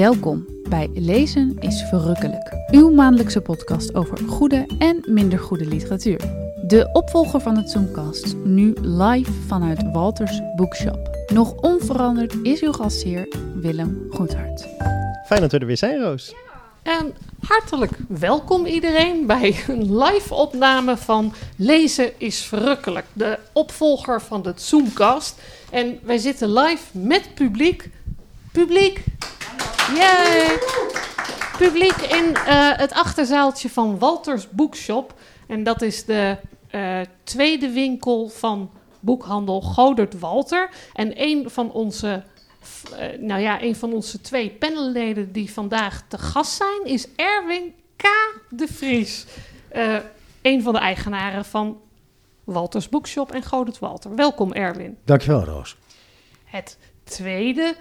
Welkom 0.00 0.46
bij 0.68 0.90
Lezen 0.94 1.56
is 1.58 1.82
Verrukkelijk, 1.82 2.52
uw 2.70 2.90
maandelijkse 2.90 3.40
podcast 3.40 3.94
over 3.94 4.18
goede 4.18 4.66
en 4.78 5.02
minder 5.06 5.38
goede 5.38 5.66
literatuur. 5.66 6.18
De 6.66 6.90
opvolger 6.92 7.40
van 7.40 7.56
het 7.56 7.70
Zoomcast, 7.70 8.34
nu 8.44 8.74
live 8.80 9.32
vanuit 9.32 9.90
Walters 9.92 10.40
Bookshop. 10.56 11.26
Nog 11.32 11.54
onveranderd 11.54 12.34
is 12.42 12.62
uw 12.62 12.72
gastheer 12.72 13.28
Willem 13.54 14.06
Goedhart. 14.10 14.66
Fijn 15.26 15.40
dat 15.40 15.52
we 15.52 15.58
er 15.58 15.66
weer 15.66 15.76
zijn, 15.76 16.00
Roos. 16.00 16.34
En 16.82 17.14
hartelijk 17.40 17.92
welkom 18.08 18.66
iedereen 18.66 19.26
bij 19.26 19.64
een 19.68 19.98
live 19.98 20.34
opname 20.34 20.96
van 20.96 21.32
Lezen 21.56 22.20
is 22.20 22.42
Verrukkelijk, 22.44 23.06
de 23.12 23.38
opvolger 23.52 24.20
van 24.22 24.42
de 24.42 24.52
Zoomcast. 24.56 25.40
En 25.70 25.98
wij 26.02 26.18
zitten 26.18 26.52
live 26.52 26.98
met 26.98 27.34
publiek. 27.34 27.90
Publiek! 28.52 29.04
Yay! 29.94 30.58
Publiek 31.58 31.96
in 31.96 32.34
eh, 32.34 32.76
het 32.76 32.92
achterzaaltje 32.92 33.70
van 33.70 33.98
Walters 33.98 34.50
Bookshop. 34.50 35.14
En 35.46 35.62
dat 35.62 35.82
is 35.82 36.04
de 36.04 36.36
eh, 36.70 37.00
tweede 37.24 37.70
winkel 37.70 38.28
van 38.28 38.70
boekhandel 39.00 39.60
Godert 39.60 40.18
Walter. 40.18 40.70
En 40.92 41.12
een 41.14 41.50
van 41.50 41.72
onze 41.72 42.22
eh, 42.98 43.18
nou 43.18 43.40
ja, 43.40 43.62
een 43.62 43.76
van 43.76 43.92
onze 43.92 44.20
twee 44.20 44.50
panelleden 44.50 45.32
die 45.32 45.52
vandaag 45.52 46.02
te 46.08 46.18
gast 46.18 46.52
zijn 46.52 46.84
is 46.84 47.06
Erwin 47.16 47.74
K. 47.96 48.06
de 48.48 48.66
Vries. 48.68 49.26
Uh, 49.76 49.96
een 50.42 50.62
van 50.62 50.72
de 50.72 50.78
eigenaren 50.78 51.44
van 51.44 51.80
Walters 52.44 52.88
Bookshop 52.88 53.32
en 53.32 53.44
Godert 53.44 53.78
Walter. 53.78 54.14
Welkom 54.14 54.52
Erwin. 54.52 54.98
Dankjewel 55.04 55.44
Roos. 55.44 55.76
Het 56.44 56.78
tweede 57.04 57.74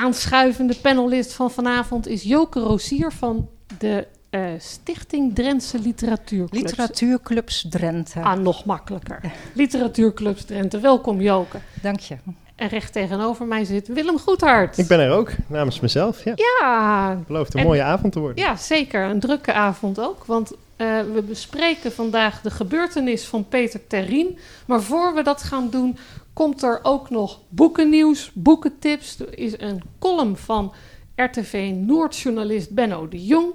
aanschuivende 0.00 0.74
panelist 0.82 1.32
van 1.32 1.50
vanavond 1.50 2.06
is 2.06 2.22
Joke 2.22 2.60
Rosier 2.60 3.12
van 3.12 3.48
de 3.78 4.06
uh, 4.30 4.40
Stichting 4.58 5.34
Drentse 5.34 5.78
Literatuurclubs. 5.78 6.62
Literatuurclubs 6.62 7.66
Drenthe. 7.70 8.20
Ah, 8.20 8.38
nog 8.38 8.64
makkelijker. 8.64 9.20
Literatuurclubs 9.52 10.44
Drenthe. 10.44 10.78
Welkom 10.78 11.20
Joke. 11.20 11.58
Dank 11.82 12.00
je. 12.00 12.16
En 12.54 12.68
recht 12.68 12.92
tegenover 12.92 13.46
mij 13.46 13.64
zit 13.64 13.88
Willem 13.88 14.18
Goedhart. 14.18 14.78
Ik 14.78 14.86
ben 14.86 15.00
er 15.00 15.10
ook, 15.10 15.30
namens 15.46 15.80
mezelf. 15.80 16.24
Ja. 16.24 16.32
ja. 16.36 17.18
Belooft 17.26 17.54
een 17.54 17.62
mooie 17.62 17.82
avond 17.82 18.12
te 18.12 18.20
worden. 18.20 18.44
Ja, 18.44 18.56
zeker. 18.56 19.02
Een 19.02 19.20
drukke 19.20 19.52
avond 19.52 20.00
ook. 20.00 20.24
Want 20.24 20.52
uh, 20.52 21.00
we 21.14 21.22
bespreken 21.22 21.92
vandaag 21.92 22.40
de 22.40 22.50
gebeurtenis 22.50 23.24
van 23.24 23.48
Peter 23.48 23.86
Terrien. 23.86 24.38
Maar 24.66 24.82
voor 24.82 25.14
we 25.14 25.22
dat 25.22 25.42
gaan 25.42 25.70
doen, 25.70 25.98
komt 26.40 26.62
er 26.62 26.80
ook 26.82 27.10
nog 27.10 27.40
boekennieuws, 27.48 28.30
boekentips. 28.34 29.18
Er 29.18 29.38
is 29.38 29.52
een 29.58 29.82
column 29.98 30.36
van 30.36 30.72
RTV 31.14 31.72
Noordjournalist 31.74 32.70
Benno 32.70 33.08
de 33.08 33.24
Jong. 33.24 33.52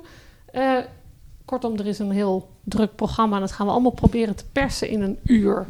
Uh, 0.53 0.77
kortom, 1.45 1.77
er 1.77 1.85
is 1.85 1.99
een 1.99 2.11
heel 2.11 2.49
druk 2.63 2.95
programma. 2.95 3.35
En 3.35 3.41
dat 3.41 3.51
gaan 3.51 3.65
we 3.65 3.71
allemaal 3.71 3.91
proberen 3.91 4.35
te 4.35 4.43
persen 4.51 4.89
in 4.89 5.01
een 5.01 5.17
uur. 5.23 5.65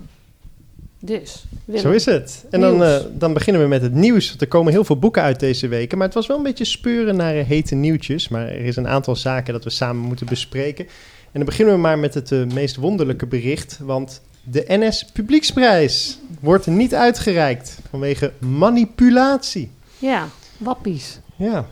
Dus, 1.00 1.46
Willem. 1.66 1.82
Zo 1.82 1.92
is 1.92 2.06
het. 2.06 2.46
En 2.50 2.62
dan, 2.62 2.82
uh, 2.82 2.98
dan 3.12 3.34
beginnen 3.34 3.62
we 3.62 3.68
met 3.68 3.82
het 3.82 3.94
nieuws. 3.94 4.28
Want 4.28 4.42
er 4.42 4.48
komen 4.48 4.72
heel 4.72 4.84
veel 4.84 5.00
boeken 5.00 5.22
uit 5.22 5.40
deze 5.40 5.68
weken. 5.68 5.98
Maar 5.98 6.08
het 6.08 6.16
was 6.16 6.28
wel 6.28 6.38
een 6.38 6.44
beetje 6.44 6.66
speuren 6.66 7.16
naar 7.16 7.34
hete 7.34 7.76
nieuwtjes. 7.76 8.28
Maar 8.28 8.48
er 8.48 8.66
is 8.66 8.76
een 8.76 8.88
aantal 8.88 9.16
zaken 9.16 9.54
dat 9.54 9.64
we 9.64 9.70
samen 9.70 10.02
moeten 10.02 10.26
bespreken. 10.26 10.86
En 11.32 11.42
dan 11.42 11.46
beginnen 11.46 11.74
we 11.74 11.80
maar 11.80 12.00
met 12.00 12.14
het 12.14 12.32
uh, 12.32 12.46
meest 12.46 12.76
wonderlijke 12.76 13.26
bericht. 13.26 13.80
Want 13.82 14.22
de 14.46 14.64
NS 14.68 15.06
Publieksprijs 15.06 16.20
wordt 16.40 16.68
niet 16.68 16.94
uitgereikt 16.96 17.78
vanwege 17.90 18.34
manipulatie. 18.40 19.72
Ja, 19.98 20.28
wappies. 20.58 21.20
Ja. 21.36 21.66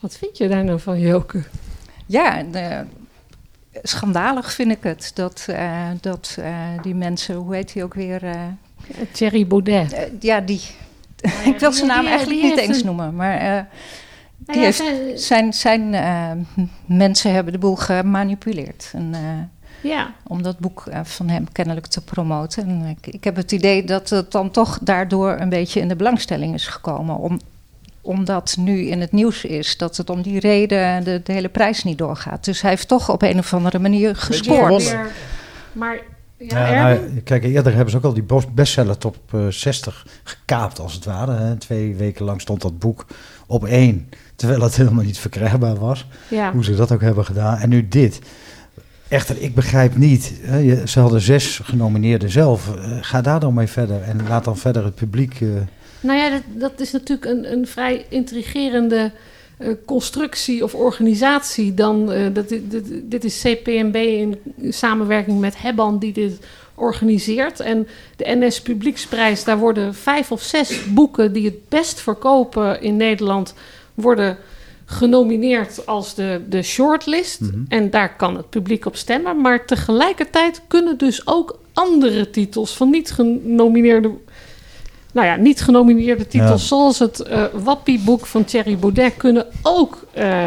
Wat 0.00 0.16
vind 0.16 0.36
je 0.36 0.48
daar 0.48 0.64
nou 0.64 0.80
van, 0.80 1.00
Joke? 1.00 1.42
Ja, 2.06 2.42
de, 2.42 2.84
schandalig 3.82 4.52
vind 4.52 4.70
ik 4.70 4.82
het 4.82 5.10
dat, 5.14 5.46
uh, 5.50 5.88
dat 6.00 6.36
uh, 6.38 6.56
die 6.82 6.94
mensen, 6.94 7.34
hoe 7.34 7.54
heet 7.54 7.72
die 7.72 7.84
ook 7.84 7.94
weer? 7.94 8.24
Uh, 8.24 8.40
Thierry 9.12 9.46
Baudet. 9.46 10.10
ja, 10.20 10.40
die. 10.40 10.60
ik 11.44 11.58
wil 11.58 11.72
zijn 11.72 11.88
naam 11.88 12.06
eigenlijk 12.06 12.42
niet 12.42 12.58
eens 12.58 12.78
een... 12.78 12.86
noemen, 12.86 13.14
maar 13.14 13.68
die 14.36 14.56
nou 14.56 14.58
ja, 14.58 14.64
heeft, 14.64 15.20
zijn, 15.22 15.52
zijn 15.52 15.90
mensen 16.86 17.32
hebben 17.32 17.52
de 17.52 17.58
boel 17.58 17.76
gemanipuleerd. 17.76 18.90
En, 18.94 19.14
ja. 19.82 20.14
Om 20.26 20.42
dat 20.42 20.58
boek 20.58 20.84
van 21.02 21.28
hem 21.28 21.52
kennelijk 21.52 21.86
te 21.86 22.00
promoten. 22.00 22.68
En 22.68 22.84
ik, 22.84 23.14
ik 23.14 23.24
heb 23.24 23.36
het 23.36 23.52
idee 23.52 23.84
dat 23.84 24.08
het 24.08 24.32
dan 24.32 24.50
toch 24.50 24.78
daardoor 24.82 25.36
een 25.38 25.48
beetje 25.48 25.80
in 25.80 25.88
de 25.88 25.96
belangstelling 25.96 26.54
is 26.54 26.66
gekomen. 26.66 27.16
Om, 27.16 27.40
omdat 28.00 28.56
nu 28.58 28.86
in 28.86 29.00
het 29.00 29.12
nieuws 29.12 29.44
is 29.44 29.76
dat 29.76 29.96
het 29.96 30.10
om 30.10 30.22
die 30.22 30.40
reden 30.40 31.04
de, 31.04 31.20
de 31.24 31.32
hele 31.32 31.48
prijs 31.48 31.84
niet 31.84 31.98
doorgaat. 31.98 32.44
Dus 32.44 32.60
hij 32.60 32.70
heeft 32.70 32.88
toch 32.88 33.10
op 33.10 33.22
een 33.22 33.38
of 33.38 33.54
andere 33.54 33.78
manier 33.78 34.16
gescoord. 34.16 34.96
Maar 35.72 36.00
ja, 36.48 36.72
ja 36.72 36.82
nou, 36.82 37.20
kijk, 37.24 37.44
eerder 37.44 37.72
hebben 37.72 37.90
ze 37.90 37.96
ook 37.96 38.04
al 38.04 38.14
die 38.14 38.24
bestseller 38.52 38.98
top 38.98 39.16
uh, 39.34 39.46
60 39.48 40.06
gekaapt, 40.24 40.78
als 40.78 40.94
het 40.94 41.04
ware. 41.04 41.32
Hè. 41.32 41.56
Twee 41.56 41.94
weken 41.94 42.24
lang 42.24 42.40
stond 42.40 42.62
dat 42.62 42.78
boek 42.78 43.06
op 43.46 43.64
één, 43.64 44.08
terwijl 44.36 44.60
het 44.60 44.76
helemaal 44.76 45.04
niet 45.04 45.18
verkrijgbaar 45.18 45.76
was. 45.76 46.06
Ja. 46.28 46.52
Hoe 46.52 46.64
ze 46.64 46.74
dat 46.74 46.92
ook 46.92 47.00
hebben 47.00 47.24
gedaan. 47.24 47.58
En 47.58 47.68
nu 47.68 47.88
dit. 47.88 48.20
Echter, 49.10 49.42
ik 49.42 49.54
begrijp 49.54 49.96
niet. 49.96 50.32
Ze 50.86 51.00
hadden 51.00 51.20
zes 51.20 51.60
genomineerden 51.62 52.30
zelf. 52.30 52.68
Uh, 52.68 52.96
ga 53.00 53.20
daar 53.20 53.40
dan 53.40 53.54
mee 53.54 53.66
verder 53.66 54.02
en 54.02 54.20
laat 54.28 54.44
dan 54.44 54.56
verder 54.56 54.84
het 54.84 54.94
publiek. 54.94 55.40
Uh, 55.40 55.50
nou 56.00 56.18
ja, 56.18 56.30
dat, 56.30 56.42
dat 56.52 56.80
is 56.80 56.92
natuurlijk 56.92 57.30
een, 57.30 57.52
een 57.52 57.66
vrij 57.66 58.06
intrigerende 58.08 59.10
uh, 59.58 59.74
constructie 59.84 60.64
of 60.64 60.74
organisatie. 60.74 61.74
Dan, 61.74 62.06
dat, 62.32 62.48
dit, 62.48 62.84
dit, 63.10 63.24
is 63.24 63.40
CPMB 63.40 63.94
in 63.94 64.38
samenwerking 64.68 65.40
met 65.40 65.62
Hebban 65.62 65.98
die 65.98 66.12
dit 66.12 66.38
organiseert. 66.74 67.60
En 67.60 67.88
de 68.16 68.36
NS 68.38 68.62
Publieksprijs, 68.62 69.44
daar 69.44 69.58
worden 69.58 69.94
vijf 69.94 70.32
of 70.32 70.42
zes 70.42 70.92
boeken 70.92 71.32
die 71.32 71.44
het 71.44 71.68
best 71.68 72.00
verkopen 72.00 72.82
in 72.82 72.96
Nederland, 72.96 73.54
worden 73.94 74.38
genomineerd 74.90 75.86
als 75.86 76.14
de, 76.14 76.42
de 76.48 76.62
shortlist. 76.62 77.40
Mm-hmm. 77.40 77.64
En 77.68 77.90
daar 77.90 78.16
kan 78.16 78.36
het 78.36 78.50
publiek 78.50 78.86
op 78.86 78.96
stemmen. 78.96 79.40
Maar 79.40 79.64
tegelijkertijd 79.64 80.62
kunnen 80.68 80.98
dus 80.98 81.26
ook 81.26 81.58
andere 81.72 82.30
titels 82.30 82.76
van 82.76 82.90
niet 82.90 83.10
genomineerde 83.10 84.10
nou 85.12 85.26
ja, 85.26 85.36
niet 85.36 85.60
genomineerde 85.60 86.26
titels, 86.26 86.60
ja. 86.60 86.66
zoals 86.66 86.98
het 86.98 87.24
uh, 87.30 87.44
Wappie-boek 87.52 88.26
van 88.26 88.44
Thierry 88.44 88.78
Baudet, 88.78 89.16
kunnen 89.16 89.46
ook. 89.62 90.06
Uh, 90.18 90.46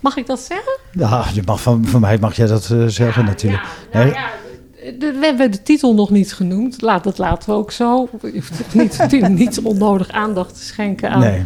mag 0.00 0.16
ik 0.16 0.26
dat 0.26 0.40
zeggen? 0.40 0.78
Ja, 0.92 1.24
je 1.34 1.42
mag 1.44 1.62
van, 1.62 1.84
van 1.86 2.00
mij 2.00 2.18
mag 2.18 2.36
jij 2.36 2.46
dat 2.46 2.68
uh, 2.72 2.84
zeggen, 2.86 3.22
ja, 3.22 3.28
natuurlijk. 3.28 3.62
Ja, 3.92 3.98
nou, 3.98 4.12
ja, 4.12 4.30
de, 4.98 5.12
we 5.12 5.26
hebben 5.26 5.50
de 5.50 5.62
titel 5.62 5.94
nog 5.94 6.10
niet 6.10 6.32
genoemd. 6.32 6.82
Laat, 6.82 7.04
dat 7.04 7.18
laten 7.18 7.50
we 7.50 7.56
ook 7.56 7.72
zo. 7.72 8.08
Je 8.22 8.32
hoeft 8.32 8.74
niet, 8.74 9.28
niet 9.28 9.60
onnodig 9.60 10.10
aandacht 10.10 10.54
te 10.54 10.64
schenken 10.64 11.10
aan. 11.10 11.20
Nee. 11.20 11.44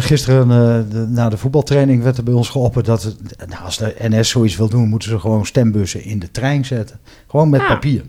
gisteren 0.00 0.48
de, 0.90 1.06
na 1.08 1.28
de 1.28 1.36
voetbaltraining 1.36 2.02
werd 2.02 2.16
er 2.16 2.24
bij 2.24 2.34
ons 2.34 2.48
geopperd 2.48 2.86
dat 2.86 3.02
het, 3.02 3.16
nou, 3.48 3.64
als 3.64 3.78
de 3.78 3.94
NS 3.98 4.28
zoiets 4.28 4.56
wil 4.56 4.68
doen, 4.68 4.88
moeten 4.88 5.08
ze 5.08 5.18
gewoon 5.18 5.46
stembussen 5.46 6.04
in 6.04 6.18
de 6.18 6.30
trein 6.30 6.64
zetten. 6.64 6.98
Gewoon 7.26 7.48
met 7.48 7.66
papier. 7.66 8.02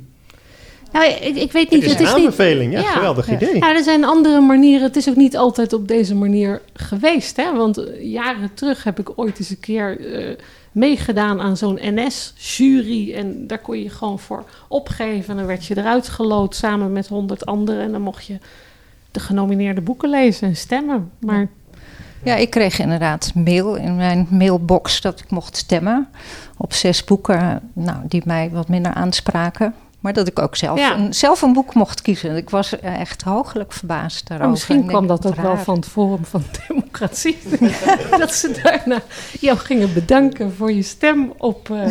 Nou, 0.91 1.05
ik, 1.05 1.35
ik, 1.35 1.51
weet 1.51 1.69
niet. 1.69 1.81
Het 1.81 1.83
is 1.83 1.91
het 1.91 1.99
een 1.99 2.05
is 2.05 2.13
aanbeveling, 2.13 2.73
niet, 2.73 2.83
ja, 2.83 2.91
geweldig 2.91 3.31
idee. 3.31 3.55
Ja, 3.55 3.75
er 3.75 3.83
zijn 3.83 4.03
andere 4.03 4.41
manieren. 4.41 4.87
Het 4.87 4.95
is 4.95 5.09
ook 5.09 5.15
niet 5.15 5.37
altijd 5.37 5.73
op 5.73 5.87
deze 5.87 6.15
manier 6.15 6.61
geweest. 6.73 7.35
Hè? 7.35 7.55
Want 7.55 7.83
jaren 8.01 8.53
terug 8.53 8.83
heb 8.83 8.99
ik 8.99 9.11
ooit 9.15 9.39
eens 9.39 9.49
een 9.49 9.59
keer 9.59 9.99
uh, 9.99 10.35
meegedaan 10.71 11.41
aan 11.41 11.57
zo'n 11.57 11.79
NS-jury. 11.81 13.13
En 13.13 13.47
daar 13.47 13.59
kon 13.59 13.79
je 13.79 13.89
gewoon 13.89 14.19
voor 14.19 14.43
opgeven. 14.67 15.29
En 15.29 15.37
dan 15.37 15.45
werd 15.45 15.65
je 15.65 15.77
eruit 15.77 16.07
gelood 16.07 16.55
samen 16.55 16.91
met 16.91 17.07
honderd 17.07 17.45
anderen. 17.45 17.83
En 17.83 17.91
dan 17.91 18.01
mocht 18.01 18.25
je 18.25 18.37
de 19.11 19.19
genomineerde 19.19 19.81
boeken 19.81 20.09
lezen 20.09 20.47
en 20.47 20.55
stemmen. 20.55 21.11
Maar... 21.19 21.47
Ja, 22.23 22.35
ik 22.35 22.49
kreeg 22.49 22.79
inderdaad 22.79 23.31
mail 23.35 23.75
in 23.75 23.95
mijn 23.95 24.27
mailbox 24.29 25.01
dat 25.01 25.19
ik 25.19 25.29
mocht 25.29 25.57
stemmen 25.57 26.07
op 26.57 26.73
zes 26.73 27.03
boeken 27.03 27.71
nou, 27.73 27.97
die 28.07 28.21
mij 28.25 28.49
wat 28.49 28.67
minder 28.67 28.93
aanspraken. 28.93 29.73
Maar 29.99 30.13
dat 30.13 30.27
ik 30.27 30.39
ook 30.39 30.55
zelf, 30.55 30.79
Ja. 30.79 30.97
een, 30.97 31.13
zelf 31.13 31.41
een 31.41 31.53
boek 31.53 31.73
mocht 31.73 32.01
kiezen. 32.01 32.35
Ik 32.35 32.49
was 32.49 32.79
echt 32.79 33.21
hooglijk 33.21 33.73
verbaasd 33.73 34.27
daarover. 34.27 34.39
Maar 34.39 34.49
misschien 34.49 34.79
Ik 34.81 34.87
kwam 34.87 35.07
dat 35.07 35.25
ook 35.25 35.35
wel 35.35 35.57
van 35.57 35.75
het 35.75 35.87
Forum 35.87 36.25
van 36.25 36.43
Democratie. 36.67 37.37
dat 38.19 38.33
ze 38.33 38.59
daarna 38.63 39.01
jou 39.39 39.57
gingen 39.57 39.93
bedanken 39.93 40.53
voor 40.53 40.71
je 40.71 40.81
stem 40.81 41.33
op 41.37 41.69
eh 41.69 41.87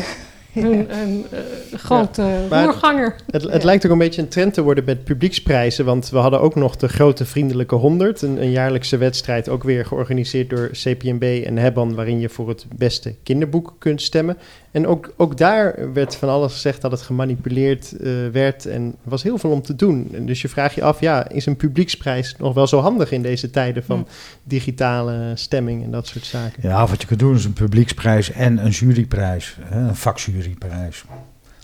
hun, 0.62 0.86
hun, 0.88 1.26
eh, 1.30 1.78
grote 1.78 2.46
voorganger. 2.50 3.16
Het, 3.30 3.42
het 3.42 3.64
lijkt 3.64 3.86
ook 3.86 3.92
een 3.92 3.98
beetje 3.98 4.22
een 4.22 4.28
trend 4.28 4.54
te 4.54 4.62
worden 4.62 4.84
met 4.84 5.04
publieksprijzen. 5.04 5.84
Want 5.84 6.10
we 6.10 6.18
hadden 6.18 6.40
ook 6.40 6.54
nog 6.54 6.76
de 6.76 6.88
Grote 6.88 7.24
Vriendelijke 7.24 7.74
100. 7.74 8.22
Een, 8.22 8.42
een 8.42 8.50
jaarlijkse 8.50 8.96
wedstrijd, 8.96 9.48
ook 9.48 9.62
weer 9.62 9.86
georganiseerd 9.86 10.50
door 10.50 10.70
CPMB 10.72 11.42
en 11.46 11.56
Hebban. 11.56 11.94
Waarin 11.94 12.20
je 12.20 12.28
voor 12.28 12.48
het 12.48 12.66
beste 12.76 13.14
kinderboek 13.22 13.74
kunt 13.78 14.02
stemmen. 14.02 14.36
En 14.76 14.86
ook, 14.86 15.12
ook 15.16 15.36
daar 15.36 15.92
werd 15.92 16.16
van 16.16 16.28
alles 16.28 16.52
gezegd 16.52 16.80
dat 16.80 16.90
het 16.90 17.00
gemanipuleerd 17.02 17.92
eh, 17.96 18.12
werd 18.32 18.66
en 18.66 18.82
er 18.86 19.10
was 19.10 19.22
heel 19.22 19.38
veel 19.38 19.50
om 19.50 19.62
te 19.62 19.76
doen. 19.76 20.08
En 20.12 20.26
dus 20.26 20.42
je 20.42 20.48
vraagt 20.48 20.74
je 20.74 20.82
af, 20.82 21.00
ja, 21.00 21.28
is 21.28 21.46
een 21.46 21.56
publieksprijs 21.56 22.34
nog 22.38 22.54
wel 22.54 22.66
zo 22.66 22.80
handig 22.80 23.10
in 23.12 23.22
deze 23.22 23.50
tijden 23.50 23.84
van 23.84 24.06
digitale 24.42 25.32
stemming 25.34 25.84
en 25.84 25.90
dat 25.90 26.06
soort 26.06 26.24
zaken? 26.24 26.62
Ja, 26.68 26.86
wat 26.86 27.00
je 27.00 27.06
kunt 27.06 27.20
doen 27.20 27.34
is 27.34 27.44
een 27.44 27.52
publieksprijs 27.52 28.32
en 28.32 28.64
een 28.64 28.70
juryprijs, 28.70 29.56
hè, 29.62 29.78
een 29.88 29.96
vakjuryprijs. 29.96 31.04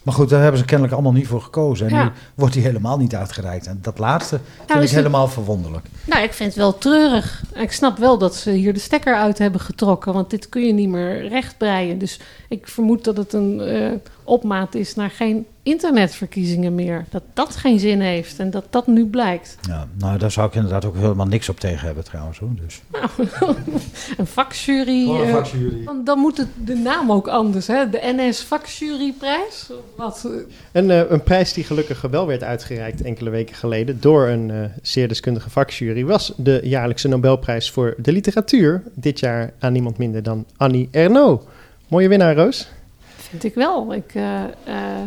Maar 0.04 0.14
goed, 0.14 0.28
daar 0.28 0.40
hebben 0.40 0.58
ze 0.58 0.64
kennelijk 0.64 0.94
allemaal 0.94 1.12
niet 1.12 1.26
voor 1.26 1.40
gekozen. 1.42 1.86
En 1.88 1.94
Ja. 1.94 2.04
nu 2.04 2.10
wordt 2.34 2.54
die 2.54 2.62
helemaal 2.62 2.98
niet 2.98 3.14
uitgereikt. 3.14 3.66
En 3.66 3.78
dat 3.82 3.98
laatste 3.98 4.38
vind 4.56 4.68
is 4.68 4.74
ik 4.74 4.80
het- 4.82 4.90
helemaal 4.90 5.28
verwonderlijk. 5.28 5.86
Nou, 6.04 6.22
ik 6.22 6.32
vind 6.32 6.48
het 6.48 6.58
wel 6.58 6.78
treurig. 6.78 7.42
Ik 7.54 7.72
snap 7.72 7.98
wel 7.98 8.18
dat 8.18 8.34
ze 8.34 8.50
hier 8.50 8.72
de 8.74 8.80
stekker 8.80 9.14
uit 9.14 9.38
hebben 9.38 9.60
getrokken, 9.60 10.12
want 10.12 10.30
dit 10.30 10.48
kun 10.48 10.66
je 10.66 10.72
niet 10.72 10.88
meer 10.88 11.28
rechtbreien. 11.28 11.98
Dus 11.98 12.20
ik 12.52 12.68
vermoed 12.68 13.04
dat 13.04 13.16
het 13.16 13.32
een 13.32 13.60
eh, 13.60 13.90
opmaat 14.24 14.74
is 14.74 14.94
naar 14.94 15.10
geen 15.10 15.46
internetverkiezingen 15.62 16.74
meer. 16.74 17.04
Dat 17.10 17.22
dat 17.32 17.56
geen 17.56 17.78
zin 17.78 18.00
heeft 18.00 18.38
en 18.38 18.50
dat 18.50 18.64
dat 18.70 18.86
nu 18.86 19.06
blijkt. 19.06 19.56
Ja, 19.68 19.88
nou, 19.98 20.18
daar 20.18 20.30
zou 20.30 20.48
ik 20.48 20.54
inderdaad 20.54 20.84
ook 20.84 20.96
helemaal 20.96 21.26
niks 21.26 21.48
op 21.48 21.60
tegen 21.60 21.86
hebben 21.86 22.04
trouwens. 22.04 22.38
Hoor. 22.38 22.50
Dus. 22.64 22.82
Een 24.18 24.26
vakjury. 24.26 25.08
Een 25.08 25.24
eh, 25.24 25.34
vakjury. 25.34 25.84
dan, 25.84 26.04
dan 26.04 26.18
moet 26.18 26.36
het 26.36 26.48
de 26.64 26.74
naam 26.74 27.12
ook 27.12 27.28
anders, 27.28 27.66
hè? 27.66 27.90
De 27.90 28.00
NS 28.16 28.42
Vakjuryprijs. 28.42 29.70
Wat? 29.96 30.24
eh, 30.24 30.32
En 30.72 30.90
eh, 30.90 31.10
een 31.10 31.22
prijs 31.22 31.52
die 31.52 31.64
gelukkig 31.64 32.00
wel 32.00 32.26
werd 32.26 32.42
uitgereikt 32.42 33.02
enkele 33.02 33.30
weken 33.30 33.54
geleden 33.54 34.00
door 34.00 34.28
een 34.28 34.50
eh, 34.50 34.58
zeer 34.82 35.08
deskundige 35.08 35.50
vakjury 35.50 36.04
was 36.04 36.32
de 36.36 36.60
jaarlijkse 36.64 37.08
Nobelprijs 37.08 37.70
voor 37.70 37.94
de 37.98 38.12
literatuur. 38.12 38.82
Dit 38.94 39.20
jaar 39.20 39.52
aan 39.58 39.72
niemand 39.72 39.98
minder 39.98 40.22
dan 40.22 40.46
Annie 40.56 40.88
Ernaux. 40.90 41.44
Mooie 41.92 42.08
winnaar, 42.08 42.36
Roos. 42.36 42.68
Vind 43.16 43.44
ik 43.44 43.54
wel. 43.54 43.94
Ik 43.94 44.14
eh, 44.14 44.42
eh, 44.44 45.02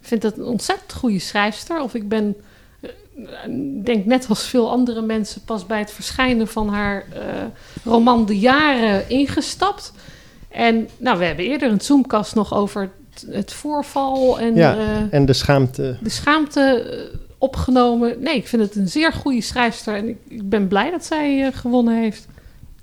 vind 0.00 0.22
het 0.22 0.38
een 0.38 0.44
ontzettend 0.44 0.92
goede 0.92 1.18
schrijfster. 1.18 1.80
Of 1.80 1.94
ik 1.94 2.08
ben, 2.08 2.36
eh, 2.80 2.90
denk 3.84 4.04
net 4.04 4.26
als 4.28 4.46
veel 4.46 4.70
andere 4.70 5.02
mensen, 5.02 5.40
pas 5.44 5.66
bij 5.66 5.78
het 5.78 5.90
verschijnen 5.90 6.48
van 6.48 6.68
haar 6.68 7.04
roman 7.82 8.26
De 8.26 8.38
Jaren 8.38 9.08
ingestapt. 9.08 9.92
En 10.48 10.88
nou, 10.96 11.18
we 11.18 11.24
hebben 11.24 11.44
eerder 11.44 11.70
een 11.70 11.80
Zoomcast 11.80 12.34
nog 12.34 12.54
over 12.54 12.90
het, 13.30 13.52
voorval 13.52 14.40
en 14.40 14.54
Ja, 14.54 14.76
En 15.10 15.26
de 15.26 15.32
schaamte. 15.32 15.96
de 16.00 16.10
schaamte 16.10 16.86
opgenomen. 17.38 18.22
Nee, 18.22 18.36
ik 18.36 18.48
vind 18.48 18.62
het 18.62 18.76
een 18.76 18.88
zeer 18.88 19.12
goede 19.12 19.40
schrijfster. 19.40 19.94
En 19.96 20.08
ik, 20.08 20.18
ik 20.28 20.48
ben 20.48 20.68
blij 20.68 20.90
dat 20.90 21.04
zij 21.04 21.52
gewonnen 21.52 22.00
heeft. 22.00 22.26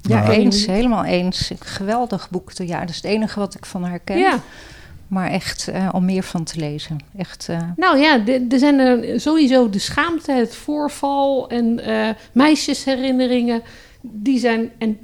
Ja, 0.01 0.21
Nou, 0.21 0.31
eens, 0.31 0.65
helemaal 0.65 1.06
eens. 1.06 1.51
Geweldig 1.59 2.30
boek. 2.30 2.51
Ja, 2.53 2.80
dat 2.80 2.89
is 2.89 2.95
het 2.95 3.06
enige 3.06 3.39
wat 3.39 3.56
ik 3.56 3.65
van 3.65 3.83
haar 3.83 4.00
ken. 4.00 4.18
Ja. 4.18 4.39
Maar 5.07 5.30
echt 5.30 5.68
eh, 5.68 5.89
om 5.92 6.06
meer 6.06 6.24
van 6.24 6.44
te 6.44 6.59
lezen. 6.59 6.98
Echt, 7.18 7.48
eh, 7.50 7.59
Nou 7.75 7.98
ja, 7.98 8.25
er 8.50 8.59
zijn 8.59 8.80
er 8.80 9.19
sowieso 9.19 9.69
de 9.69 9.80
schaamte, 9.80 10.31
het 10.31 10.56
voorval 10.56 11.50
en 11.50 11.80
eh, 11.80 12.09
meisjesherinneringen. 12.31 13.62
Die 14.01 14.39
zijn. 14.39 14.71
En 14.77 14.98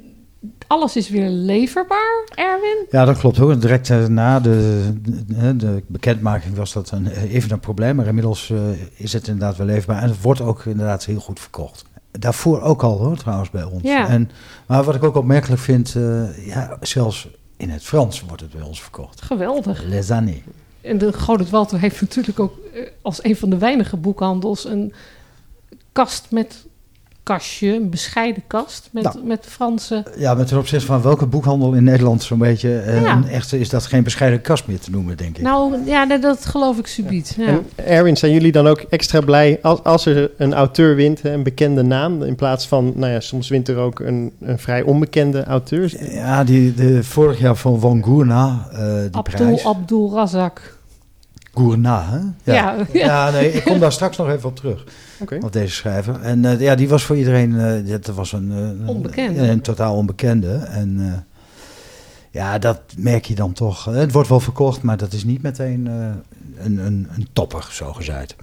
alles 0.66 0.96
is 0.96 1.08
weer 1.08 1.28
leverbaar, 1.28 2.28
Erwin. 2.34 2.86
Ja, 2.90 3.04
dat 3.04 3.18
klopt 3.18 3.36
hoor. 3.36 3.58
Direct 3.58 4.08
na 4.08 4.40
de, 4.40 4.92
de, 5.26 5.56
de 5.56 5.82
bekendmaking 5.86 6.56
was 6.56 6.72
dat 6.72 6.90
een, 6.90 7.06
even 7.06 7.50
een 7.50 7.60
probleem. 7.60 7.96
Maar 7.96 8.06
inmiddels 8.06 8.50
eh, 8.50 8.58
is 8.96 9.12
het 9.12 9.28
inderdaad 9.28 9.56
wel 9.56 9.66
leefbaar. 9.66 10.02
En 10.02 10.08
het 10.08 10.22
wordt 10.22 10.40
ook 10.40 10.64
inderdaad 10.64 11.04
heel 11.04 11.20
goed 11.20 11.40
verkocht. 11.40 11.84
Daarvoor 12.10 12.60
ook 12.60 12.82
al 12.82 12.98
hoor, 12.98 13.16
trouwens 13.16 13.50
bij 13.50 13.64
ons. 13.64 13.82
Ja. 13.82 14.08
En, 14.08 14.30
maar 14.66 14.84
wat 14.84 14.94
ik 14.94 15.04
ook 15.04 15.16
opmerkelijk 15.16 15.60
vind, 15.60 15.94
eh, 15.94 16.46
ja, 16.46 16.76
zelfs 16.80 17.28
in 17.56 17.70
het 17.70 17.82
Frans 17.82 18.20
wordt 18.20 18.42
het 18.42 18.52
bij 18.52 18.62
ons 18.62 18.82
verkocht. 18.82 19.22
Geweldig. 19.22 19.82
Les 19.82 20.10
années. 20.10 20.42
En 20.80 20.98
de 20.98 21.12
Godert 21.12 21.50
Walter 21.50 21.78
heeft 21.78 22.00
natuurlijk 22.00 22.40
ook 22.40 22.54
eh, 22.74 22.86
als 23.02 23.24
een 23.24 23.36
van 23.36 23.50
de 23.50 23.58
weinige 23.58 23.96
boekhandels 23.96 24.64
een 24.64 24.92
kast 25.92 26.26
met 26.30 26.66
kastje, 27.28 27.74
een 27.74 27.90
bescheiden 27.90 28.42
kast 28.46 28.88
met, 28.92 29.02
Nou. 29.04 29.24
met 29.24 29.46
Franse. 29.48 30.04
Ja, 30.16 30.34
met 30.34 30.46
ten 30.46 30.58
opzichte 30.58 30.86
van 30.86 31.02
welke 31.02 31.26
boekhandel 31.26 31.72
in 31.72 31.84
Nederland 31.84 32.22
zo'n 32.22 32.38
beetje 32.38 32.78
eh, 32.78 33.02
Ja. 33.02 33.16
een 33.16 33.28
echte 33.28 33.58
is 33.58 33.68
dat 33.68 33.86
geen 33.86 34.02
bescheiden 34.02 34.40
kast 34.40 34.66
meer 34.66 34.78
te 34.78 34.90
noemen, 34.90 35.16
denk 35.16 35.36
ik. 35.36 35.42
Nou 35.42 35.76
ja, 35.84 36.06
dat, 36.06 36.22
dat 36.22 36.46
geloof 36.46 36.78
ik 36.78 36.86
subiet. 36.86 37.34
Ja. 37.38 37.46
En 37.46 37.64
Erwin, 37.74 38.16
zijn 38.16 38.32
jullie 38.32 38.52
dan 38.52 38.66
ook 38.66 38.78
extra 38.80 39.20
blij 39.20 39.58
als, 39.62 39.82
als 39.82 40.06
er 40.06 40.30
een 40.38 40.54
auteur 40.54 40.94
wint, 40.96 41.22
hè, 41.22 41.32
een 41.32 41.42
bekende 41.42 41.82
naam, 41.82 42.22
in 42.22 42.34
plaats 42.34 42.66
van, 42.68 42.92
nou 42.96 43.12
ja, 43.12 43.20
soms 43.20 43.48
wint 43.48 43.68
er 43.68 43.76
ook 43.76 44.00
een, 44.00 44.32
een 44.40 44.58
vrij 44.58 44.82
onbekende 44.82 45.44
auteur. 45.44 46.12
Ja, 46.14 46.44
die, 46.44 46.74
de, 46.74 47.04
vorig 47.04 47.38
jaar 47.38 47.56
van 47.56 47.80
Van 47.80 48.04
Gourna, 48.04 48.68
eh 48.72 48.78
die 48.78 49.16
Abdul 49.16 49.22
prijs. 49.46 49.64
Abdul 49.64 50.12
Razak. 50.14 50.76
Gourna, 51.58 52.04
hè? 52.04 52.18
Ja, 52.52 52.76
ja. 52.76 52.86
Ja, 52.92 53.30
nee, 53.30 53.52
ik 53.52 53.64
kom 53.64 53.78
daar 53.78 53.92
straks 53.92 54.16
nog 54.16 54.28
even 54.28 54.48
op 54.48 54.56
terug, 54.56 54.84
Oké. 55.20 55.38
op 55.42 55.52
deze 55.52 55.74
schrijver. 55.74 56.20
En 56.20 56.44
eh, 56.44 56.60
ja, 56.60 56.74
die 56.74 56.88
was 56.88 57.04
voor 57.04 57.16
iedereen, 57.16 57.60
eh, 57.60 57.90
dat 58.00 58.14
was 58.14 58.32
een, 58.32 58.50
eh, 58.52 58.58
een, 58.58 58.88
Onbekende. 58.88 59.40
Een, 59.40 59.60
totaal 59.60 59.96
onbekende. 59.96 60.52
En 60.54 60.96
eh, 61.00 61.18
ja, 62.30 62.58
dat 62.58 62.80
merk 62.96 63.24
je 63.24 63.34
dan 63.34 63.52
toch. 63.52 63.84
Het 63.84 64.12
wordt 64.12 64.28
wel 64.28 64.40
verkocht, 64.40 64.82
maar 64.82 64.96
dat 64.96 65.12
is 65.12 65.24
niet 65.24 65.42
meteen 65.42 65.86
eh, 65.86 66.64
een, 66.64 66.78
een, 66.78 67.08
een 67.16 67.28
topper, 67.32 67.68
zo 67.70 67.92
gezegd. 67.92 68.36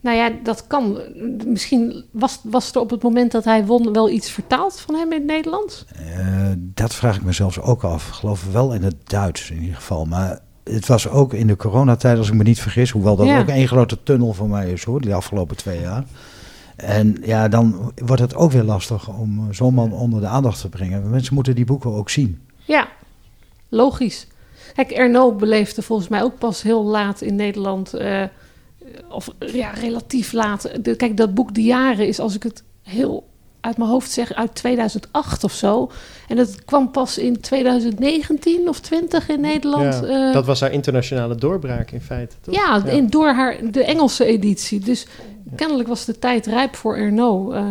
Nou 0.00 0.16
ja, 0.16 0.30
dat 0.42 0.66
kan. 0.66 1.00
Misschien 1.46 2.04
was, 2.10 2.40
was 2.42 2.72
er 2.72 2.80
op 2.80 2.90
het 2.90 3.02
moment 3.02 3.32
dat 3.32 3.44
hij 3.44 3.64
won 3.64 3.92
wel 3.92 4.10
iets 4.10 4.30
vertaald 4.30 4.80
van 4.80 4.94
hem 4.94 5.12
in 5.12 5.18
het 5.18 5.26
Nederlands. 5.26 5.84
Eh, 6.16 6.50
dat 6.56 6.94
vraag 6.94 7.16
ik 7.16 7.24
me 7.24 7.32
zelfs 7.32 7.60
ook 7.60 7.84
af. 7.84 8.08
Ik 8.08 8.14
geloof 8.14 8.52
wel 8.52 8.74
in 8.74 8.82
het 8.82 8.96
Duits 9.04 9.50
in 9.50 9.60
ieder 9.60 9.76
geval. 9.76 10.04
Maar 10.04 10.40
het 10.64 10.86
was 10.86 11.08
ook 11.08 11.32
in 11.34 11.46
de 11.46 11.56
coronatijd, 11.56 12.18
als 12.18 12.28
ik 12.28 12.34
me 12.34 12.42
niet 12.42 12.60
vergis. 12.60 12.90
Hoewel 12.90 13.16
dat 13.16 13.26
Ja. 13.26 13.38
ook 13.40 13.48
één 13.48 13.68
grote 13.68 13.98
tunnel 14.02 14.32
voor 14.32 14.48
mij 14.48 14.70
is 14.72 14.84
hoor, 14.84 15.00
die 15.00 15.14
afgelopen 15.14 15.56
twee 15.56 15.80
jaar. 15.80 16.04
En 16.76 17.16
ja, 17.24 17.48
dan 17.48 17.92
wordt 18.04 18.22
het 18.22 18.34
ook 18.34 18.52
weer 18.52 18.62
lastig 18.62 19.08
om 19.08 19.38
eh, 19.38 19.44
zo'n 19.54 19.74
man 19.74 19.92
onder 19.92 20.20
de 20.20 20.26
aandacht 20.26 20.60
te 20.60 20.68
brengen. 20.68 21.10
Mensen 21.10 21.34
moeten 21.34 21.54
die 21.54 21.64
boeken 21.64 21.92
ook 21.92 22.10
zien. 22.10 22.40
Ja, 22.64 22.88
logisch. 23.68 24.26
Kijk, 24.74 24.90
Erno 24.90 25.32
beleefde 25.32 25.82
volgens 25.82 26.08
mij 26.08 26.22
ook 26.22 26.38
pas 26.38 26.62
heel 26.62 26.84
laat 26.84 27.20
in 27.20 27.34
Nederland. 27.34 27.94
eh, 27.94 28.22
of 29.10 29.28
ja, 29.38 29.70
relatief 29.70 30.32
laat. 30.32 30.70
De, 30.82 30.96
kijk, 30.96 31.16
dat 31.16 31.34
boek 31.34 31.54
De 31.54 31.62
Jaren 31.62 32.06
is, 32.06 32.18
als 32.20 32.34
ik 32.34 32.42
het 32.42 32.62
heel 32.82 33.26
uit 33.64 33.76
mijn 33.76 33.90
hoofd 33.90 34.10
zeg, 34.10 34.32
uit 34.32 34.54
2008 34.54 35.44
of 35.44 35.52
zo. 35.52 35.90
En 36.28 36.36
dat 36.36 36.64
kwam 36.64 36.90
pas 36.90 37.18
in 37.18 37.40
2019 37.40 38.68
of 38.68 38.80
20 38.80 39.28
in 39.28 39.40
Nederland. 39.40 39.94
Ja, 39.94 40.26
eh, 40.28 40.32
dat 40.32 40.46
was 40.46 40.60
haar 40.60 40.72
internationale 40.72 41.34
doorbraak 41.34 41.90
in 41.90 42.00
feite, 42.00 42.34
toch? 42.40 42.54
Ja, 42.54 42.82
Ja. 42.84 42.90
In, 42.90 43.10
door 43.10 43.28
haar, 43.28 43.56
de 43.70 43.84
Engelse 43.84 44.24
editie. 44.24 44.80
Dus 44.80 45.06
kennelijk 45.56 45.88
was 45.88 46.04
de 46.04 46.18
tijd 46.18 46.46
rijp 46.46 46.76
voor 46.76 46.96
Erno. 46.96 47.52
eh 47.52 47.64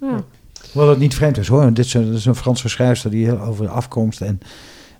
ja. 0.00 0.24
Hoewel 0.72 0.96
niet 0.96 1.14
vreemd 1.14 1.38
is 1.38 1.48
hoor. 1.48 1.72
Dit 1.72 1.84
is 1.84 1.94
een, 1.94 2.04
dit 2.04 2.14
is 2.14 2.24
een 2.24 2.34
Franse 2.34 2.68
schrijfster 2.68 3.10
die 3.10 3.24
heel 3.24 3.40
over 3.40 3.64
de 3.64 3.70
afkomst 3.70 4.20
en 4.20 4.40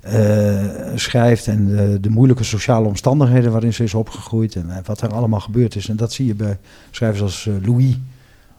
eh, 0.01 0.67
schrijft. 0.95 1.47
En 1.47 1.67
de, 1.67 1.99
de 2.01 2.11
moeilijke 2.11 2.45
sociale 2.45 2.87
omstandigheden 2.87 3.53
waarin 3.53 3.75
ze 3.75 3.85
is 3.85 3.95
opgegroeid. 3.95 4.55
En 4.55 4.83
wat 4.85 5.01
er 5.01 5.13
allemaal 5.13 5.41
gebeurd 5.41 5.77
is. 5.77 5.89
En 5.89 5.97
dat 5.97 6.13
zie 6.13 6.27
je 6.27 6.35
bij 6.35 6.59
schrijvers 6.91 7.23
als 7.23 7.49
Louis 7.63 7.97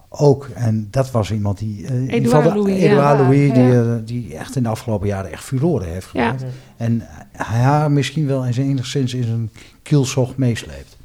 ook. 0.10 0.50
En 0.54 0.88
dat 0.92 1.12
was 1.12 1.32
iemand 1.32 1.58
die... 1.58 1.78
ieder 1.78 2.08
Edouard 2.10 2.56
Louis, 2.56 2.82
Edouard 2.82 3.18
ja. 3.20 3.24
Louis, 3.24 3.54
die, 3.54 3.64
Ja. 3.64 3.82
eh, 3.82 3.96
die 4.06 4.36
echt 4.38 4.56
in 4.56 4.64
de 4.64 4.70
afgelopen 4.70 5.08
jaren 5.08 5.32
echt 5.32 5.44
furoren 5.44 5.88
heeft 5.88 6.10
Ja. 6.14 6.24
gemaakt. 6.24 6.44
En 6.78 7.08
haar 7.32 7.92
misschien 7.92 8.28
wel 8.28 8.46
eens 8.46 8.58
enigszins 8.58 9.14
in 9.14 9.24
zijn 9.24 9.50
kielzog 9.84 10.36
meesleept. 10.38 10.98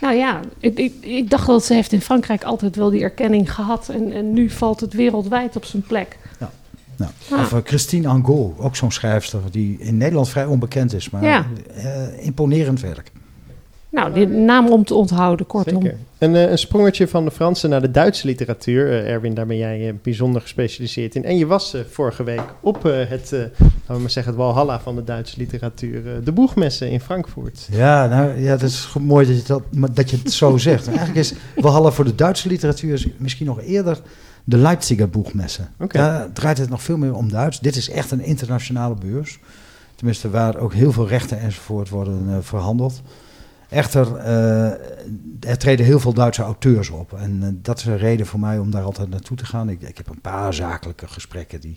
Nou 0.00 0.14
ja, 0.14 0.40
ik, 0.58 0.78
ik, 0.78 0.92
ik 1.00 1.30
dacht 1.30 1.46
dat 1.46 1.64
ze 1.64 1.74
heeft 1.74 1.92
in 1.92 2.00
Frankrijk 2.00 2.44
altijd 2.44 2.76
wel 2.76 2.90
die 2.90 3.02
erkenning 3.02 3.54
gehad. 3.54 3.88
En, 3.88 4.12
en 4.12 4.32
nu 4.32 4.50
valt 4.50 4.80
het 4.80 4.92
wereldwijd 4.92 5.56
op 5.56 5.64
zijn 5.64 5.82
plek. 5.82 6.18
Nou, 6.38 6.50
Ah. 7.30 7.40
Of 7.40 7.52
eh, 7.52 7.58
Christine 7.64 8.08
Angot, 8.08 8.58
ook 8.58 8.76
zo'n 8.76 8.90
schrijfster 8.92 9.40
die 9.50 9.76
in 9.78 9.96
Nederland 9.96 10.28
vrij 10.28 10.44
onbekend 10.44 10.92
is. 10.94 11.10
Maar 11.10 11.24
Ja. 11.24 11.46
imponerend 12.20 12.80
werk. 12.80 13.10
Nou, 13.90 14.12
die 14.12 14.26
naam 14.26 14.68
om 14.68 14.84
te 14.84 14.94
onthouden, 14.94 15.46
kortom. 15.46 15.82
Zeker. 15.82 15.98
En 16.18 16.34
eh, 16.34 16.50
een 16.50 16.58
sprongetje 16.58 17.08
van 17.08 17.24
de 17.24 17.30
Franse 17.30 17.68
naar 17.68 17.80
de 17.80 17.90
Duitse 17.90 18.26
literatuur. 18.26 18.88
Eh, 18.88 19.10
Erwin, 19.12 19.34
daar 19.34 19.46
ben 19.46 19.56
jij 19.56 19.88
eh, 19.88 19.94
bijzonder 20.02 20.40
gespecialiseerd 20.40 21.14
in. 21.14 21.24
En 21.24 21.36
je 21.36 21.46
was 21.46 21.76
vorige 21.90 22.24
week 22.24 22.42
op 22.60 22.86
eh, 22.86 23.08
het, 23.08 23.32
eh, 23.32 23.38
laten 23.40 23.66
we 23.86 23.98
maar 23.98 24.10
zeggen, 24.10 24.32
het 24.32 24.42
Walhalla 24.42 24.80
van 24.80 24.94
de 24.96 25.04
Duitse 25.04 25.38
literatuur. 25.38 26.24
de 26.24 26.32
Boegmessen 26.32 26.90
in 26.90 27.00
Frankfurt. 27.00 27.68
Ja, 27.70 28.06
nou, 28.06 28.40
ja, 28.40 28.50
dat 28.50 28.68
is 28.68 28.84
goed 28.84 29.04
mooi 29.04 29.26
dat 29.26 29.36
je, 29.36 29.42
dat, 29.46 29.96
dat 29.96 30.10
je 30.10 30.16
het 30.16 30.32
zo 30.32 30.56
zegt. 30.68 30.86
En 30.86 30.96
eigenlijk 30.96 31.18
is 31.18 31.34
Walhalla 31.56 31.90
voor 31.90 32.04
de 32.04 32.14
Duitse 32.14 32.48
literatuur 32.48 32.92
is 32.92 33.06
misschien 33.16 33.46
nog 33.46 33.60
eerder 33.60 34.00
de 34.44 34.56
Leipziger 34.56 35.10
Boegmessen. 35.10 35.68
Oké. 35.78 35.98
Daar 35.98 36.32
draait 36.32 36.58
het 36.58 36.68
nog 36.68 36.82
veel 36.82 36.96
meer 36.96 37.14
om 37.14 37.30
Duits. 37.30 37.60
Dit 37.60 37.76
is 37.76 37.90
echt 37.90 38.10
een 38.10 38.24
internationale 38.24 38.94
beurs. 38.94 39.38
Tenminste, 39.94 40.30
waar 40.30 40.56
ook 40.56 40.72
heel 40.72 40.92
veel 40.92 41.08
rechten 41.08 41.40
enzovoort 41.40 41.88
worden 41.88 42.44
verhandeld. 42.44 43.02
Echter, 43.68 44.16
eh, 44.16 44.66
er 45.50 45.58
treden 45.58 45.86
heel 45.86 46.00
veel 46.00 46.12
Duitse 46.12 46.42
auteurs 46.42 46.90
op. 46.90 47.12
En 47.12 47.38
eh, 47.42 47.48
dat 47.62 47.78
is 47.78 47.84
een 47.84 47.96
reden 47.98 48.26
voor 48.26 48.40
mij 48.40 48.58
om 48.58 48.70
daar 48.70 48.82
altijd 48.82 49.08
naartoe 49.10 49.36
te 49.36 49.46
gaan. 49.46 49.68
Ik, 49.68 49.82
ik 49.82 49.96
heb 49.96 50.08
een 50.08 50.20
paar 50.20 50.54
zakelijke 50.54 51.06
gesprekken 51.08 51.60
die 51.60 51.76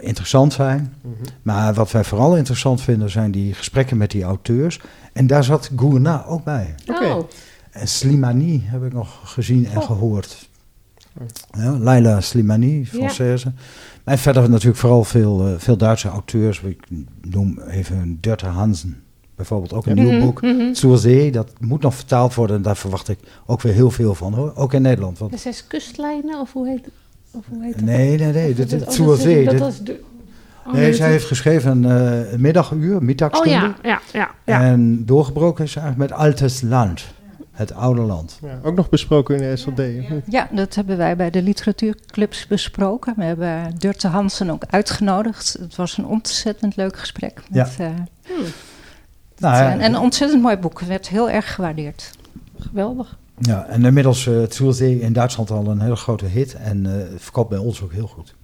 interessant 0.00 0.52
zijn. 0.52 0.94
Mhm. 1.00 1.12
Maar 1.42 1.74
wat 1.74 1.90
wij 1.90 2.04
vooral 2.04 2.36
interessant 2.36 2.82
vinden 2.82 3.10
zijn 3.10 3.30
die 3.30 3.54
gesprekken 3.54 3.96
met 3.96 4.10
die 4.10 4.22
auteurs. 4.22 4.80
En 5.12 5.26
daar 5.26 5.44
zat 5.44 5.70
Gourna 5.76 6.24
ook 6.26 6.44
bij. 6.44 6.74
Oké. 6.90 7.04
Oh, 7.04 7.28
En 7.70 7.88
Slimani 7.88 8.62
heb 8.66 8.84
ik 8.84 8.92
nog 8.92 9.20
gezien 9.24 9.66
en 9.66 9.76
Oh. 9.78 9.84
gehoord. 9.84 10.48
Ja, 11.50 11.78
Laila 11.78 12.20
Slimani, 12.20 12.88
Française. 12.88 13.46
En 14.04 14.18
verder 14.18 14.50
natuurlijk 14.50 14.76
vooral 14.78 15.04
veel, 15.04 15.46
eh, 15.46 15.52
veel 15.58 15.76
Duitse 15.76 16.08
auteurs. 16.08 16.60
Ik 16.60 16.82
noem 17.20 17.60
even 17.60 18.18
Dörte 18.20 18.46
Hansen. 18.46 19.02
Bijvoorbeeld 19.36 19.72
ook 19.72 19.86
een 19.86 19.96
Ja. 19.96 20.02
nieuw 20.02 20.12
Mhm, 20.12 20.20
boek. 20.24 20.42
mhm. 20.42 20.96
Zee, 20.96 21.30
dat 21.32 21.50
moet 21.60 21.82
nog 21.82 21.94
vertaald 21.94 22.34
worden. 22.34 22.56
En 22.56 22.62
daar 22.62 22.76
verwacht 22.76 23.08
ik 23.08 23.18
ook 23.46 23.60
weer 23.62 23.72
heel 23.72 23.90
veel 23.90 24.14
van 24.14 24.34
hoor. 24.34 24.52
Ook 24.56 24.72
in 24.72 24.82
Nederland. 24.82 25.18
Want, 25.18 25.30
De 25.32 25.38
zes 25.38 25.66
kustlijnen, 25.66 26.40
of 26.40 26.52
hoe 26.52 26.68
heet, 26.68 26.88
of 27.30 27.44
hoe 27.48 27.62
heet 27.62 27.74
dat? 27.74 27.82
nee, 27.82 28.18
nee, 28.18 28.32
nee. 28.32 28.46
Dit, 28.54 28.56
dat- 28.56 28.68
dit, 28.80 28.80
oh, 29.00 29.06
dat- 29.46 29.58
was 29.58 29.82
de- 29.82 30.00
oh, 30.66 30.72
nee, 30.72 30.94
zij 30.94 31.10
heeft 31.10 31.26
geschreven 31.26 31.84
een 31.84 32.26
eh, 32.30 32.38
middaguur, 32.38 32.94
Oh 32.96 33.00
middagstunde. 33.02 33.50
ja, 33.50 33.74
ja, 33.82 34.00
ja. 34.12 34.30
ja. 34.44 34.60
En 34.62 35.04
doorgebroken 35.06 35.64
is 35.64 35.72
ze 35.72 35.80
eigenlijk 35.80 36.10
met 36.10 36.20
Altes 36.20 36.60
Land. 36.60 37.04
Het 37.52 37.72
oude 37.74 38.00
land. 38.00 38.38
Ja, 38.42 38.58
ook 38.62 38.74
nog 38.74 38.88
besproken 38.88 39.34
in 39.36 39.40
de 39.42 39.56
SLD. 39.56 39.80
Ja, 40.26 40.48
dat 40.52 40.74
hebben 40.74 40.96
wij 40.96 41.16
bij 41.16 41.30
de 41.30 41.42
literatuurclubs 41.42 42.46
besproken. 42.46 43.14
We 43.16 43.24
hebben 43.24 43.74
Durte 43.78 44.08
Hansen 44.08 44.50
ook 44.50 44.62
uitgenodigd. 44.70 45.56
Het 45.60 45.76
was 45.76 45.96
een 45.98 46.06
ontzettend 46.06 46.76
leuk 46.76 46.96
gesprek. 46.98 47.42
Met, 47.50 47.74
eh, 47.78 47.86
Hmm, 48.26 48.44
Nou, 49.38 49.54
ja, 49.56 49.70
en 49.72 49.82
een 49.94 49.98
ontzettend 49.98 50.42
mooi 50.42 50.56
boek. 50.56 50.80
werd 50.80 51.08
heel 51.08 51.30
erg 51.30 51.54
gewaardeerd. 51.54 52.10
geweldig. 52.58 53.16
Ja, 53.38 53.66
en 53.66 53.84
inmiddels 53.84 54.26
uh, 54.26 54.44
Zur 54.48 54.72
Zee 54.72 55.00
in 55.00 55.12
Duitsland 55.12 55.50
al 55.50 55.66
een 55.66 55.80
hele 55.80 55.96
grote 55.96 56.24
hit. 56.24 56.54
En 56.54 56.86
eh, 56.86 56.92
het 57.12 57.22
verkoopt 57.22 57.48
bij 57.48 57.58
ons 57.58 57.82
ook 57.82 57.92
heel 57.92 58.06
goed. 58.06 58.34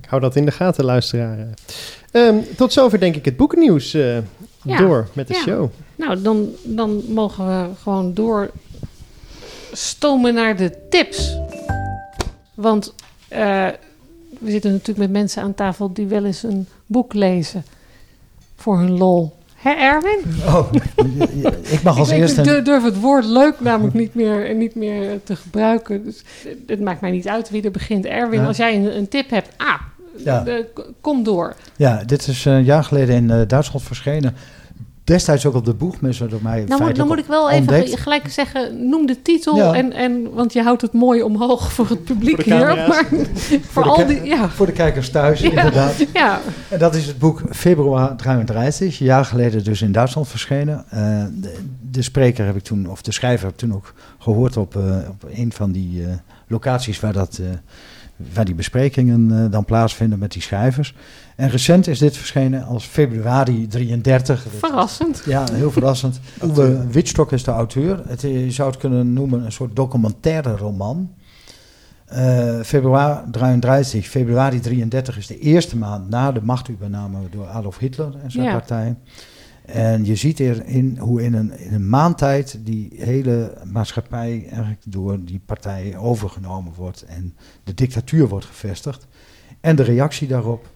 Ik 0.00 0.04
hou 0.08 0.20
dat 0.22 0.36
in 0.36 0.44
de 0.44 0.50
gaten, 0.50 0.84
luisteraar. 0.84 1.46
Ehm, 2.10 2.36
tot 2.56 2.72
zover 2.72 3.00
denk 3.00 3.16
ik 3.16 3.24
het 3.24 3.36
boekennieuws 3.36 3.94
eh, 3.94 4.16
Ja. 4.62 4.76
door 4.76 5.08
met 5.12 5.28
de 5.28 5.34
Ja. 5.34 5.40
show. 5.40 5.68
Nou, 5.96 6.22
dan, 6.22 6.48
dan 6.62 7.02
mogen 7.08 7.46
we 7.46 7.68
gewoon 7.82 8.14
door 8.14 8.50
stomen 9.72 10.34
naar 10.34 10.56
de 10.56 10.88
tips. 10.90 11.36
Want 12.54 12.94
eh, 13.28 13.68
we 14.40 14.50
zitten 14.50 14.70
natuurlijk 14.70 14.98
met 14.98 15.10
mensen 15.10 15.42
aan 15.42 15.54
tafel 15.54 15.92
die 15.92 16.06
wel 16.06 16.24
eens 16.24 16.42
een 16.42 16.66
boek 16.86 17.14
lezen 17.14 17.64
voor 18.56 18.78
hun 18.78 18.98
lol. 18.98 19.32
Hè, 19.62 19.70
Erwin? 19.70 20.20
Oh, 20.46 20.72
ik 21.70 21.82
mag 21.82 21.98
als 21.98 22.10
ik, 22.10 22.18
eerste... 22.18 22.56
ik 22.56 22.64
durf- 22.64 22.84
het 22.84 23.00
woord 23.00 23.24
leuk 23.24 23.60
namelijk 23.60 23.94
niet 23.94 24.14
meer, 24.14 24.54
niet 24.54 24.74
meer 24.74 25.20
te 25.24 25.36
gebruiken. 25.36 26.04
Dus 26.04 26.22
het 26.66 26.80
maakt 26.80 27.00
mij 27.00 27.10
niet 27.10 27.28
uit 27.28 27.50
wie 27.50 27.62
er 27.62 27.70
begint. 27.70 28.06
Erwin, 28.06 28.40
Ja. 28.40 28.46
als 28.46 28.56
jij 28.56 28.76
een, 28.76 28.96
een 28.96 29.08
tip 29.08 29.30
hebt, 29.30 29.48
ah, 29.56 29.74
Ja. 30.16 30.46
eh, 30.46 30.64
kom 31.00 31.22
door. 31.22 31.54
Ja, 31.76 32.02
dit 32.06 32.26
is 32.26 32.44
een 32.44 32.64
jaar 32.64 32.84
geleden 32.84 33.14
in 33.16 33.30
eh, 33.30 33.40
Duitsland 33.46 33.86
verschenen. 33.86 34.34
Destijds 35.04 35.46
ook 35.46 35.54
op 35.54 35.64
de 35.64 35.74
boegmeester 35.74 36.28
door 36.28 36.40
mij 36.42 36.64
Nou, 36.68 36.82
moet, 36.82 36.96
dan 36.96 37.06
moet 37.06 37.18
ik 37.18 37.26
wel 37.26 37.50
even 37.50 37.60
ontdekt. 37.60 38.00
gelijk 38.00 38.28
zeggen, 38.30 38.88
noem 38.88 39.06
de 39.06 39.22
titel. 39.22 39.56
Ja. 39.56 39.74
En, 39.74 39.92
en, 39.92 40.32
want 40.34 40.52
je 40.52 40.62
houdt 40.62 40.82
het 40.82 40.92
mooi 40.92 41.22
omhoog 41.22 41.72
voor 41.72 41.88
het 41.88 42.04
publiek 42.04 42.34
Voor 42.42 42.44
hier. 42.52 42.58
Maar 42.66 43.04
voor 43.72 43.82
de 43.82 43.88
al 43.88 44.06
die, 44.06 44.22
ja. 44.22 44.48
Voor 44.48 44.66
de 44.66 44.72
kijkers 44.72 45.10
thuis, 45.10 45.40
Ja. 45.40 45.48
inderdaad. 45.48 45.94
Ja, 46.12 46.40
En 46.68 46.78
dat 46.78 46.94
is 46.94 47.06
het 47.06 47.18
boek 47.18 47.42
Februar 47.50 48.16
33, 48.16 49.00
een 49.00 49.06
jaar 49.06 49.24
geleden 49.24 49.64
dus 49.64 49.82
in 49.82 49.92
Duitsland 49.92 50.28
verschenen. 50.28 50.84
Eh, 50.88 51.24
de, 51.40 51.54
de 51.90 52.02
spreker 52.02 52.46
heb 52.46 52.56
ik 52.56 52.62
toen, 52.62 52.90
of 52.90 53.02
de 53.02 53.12
schrijver 53.12 53.44
heb 53.44 53.52
ik 53.54 53.60
toen 53.60 53.74
ook 53.74 53.94
gehoord 54.18 54.56
op, 54.56 54.76
eh, 54.76 54.96
op 55.08 55.24
een 55.34 55.52
van 55.52 55.72
die 55.72 56.04
eh, 56.04 56.12
locaties 56.46 57.00
waar, 57.00 57.12
dat, 57.12 57.38
eh, 57.42 57.46
waar 58.34 58.44
die 58.44 58.54
besprekingen 58.54 59.50
dan 59.50 59.64
plaatsvinden 59.64 60.18
met 60.18 60.32
die 60.32 60.42
schrijvers. 60.42 60.94
En 61.36 61.48
recent 61.50 61.86
is 61.86 61.98
dit 61.98 62.16
verschenen 62.16 62.64
als 62.64 62.84
februari 62.84 63.66
33. 63.66 64.46
verrassend. 64.58 65.22
Ja, 65.26 65.44
heel 65.52 65.70
verrassend. 65.70 66.20
Uwe 66.44 66.86
Wittstock 66.90 67.32
is 67.32 67.44
de 67.44 67.50
auteur. 67.50 68.02
Het, 68.08 68.20
je 68.20 68.50
zou 68.50 68.70
het 68.70 68.78
kunnen 68.80 69.12
noemen 69.12 69.44
een 69.44 69.52
soort 69.52 69.76
documentaire 69.76 70.56
roman. 70.56 71.10
Eh, 72.04 72.60
februari 72.60 73.30
33, 73.30 74.06
februari 74.06 74.60
33 74.60 75.16
is 75.18 75.26
de 75.26 75.38
eerste 75.38 75.76
maand 75.76 76.08
na 76.10 76.32
de 76.32 76.42
machtovername 76.42 77.18
door 77.30 77.46
Adolf 77.46 77.78
Hitler 77.78 78.14
en 78.22 78.30
zijn 78.30 78.44
Ja. 78.44 78.52
partij. 78.52 78.96
En 79.66 80.04
je 80.04 80.16
ziet 80.16 80.40
erin 80.40 80.98
hoe 81.00 81.22
in 81.22 81.34
een, 81.34 81.58
in 81.58 81.74
een 81.74 81.88
maand 81.88 82.18
tijd 82.18 82.58
die 82.64 82.92
hele 82.96 83.54
maatschappij 83.64 84.44
eigenlijk 84.50 84.80
door 84.86 85.24
die 85.24 85.40
partij 85.46 85.96
overgenomen 85.96 86.72
wordt 86.76 87.02
en 87.02 87.36
de 87.64 87.74
dictatuur 87.74 88.28
wordt 88.28 88.46
gevestigd. 88.46 89.06
En 89.60 89.76
de 89.76 89.82
reactie 89.82 90.28
daarop 90.28 90.70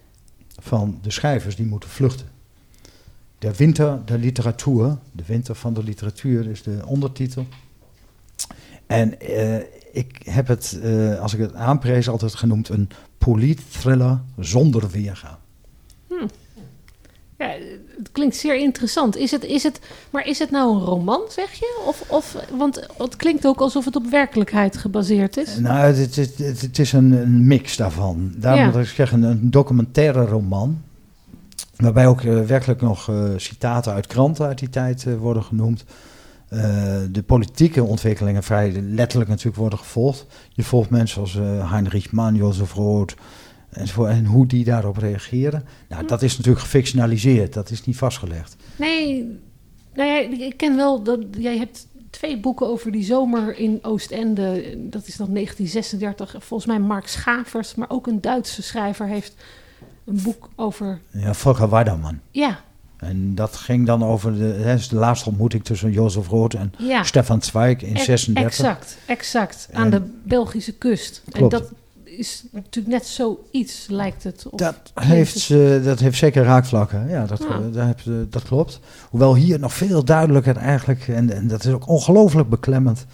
van 0.67 0.99
de 1.03 1.11
schrijvers 1.11 1.57
die 1.57 1.67
moeten 1.67 1.89
vluchten. 1.89 2.27
De 3.39 3.55
winter 3.55 4.01
der 4.05 4.19
literatuur, 4.19 4.97
de 5.13 5.25
winter 5.27 5.55
van 5.55 5.75
de 5.75 5.83
literatuur 5.83 6.47
is 6.47 6.63
de 6.63 6.83
ondertitel. 6.87 7.47
En 8.87 9.21
eh, 9.21 9.57
ik 9.93 10.21
heb 10.25 10.47
het, 10.47 10.79
eh, 10.83 11.21
als 11.21 11.35
ik 11.35 11.41
het 11.41 11.55
aanprees, 11.55 12.09
altijd 12.09 12.35
genoemd 12.35 12.69
een 12.69 12.89
politthriller 13.19 14.21
zonder 14.39 14.91
weerga. 14.91 15.39
Ja, 17.39 17.49
het 17.99 18.13
klinkt 18.13 18.37
zeer 18.37 18.57
interessant. 18.57 19.17
Is 19.17 19.31
het, 19.31 19.45
is 19.45 19.63
het, 19.63 19.81
maar 20.11 20.27
is 20.27 20.39
het 20.39 20.51
nou 20.51 20.75
een 20.75 20.83
roman, 20.83 21.21
zeg 21.29 21.53
je? 21.53 21.83
Of, 21.87 22.05
of, 22.09 22.37
want 22.57 22.87
het 22.99 23.17
klinkt 23.17 23.47
ook 23.47 23.61
alsof 23.61 23.85
het 23.85 23.97
op 23.97 24.07
werkelijkheid 24.11 24.77
gebaseerd 24.77 25.37
is. 25.37 25.59
Nou, 25.59 25.79
het, 25.79 26.17
het, 26.17 26.39
het, 26.39 26.61
het 26.61 26.79
is 26.79 26.93
een, 26.93 27.13
een 27.13 27.47
mix 27.47 27.77
daarvan. 27.77 28.33
Daarom 28.37 28.65
Ja. 28.65 28.71
dat 28.71 28.83
ik 28.83 28.89
zeg 28.89 29.13
een, 29.13 29.51
documentaire 29.51 30.25
roman. 30.25 30.83
Waarbij 31.77 32.07
ook 32.07 32.21
eh, 32.21 32.41
werkelijk 32.41 32.81
nog 32.81 33.09
eh, 33.09 33.25
citaten 33.37 33.93
uit 33.93 34.07
kranten 34.07 34.47
uit 34.47 34.59
die 34.59 34.71
tijd 34.71 35.07
eh, 35.07 35.15
worden 35.15 35.43
genoemd. 35.43 35.85
De 37.11 37.23
politieke 37.27 37.85
ontwikkelingen 37.85 38.43
vrij 38.43 38.73
letterlijk 38.73 39.31
natuurlijk 39.31 39.57
worden 39.57 39.79
gevolgd. 39.79 40.27
Je 40.53 40.63
volgt 40.63 40.91
mensen 40.91 41.21
als 41.21 41.39
Heinrich 41.71 42.13
Mann, 42.13 42.35
Jozef 42.35 42.73
Roth 42.73 43.15
enzovoort. 43.77 44.11
En 44.11 44.25
hoe 44.25 44.47
die 44.47 44.65
daarop 44.65 44.97
reageren. 44.97 45.65
Nou, 45.89 46.07
dat 46.07 46.23
is 46.23 46.37
natuurlijk 46.37 46.65
gefictionaliseerd. 46.65 47.53
Dat 47.53 47.71
is 47.71 47.85
niet 47.85 47.97
vastgelegd. 47.97 48.57
Nee, 48.77 49.39
nou 49.95 50.09
ja, 50.11 50.19
ik 50.47 50.57
ken 50.57 50.77
wel 50.77 51.03
dat 51.03 51.21
jij 51.39 51.57
hebt 51.59 51.87
twee 52.11 52.41
boeken 52.41 52.67
over 52.67 52.93
die 52.93 53.05
zomer 53.05 53.59
in 53.59 53.79
Oostende. 53.83 54.77
Dat 54.91 55.07
is 55.07 55.17
dan 55.17 55.33
1936. 55.33 56.35
Volgens 56.45 56.69
mij 56.69 56.79
Mark 56.79 57.07
Schavers, 57.09 57.75
maar 57.75 57.91
ook 57.91 58.07
een 58.07 58.21
Duitse 58.21 58.63
schrijver 58.63 59.07
heeft 59.07 59.35
een 60.05 60.21
boek 60.23 60.49
over. 60.57 61.01
Ja, 61.11 61.35
Volker 61.35 61.71
Weiderman. 61.71 62.21
Ja, 62.31 62.61
En 62.97 63.35
dat 63.35 63.57
ging 63.57 63.87
dan 63.87 64.03
over 64.05 64.39
de, 64.39 64.45
hè, 64.45 64.75
is 64.75 64.89
de 64.89 64.97
laatste 64.97 65.29
ontmoeting 65.29 65.65
tussen 65.65 65.91
Jozef 65.93 66.29
Roth 66.29 66.55
en 66.55 66.73
ja. 66.79 67.03
Stefan 67.03 67.43
Zweig 67.43 67.83
in 67.83 67.95
Ex- 67.95 68.05
36. 68.05 68.45
Exact, 68.47 68.97
exact. 69.07 69.69
En- 69.71 69.77
Aan 69.79 69.91
de 69.91 70.03
Belgische 70.25 70.73
kust. 70.73 71.23
Klopt. 71.31 71.53
En 71.55 71.61
dat 71.61 71.71
is 72.09 72.45
natuurlijk 72.53 72.95
net 72.95 73.07
zoiets, 73.07 73.87
lijkt 73.89 74.23
het. 74.25 74.47
Of, 74.51 74.59
Dat 74.59 74.93
heeft, 74.95 75.51
eh, 75.51 75.85
dat 75.85 76.01
heeft 76.01 76.19
zeker 76.19 76.43
raakvlakken. 76.45 77.09
Ja, 77.09 77.27
dat, 77.27 77.39
Ja. 77.39 77.47
eh, 77.49 77.59
daar 77.73 77.87
heb, 77.87 78.01
je- 78.01 78.27
dat 78.31 78.43
klopt. 78.43 78.81
Hoewel 79.11 79.35
hier 79.35 79.59
nog 79.59 79.73
veel 79.75 80.05
duidelijker 80.05 80.57
eigenlijk, 80.57 81.09
en, 81.09 81.31
en 81.31 81.49
dat 81.49 81.65
is 81.65 81.73
ook 81.73 81.89
ongelooflijk 81.89 82.49
beklemmend 82.49 83.07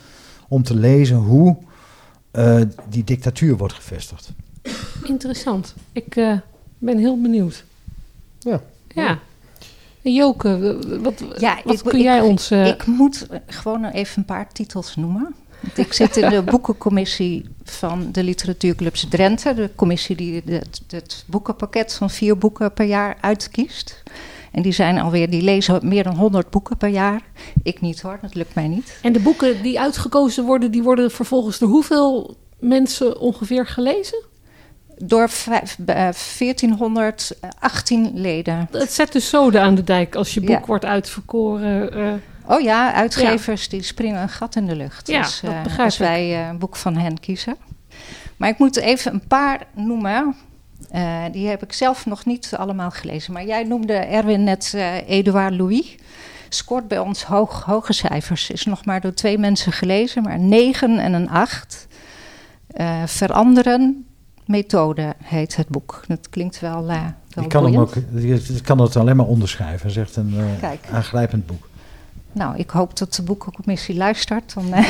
om 0.48 0.62
te 0.62 0.74
lezen 0.76 1.16
hoe 1.16 1.56
eh, 2.30 2.60
die 2.88 3.04
dictatuur 3.04 3.56
wordt 3.56 3.74
gevestigd. 3.74 4.30
Interessant. 5.04 5.74
Ik 5.92 6.16
eh, 6.16 6.36
ben 6.78 6.98
heel 6.98 7.20
benieuwd. 7.20 7.64
Ja. 8.38 8.60
Ja. 8.88 9.18
Joke, 10.00 10.78
wat, 11.02 11.22
Ja, 11.38 11.58
wat 11.64 11.74
ik- 11.74 11.80
kun 11.84 11.98
ik- 11.98 12.04
jij 12.04 12.20
ons... 12.20 12.50
eh, 12.50 12.66
Ik 12.66 12.86
moet 12.86 13.26
gewoon 13.46 13.84
even 13.84 14.18
een 14.18 14.24
paar 14.24 14.52
titels 14.52 14.96
noemen. 14.96 15.34
Ik 15.74 15.92
zit 15.92 16.16
in 16.16 16.28
de 16.30 16.42
boekencommissie 16.42 17.44
van 17.64 18.08
de 18.12 18.22
literatuurclubs 18.22 19.06
Drenthe. 19.08 19.54
De 19.54 19.70
commissie 19.76 20.16
die 20.16 20.42
het, 20.44 20.80
het 20.90 21.24
boekenpakket 21.26 21.94
van 21.94 22.10
vier 22.10 22.38
boeken 22.38 22.72
per 22.72 22.86
jaar 22.86 23.16
uitkiest. 23.20 24.02
En 24.52 24.62
die 24.62 24.72
zijn 24.72 24.98
alweer, 24.98 25.30
die 25.30 25.42
lezen 25.42 25.88
meer 25.88 26.02
dan 26.04 26.16
100 26.16 26.50
boeken 26.50 26.76
per 26.76 26.88
jaar. 26.88 27.20
Ik 27.62 27.80
niet 27.80 28.00
hoor, 28.00 28.18
dat 28.22 28.34
lukt 28.34 28.54
mij 28.54 28.68
niet. 28.68 28.98
En 29.02 29.12
de 29.12 29.20
boeken 29.20 29.62
die 29.62 29.80
uitgekozen 29.80 30.44
worden, 30.44 30.70
die 30.70 30.82
worden 30.82 31.10
vervolgens 31.10 31.58
door 31.58 31.68
hoeveel 31.68 32.36
mensen 32.58 33.20
ongeveer 33.20 33.66
gelezen? 33.66 34.22
Door 34.98 35.28
vijf, 35.28 35.76
eh, 35.86 36.08
1418 36.12 38.10
leden. 38.14 38.68
Het 38.70 38.92
zet 38.92 39.12
dus 39.12 39.28
zoden 39.28 39.60
aan 39.62 39.74
de 39.74 39.84
dijk 39.84 40.14
als 40.14 40.34
je 40.34 40.40
boek 40.40 40.48
Ja. 40.60 40.66
wordt 40.66 40.84
uitverkoren. 40.84 41.92
eh. 41.92 42.12
Oh 42.46 42.60
ja, 42.60 42.92
uitgevers 42.92 43.68
die 43.68 43.82
springen 43.82 44.22
een 44.22 44.28
gat 44.28 44.56
in 44.56 44.66
de 44.66 44.76
lucht. 44.76 45.06
Ja, 45.06 45.18
als, 45.18 45.40
dat 45.40 45.52
eh, 45.66 45.78
als 45.78 45.94
ik. 45.94 46.00
wij 46.00 46.40
eh, 46.40 46.48
een 46.48 46.58
boek 46.58 46.76
van 46.76 46.96
hen 46.96 47.20
kiezen. 47.20 47.56
Maar 48.36 48.48
ik 48.48 48.58
moet 48.58 48.76
even 48.76 49.12
een 49.12 49.26
paar 49.26 49.60
noemen. 49.74 50.36
Eh, 50.90 51.22
die 51.32 51.48
heb 51.48 51.62
ik 51.62 51.72
zelf 51.72 52.06
nog 52.06 52.24
niet 52.24 52.54
allemaal 52.56 52.90
gelezen. 52.90 53.32
Maar 53.32 53.44
jij 53.44 53.62
noemde 53.62 53.92
Erwin 53.92 54.44
net 54.44 54.72
eh 54.74 55.08
Edouard 55.08 55.54
Louis. 55.54 55.96
Scoort 56.48 56.88
bij 56.88 56.98
ons 56.98 57.24
hoog, 57.24 57.62
hoge 57.62 57.92
cijfers. 57.92 58.50
Is 58.50 58.64
nog 58.64 58.84
maar 58.84 59.00
door 59.00 59.14
twee 59.14 59.38
mensen 59.38 59.72
gelezen, 59.72 60.22
maar 60.22 60.38
negen 60.38 60.98
en 60.98 61.12
een 61.12 61.30
acht. 61.30 61.86
Eh, 62.66 63.02
veranderen 63.06 64.06
methode 64.46 65.14
heet 65.22 65.56
het 65.56 65.68
boek. 65.68 66.04
Dat 66.06 66.28
klinkt 66.28 66.60
wel, 66.60 66.90
uh, 66.90 67.04
wel 67.28 67.44
ik 67.44 67.50
kan, 67.50 67.64
hem 67.64 67.76
ook, 67.76 67.94
je 68.14 68.60
kan 68.62 68.78
het 68.78 68.96
alleen 68.96 69.16
maar 69.16 69.26
onderschrijven. 69.26 69.88
Het 69.88 69.96
is 69.96 70.02
echt 70.02 70.16
een 70.16 70.34
eh, 70.60 70.94
aangrijpend 70.94 71.46
boek. 71.46 71.68
Nou, 72.32 72.56
ik 72.56 72.70
hoop 72.70 72.98
dat 72.98 73.14
de 73.14 73.22
boekencommissie 73.22 73.94
luistert. 73.96 74.54
Dan, 74.54 74.72
eh. 74.72 74.86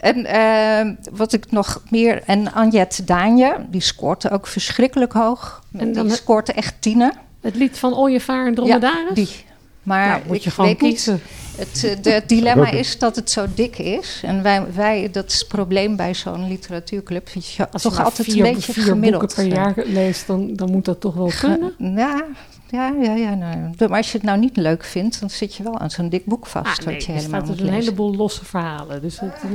en 0.10 0.24
eh, 0.26 0.94
wat 1.12 1.32
ik 1.32 1.50
nog 1.50 1.82
meer... 1.90 2.22
En 2.26 2.52
Anjet 2.52 3.02
Daanje, 3.04 3.66
die 3.68 3.80
scoort 3.80 4.30
ook 4.30 4.46
verschrikkelijk 4.46 5.12
hoog. 5.12 5.62
En 5.72 5.92
dan 5.92 6.02
die 6.02 6.12
he- 6.12 6.18
scoort 6.18 6.52
echt 6.52 6.74
tienen. 6.80 7.12
Het 7.40 7.54
lied 7.54 7.78
van 7.78 7.94
Ooievaar 7.94 8.46
en 8.46 8.54
Dromedaris? 8.54 9.14
Die. 9.14 9.44
Maar 9.86 10.08
nou, 10.08 10.22
moet 10.26 10.44
je 10.44 10.50
gewoon 10.50 10.70
weet 10.70 10.80
niet, 10.80 11.12
het, 11.56 11.84
eh, 11.84 12.02
de, 12.02 12.10
het 12.10 12.28
dilemma 12.34 12.70
is 12.70 12.98
dat 12.98 13.16
het 13.16 13.30
zo 13.30 13.46
dik 13.54 13.78
is. 13.78 14.20
En 14.24 14.42
wij, 14.42 14.62
wij 14.74 15.08
dat 15.12 15.30
is 15.30 15.38
het 15.38 15.48
probleem 15.48 15.96
bij 15.96 16.14
zo'n 16.14 16.48
literatuurclub. 16.48 17.30
Dat 17.34 17.48
je 17.50 17.70
Als 17.70 17.82
je 17.82 17.88
toch 17.88 18.04
altijd 18.04 18.28
vier, 18.28 18.46
een 18.46 18.54
beetje 18.54 18.72
vier 18.72 18.82
gemiddeld 18.82 19.34
boeken 19.34 19.48
per 19.48 19.58
eh, 19.58 19.64
jaar 19.64 19.86
leest, 19.86 20.26
dan, 20.26 20.54
dan 20.54 20.70
moet 20.70 20.84
dat 20.84 21.00
toch 21.00 21.14
wel 21.14 21.30
kunnen? 21.40 21.74
Ja, 21.78 22.24
ja, 22.70 22.92
ja. 23.02 23.14
ja 23.14 23.34
nou, 23.34 23.72
maar 23.78 23.88
als 23.96 24.12
je 24.12 24.18
het 24.18 24.26
nou 24.26 24.38
niet 24.38 24.56
leuk 24.56 24.84
vindt, 24.84 25.20
dan 25.20 25.30
zit 25.30 25.54
je 25.54 25.62
wel 25.62 25.78
aan 25.78 25.90
zo'n 25.90 26.08
dik 26.08 26.24
boek 26.24 26.46
vast. 26.46 26.78
Ah, 26.80 26.86
nee, 26.86 26.94
wat 26.94 27.04
je 27.04 27.12
er 27.12 27.18
helemaal 27.18 27.40
staat 27.44 27.50
dus 27.56 27.58
een 27.60 27.64
lezen. 27.72 27.80
heleboel 27.80 28.16
losse 28.16 28.44
verhalen. 28.44 29.02
Dus 29.02 29.20
het, 29.20 29.32
eh, 29.42 29.50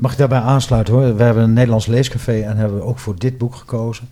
Mag 0.00 0.12
ik 0.12 0.18
daarbij 0.18 0.38
aansluiten 0.40 0.94
hoor? 0.94 1.16
We 1.16 1.22
hebben 1.22 1.42
een 1.42 1.52
Nederlands 1.52 1.86
leescafé 1.86 2.40
en 2.42 2.56
hebben 2.56 2.82
ook 2.84 2.98
voor 2.98 3.18
dit 3.18 3.38
boek 3.38 3.54
gekozen. 3.54 4.08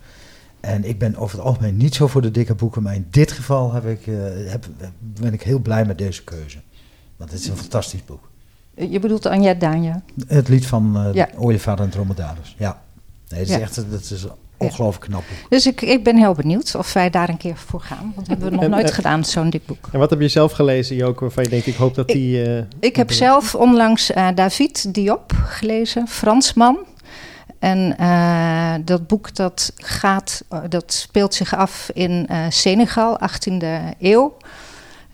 En 0.59 0.83
ik 0.89 0.99
ben 0.99 1.15
over 1.15 1.37
het 1.37 1.45
algemeen 1.47 1.77
niet 1.77 1.95
zo 1.95 2.07
voor 2.07 2.21
de 2.21 2.31
dikke 2.31 2.55
boeken, 2.55 2.83
maar 2.83 2.95
in 2.95 3.07
dit 3.09 3.31
geval 3.31 3.73
heb 3.73 3.85
ik, 3.85 4.07
eh, 4.07 4.13
heb, 4.51 4.65
ben 4.99 5.33
ik 5.33 5.41
heel 5.41 5.59
blij 5.59 5.85
met 5.85 5.97
deze 5.97 6.23
keuze. 6.23 6.57
Want 7.17 7.31
het 7.31 7.39
is 7.39 7.47
een 7.47 7.57
fantastisch 7.57 8.05
boek. 8.05 8.29
Je 8.89 8.99
bedoelt 8.99 9.25
Anja 9.25 9.53
Daanje. 9.53 10.01
Het 10.27 10.47
lied 10.47 10.67
van 10.67 10.97
eh 10.97 11.13
Ja. 11.13 11.29
Ooievaar 11.37 11.79
en 11.79 11.89
Dromedaris. 11.89 12.55
Ja. 12.57 12.81
Nee, 13.29 13.39
het 13.39 13.49
is 13.49 13.55
Ja. 13.55 13.61
echt 13.61 13.75
dat 13.91 14.01
is 14.11 14.25
ongelooflijk 14.59 15.05
knap 15.11 15.23
boek. 15.29 15.49
Dus 15.49 15.67
ik, 15.67 15.81
ik 15.81 16.03
ben 16.03 16.17
heel 16.17 16.33
benieuwd 16.33 16.75
of 16.75 16.93
wij 16.93 17.09
daar 17.09 17.29
een 17.29 17.37
keer 17.37 17.55
voor 17.57 17.81
gaan. 17.81 18.11
Want 18.15 18.15
dat 18.15 18.27
hebben 18.27 18.45
we 18.49 18.55
nog 18.55 18.63
En, 18.63 18.69
nooit 18.69 18.89
eh, 18.89 18.95
gedaan, 18.95 19.25
zo'n 19.25 19.49
dik 19.49 19.65
boek. 19.65 19.87
En 19.91 19.99
wat 19.99 20.09
heb 20.09 20.19
je 20.21 20.27
zelf 20.27 20.51
gelezen, 20.51 20.95
Joke, 20.95 21.19
waarvan 21.19 21.43
je 21.43 21.49
denkt, 21.49 21.67
ik 21.67 21.75
hoop 21.75 21.95
dat 21.95 22.09
Ik- 22.09 22.15
die... 22.15 22.43
eh, 22.57 22.63
Ik 22.79 22.95
heb 22.95 23.11
zelf 23.11 23.55
onlangs 23.55 24.11
eh, 24.11 24.27
David 24.35 24.93
Diop 24.93 25.31
gelezen, 25.45 26.07
Fransman. 26.07 26.77
En 27.59 27.97
eh, 27.97 28.73
dat 28.85 29.07
boek 29.07 29.35
dat 29.35 29.73
gaat, 29.75 30.43
dat 30.69 30.93
speelt 30.93 31.33
zich 31.33 31.55
af 31.55 31.89
in 31.93 32.27
eh, 32.27 32.37
Senegal, 32.49 33.19
18e 33.21 33.65
eeuw. 33.99 34.37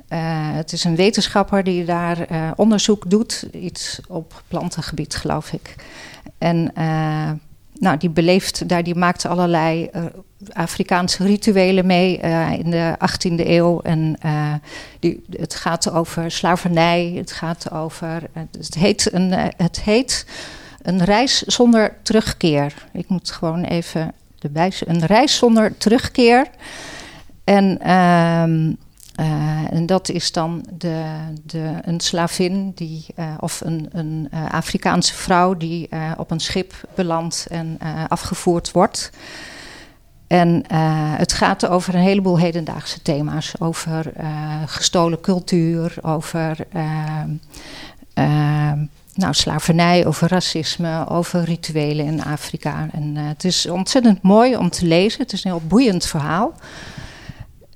Eh, 0.08 0.20
het 0.32 0.72
is 0.74 0.84
een 0.84 0.96
wetenschapper 0.96 1.64
die 1.64 1.86
daar 1.86 2.20
eh, 2.22 2.52
onderzoek 2.56 3.10
doet, 3.10 3.48
iets 3.52 4.00
op 4.08 4.44
plantengebied, 4.48 5.16
geloof 5.16 5.52
ik. 5.54 5.76
En 6.38 6.72
eh, 6.76 7.32
nou, 7.80 7.98
die 7.98 8.10
beleeft 8.10 8.70
daar, 8.70 8.84
die 8.84 8.96
maakt 8.96 9.26
allerlei 9.26 9.86
eh, 9.86 10.04
Afrikaanse 10.54 11.24
rituelen 11.24 11.86
mee 11.86 12.20
eh, 12.20 12.52
in 12.52 12.72
de 12.72 12.96
18e 13.00 13.48
eeuw. 13.48 13.82
En 13.82 14.16
eh, 14.20 14.54
die, 15.00 15.24
het 15.30 15.56
gaat 15.56 15.92
over 15.92 16.32
slavernij, 16.32 17.14
het 17.16 17.32
gaat 17.32 17.72
over. 17.72 18.24
het, 18.34 18.76
heet 18.76 19.14
een, 19.14 19.32
het 19.58 19.82
heet 19.82 20.26
een 20.82 21.04
reis 21.04 21.42
zonder 21.42 21.98
terugkeer. 22.02 22.74
Ik 22.92 23.08
moet 23.08 23.32
gewoon 23.32 23.64
even 23.64 24.14
erbij 24.40 24.72
Een 24.86 25.06
reis 25.06 25.38
zonder 25.38 25.78
terugkeer. 25.78 26.48
En, 27.44 27.80
eh, 29.16 29.72
en 29.72 29.86
dat 29.86 30.10
is 30.10 30.32
dan 30.32 30.66
de, 30.74 31.04
de, 31.44 31.74
een 31.82 32.00
slavin 32.00 32.72
die, 32.76 33.06
eh, 33.16 33.34
of 33.40 33.62
een, 33.62 33.90
een 33.92 34.28
eh, 34.32 34.46
Afrikaanse 34.52 35.14
vrouw 35.14 35.58
die 35.58 35.90
op 36.18 36.32
een 36.32 36.40
schip 36.40 36.74
belandt 36.96 37.48
en 37.50 37.80
afgevoerd 38.08 38.72
wordt. 38.72 39.10
En 40.28 40.64
het 41.18 41.34
gaat 41.34 41.68
over 41.68 41.96
een 41.96 42.02
heleboel 42.02 42.40
hedendaagse 42.40 43.02
thema's. 43.02 43.54
Over 43.60 44.14
gestolen 44.66 45.22
cultuur, 45.22 45.96
over 46.02 46.58
ehm, 46.72 47.30
ehm, 48.14 48.86
nou, 49.14 49.34
slavernij, 49.34 50.06
over 50.06 50.28
racisme, 50.28 51.10
over 51.10 51.44
rituelen 51.44 52.06
in 52.06 52.24
Afrika. 52.24 52.88
En 52.92 53.16
het 53.16 53.44
is 53.44 53.70
ontzettend 53.70 54.22
mooi 54.22 54.58
om 54.58 54.70
te 54.70 54.86
lezen. 54.86 55.22
Het 55.22 55.34
is 55.34 55.44
een 55.44 55.52
heel 55.52 55.68
boeiend 55.68 56.06
verhaal. 56.06 56.54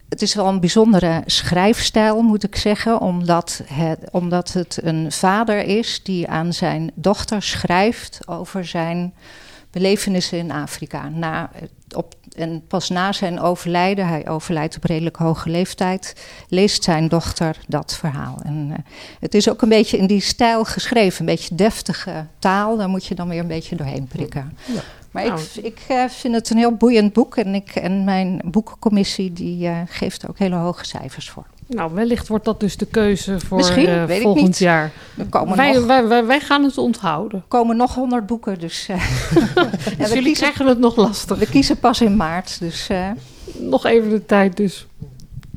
Het 0.10 0.22
is 0.22 0.36
wel 0.36 0.48
een 0.48 0.60
bijzondere 0.60 1.22
schrijfstijl, 1.26 2.22
moet 2.22 2.44
ik 2.44 2.56
zeggen, 2.56 3.02
omdat 3.02 3.62
het, 3.66 4.00
omdat 4.12 4.54
het 4.54 4.80
een 4.82 5.12
vader 5.12 5.66
is 5.66 6.04
die 6.04 6.28
aan 6.28 6.54
zijn 6.54 6.92
dochter 6.94 7.42
schrijft 7.42 8.20
over 8.28 8.66
zijn 8.66 9.14
belevenissen 9.72 10.38
in 10.38 10.52
Afrika. 10.52 11.10
Na, 11.10 11.52
op, 11.96 12.14
en 12.36 12.64
pas 12.68 12.90
na 12.90 13.12
zijn 13.12 13.40
overlijden, 13.40 14.08
hij 14.08 14.28
overlijdt 14.28 14.76
op 14.76 14.84
redelijk 14.84 15.16
hoge 15.16 15.50
leeftijd, 15.50 16.16
leest 16.48 16.84
zijn 16.84 17.08
dochter 17.08 17.58
dat 17.68 17.96
verhaal. 17.96 18.40
En 18.44 18.68
uh, 18.70 18.76
het 19.20 19.34
is 19.34 19.50
ook 19.50 19.62
een 19.62 19.70
beetje 19.70 19.98
in 19.98 20.08
die 20.08 20.22
stijl 20.22 20.64
geschreven, 20.66 21.20
een 21.20 21.26
beetje 21.26 21.56
deftige 21.56 22.26
taal, 22.40 22.78
daar 22.78 22.90
moet 22.90 23.06
je 23.06 23.16
dan 23.16 23.30
weer 23.30 23.40
een 23.40 23.48
beetje 23.48 23.76
doorheen 23.76 24.08
prikken. 24.08 24.58
Ja. 24.66 24.82
Maar 25.12 25.26
Nou. 25.26 25.40
ik, 25.40 25.64
ik 25.64 25.80
uh, 25.92 26.06
vind 26.08 26.34
het 26.36 26.50
een 26.50 26.58
heel 26.58 26.76
boeiend 26.76 27.14
boek 27.14 27.36
en, 27.38 27.56
ik, 27.56 27.76
en 27.76 28.04
mijn 28.04 28.42
boekencommissie 28.46 29.34
die 29.34 29.68
uh, 29.68 29.78
geeft 29.86 30.24
er 30.24 30.30
ook 30.30 30.38
hele 30.40 30.56
hoge 30.56 30.86
cijfers 30.86 31.30
voor. 31.30 31.46
Nou, 31.68 31.94
wellicht 31.94 32.28
wordt 32.28 32.46
dat 32.46 32.60
dus 32.60 32.78
de 32.78 32.86
keuze 32.86 33.40
voor 33.40 33.60
uh, 33.60 34.06
weet 34.06 34.18
ik 34.18 34.22
volgend 34.22 34.46
niet. 34.46 34.58
jaar. 34.58 34.92
Er 35.18 35.26
komen, 35.26 35.58
Wij, 35.58 35.72
nog, 35.74 35.86
wij, 35.86 36.08
wij, 36.08 36.26
wij 36.26 36.40
gaan 36.40 36.64
het 36.64 36.78
onthouden. 36.78 37.44
komen 37.48 37.78
nog 37.78 37.96
honderd 37.96 38.26
boeken, 38.26 38.60
dus, 38.60 38.86
Dus 38.88 38.98
we, 39.98 40.08
jullie 40.08 40.24
kiezen, 40.24 40.34
krijgen 40.34 40.66
het 40.68 40.80
nog 40.80 40.96
lastig. 40.96 41.38
we 41.38 41.46
kiezen 41.50 41.80
pas 41.80 42.02
in 42.02 42.16
maart. 42.16 42.60
Dus, 42.60 42.90
Nog 43.60 43.86
even 43.86 44.10
de 44.10 44.26
tijd 44.26 44.58
dus 44.58 44.88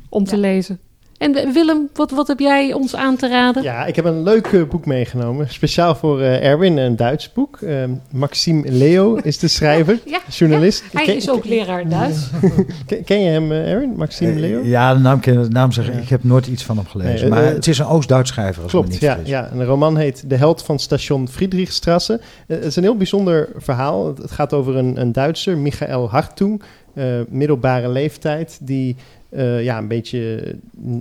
om 0.09 0.23
te 0.23 0.37
lezen. 0.37 0.79
En 1.23 1.53
Willem, 1.53 1.89
wat, 1.93 2.11
wat 2.11 2.27
heb 2.27 2.39
jij 2.39 2.73
ons 2.73 2.95
aan 2.95 3.15
te 3.15 3.27
raden? 3.29 3.63
Ja, 3.63 3.85
ik 3.85 3.95
heb 3.95 4.05
een 4.05 4.23
leuk 4.23 4.47
eh, 4.47 4.63
boek 4.63 4.85
meegenomen. 4.85 5.49
Speciaal 5.49 5.95
voor 5.95 6.21
eh, 6.21 6.45
Erwin, 6.45 6.77
een 6.77 6.95
Duits 6.95 7.33
boek. 7.33 7.57
Eh, 7.61 7.83
Maxime 8.11 8.71
Leo 8.71 9.15
is 9.15 9.37
de 9.39 9.47
schrijver, 9.47 9.99
Ja, 10.05 10.19
journalist. 10.29 10.83
Hij 10.93 11.05
Ken- 11.05 11.15
is 11.15 11.29
ook 11.29 11.45
leraar 11.45 11.89
Duits. 11.89 12.29
Ken, 12.85 13.03
ken 13.03 13.21
je 13.23 13.29
hem, 13.29 13.51
eh, 13.51 13.71
Erwin? 13.71 13.93
Maxime 13.97 14.39
Leo? 14.39 14.61
Ja, 14.63 14.93
de 14.93 14.99
naam, 14.99 15.19
ken- 15.19 15.41
de 15.41 15.49
naam 15.49 15.71
zeg 15.71 15.87
ik. 15.87 15.93
Ja. 15.93 15.99
Ik 15.99 16.09
heb 16.09 16.23
nooit 16.23 16.47
iets 16.47 16.63
van 16.63 16.77
hem 16.77 16.85
gelezen. 16.85 17.29
Nee, 17.29 17.39
maar 17.39 17.43
het 17.53 17.67
is 17.67 17.77
een 17.79 17.85
Oost-Duits 17.85 18.29
schrijver. 18.29 18.63
Als 18.63 18.71
Klopt, 18.71 18.89
niet 18.89 18.99
ja, 18.99 19.17
ja. 19.23 19.49
En 19.51 19.57
de 19.57 19.65
roman 19.65 19.97
heet 19.97 20.29
De 20.29 20.35
Held 20.35 20.63
van 20.63 20.79
Station 20.79 21.27
Friedrichstrasse. 21.27 22.21
Het 22.47 22.63
is 22.65 22.75
een 22.75 22.83
heel 22.83 22.97
bijzonder 22.97 23.49
verhaal. 23.57 24.07
Het, 24.07 24.17
het 24.17 24.31
gaat 24.31 24.53
over 24.53 24.75
een, 24.75 25.01
een 25.01 25.11
Duitser, 25.11 25.57
Michael 25.57 26.09
Hartung, 26.09 26.61
eh, 26.93 27.05
middelbare 27.29 27.89
leeftijd, 27.89 28.57
die 28.61 28.95
eh, 29.33 29.63
ja, 29.63 29.77
een 29.77 29.87
beetje 29.87 30.55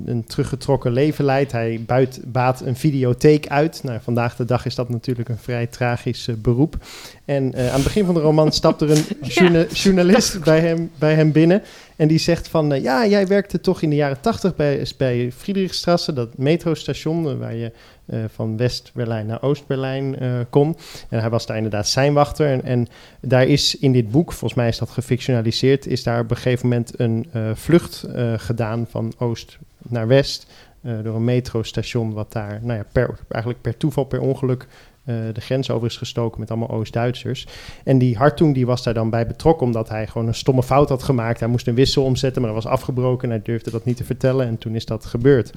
een, 0.05 0.25
teruggetrokken 0.27 0.93
leven 0.93 1.25
leidt. 1.25 1.53
Hij 1.53 1.83
buit, 1.87 2.21
baat 2.27 2.61
een 2.61 2.77
videotheek 2.77 3.49
uit. 3.49 3.81
Nou, 3.83 4.01
vandaag 4.03 4.37
de 4.37 4.45
dag 4.45 4.67
is 4.67 4.75
dat 4.75 4.89
natuurlijk 4.89 5.29
een 5.29 5.39
vrij 5.39 5.67
tragisch 5.67 6.29
eh, 6.29 6.35
beroep. 6.35 6.77
En 7.25 7.55
eh, 7.55 7.67
aan 7.67 7.75
het 7.75 7.83
begin 7.83 8.05
van 8.05 8.15
de 8.15 8.21
roman 8.21 8.53
stapt 8.53 8.81
er 8.81 8.91
een 8.91 9.05
journa- 9.35 9.67
journalist 9.73 10.45
bij 10.45 10.61
hem, 10.61 10.91
bij 10.99 11.15
hem 11.15 11.33
binnen. 11.33 11.63
En 11.97 12.09
die 12.09 12.19
zegt 12.19 12.49
van, 12.49 12.73
eh, 12.73 12.83
ja, 12.83 13.07
jij 13.07 13.27
werkte 13.27 13.61
toch 13.61 13.83
in 13.83 13.91
de 13.91 13.97
jaren 13.97 14.21
tachtig 14.21 14.57
bij, 14.57 14.87
bij 14.97 15.33
Friedrichstrasse, 15.37 16.13
dat 16.13 16.39
metrostation 16.39 17.29
eh, 17.29 17.39
waar 17.39 17.55
je 17.55 17.73
van 18.35 18.57
West-Berlijn 18.57 19.27
naar 19.27 19.43
Oost-Berlijn 19.43 20.17
kon. 20.51 20.77
En 21.09 21.21
hij 21.21 21.31
was 21.31 21.47
daar 21.47 21.57
inderdaad 21.57 21.89
seinwachter. 21.89 22.47
En, 22.47 22.63
en 22.63 22.87
daar 23.21 23.47
is 23.47 23.79
in 23.79 23.93
dit 23.93 24.11
boek, 24.11 24.33
volgens 24.33 24.55
mij 24.55 24.69
is 24.69 24.79
dat 24.79 24.91
gefictionaliseerd, 24.91 25.87
is 25.87 26.03
daar 26.03 26.21
op 26.21 26.31
een 26.31 26.37
gegeven 26.37 26.69
moment 26.69 27.01
een 27.01 27.27
vlucht 27.55 28.05
gedaan 28.37 28.87
van 28.91 29.13
Oost 29.19 29.59
naar 29.79 30.07
West. 30.07 30.47
door 31.03 31.15
een 31.17 31.25
metrostation 31.25 32.13
wat 32.13 32.33
daar 32.33 32.59
nou 32.63 32.79
ja, 32.79 32.87
per, 32.93 33.19
eigenlijk 33.29 33.63
per 33.63 33.77
toeval, 33.77 34.05
per 34.05 34.21
ongeluk 34.21 34.67
eh, 35.05 35.15
de 35.33 35.41
grens 35.41 35.71
over 35.71 35.87
is 35.87 35.97
gestoken 35.97 36.41
met 36.41 36.51
allemaal 36.51 36.71
Oost-Duitsers. 36.71 37.47
En 37.85 37.99
die 37.99 38.17
Hartung 38.17 38.55
die 38.55 38.67
was 38.67 38.83
daar 38.83 38.95
dan 38.95 39.11
bij 39.11 39.27
betrokken 39.27 39.67
omdat 39.67 39.89
hij 39.89 40.07
gewoon 40.07 40.27
een 40.27 40.35
stomme 40.35 40.63
fout 40.63 40.89
had 40.89 41.03
gemaakt. 41.03 41.41
Hij 41.41 41.49
moest 41.49 41.67
een 41.67 41.75
wissel 41.75 42.05
omzetten, 42.05 42.43
maar 42.43 42.53
dat 42.53 42.63
was 42.63 42.73
afgebroken 42.73 43.29
en 43.29 43.35
hij 43.35 43.45
durfde 43.45 43.71
dat 43.71 43.85
niet 43.85 43.97
te 43.97 44.05
vertellen. 44.05 44.47
En 44.47 44.59
toen 44.59 44.75
is 44.75 44.87
dat 44.87 45.05
gebeurd. 45.05 45.53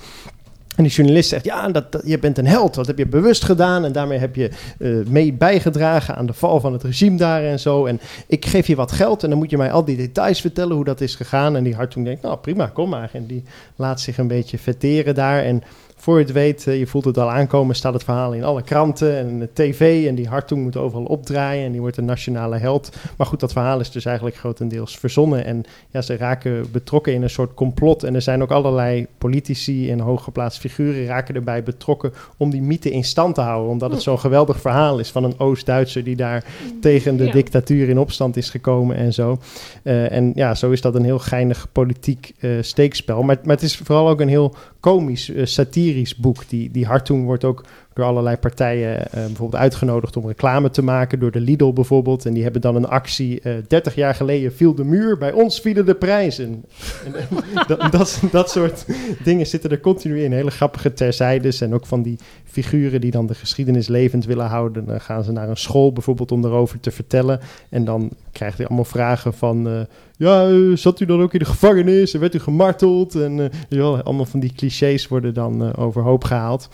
En 0.75 0.83
die 0.83 0.91
journalist 0.91 1.29
zegt, 1.29 1.45
ja, 1.45 1.69
dat, 1.69 2.01
je 2.05 2.19
bent 2.19 2.37
een 2.37 2.47
held. 2.47 2.73
Dat 2.73 2.87
heb 2.87 2.97
je 2.97 3.07
bewust 3.07 3.43
gedaan 3.43 3.85
en 3.85 3.91
daarmee 3.91 4.17
heb 4.17 4.35
je 4.35 4.49
eh, 4.79 4.89
mee 5.07 5.33
bijgedragen 5.33 6.15
aan 6.15 6.25
de 6.25 6.33
val 6.33 6.59
van 6.59 6.73
het 6.73 6.83
regime 6.83 7.17
daar 7.17 7.43
en 7.43 7.59
zo. 7.59 7.85
En 7.85 7.99
ik 8.27 8.45
geef 8.45 8.67
je 8.67 8.75
wat 8.75 8.91
geld 8.91 9.23
en 9.23 9.29
dan 9.29 9.37
moet 9.37 9.49
je 9.49 9.57
mij 9.57 9.71
al 9.71 9.85
die 9.85 9.97
details 9.97 10.41
vertellen 10.41 10.75
hoe 10.75 10.85
dat 10.85 11.01
is 11.01 11.15
gegaan. 11.15 11.55
En 11.55 11.63
die 11.63 11.75
Hartung 11.75 12.05
denkt, 12.05 12.21
nou 12.21 12.37
prima, 12.37 12.67
kom 12.67 12.89
maar. 12.89 13.09
En 13.13 13.25
die 13.25 13.43
laat 13.75 14.01
zich 14.01 14.17
een 14.17 14.27
beetje 14.27 14.57
vetteren 14.57 15.15
daar. 15.15 15.43
En 15.43 15.63
voor 16.05 16.17
je 16.17 16.23
het 16.23 16.33
weet, 16.33 16.67
eh, 16.67 16.79
je 16.79 16.87
voelt 16.87 17.05
het 17.05 17.17
al 17.17 17.31
aankomen, 17.31 17.75
staat 17.75 17.93
het 17.93 18.03
verhaal 18.03 18.33
in 18.33 18.43
alle 18.43 18.61
kranten 18.61 19.17
en 19.17 19.39
de 19.39 19.49
tv. 19.53 20.07
En 20.07 20.15
die 20.15 20.27
Hartung 20.27 20.61
moet 20.63 20.77
overal 20.77 21.05
opdraaien 21.05 21.65
en 21.65 21.71
die 21.71 21.81
wordt 21.81 21.97
een 21.97 22.05
nationale 22.05 22.57
held. 22.57 22.95
Maar 23.17 23.27
goed, 23.27 23.39
dat 23.39 23.51
verhaal 23.51 23.79
is 23.79 23.91
dus 23.91 24.05
eigenlijk 24.05 24.35
grotendeels 24.37 24.97
verzonnen. 24.97 25.45
En 25.45 25.63
ja, 25.89 26.01
ze 26.01 26.17
raken 26.17 26.71
betrokken 26.71 27.13
in 27.13 27.21
een 27.21 27.29
soort 27.29 27.53
complot. 27.53 28.03
En 28.03 28.15
er 28.15 28.21
zijn 28.21 28.41
ook 28.41 28.51
allerlei 28.51 29.07
politici 29.17 29.91
en 29.91 29.99
hooggeplaatste 29.99 30.61
figuren 30.61 31.05
raken 31.05 31.35
erbij 31.35 31.63
betrokken 31.63 32.13
om 32.37 32.49
die 32.49 32.61
mythe 32.61 32.91
in 32.91 33.03
stand 33.03 33.35
te 33.35 33.41
houden. 33.41 33.71
Omdat 33.71 33.91
het 33.91 34.01
zo'n 34.01 34.19
geweldig 34.19 34.61
verhaal 34.61 34.99
is 34.99 35.11
van 35.11 35.23
een 35.23 35.39
Oost-Duitser 35.39 36.03
die 36.03 36.15
daar 36.15 36.43
tegen 36.81 37.17
de 37.17 37.25
Ja. 37.25 37.31
dictatuur 37.31 37.89
in 37.89 37.99
opstand 37.99 38.37
is 38.37 38.49
gekomen 38.49 38.95
en 38.95 39.13
zo. 39.13 39.37
Eh, 39.83 40.11
en 40.11 40.31
ja, 40.35 40.55
zo 40.55 40.71
is 40.71 40.81
dat 40.81 40.95
een 40.95 41.03
heel 41.03 41.19
geinig 41.19 41.67
politiek 41.71 42.31
eh, 42.39 42.51
steekspel. 42.61 43.23
Maar, 43.23 43.37
maar 43.43 43.55
het 43.55 43.65
is 43.65 43.77
vooral 43.77 44.09
ook 44.09 44.19
een 44.19 44.27
heel 44.27 44.55
komisch, 44.79 45.31
satirisch 45.43 45.93
boek. 46.17 46.49
Die, 46.49 46.71
die 46.71 46.87
Hartung 46.87 47.25
wordt 47.25 47.43
ook 47.43 47.65
door 47.95 48.05
allerlei 48.05 48.37
partijen 48.37 49.11
eh, 49.11 49.25
bijvoorbeeld 49.25 49.61
uitgenodigd 49.61 50.17
om 50.17 50.27
reclame 50.27 50.69
te 50.69 50.81
maken. 50.81 51.19
Door 51.19 51.31
de 51.31 51.39
Lidl 51.39 51.73
bijvoorbeeld. 51.73 52.25
En 52.25 52.33
die 52.33 52.43
hebben 52.43 52.61
dan 52.61 52.75
een 52.75 52.87
actie. 52.87 53.41
eh 53.41 53.53
30 53.67 53.95
jaar 53.95 54.15
geleden 54.15 54.53
viel 54.53 54.75
de 54.75 54.83
muur, 54.83 55.17
bij 55.17 55.31
ons 55.31 55.59
vielen 55.59 55.85
de 55.85 55.95
prijzen. 55.95 56.65
En, 57.05 57.15
eh, 57.15 57.91
dat, 57.91 58.19
dat, 58.31 58.49
soort 58.49 58.85
dingen 59.23 59.47
zitten 59.47 59.71
er 59.71 59.79
continu 59.79 60.23
in. 60.23 60.31
Hele 60.31 60.51
grappige 60.51 60.93
terzijdes. 60.93 61.61
En 61.61 61.73
ook 61.73 61.85
van 61.85 62.01
die 62.01 62.19
figuren 62.43 63.01
die 63.01 63.11
dan 63.11 63.27
de 63.27 63.35
geschiedenis 63.35 63.87
levend 63.87 64.25
willen 64.25 64.47
houden. 64.47 64.85
Dan 64.85 65.01
gaan 65.01 65.23
ze 65.23 65.31
naar 65.31 65.49
een 65.49 65.57
school 65.57 65.93
bijvoorbeeld 65.93 66.31
om 66.31 66.45
erover 66.45 66.79
te 66.79 66.91
vertellen. 66.91 67.39
En 67.69 67.85
dan 67.85 68.09
krijgt 68.31 68.57
hij 68.57 68.67
allemaal 68.67 68.85
vragen 68.85 69.33
van... 69.33 69.67
eh, 69.67 69.81
ja, 70.17 70.47
eh, 70.49 70.75
zat 70.75 70.99
u 70.99 71.05
dan 71.05 71.21
ook 71.21 71.33
in 71.33 71.39
de 71.39 71.45
gevangenis 71.45 72.13
en 72.13 72.19
werd 72.19 72.35
u 72.35 72.39
gemarteld? 72.39 73.15
En 73.15 73.39
eh, 73.39 73.59
ja, 73.69 73.83
allemaal 73.83 74.25
van 74.25 74.39
die 74.39 74.53
clichés 74.55 75.07
worden 75.07 75.33
dan 75.33 75.63
eh, 75.63 75.83
overhoop 75.83 76.23
gehaald. 76.23 76.69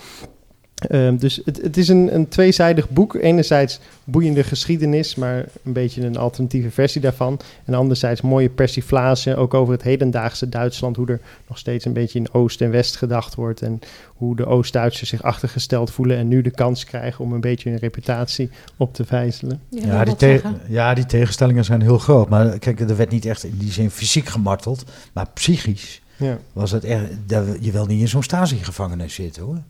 Ehm, 0.88 1.18
dus 1.18 1.42
het, 1.46 1.62
het 1.62 1.78
is 1.78 1.88
een, 1.88 2.16
een 2.16 2.28
tweezijdig 2.28 2.90
boek. 2.90 3.16
Enerzijds 3.16 3.80
boeiende 4.04 4.44
geschiedenis, 4.44 5.16
maar 5.16 5.46
een 5.64 5.74
beetje 5.74 6.06
een 6.06 6.18
alternatieve 6.18 6.72
versie 6.72 7.02
daarvan. 7.02 7.40
En 7.66 7.74
anderzijds 7.74 8.22
mooie 8.22 8.50
persiflage, 8.50 9.36
ook 9.36 9.54
over 9.54 9.74
het 9.74 9.84
hedendaagse 9.84 10.50
Duitsland. 10.50 10.96
Hoe 10.96 11.08
er 11.08 11.20
nog 11.48 11.58
steeds 11.58 11.86
een 11.86 11.94
beetje 11.94 12.20
in 12.20 12.34
Oost 12.34 12.62
en 12.62 12.72
West 12.72 12.96
gedacht 12.96 13.36
wordt. 13.36 13.62
En 13.62 13.80
hoe 14.06 14.36
de 14.36 14.46
Oost-Duitsers 14.46 15.10
zich 15.10 15.24
achtergesteld 15.24 15.92
voelen 15.92 16.18
en 16.18 16.28
nu 16.28 16.42
de 16.42 16.52
kans 16.52 16.84
krijgen 16.84 17.24
om 17.26 17.34
een 17.34 17.42
beetje 17.42 17.70
hun 17.70 17.80
reputatie 17.80 18.50
op 18.78 18.94
te 18.94 19.06
vijzelen. 19.06 19.60
Ja, 19.70 20.04
die 20.04 20.16
te- 20.16 20.42
ja, 20.68 20.94
die 20.94 21.06
tegenstellingen 21.06 21.66
zijn 21.66 21.82
heel 21.82 21.98
groot. 21.98 22.30
Maar 22.30 22.60
kijk, 22.60 22.80
er 22.80 22.96
werd 22.98 23.12
niet 23.12 23.26
echt 23.26 23.44
in 23.44 23.56
die 23.58 23.72
zin 23.72 23.92
fysiek 23.92 24.28
gemarteld. 24.28 24.84
Maar 25.14 25.28
psychisch 25.34 26.02
Ja. 26.18 26.38
was 26.54 26.72
het 26.72 26.84
echt... 26.84 27.04
dat- 27.26 27.46
Je 27.60 27.72
wil 27.72 27.86
niet 27.86 28.00
in 28.02 28.08
zo'n 28.08 28.24
stasi-gevangenis 28.24 29.14
zitten, 29.14 29.44
hoor. 29.44 29.62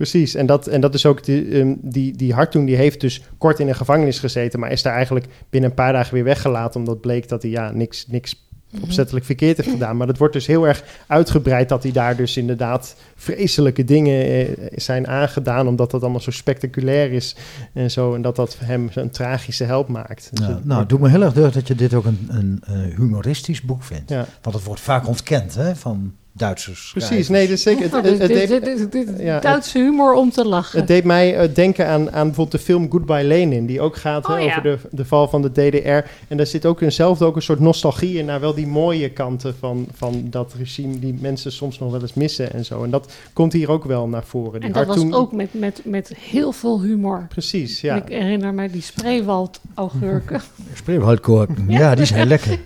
Precies, 0.00 0.34
en 0.34 0.46
dat, 0.46 0.66
en 0.66 0.80
dat 0.80 0.94
is 0.94 1.06
ook 1.06 1.24
die, 1.24 1.48
ehm, 1.60 1.74
die, 1.80 2.16
die 2.16 2.32
Hartung, 2.34 2.66
die 2.66 2.76
heeft 2.76 3.00
dus 3.00 3.22
kort 3.38 3.58
in 3.58 3.68
een 3.68 3.74
gevangenis 3.74 4.18
gezeten, 4.18 4.60
maar 4.60 4.72
is 4.72 4.82
daar 4.82 4.94
eigenlijk 4.94 5.26
binnen 5.50 5.70
een 5.70 5.76
paar 5.76 5.92
dagen 5.92 6.14
weer 6.14 6.24
weggelaten, 6.24 6.80
omdat 6.80 7.00
bleek 7.00 7.28
dat 7.28 7.42
hij 7.42 7.50
ja, 7.50 7.70
niks, 7.70 8.06
niks 8.08 8.48
Mhm. 8.70 8.82
opzettelijk 8.82 9.24
verkeerd 9.24 9.56
heeft 9.56 9.68
gedaan. 9.70 9.96
Maar 9.96 10.06
dat 10.06 10.18
wordt 10.18 10.32
dus 10.32 10.46
heel 10.46 10.66
erg 10.66 10.84
uitgebreid 11.06 11.68
dat 11.68 11.82
hij 11.82 11.92
daar 11.92 12.16
dus 12.16 12.36
inderdaad 12.36 12.96
vreselijke 13.16 13.84
dingen 13.84 14.24
eh, 14.26 14.48
zijn 14.74 15.06
aangedaan, 15.08 15.68
omdat 15.68 15.90
dat 15.90 16.00
allemaal 16.02 16.20
zo 16.20 16.30
spectaculair 16.30 17.12
is 17.12 17.36
en 17.74 17.90
zo, 17.90 18.14
en 18.14 18.22
dat 18.22 18.36
dat 18.36 18.56
hem 18.58 18.88
een 18.94 19.10
tragische 19.10 19.64
held 19.64 19.88
maakt. 19.88 20.30
Dus 20.32 20.46
Ja, 20.46 20.52
nou, 20.52 20.60
wordt- 20.64 20.78
het 20.80 20.88
doet 20.88 21.00
me 21.00 21.08
heel 21.08 21.22
erg 21.22 21.32
deugd 21.32 21.54
dat 21.54 21.68
je 21.68 21.74
dit 21.74 21.94
ook 21.94 22.04
een, 22.04 22.26
een 22.28 22.62
eh, 22.66 22.96
humoristisch 22.96 23.60
boek 23.62 23.82
vindt. 23.82 24.10
ja, 24.10 24.26
Want 24.42 24.56
het 24.56 24.64
wordt 24.64 24.80
vaak 24.80 25.06
ontkend, 25.08 25.54
hè, 25.54 25.76
van 25.76 26.14
Duitsers. 26.32 26.90
precies, 26.92 27.28
nee, 27.28 27.42
dat 27.48 27.56
is 27.56 27.62
zeker. 27.62 27.82
Het, 27.82 27.92
het, 27.92 28.18
het 28.18 28.28
deed- 28.64 28.92
dit- 28.92 29.08
ja, 29.18 29.40
Duitse 29.40 29.78
humor 29.78 30.12
om 30.12 30.30
te 30.30 30.44
lachen. 30.44 30.78
Het 30.78 30.88
deed 30.88 31.04
mij 31.04 31.36
eh, 31.36 31.54
denken 31.54 31.86
aan, 31.86 32.12
aan 32.12 32.26
bijvoorbeeld 32.26 32.50
de 32.50 32.58
film 32.58 32.90
Goodbye 32.90 33.24
Lenin, 33.24 33.66
die 33.66 33.80
ook 33.80 33.96
gaat 33.96 34.26
hè, 34.26 34.32
Oh, 34.34 34.40
ja. 34.40 34.46
over 34.46 34.62
de, 34.62 34.78
de 34.90 35.04
val 35.04 35.28
van 35.28 35.42
de 35.42 35.50
DDR. 35.52 36.08
En 36.28 36.36
daar 36.36 36.46
zit 36.46 36.66
ook 36.66 36.80
eenzelfde 36.80 37.24
ook 37.24 37.36
een 37.36 37.42
soort 37.42 37.60
nostalgie 37.60 38.18
in 38.18 38.24
naar 38.24 38.40
wel 38.40 38.54
die 38.54 38.66
mooie 38.66 39.10
kanten 39.10 39.54
van, 39.58 39.86
van 39.94 40.26
dat 40.30 40.54
regime 40.58 40.98
die 40.98 41.14
mensen 41.20 41.52
soms 41.52 41.78
nog 41.78 41.90
wel 41.90 42.00
eens 42.00 42.14
missen 42.14 42.52
en 42.52 42.64
zo. 42.64 42.84
En 42.84 42.90
dat 42.90 43.12
komt 43.32 43.52
hier 43.52 43.70
ook 43.70 43.84
wel 43.84 44.08
naar 44.08 44.24
voren. 44.24 44.60
Die 44.60 44.68
en 44.68 44.74
dat 44.74 44.86
was 44.86 45.12
ook 45.12 45.32
met, 45.32 45.54
met, 45.54 45.80
met 45.84 46.12
heel 46.18 46.52
veel 46.52 46.82
humor. 46.82 47.26
Precies, 47.28 47.80
ja. 47.80 47.94
Ik 47.96 48.08
herinner 48.08 48.54
mij 48.54 48.70
die 48.70 48.82
Spreewald-augurken. 48.82 50.40
Spreeuwhoutkorken, 50.74 51.64
ja, 51.68 51.94
die 51.94 52.04
zijn 52.04 52.28
lekker. 52.36 52.58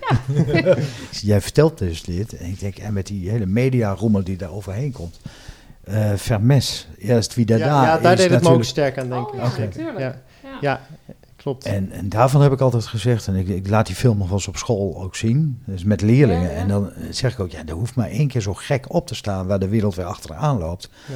Jij 1.21 1.41
vertelt 1.41 1.77
dus 1.77 2.03
dit. 2.03 2.33
En 2.37 2.45
ik 2.45 2.59
denk, 2.59 2.77
en 2.77 2.93
met 2.93 3.07
die 3.07 3.29
hele 3.29 3.45
media-rommel 3.55 4.23
die 4.23 4.37
daar 4.37 4.51
overheen 4.51 4.91
komt. 4.91 5.19
eh 5.83 6.11
Vermes, 6.15 6.87
eerst 6.97 7.35
wie 7.35 7.45
daar 7.45 7.57
ja, 7.57 7.65
daar 7.65 7.85
ja, 7.95 7.97
daar 8.01 8.13
is 8.13 8.19
deed 8.19 8.29
het 8.29 8.41
me 8.43 8.49
ook 8.49 8.57
natuurlijk- 8.57 8.69
sterk 8.69 8.97
aan 8.97 9.09
denken. 9.09 9.33
Oh, 9.33 9.57
ja. 9.75 9.99
Ja, 9.99 9.99
Ja. 9.99 10.15
ja, 10.61 10.81
klopt. 11.35 11.65
En, 11.65 11.91
en 11.91 12.09
daarvan 12.09 12.41
heb 12.41 12.51
ik 12.51 12.61
altijd 12.61 12.85
gezegd, 12.85 13.27
en 13.27 13.35
ik, 13.35 13.47
ik 13.47 13.69
laat 13.69 13.85
die 13.85 13.95
film 13.95 14.17
nog 14.17 14.27
wel 14.27 14.35
eens 14.37 14.47
op 14.47 14.57
school 14.57 15.01
ook 15.01 15.15
zien, 15.15 15.61
dus 15.65 15.83
met 15.83 16.01
leerlingen. 16.01 16.43
Ja, 16.43 16.49
ja. 16.49 16.55
En 16.55 16.67
dan 16.67 16.89
zeg 17.09 17.33
ik 17.33 17.39
ook, 17.39 17.51
ja, 17.51 17.61
er 17.65 17.73
hoeft 17.73 17.95
maar 17.95 18.09
één 18.09 18.27
keer 18.27 18.41
zo 18.41 18.53
gek 18.53 18.93
op 18.93 19.07
te 19.07 19.15
staan 19.15 19.47
waar 19.47 19.59
de 19.59 19.67
wereld 19.67 19.95
weer 19.95 20.05
achteraan 20.05 20.57
loopt. 20.57 20.89
Ja. 21.07 21.13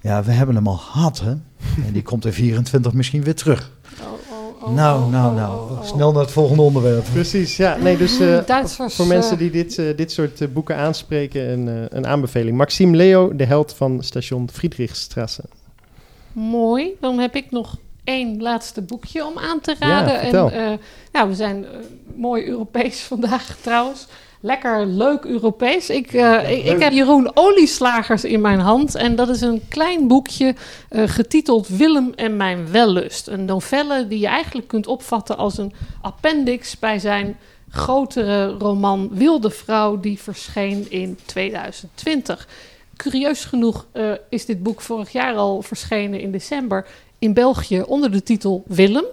Ja, 0.00 0.22
we 0.22 0.32
hebben 0.32 0.54
hem 0.54 0.66
al 0.68 0.76
gehad, 0.76 1.20
hè. 1.20 1.30
En 1.86 1.92
die 1.92 2.02
komt 2.02 2.24
in 2.24 2.32
24 2.32 2.92
misschien 2.92 3.22
weer 3.22 3.34
terug. 3.34 3.70
Oh, 4.00 4.06
oh, 4.64 4.74
nou, 4.74 5.02
oh, 5.02 5.10
nou, 5.10 5.30
oh, 5.30 5.36
nou. 5.36 5.70
oh, 5.70 5.70
oh. 5.70 5.84
Snel 5.84 6.12
naar 6.12 6.22
het 6.22 6.30
volgende 6.30 6.62
onderwerp. 6.62 7.04
Precies, 7.12 7.56
ja. 7.56 7.76
Nee, 7.76 7.96
dus 7.96 8.18
eh, 8.18 8.46
Duitsers, 8.46 8.94
voor 8.94 9.06
mensen 9.06 9.32
eh, 9.32 9.38
die 9.38 9.50
dit, 9.50 9.78
eh, 9.78 9.96
dit 9.96 10.12
soort 10.12 10.40
eh, 10.40 10.48
boeken 10.48 10.76
aanspreken, 10.76 11.50
een, 11.50 11.68
eh, 11.68 11.74
een 11.88 12.06
aanbeveling. 12.06 12.56
Maxime 12.56 12.96
Leo, 12.96 13.36
de 13.36 13.44
held 13.44 13.72
van 13.72 14.02
station 14.02 14.48
Friedrichstrasse. 14.52 15.42
Mooi. 16.32 16.96
Dan 17.00 17.18
heb 17.18 17.36
ik 17.36 17.50
nog 17.50 17.76
één 18.04 18.42
laatste 18.42 18.82
boekje 18.82 19.26
om 19.26 19.38
aan 19.38 19.60
te 19.60 19.76
raden. 19.78 20.20
vertel. 20.20 20.50
en, 20.50 20.72
eh, 20.72 20.78
nou, 21.12 21.28
we 21.28 21.34
zijn 21.34 21.64
eh, 21.64 21.70
mooi 22.14 22.46
Europees 22.46 23.00
vandaag 23.12 23.56
trouwens. 23.60 24.06
Lekker 24.44 24.86
leuk 24.86 25.24
Europees. 25.24 25.90
Ik, 25.90 26.12
eh, 26.12 26.50
ik, 26.50 26.64
ik 26.64 26.80
heb 26.80 26.92
Jeroen 26.92 27.30
Olieslagers 27.34 28.24
in 28.24 28.40
mijn 28.40 28.58
hand. 28.58 28.94
En 28.94 29.16
dat 29.16 29.28
is 29.28 29.40
een 29.40 29.62
klein 29.68 30.08
boekje 30.08 30.54
eh, 30.88 31.02
getiteld 31.08 31.68
Willem 31.68 32.12
en 32.16 32.36
mijn 32.36 32.70
wellust. 32.70 33.26
Een 33.26 33.44
novelle 33.44 34.06
die 34.06 34.18
je 34.18 34.26
eigenlijk 34.26 34.68
kunt 34.68 34.86
opvatten 34.86 35.36
als 35.36 35.58
een 35.58 35.72
appendix 36.02 36.78
bij 36.78 36.98
zijn 36.98 37.36
grotere 37.70 38.48
roman 38.48 39.08
Wilde 39.12 39.50
Vrouw, 39.50 40.00
die 40.00 40.20
verscheen 40.20 40.90
in 40.90 41.18
2020. 41.24 42.48
Curieus 42.96 43.44
genoeg 43.44 43.86
eh, 43.92 44.12
is 44.28 44.44
dit 44.46 44.62
boek 44.62 44.80
vorig 44.80 45.12
jaar 45.12 45.34
al 45.34 45.62
verschenen 45.62 46.20
in 46.20 46.30
december 46.30 46.86
in 47.18 47.34
België 47.34 47.82
onder 47.82 48.10
de 48.10 48.22
titel 48.22 48.64
Willem. 48.66 49.04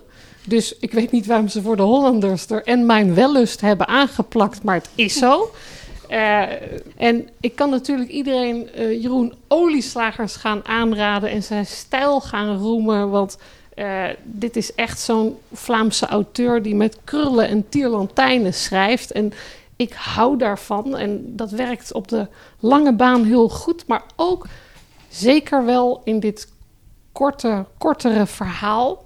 Dus 0.45 0.75
ik 0.79 0.91
weet 0.91 1.11
niet 1.11 1.25
waarom 1.25 1.47
ze 1.47 1.61
voor 1.61 1.75
de 1.75 1.81
Hollanders 1.81 2.49
er 2.49 2.63
en 2.63 2.85
mijn 2.85 3.13
wellust 3.13 3.61
hebben 3.61 3.87
aangeplakt, 3.87 4.63
maar 4.63 4.75
het 4.75 4.89
is 4.95 5.13
zo. 5.17 5.51
Eh, 6.11 6.41
en 6.97 7.29
ik 7.39 7.55
kan 7.55 7.69
natuurlijk 7.69 8.09
iedereen 8.09 8.69
eh, 8.71 9.01
Jeroen 9.01 9.33
Olieslagers 9.47 10.35
gaan 10.35 10.65
aanraden 10.65 11.29
en 11.29 11.43
zijn 11.43 11.65
stijl 11.65 12.21
gaan 12.21 12.57
roemen. 12.57 13.09
Want 13.09 13.37
eh, 13.73 14.05
dit 14.23 14.55
is 14.55 14.75
echt 14.75 14.99
zo'n 14.99 15.37
Vlaamse 15.53 16.05
auteur 16.05 16.61
die 16.61 16.75
met 16.75 16.97
krullen 17.03 17.47
en 17.47 17.69
tierlantijnen 17.69 18.53
schrijft. 18.53 19.11
En 19.11 19.33
ik 19.75 19.93
hou 19.93 20.37
daarvan. 20.37 20.97
En 20.97 21.35
dat 21.35 21.51
werkt 21.51 21.93
op 21.93 22.07
de 22.07 22.27
lange 22.59 22.93
baan 22.93 23.23
heel 23.23 23.49
goed. 23.49 23.87
Maar 23.87 24.03
ook 24.15 24.47
zeker 25.09 25.65
wel 25.65 26.01
in 26.03 26.19
dit 26.19 26.47
korte, 27.11 27.65
kortere 27.77 28.25
verhaal. 28.25 29.03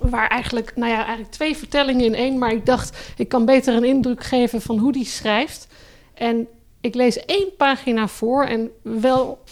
Waar 0.00 0.28
eigenlijk, 0.28 0.76
nou 0.76 0.90
ja, 0.90 0.96
eigenlijk 0.96 1.30
twee 1.30 1.56
vertellingen 1.56 2.04
in 2.04 2.14
één. 2.14 2.38
Maar 2.38 2.52
ik 2.52 2.66
dacht, 2.66 3.12
ik 3.16 3.28
kan 3.28 3.44
beter 3.44 3.74
een 3.74 3.84
indruk 3.84 4.24
geven 4.24 4.62
van 4.62 4.78
hoe 4.78 4.92
die 4.92 5.04
schrijft. 5.04 5.66
En 6.14 6.48
ik 6.80 6.94
lees 6.94 7.24
één 7.24 7.56
pagina 7.56 8.08
voor. 8.08 8.44
En 8.44 8.70
wel 8.82 9.42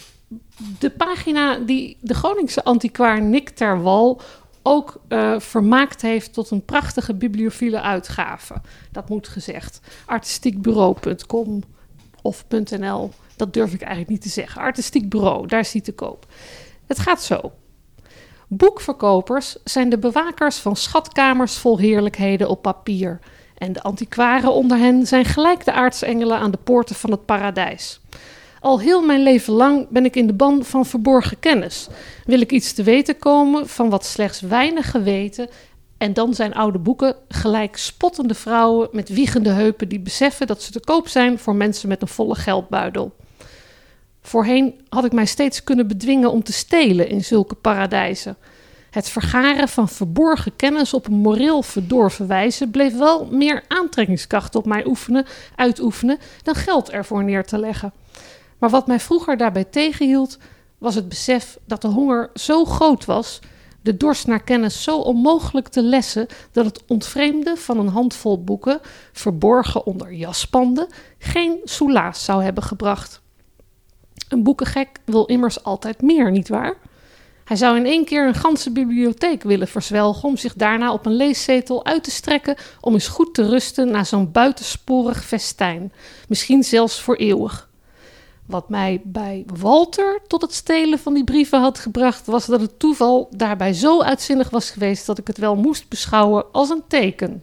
de 0.79 0.89
pagina 0.89 1.57
die 1.57 1.97
de 2.01 2.13
Groningse 2.13 2.63
antiquaar 2.63 3.21
Nick 3.21 3.49
ter 3.49 3.81
Wal 3.81 4.21
ook 4.67 4.99
eh, 5.07 5.39
vermaakt 5.39 6.01
heeft 6.01 6.33
tot 6.33 6.51
een 6.51 6.65
prachtige 6.65 7.13
bibliophile 7.13 7.81
uitgave. 7.81 8.61
Dat 8.91 9.09
moet 9.09 9.27
gezegd. 9.27 9.79
Artistiekbureau.com 10.05 11.63
of 12.21 12.45
.nl, 12.49 13.11
dat 13.35 13.53
durf 13.53 13.73
ik 13.73 13.81
eigenlijk 13.81 14.11
niet 14.11 14.21
te 14.21 14.29
zeggen. 14.29 14.61
Artistiek 14.61 15.09
Bureau, 15.09 15.47
daar 15.47 15.69
die 15.71 15.81
te 15.81 15.93
koop. 15.93 16.25
Het 16.85 16.99
gaat 16.99 17.23
zo. 17.23 17.51
Boekverkopers 18.47 19.55
zijn 19.63 19.89
de 19.89 19.97
bewakers 19.97 20.57
van 20.57 20.75
schatkamers 20.75 21.57
vol 21.57 21.79
heerlijkheden 21.79 22.49
op 22.49 22.61
papier. 22.61 23.19
En 23.57 23.73
de 23.73 23.81
antiquaren 23.81 24.53
onder 24.53 24.77
hen 24.77 25.07
zijn 25.07 25.25
gelijk 25.25 25.65
de 25.65 25.71
aartsengelen 25.71 26.37
aan 26.37 26.51
de 26.51 26.59
poorten 26.63 26.95
van 26.95 27.11
het 27.11 27.25
paradijs. 27.25 27.99
Al 28.59 28.79
heel 28.79 29.01
mijn 29.01 29.23
leven 29.23 29.53
lang 29.53 29.87
ben 29.89 30.05
ik 30.05 30.15
in 30.15 30.27
de 30.27 30.33
ban 30.33 30.63
van 30.63 30.85
verborgen 30.85 31.39
kennis. 31.39 31.87
Wil 32.25 32.41
ik 32.41 32.51
iets 32.51 32.73
te 32.73 32.83
weten 32.83 33.17
komen 33.17 33.67
van 33.67 33.89
wat 33.89 34.05
slechts 34.05 34.41
weinigen 34.41 35.03
weten, 35.03 35.49
en 35.97 36.13
dan 36.13 36.33
zijn 36.33 36.53
oude 36.53 36.79
boeken 36.79 37.15
gelijk 37.27 37.77
spottende 37.77 38.33
vrouwen 38.33 38.89
met 38.91 39.09
wiegende 39.09 39.49
heupen 39.49 39.89
die 39.89 39.99
beseffen 39.99 40.47
dat 40.47 40.61
ze 40.61 40.71
te 40.71 40.79
koop 40.79 41.07
zijn 41.07 41.39
voor 41.39 41.55
mensen 41.55 41.89
met 41.89 42.01
een 42.01 42.07
volle 42.07 42.35
geldbuidel. 42.35 43.15
Voorheen 44.27 44.81
had 44.89 45.05
ik 45.05 45.11
mij 45.11 45.25
steeds 45.25 45.63
kunnen 45.63 45.87
bedwingen 45.87 46.31
om 46.31 46.43
te 46.43 46.53
stelen 46.53 47.09
in 47.09 47.23
zulke 47.23 47.55
paradijzen. 47.55 48.37
Het 48.89 49.09
vergaren 49.09 49.67
van 49.67 49.89
verborgen 49.89 50.55
kennis 50.55 50.93
op 50.93 51.07
een 51.07 51.13
moreel 51.13 51.61
verdorven 51.61 52.27
wijze 52.27 52.67
bleef 52.67 52.97
wel 52.97 53.25
meer 53.25 53.63
aantrekkingskracht 53.67 54.55
op 54.55 54.65
mij 54.65 54.85
oefenen, 54.85 55.25
uitoefenen 55.55 56.17
dan 56.43 56.55
geld 56.55 56.89
ervoor 56.89 57.23
neer 57.23 57.45
te 57.45 57.57
leggen. 57.57 57.93
Maar 58.57 58.69
wat 58.69 58.87
mij 58.87 58.99
vroeger 58.99 59.37
daarbij 59.37 59.63
tegenhield, 59.63 60.37
was 60.77 60.95
het 60.95 61.09
besef 61.09 61.57
dat 61.65 61.81
de 61.81 61.87
honger 61.87 62.29
zo 62.33 62.65
groot 62.65 63.05
was, 63.05 63.39
de 63.81 63.97
dorst 63.97 64.27
naar 64.27 64.43
kennis 64.43 64.83
zo 64.83 64.97
onmogelijk 64.97 65.67
te 65.67 65.81
lessen, 65.81 66.27
dat 66.51 66.65
het 66.65 66.83
ontvreemden 66.87 67.57
van 67.57 67.79
een 67.79 67.87
handvol 67.87 68.43
boeken, 68.43 68.79
verborgen 69.11 69.85
onder 69.85 70.13
jaspanden, 70.13 70.87
geen 71.17 71.59
soelaas 71.63 72.23
zou 72.23 72.43
hebben 72.43 72.63
gebracht. 72.63 73.25
Een 74.29 74.43
boekengek 74.43 74.99
wil 75.05 75.25
immers 75.25 75.63
altijd 75.63 76.01
meer, 76.01 76.31
nietwaar? 76.31 76.77
Hij 77.43 77.57
zou 77.57 77.77
in 77.77 77.85
één 77.85 78.05
keer 78.05 78.27
een 78.27 78.33
ganse 78.33 78.71
bibliotheek 78.71 79.43
willen 79.43 79.67
verzwelgen 79.67 80.29
om 80.29 80.37
zich 80.37 80.53
daarna 80.53 80.93
op 80.93 81.05
een 81.05 81.15
leeszetel 81.15 81.85
uit 81.85 82.03
te 82.03 82.11
strekken 82.11 82.55
om 82.81 82.93
eens 82.93 83.07
goed 83.07 83.33
te 83.33 83.49
rusten 83.49 83.91
na 83.91 84.03
zo'n 84.03 84.31
buitensporig 84.31 85.25
festijn, 85.25 85.93
misschien 86.27 86.63
zelfs 86.63 87.01
voor 87.01 87.15
eeuwig. 87.15 87.69
Wat 88.45 88.69
mij 88.69 89.01
bij 89.03 89.45
Walter 89.59 90.19
tot 90.27 90.41
het 90.41 90.53
stelen 90.53 90.99
van 90.99 91.13
die 91.13 91.23
brieven 91.23 91.59
had 91.59 91.79
gebracht, 91.79 92.25
was 92.25 92.45
dat 92.45 92.61
het 92.61 92.79
toeval 92.79 93.27
daarbij 93.31 93.73
zo 93.73 94.01
uitzinnig 94.01 94.49
was 94.49 94.69
geweest 94.69 95.05
dat 95.05 95.17
ik 95.17 95.27
het 95.27 95.37
wel 95.37 95.55
moest 95.55 95.89
beschouwen 95.89 96.45
als 96.51 96.69
een 96.69 96.83
teken. 96.87 97.41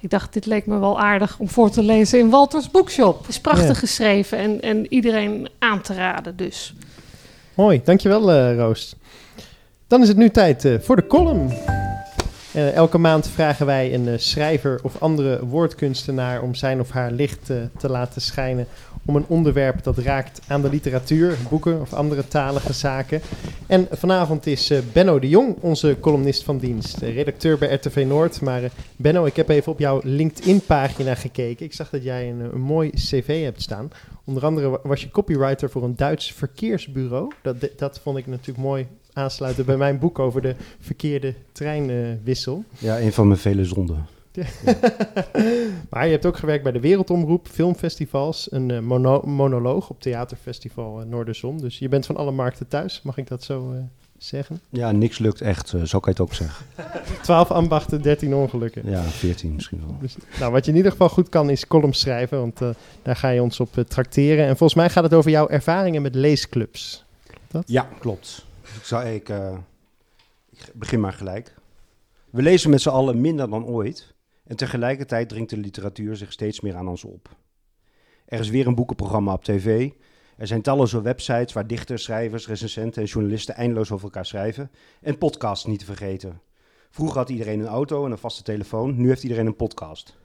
Ik 0.00 0.10
dacht, 0.10 0.32
dit 0.32 0.46
leek 0.46 0.66
me 0.66 0.78
wel 0.78 1.00
aardig 1.00 1.38
om 1.38 1.48
voor 1.48 1.70
te 1.70 1.82
lezen 1.82 2.18
in 2.18 2.30
Walters 2.30 2.70
Boekshop. 2.70 3.18
Het 3.18 3.28
is 3.28 3.40
prachtig 3.40 3.66
Ja. 3.66 3.74
geschreven 3.74 4.38
en, 4.38 4.60
en 4.60 4.86
iedereen 4.92 5.48
aan 5.58 5.80
te 5.80 5.94
raden 5.94 6.36
dus. 6.36 6.74
Mooi, 7.54 7.80
dankjewel 7.84 8.30
eh 8.32 8.56
Roos. 8.56 8.94
Dan 9.86 10.02
is 10.02 10.08
het 10.08 10.16
nu 10.16 10.30
tijd 10.30 10.64
eh, 10.64 10.74
voor 10.80 10.96
de 10.96 11.06
column. 11.06 11.50
Eh, 12.52 12.72
elke 12.72 12.98
maand 12.98 13.28
vragen 13.28 13.66
wij 13.66 13.94
een 13.94 14.08
eh, 14.08 14.18
schrijver 14.18 14.80
of 14.82 15.02
andere 15.02 15.46
woordkunstenaar 15.46 16.42
om 16.42 16.54
zijn 16.54 16.80
of 16.80 16.90
haar 16.90 17.10
licht 17.10 17.50
eh, 17.50 17.56
te 17.78 17.88
laten 17.88 18.20
schijnen 18.20 18.66
om 19.06 19.16
een 19.16 19.24
onderwerp 19.28 19.82
dat 19.82 19.98
raakt 19.98 20.40
aan 20.48 20.62
de 20.62 20.70
literatuur, 20.70 21.36
boeken 21.50 21.80
of 21.80 21.92
andere 21.92 22.28
talige 22.28 22.72
zaken. 22.72 23.20
En 23.66 23.88
vanavond 23.90 24.46
is 24.46 24.72
Benno 24.92 25.18
de 25.18 25.28
Jong, 25.28 25.56
onze 25.60 25.96
columnist 26.00 26.44
van 26.44 26.58
dienst, 26.58 26.98
redacteur 26.98 27.58
bij 27.58 27.74
RTV 27.74 28.04
Noord. 28.06 28.40
Maar 28.40 28.62
Benno, 28.96 29.24
ik 29.24 29.36
heb 29.36 29.48
even 29.48 29.72
op 29.72 29.78
jouw 29.78 30.00
LinkedIn-pagina 30.02 31.14
gekeken. 31.14 31.66
Ik 31.66 31.72
zag 31.72 31.90
dat 31.90 32.02
jij 32.02 32.30
een, 32.30 32.40
een 32.40 32.60
mooi 32.60 32.90
cv 32.90 33.42
hebt 33.42 33.62
staan. 33.62 33.90
Onder 34.24 34.44
andere 34.44 34.68
wa- 34.68 34.80
was 34.82 35.00
je 35.02 35.10
copywriter 35.10 35.70
voor 35.70 35.84
een 35.84 35.96
Duits 35.96 36.32
verkeersbureau. 36.32 37.32
Dat, 37.42 37.56
dat 37.76 38.00
vond 38.02 38.18
ik 38.18 38.26
natuurlijk 38.26 38.58
mooi 38.58 38.86
aansluiten 39.20 39.64
bij 39.64 39.76
mijn 39.76 39.98
boek 39.98 40.18
over 40.18 40.42
de 40.42 40.54
verkeerde 40.80 41.34
treinwissel. 41.52 42.64
Ja, 42.78 43.00
een 43.00 43.12
van 43.12 43.26
mijn 43.28 43.38
vele 43.40 43.64
zonden. 43.64 44.06
maar 45.90 46.04
je 46.04 46.10
hebt 46.12 46.26
ook 46.26 46.36
gewerkt 46.36 46.62
bij 46.62 46.72
de 46.72 46.80
Wereldomroep, 46.80 47.48
filmfestivals, 47.50 48.52
een 48.52 48.70
eh, 48.70 48.78
mono- 48.80 49.22
monoloog 49.26 49.90
op 49.90 50.00
theaterfestival 50.00 51.00
eh, 51.00 51.06
Noorderzon. 51.06 51.58
Dus 51.58 51.78
je 51.78 51.88
bent 51.88 52.06
van 52.06 52.16
alle 52.16 52.30
markten 52.30 52.68
thuis, 52.68 53.00
mag 53.02 53.16
ik 53.16 53.28
dat 53.28 53.42
zo 53.44 53.72
eh, 53.72 53.78
zeggen? 54.18 54.60
Ja, 54.68 54.90
niks 54.92 55.18
lukt 55.18 55.40
echt, 55.40 55.68
zo 55.68 56.00
kan 56.00 56.00
je 56.02 56.10
het 56.10 56.20
ook 56.20 56.34
zeggen. 56.34 56.64
12 57.22 57.50
ambachten, 57.50 58.02
13 58.02 58.34
ongelukken. 58.34 58.90
Ja, 58.90 59.02
14 59.02 59.52
misschien 59.54 59.80
wel. 59.86 59.96
Dus, 60.00 60.16
nou, 60.38 60.52
wat 60.52 60.64
je 60.64 60.70
in 60.70 60.76
ieder 60.76 60.92
geval 60.92 61.08
goed 61.08 61.28
kan 61.28 61.50
is 61.50 61.66
columns 61.66 62.00
schrijven, 62.00 62.38
want 62.38 62.60
eh, 62.60 62.68
daar 63.02 63.16
ga 63.16 63.28
je 63.28 63.42
ons 63.42 63.60
op 63.60 63.78
eh, 63.78 63.84
trakteren. 63.84 64.44
En 64.46 64.56
volgens 64.56 64.74
mij 64.74 64.90
gaat 64.90 65.04
het 65.04 65.14
over 65.14 65.30
jouw 65.30 65.48
ervaringen 65.48 66.02
met 66.02 66.14
leesclubs. 66.14 67.04
Ja, 67.66 67.88
klopt. 67.98 68.44
Ik, 68.76 68.84
zou, 68.84 69.06
ik, 69.06 69.28
eh, 69.28 69.58
ik 70.50 70.70
begin 70.74 71.00
maar 71.00 71.12
gelijk. 71.12 71.54
We 72.30 72.42
lezen 72.42 72.70
met 72.70 72.80
z'n 72.80 72.88
allen 72.88 73.20
minder 73.20 73.50
dan 73.50 73.64
ooit. 73.64 74.14
En 74.44 74.56
tegelijkertijd 74.56 75.28
dringt 75.28 75.50
de 75.50 75.56
literatuur 75.56 76.16
zich 76.16 76.32
steeds 76.32 76.60
meer 76.60 76.76
aan 76.76 76.88
ons 76.88 77.04
op. 77.04 77.36
Er 78.24 78.40
is 78.40 78.48
weer 78.48 78.66
een 78.66 78.74
boekenprogramma 78.74 79.32
op 79.32 79.44
tv. 79.44 79.90
Er 80.36 80.46
zijn 80.46 80.62
talloze 80.62 81.02
websites 81.02 81.52
waar 81.52 81.66
dichters, 81.66 82.02
schrijvers, 82.02 82.46
recensenten 82.46 83.02
en 83.02 83.08
journalisten 83.08 83.54
eindeloos 83.54 83.90
over 83.90 84.04
elkaar 84.04 84.26
schrijven. 84.26 84.70
En 85.00 85.18
podcasts 85.18 85.66
niet 85.66 85.78
te 85.78 85.84
vergeten. 85.84 86.40
Vroeger 86.90 87.18
had 87.18 87.28
iedereen 87.28 87.60
een 87.60 87.66
auto 87.66 88.04
en 88.04 88.10
een 88.10 88.18
vaste 88.18 88.42
telefoon. 88.42 88.96
Nu 88.96 89.08
heeft 89.08 89.22
iedereen 89.22 89.46
een 89.46 89.56
podcast. 89.56 90.16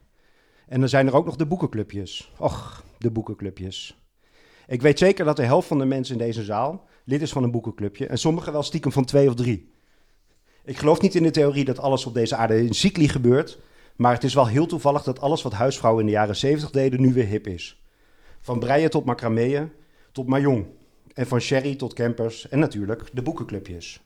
En 0.67 0.79
dan 0.79 0.89
zijn 0.89 1.07
er 1.07 1.15
ook 1.15 1.25
nog 1.25 1.35
de 1.35 1.45
boekenclubjes. 1.45 2.31
Och, 2.37 2.83
de 2.97 3.11
boekenclubjes. 3.11 3.99
Ik 4.67 4.81
weet 4.81 4.99
zeker 4.99 5.25
dat 5.25 5.35
de 5.35 5.45
helft 5.45 5.67
van 5.67 5.79
de 5.79 5.85
mensen 5.85 6.19
in 6.19 6.25
deze 6.25 6.43
zaal 6.43 6.87
lid 7.05 7.21
is 7.21 7.31
van 7.31 7.43
een 7.43 7.51
boekenclubje 7.51 8.07
en 8.07 8.17
sommigen 8.17 8.51
wel 8.51 8.63
stiekem 8.63 8.91
van 8.91 9.05
twee 9.05 9.27
of 9.27 9.35
drie. 9.35 9.73
Ik 10.63 10.77
geloof 10.77 11.01
niet 11.01 11.15
in 11.15 11.23
de 11.23 11.31
theorie 11.31 11.65
dat 11.65 11.79
alles 11.79 12.05
op 12.05 12.13
deze 12.13 12.35
aarde 12.35 12.65
in 12.65 12.73
cycli 12.73 13.07
gebeurt, 13.07 13.59
maar 13.95 14.13
het 14.13 14.23
is 14.23 14.33
wel 14.33 14.47
heel 14.47 14.65
toevallig 14.65 15.03
dat 15.03 15.19
alles 15.19 15.41
wat 15.41 15.53
huisvrouwen 15.53 16.01
in 16.01 16.07
de 16.07 16.15
jaren 16.15 16.35
70 16.35 16.71
deden 16.71 17.01
nu 17.01 17.13
weer 17.13 17.25
hip 17.25 17.47
is. 17.47 17.83
Van 18.39 18.59
breien 18.59 18.89
tot 18.89 19.05
macrameën 19.05 19.71
tot 20.11 20.27
mahjong. 20.27 20.65
En 21.13 21.27
van 21.27 21.39
sherry 21.39 21.75
tot 21.75 21.93
campers 21.93 22.49
en 22.49 22.59
natuurlijk 22.59 23.09
de 23.13 23.21
boekenclubjes. 23.21 24.01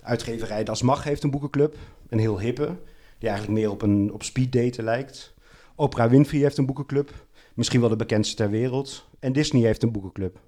Uitgeverij 0.00 0.64
Das 0.64 0.82
Mag 0.82 1.04
heeft 1.04 1.22
een 1.22 1.30
boekenclub, 1.30 1.76
een 2.08 2.18
heel 2.18 2.40
hippe, 2.40 2.76
die 3.18 3.28
eigenlijk 3.28 3.58
meer 3.60 3.70
op, 3.70 3.82
een, 3.82 4.12
op 4.12 4.22
speeddaten 4.22 4.84
lijkt. 4.84 5.34
Oprah 5.74 6.10
Winfrey 6.10 6.40
heeft 6.40 6.58
een 6.58 6.66
boekenclub, 6.66 7.12
misschien 7.54 7.80
wel 7.80 7.88
de 7.88 7.96
bekendste 7.96 8.36
ter 8.36 8.50
wereld. 8.50 9.08
En 9.18 9.32
Disney 9.32 9.62
heeft 9.62 9.82
een 9.82 9.92
boekenclub. 9.92 10.40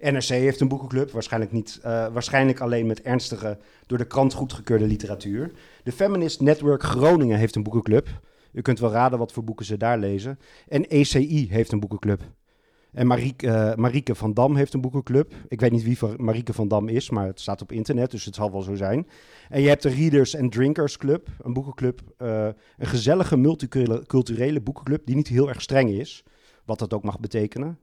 NRC 0.00 0.24
heeft 0.24 0.60
een 0.60 0.68
boekenclub, 0.68 1.10
waarschijnlijk, 1.10 1.52
niet, 1.52 1.78
eh, 1.82 2.06
waarschijnlijk 2.12 2.60
alleen 2.60 2.86
met 2.86 3.02
ernstige, 3.02 3.58
door 3.86 3.98
de 3.98 4.06
krant 4.06 4.32
goedgekeurde 4.32 4.86
literatuur. 4.86 5.52
De 5.82 5.92
Feminist 5.92 6.40
Network 6.40 6.82
Groningen 6.82 7.38
heeft 7.38 7.56
een 7.56 7.62
boekenclub. 7.62 8.08
U 8.52 8.62
kunt 8.62 8.78
wel 8.78 8.90
raden 8.90 9.18
wat 9.18 9.32
voor 9.32 9.44
boeken 9.44 9.66
ze 9.66 9.76
daar 9.76 9.98
lezen. 9.98 10.38
En 10.68 10.88
ECI 10.88 11.48
heeft 11.50 11.72
een 11.72 11.80
boekenclub. 11.80 12.22
En 12.92 13.06
Marieke, 13.06 13.46
eh, 13.50 13.74
Marieke 13.74 14.14
van 14.14 14.34
Dam 14.34 14.56
heeft 14.56 14.74
een 14.74 14.80
boekenclub. 14.80 15.34
Ik 15.48 15.60
weet 15.60 15.70
niet 15.70 15.82
wie 15.82 15.98
Marieke 16.16 16.52
van 16.52 16.68
Dam 16.68 16.88
is, 16.88 17.10
maar 17.10 17.26
het 17.26 17.40
staat 17.40 17.62
op 17.62 17.72
internet, 17.72 18.10
dus 18.10 18.24
het 18.24 18.34
zal 18.34 18.52
wel 18.52 18.62
zo 18.62 18.74
zijn. 18.74 19.06
En 19.48 19.60
je 19.60 19.68
hebt 19.68 19.82
de 19.82 19.88
Readers 19.88 20.36
and 20.36 20.52
Drinkers 20.52 20.96
Club, 20.96 21.28
een 21.42 21.52
boekenclub. 21.52 22.00
eh, 22.16 22.48
een 22.78 22.86
gezellige 22.86 23.36
multiculturele 23.36 24.60
boekenclub 24.60 25.06
die 25.06 25.16
niet 25.16 25.28
heel 25.28 25.48
erg 25.48 25.62
streng 25.62 25.90
is, 25.90 26.24
wat 26.64 26.78
dat 26.78 26.94
ook 26.94 27.02
mag 27.02 27.20
betekenen. 27.20 27.78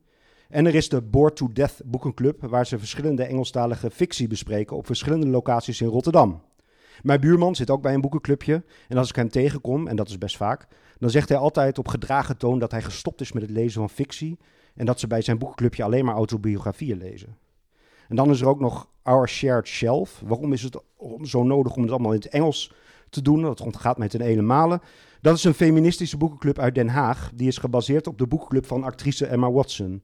En 0.49 0.65
er 0.65 0.75
is 0.75 0.89
de 0.89 1.01
Bored 1.01 1.35
to 1.35 1.49
Death 1.53 1.81
Boekenclub, 1.85 2.41
waar 2.41 2.65
ze 2.65 2.79
verschillende 2.79 3.23
Engelstalige 3.23 3.91
fictie 3.91 4.27
bespreken 4.27 4.77
op 4.77 4.85
verschillende 4.85 5.27
locaties 5.27 5.81
in 5.81 5.87
Rotterdam. 5.87 6.41
Mijn 7.01 7.19
buurman 7.19 7.55
zit 7.55 7.69
ook 7.69 7.81
bij 7.81 7.93
een 7.93 8.01
boekenclubje. 8.01 8.63
En 8.87 8.97
als 8.97 9.09
ik 9.09 9.15
hem 9.15 9.29
tegenkom, 9.29 9.87
en 9.87 9.95
dat 9.95 10.09
is 10.09 10.17
best 10.17 10.37
vaak, 10.37 10.67
dan 10.99 11.09
zegt 11.09 11.29
hij 11.29 11.37
altijd 11.37 11.77
op 11.77 11.87
gedragen 11.87 12.37
toon 12.37 12.59
dat 12.59 12.71
hij 12.71 12.81
gestopt 12.81 13.21
is 13.21 13.31
met 13.31 13.43
het 13.43 13.51
lezen 13.51 13.79
van 13.79 13.89
fictie. 13.89 14.39
En 14.75 14.85
dat 14.85 14.99
ze 14.99 15.07
bij 15.07 15.21
zijn 15.21 15.37
boekenclubje 15.37 15.83
alleen 15.83 16.05
maar 16.05 16.15
autobiografieën 16.15 16.97
lezen. 16.97 17.37
En 18.07 18.15
dan 18.15 18.29
is 18.29 18.41
er 18.41 18.47
ook 18.47 18.59
nog 18.59 18.89
Our 19.01 19.29
Shared 19.29 19.67
Shelf. 19.67 20.21
Waarom 20.25 20.53
is 20.53 20.63
het 20.63 20.79
zo 21.21 21.43
nodig 21.43 21.75
om 21.75 21.81
het 21.81 21.91
allemaal 21.91 22.13
in 22.13 22.19
het 22.19 22.29
Engels 22.29 22.73
te 23.09 23.21
doen? 23.21 23.41
Dat 23.41 23.61
ontgaat 23.61 23.97
mij 23.97 24.07
ten 24.07 24.21
ene 24.21 24.41
male. 24.41 24.81
Dat 25.21 25.35
is 25.35 25.43
een 25.43 25.53
feministische 25.53 26.17
boekenclub 26.17 26.59
uit 26.59 26.75
Den 26.75 26.89
Haag. 26.89 27.31
Die 27.33 27.47
is 27.47 27.57
gebaseerd 27.57 28.07
op 28.07 28.17
de 28.17 28.27
boekenclub 28.27 28.65
van 28.65 28.83
actrice 28.83 29.25
Emma 29.25 29.51
Watson. 29.51 30.03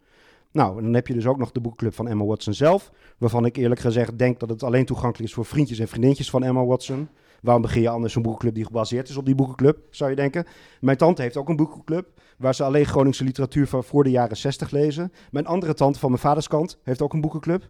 Nou, 0.53 0.77
en 0.77 0.83
dan 0.83 0.93
heb 0.93 1.07
je 1.07 1.13
dus 1.13 1.25
ook 1.25 1.37
nog 1.37 1.51
de 1.51 1.61
boekenclub 1.61 1.93
van 1.93 2.07
Emma 2.07 2.23
Watson 2.25 2.53
zelf. 2.53 2.91
Waarvan 3.17 3.45
ik 3.45 3.55
eerlijk 3.55 3.81
gezegd 3.81 4.17
denk 4.17 4.39
dat 4.39 4.49
het 4.49 4.63
alleen 4.63 4.85
toegankelijk 4.85 5.29
is 5.29 5.33
voor 5.33 5.45
vriendjes 5.45 5.79
en 5.79 5.87
vriendinnetjes 5.87 6.29
van 6.29 6.43
Emma 6.43 6.65
Watson. 6.65 7.09
Waarom 7.41 7.61
begin 7.61 7.81
je 7.81 7.89
anders 7.89 8.15
een 8.15 8.21
boekenclub 8.21 8.55
die 8.55 8.65
gebaseerd 8.65 9.09
is 9.09 9.17
op 9.17 9.25
die 9.25 9.35
boekenclub, 9.35 9.77
zou 9.89 10.09
je 10.09 10.15
denken? 10.15 10.45
Mijn 10.81 10.97
tante 10.97 11.21
heeft 11.21 11.37
ook 11.37 11.49
een 11.49 11.55
boekenclub 11.55 12.07
waar 12.37 12.55
ze 12.55 12.63
alleen 12.63 12.85
Groningse 12.85 13.23
literatuur 13.23 13.67
van 13.67 13.83
voor 13.83 14.03
de 14.03 14.09
jaren 14.09 14.37
60 14.37 14.71
lezen. 14.71 15.11
Mijn 15.31 15.45
andere 15.45 15.73
tante 15.73 15.99
van 15.99 16.09
mijn 16.09 16.21
vaders 16.21 16.47
kant 16.47 16.79
heeft 16.83 17.01
ook 17.01 17.13
een 17.13 17.21
boekenclub. 17.21 17.69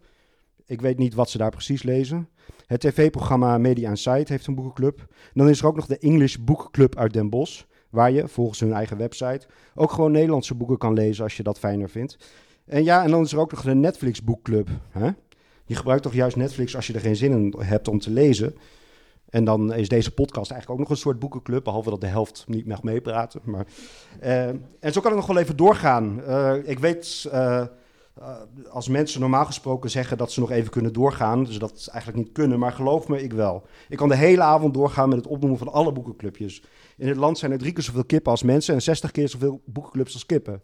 Ik 0.65 0.82
weet 0.82 0.98
niet 0.98 1.13
wat 1.13 1.30
ze 1.30 1.38
daar 1.38 1.50
precies 1.50 1.84
lezen. 1.84 2.30
Het 2.65 2.80
tv-programma 2.80 3.58
Media 3.58 3.89
Insight 3.89 4.30
heeft 4.30 4.48
een 4.48 4.56
boekenclub. 4.56 5.00
En 5.00 5.06
dan 5.34 5.50
is 5.50 5.60
er 5.60 5.67
ook 5.67 5.76
nog 5.76 5.86
de 5.86 6.00
English 6.00 6.36
Book 6.36 6.67
Club 6.72 6.96
uit 6.96 7.13
Den 7.13 7.30
Bosch. 7.30 7.63
Waar 7.89 8.12
je, 8.12 8.28
volgens 8.28 8.60
hun 8.60 8.74
eigen 8.74 8.98
website, 8.98 9.48
ook 9.76 9.91
gewoon 9.91 10.12
Nederlandse 10.12 10.56
boeken 10.56 10.78
kan 10.78 10.93
lezen 10.93 11.24
als 11.24 11.38
je 11.38 11.43
dat 11.43 11.60
fijner 11.60 11.89
vindt. 11.89 12.17
En 12.65 12.84
ja, 12.84 13.04
en 13.04 13.12
dan 13.12 13.23
is 13.23 13.32
er 13.32 13.39
ook 13.39 13.52
nog 13.52 13.62
de 13.62 13.76
Netflix 13.76 14.23
Boekclub. 14.23 14.69
Hè? 14.89 15.10
Je 15.65 15.76
gebruikt 15.76 16.04
toch 16.04 16.13
juist 16.13 16.36
Netflix 16.36 16.76
als 16.76 16.88
je 16.88 16.93
er 16.93 16.99
geen 16.99 17.15
zin 17.15 17.32
in 17.32 17.54
hebt 17.58 17.88
om 17.88 17.99
te 17.99 18.12
lezen. 18.12 18.56
En 19.30 19.43
dan 19.43 19.73
is 19.73 19.89
deze 19.89 20.12
podcast 20.13 20.52
eigenlijk 20.52 20.69
ook 20.82 20.88
nog 20.88 20.97
een 20.97 21.04
soort 21.04 21.19
boekenclub, 21.19 21.63
behalve 21.63 21.89
dat 21.89 22.02
de 22.02 22.08
helft 22.08 22.43
niet 22.47 22.65
mag 22.65 22.84
meepraten. 22.84 23.41
Maar, 23.43 23.65
eh, 24.19 24.47
en 24.80 24.93
zo 24.93 25.02
kan 25.02 25.12
ik 25.12 25.17
nog 25.17 25.28
wel 25.28 25.38
even 25.38 25.58
doorgaan. 25.58 26.23
Eh, 26.23 26.56
ik 26.63 26.80
weet, 26.80 27.28
eh, 27.32 27.65
als 28.69 28.88
mensen 28.88 29.19
normaal 29.19 29.45
gesproken 29.45 29.89
zeggen 29.89 30.17
dat 30.17 30.32
ze 30.32 30.39
nog 30.39 30.52
even 30.52 30.71
kunnen 30.71 30.93
doorgaan, 30.93 31.43
dus 31.43 31.58
dat 31.58 31.88
eigenlijk 31.91 32.26
niet 32.26 32.34
kunnen, 32.34 32.60
maar 32.60 32.71
geloof 32.71 33.08
me, 33.08 33.23
ik 33.23 33.34
wel. 33.34 33.63
Ik 33.89 33.97
kan 33.97 34.10
de 34.10 34.15
hele 34.15 34.41
avond 34.41 34.73
doorgaan 34.73 35.10
met 35.10 35.17
het 35.17 35.28
opnoemen 35.28 35.60
van 35.60 35.71
alle 35.71 35.91
boekenclubjes. 35.91 36.63
In 36.97 37.08
het 37.08 37.17
land 37.17 37.38
zijn 37.38 37.52
er 37.52 37.58
drie 37.58 37.73
keer 37.73 37.84
zoveel 37.84 38.06
kippen 38.06 38.32
als 38.32 38.43
mensen 38.43 38.73
en 38.73 38.82
60 38.82 39.12
keer 39.12 39.30
zoveel 39.30 39.62
boekenclubs 39.65 40.13
als 40.13 40.26
kippen. 40.26 40.62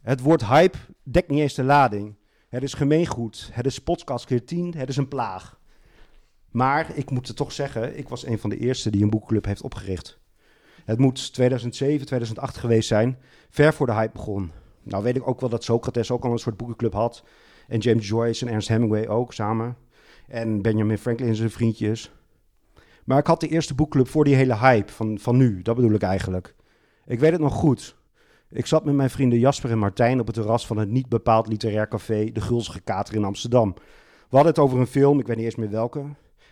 Het 0.00 0.20
woord 0.20 0.46
hype 0.46 0.78
dekt 1.02 1.28
niet 1.30 1.40
eens 1.40 1.54
de 1.54 1.64
lading. 1.64 2.16
Het 2.48 2.62
is 2.62 2.74
gemeengoed. 2.74 3.50
Het 3.52 3.66
is 3.66 3.78
podcast 3.78 4.24
keer 4.24 4.44
10. 4.44 4.74
Het 4.76 4.88
is 4.88 4.96
een 4.96 5.08
plaag. 5.08 5.60
Maar 6.50 6.96
ik 6.96 7.10
moet 7.10 7.28
het 7.28 7.36
toch 7.36 7.52
zeggen, 7.52 7.98
ik 7.98 8.08
was 8.08 8.26
een 8.26 8.38
van 8.38 8.50
de 8.50 8.56
eerste 8.56 8.90
die 8.90 9.02
een 9.02 9.10
boekclub 9.10 9.44
heeft 9.44 9.62
opgericht. 9.62 10.18
Het 10.84 10.98
moet 10.98 11.32
2007, 11.32 12.06
2008 12.06 12.56
geweest 12.56 12.88
zijn, 12.88 13.18
ver 13.50 13.72
voor 13.72 13.86
de 13.86 13.92
hype 13.92 14.12
begon. 14.12 14.52
Nou 14.82 15.02
weet 15.02 15.16
ik 15.16 15.28
ook 15.28 15.40
wel 15.40 15.48
dat 15.48 15.64
Socrates 15.64 16.10
ook 16.10 16.24
al 16.24 16.32
een 16.32 16.38
soort 16.38 16.56
boekenclub 16.56 16.92
had. 16.92 17.24
En 17.68 17.78
James 17.78 18.08
Joyce 18.08 18.46
en 18.46 18.52
Ernst 18.52 18.68
Hemingway 18.68 19.06
ook 19.06 19.32
samen. 19.32 19.76
En 20.28 20.62
Benjamin 20.62 20.98
Franklin 20.98 21.28
en 21.28 21.36
zijn 21.36 21.50
vriendjes. 21.50 22.12
Maar 23.04 23.18
ik 23.18 23.26
had 23.26 23.40
de 23.40 23.48
eerste 23.48 23.74
boekclub 23.74 24.08
voor 24.08 24.24
die 24.24 24.34
hele 24.34 24.56
hype 24.56 24.92
van, 24.92 25.18
van 25.18 25.36
nu. 25.36 25.62
Dat 25.62 25.74
bedoel 25.74 25.92
ik 25.92 26.02
eigenlijk. 26.02 26.54
Ik 27.06 27.20
weet 27.20 27.32
het 27.32 27.40
nog 27.40 27.54
goed. 27.54 27.98
Ik 28.52 28.66
zat 28.66 28.84
met 28.84 28.94
mijn 28.94 29.10
vrienden 29.10 29.38
Jasper 29.38 29.70
en 29.70 29.78
Martijn 29.78 30.20
op 30.20 30.26
het 30.26 30.34
terras 30.34 30.66
van 30.66 30.78
het 30.78 30.88
niet 30.88 31.08
bepaald 31.08 31.46
literair 31.46 31.88
café 31.88 32.30
De 32.32 32.40
Gulzige 32.40 32.80
Kater 32.80 33.14
in 33.14 33.24
Amsterdam. 33.24 33.74
We 34.28 34.36
hadden 34.36 34.52
het 34.52 34.58
over 34.58 34.78
een 34.78 34.86
film, 34.86 35.18
ik 35.18 35.26
weet 35.26 35.36
niet 35.36 35.44
eens 35.44 35.54
meer 35.54 35.70
welke, 35.70 36.04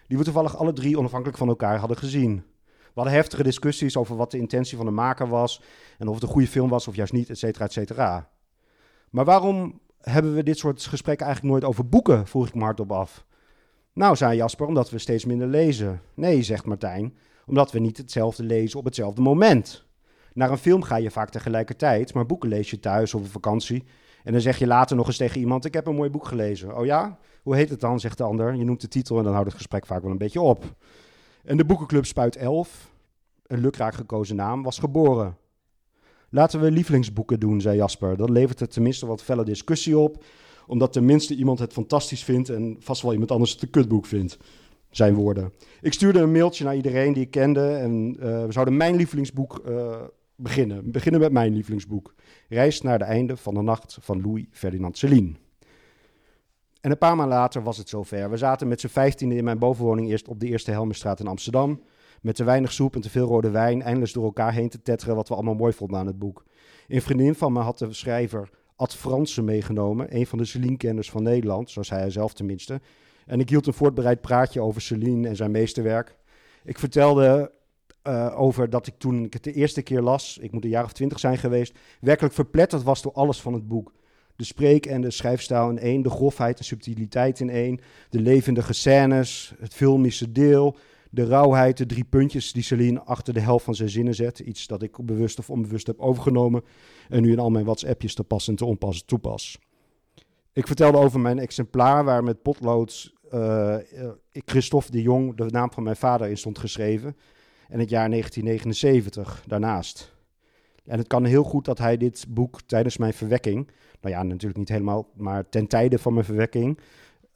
die 0.07 0.19
we 0.19 0.25
toevallig 0.25 0.57
alle 0.57 0.73
drie 0.73 0.99
onafhankelijk 0.99 1.39
van 1.39 1.49
elkaar 1.49 1.79
hadden 1.79 1.97
gezien. 1.97 2.45
We 2.67 2.95
hadden 2.95 3.13
heftige 3.13 3.43
discussies 3.43 3.97
over 3.97 4.17
wat 4.17 4.31
de 4.31 4.39
intentie 4.39 4.77
van 4.77 4.87
de 4.87 4.93
maker 4.93 5.29
was 5.29 5.63
en 5.99 6.09
of 6.09 6.15
het 6.15 6.23
een 6.23 6.29
goede 6.29 6.47
film 6.47 6.69
was 6.69 6.89
of 6.89 6.97
juist 6.97 7.13
niet, 7.13 7.31
et 7.31 7.39
cetera, 7.39 7.65
et 7.65 7.73
cetera. 7.73 8.31
Maar 9.11 9.25
waarom 9.25 9.81
hebben 10.01 10.35
we 10.35 10.43
dit 10.43 10.59
soort 10.59 10.87
gesprekken 10.87 11.27
eigenlijk 11.27 11.55
nooit 11.55 11.73
over 11.73 11.89
boeken, 11.89 12.27
vroeg 12.27 12.49
ik 12.49 12.55
me 12.55 12.63
hardop 12.63 12.93
af. 12.93 13.25
Nou, 13.93 14.17
zei 14.17 14.37
Jasper, 14.37 14.67
omdat 14.67 14.91
we 14.91 14.99
steeds 14.99 15.25
minder 15.25 15.49
lezen. 15.49 16.01
Nee, 16.15 16.43
zegt 16.43 16.65
Martijn, 16.65 17.17
omdat 17.47 17.73
we 17.73 17.79
niet 17.79 17.97
hetzelfde 17.97 18.43
lezen 18.43 18.79
op 18.79 18.85
hetzelfde 18.85 19.21
moment. 19.21 19.87
Naar 20.35 20.51
een 20.51 20.59
film 20.59 20.83
ga 20.83 20.97
je 20.97 21.11
vaak 21.11 21.31
tegelijkertijd, 21.31 22.15
maar 22.15 22.27
boeken 22.27 22.49
lees 22.49 22.71
je 22.71 22.81
thuis 22.81 23.15
of 23.15 23.21
op 23.21 23.31
vakantie. 23.31 23.85
En 24.25 24.33
dan 24.33 24.41
zeg 24.41 24.59
je 24.59 24.67
later 24.67 24.97
nog 24.97 25.07
eens 25.07 25.17
tegen 25.17 25.41
iemand: 25.41 25.65
Ik 25.65 25.75
heb 25.75 25.87
een 25.87 25.95
mooi 25.95 26.11
boek 26.11 26.27
gelezen. 26.27 26.77
Oh 26.77 26.85
ja? 26.85 27.19
Hoe 27.43 27.57
heet 27.57 27.71
het 27.71 27.81
dan? 27.81 28.01
zegt 28.01 28.19
de 28.19 28.25
ander. 28.25 28.55
Je 28.55 28.65
noemt 28.65 28.81
de 28.81 28.89
titel 28.89 29.19
en 29.19 29.25
dan 29.25 29.33
houdt 29.33 29.49
het 29.49 29.57
gesprek 29.57 29.87
vaak 29.87 30.03
wel 30.03 30.11
een 30.11 30.19
beetje 30.19 30.41
op. 30.41 30.65
En 31.45 31.57
de 31.57 31.65
boekenclub 31.65 32.07
Spuit 32.07 32.37
11, 32.37 32.91
een 33.47 33.61
lukraak 33.61 33.95
gekozen 33.95 34.37
naam, 34.37 34.63
was 34.63 34.79
geboren. 34.79 35.37
Laten 36.31 36.61
we 36.61 36.71
lievelingsboeken 36.71 37.41
doen, 37.41 37.61
zei 37.61 37.77
Jasper. 37.77 38.17
Dan 38.17 38.33
levert 38.33 38.61
het 38.61 38.73
tenminste 38.73 39.07
wat 39.07 39.23
felle 39.23 39.45
discussie 39.45 39.99
op, 39.99 40.25
omdat 40.67 40.93
tenminste 40.93 41.35
iemand 41.35 41.59
het 41.59 41.73
fantastisch 41.73 42.25
vindt 42.25 42.49
en 42.49 42.77
vast 42.79 43.03
wel 43.03 43.13
iemand 43.13 43.31
anders 43.31 43.53
het 43.53 43.63
een 43.63 43.71
kutboek 43.71 44.07
vindt. 44.07 44.39
Zijn 44.91 45.15
woorden. 45.15 45.53
Ik 45.81 45.93
stuurde 45.93 46.21
een 46.21 46.33
mailtje 46.33 46.65
naar 46.65 46.77
iedereen 46.77 47.13
die 47.13 47.23
ik 47.23 47.31
kende 47.31 47.71
en 47.71 48.17
uh, 48.19 48.45
we 48.45 48.53
zouden 48.53 48.77
mijn 48.77 48.97
lievelingsboek 48.97 49.63
uh, 49.69 49.97
beginnen. 50.39 50.91
Beginnen 50.91 51.21
met 51.21 51.33
mijn 51.33 51.53
lievelingsboek. 51.53 52.15
Reis 52.49 52.81
naar 52.81 52.99
de 52.99 53.05
einde 53.05 53.37
van 53.37 53.55
de 53.55 53.63
nacht 53.63 53.99
van 54.01 54.21
Louis 54.21 54.47
Ferdinand 54.51 54.99
Céline. 54.99 55.33
En 56.81 56.91
een 56.91 56.99
paar 56.99 57.17
maanden 57.17 57.37
later 57.37 57.63
was 57.63 57.77
het 57.77 57.89
zover. 57.89 58.31
We 58.31 58.37
zaten 58.37 58.69
met 58.69 58.81
z'n 58.81 58.87
vijftiende 58.87 59.35
in 59.35 59.45
mijn 59.45 59.59
bovenwoning 59.59 60.09
eerst 60.09 60.29
op 60.29 60.41
de 60.41 60.47
Eerste 60.47 60.71
Helmerstraat 60.71 61.21
in 61.21 61.27
Amsterdam. 61.27 61.83
Met 62.21 62.35
te 62.35 62.45
weinig 62.45 62.73
soep 62.73 62.95
en 62.95 63.01
te 63.01 63.11
veel 63.11 63.27
rode 63.27 63.51
wijn, 63.51 63.83
eindeloos 63.83 64.13
door 64.13 64.25
elkaar 64.25 64.53
heen 64.53 64.69
te 64.69 64.83
tetteren 64.83 65.17
wat 65.17 65.29
we 65.29 65.35
allemaal 65.35 65.55
mooi 65.55 65.73
vonden 65.73 65.99
aan 65.99 66.07
het 66.07 66.19
boek. 66.19 66.45
Een 66.89 67.03
vriendin 67.03 67.35
van 67.35 67.53
me 67.53 67.61
had 67.61 67.79
de 67.79 67.93
schrijver 67.93 68.51
Ad 68.77 68.95
Fransen 68.95 69.45
meegenomen, 69.45 70.17
een 70.17 70.27
van 70.27 70.39
de 70.39 70.45
Celine-kenners 70.45 71.11
van 71.11 71.23
Nederland, 71.23 71.71
zoals 71.71 71.91
hij 71.91 72.11
zelf 72.11 72.35
tenminste. 72.35 72.81
En 73.27 73.41
ik 73.41 73.49
hield 73.49 73.67
een 73.67 73.73
voortbereid 73.73 74.21
praatje 74.21 74.61
over 74.61 74.81
Celine 74.81 75.29
en 75.29 75.37
zijn 75.37 75.51
meesterwerk. 75.51 76.17
Ik 76.65 76.79
vertelde 76.79 77.53
uh, 78.05 78.41
over 78.41 78.71
dat 78.71 78.87
ik 78.87 78.95
toen 78.99 79.25
ik 79.25 79.33
het 79.33 79.45
de 79.45 79.53
eerste 79.53 79.83
keer 79.83 80.01
las, 80.01 80.39
ik 80.41 80.53
moet 80.53 80.65
een 80.65 80.71
jaar 80.71 80.85
of 80.85 80.93
twintig 80.93 81.19
zijn 81.19 81.39
geweest, 81.39 81.79
werkelijk 82.01 82.35
verpletterd 82.35 82.83
was 82.83 83.03
door 83.03 83.13
alles 83.13 83.41
van 83.41 83.53
het 83.53 83.69
boek. 83.69 83.93
De 84.37 84.45
spreek- 84.45 84.87
en 84.87 85.01
de 85.01 85.11
schrijfstijl 85.11 85.71
in 85.71 85.79
één, 85.79 86.03
de 86.03 86.11
grofheid 86.11 86.59
en 86.59 86.65
subtiliteit 86.65 87.41
in 87.41 87.51
één, 87.51 87.81
de 88.11 88.21
levendige 88.21 88.73
scènes, 88.73 89.55
het 89.59 89.75
filmische 89.75 90.33
deel, 90.33 90.77
de 91.11 91.25
rauwheid, 91.25 91.77
de 91.77 91.87
drie 91.87 92.05
puntjes 92.05 92.53
die 92.53 92.63
Celine 92.63 93.03
achter 93.03 93.35
de 93.35 93.41
helft 93.41 93.65
van 93.65 93.75
zijn 93.75 93.89
zinnen 93.89 94.15
zet. 94.15 94.39
Iets 94.39 94.67
dat 94.67 94.83
ik 94.83 95.05
bewust 95.05 95.39
of 95.39 95.51
onbewust 95.51 95.87
heb 95.87 96.01
overgenomen 96.01 96.65
en 97.09 97.23
nu 97.23 97.33
in 97.33 97.39
al 97.39 97.51
mijn 97.51 97.65
WhatsAppjes 97.65 98.15
te 98.15 98.25
pas 98.25 98.49
en 98.49 98.57
te 98.57 98.65
onpas 98.65 99.03
toepas. 99.03 99.59
Ik 100.53 100.67
vertelde 100.67 100.99
over 100.99 101.21
mijn 101.21 101.39
exemplaar 101.39 102.05
waar 102.05 102.25
met 102.25 102.43
potlood 102.43 103.15
uh, 103.35 103.77
Christophe 104.33 104.91
de 104.91 105.03
Jong, 105.03 105.37
de 105.37 105.45
naam 105.45 105.73
van 105.73 105.83
mijn 105.83 105.97
vader, 105.97 106.29
in 106.29 106.37
stond 106.37 106.59
geschreven. 106.59 107.17
En 107.69 107.79
het 107.79 107.91
jaar 107.91 108.11
1979 108.11 109.43
daarnaast. 109.47 110.17
En 110.85 110.99
het 110.99 111.07
kan 111.07 111.25
heel 111.25 111.45
goed 111.45 111.65
dat 111.65 111.79
hij 111.79 111.97
dit 111.97 112.27
boek 112.29 112.61
tijdens 112.63 112.97
mijn 112.97 113.13
verwekking, 113.13 113.71
nou 114.01 114.15
ja, 114.15 114.23
natuurlijk 114.23 114.59
niet 114.59 114.69
helemaal, 114.69 115.09
maar 115.15 115.49
ten 115.49 115.67
tijde 115.67 115.99
van 115.99 116.13
mijn 116.13 116.25
verwekking, 116.25 116.81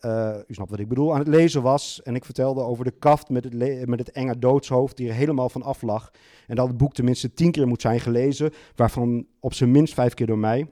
uh, 0.04 0.36
u 0.46 0.54
snapt 0.54 0.70
wat 0.70 0.78
ik 0.78 0.88
bedoel, 0.88 1.12
aan 1.12 1.18
het 1.18 1.28
lezen 1.28 1.62
was. 1.62 2.02
En 2.02 2.14
ik 2.14 2.24
vertelde 2.24 2.60
over 2.60 2.84
de 2.84 2.90
kaft 2.90 3.28
met 3.28 3.44
het, 3.44 3.86
met 3.86 3.98
het 3.98 4.10
enge 4.10 4.38
doodshoofd 4.38 4.96
die 4.96 5.08
er 5.08 5.14
helemaal 5.14 5.48
van 5.48 5.62
af 5.62 5.82
lag. 5.82 6.10
En 6.46 6.56
dat 6.56 6.68
het 6.68 6.76
boek 6.76 6.94
tenminste 6.94 7.34
tien 7.34 7.50
keer 7.50 7.68
moet 7.68 7.80
zijn 7.80 8.00
gelezen, 8.00 8.52
waarvan 8.76 9.26
op 9.40 9.54
zijn 9.54 9.70
minst 9.70 9.94
vijf 9.94 10.14
keer 10.14 10.26
door 10.26 10.38
mij. 10.38 10.66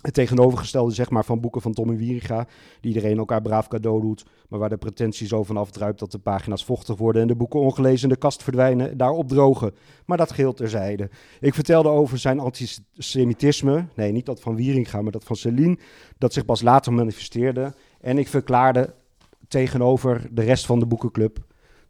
Het 0.00 0.14
tegenovergestelde 0.14 0.94
zeg 0.94 1.10
maar, 1.10 1.24
van 1.24 1.40
boeken 1.40 1.62
van 1.62 1.72
Tommy 1.72 1.96
Wieringa, 1.96 2.46
die 2.80 2.94
iedereen 2.94 3.18
elkaar 3.18 3.42
braaf 3.42 3.68
cadeau 3.68 4.00
doet, 4.00 4.24
maar 4.48 4.58
waar 4.58 4.68
de 4.68 4.76
pretentie 4.76 5.26
zo 5.26 5.42
van 5.42 5.56
afdruipt 5.56 5.98
dat 5.98 6.12
de 6.12 6.18
pagina's 6.18 6.64
vochtig 6.64 6.96
worden 6.96 7.22
en 7.22 7.28
de 7.28 7.36
boeken 7.36 7.60
ongelezen 7.60 8.02
in 8.02 8.14
de 8.14 8.20
kast 8.20 8.42
verdwijnen, 8.42 8.96
daar 8.96 9.10
opdrogen. 9.10 9.74
Maar 10.06 10.16
dat 10.16 10.32
geheel 10.32 10.52
terzijde. 10.52 11.10
Ik 11.40 11.54
vertelde 11.54 11.88
over 11.88 12.18
zijn 12.18 12.38
antisemitisme, 12.38 13.86
nee, 13.94 14.12
niet 14.12 14.26
dat 14.26 14.40
van 14.40 14.56
Wieringa, 14.56 15.02
maar 15.02 15.12
dat 15.12 15.24
van 15.24 15.36
Celine, 15.36 15.78
dat 16.18 16.32
zich 16.32 16.44
pas 16.44 16.62
later 16.62 16.92
manifesteerde. 16.92 17.74
En 18.00 18.18
ik 18.18 18.28
verklaarde 18.28 18.94
tegenover 19.48 20.28
de 20.30 20.42
rest 20.42 20.66
van 20.66 20.78
de 20.78 20.86
boekenclub 20.86 21.38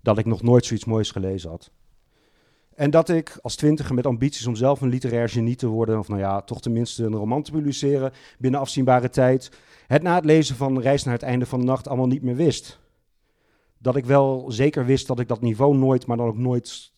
dat 0.02 0.18
ik 0.18 0.26
nog 0.26 0.42
nooit 0.42 0.64
zoiets 0.64 0.84
moois 0.84 1.10
gelezen 1.10 1.50
had. 1.50 1.70
En 2.80 2.90
dat 2.90 3.08
ik 3.08 3.38
als 3.42 3.56
twintiger 3.56 3.94
met 3.94 4.06
ambities 4.06 4.46
om 4.46 4.54
zelf 4.54 4.80
een 4.80 4.88
literair 4.88 5.28
genie 5.28 5.56
te 5.56 5.66
worden, 5.66 5.98
of 5.98 6.08
nou 6.08 6.20
ja, 6.20 6.40
toch 6.40 6.60
tenminste 6.60 7.04
een 7.04 7.14
roman 7.14 7.42
te 7.42 7.50
publiceren 7.50 8.12
binnen 8.38 8.60
afzienbare 8.60 9.10
tijd, 9.10 9.50
het 9.86 10.02
na 10.02 10.14
het 10.14 10.24
lezen 10.24 10.56
van 10.56 10.80
Reis 10.80 11.04
naar 11.04 11.14
het 11.14 11.22
einde 11.22 11.46
van 11.46 11.58
de 11.58 11.64
nacht 11.64 11.88
allemaal 11.88 12.06
niet 12.06 12.22
meer 12.22 12.36
wist. 12.36 12.78
Dat 13.78 13.96
ik 13.96 14.04
wel 14.04 14.44
zeker 14.48 14.84
wist 14.86 15.06
dat 15.06 15.20
ik 15.20 15.28
dat 15.28 15.40
niveau 15.40 15.76
nooit, 15.76 16.06
maar 16.06 16.16
dan 16.16 16.26
ook 16.26 16.36
nooit 16.36 16.92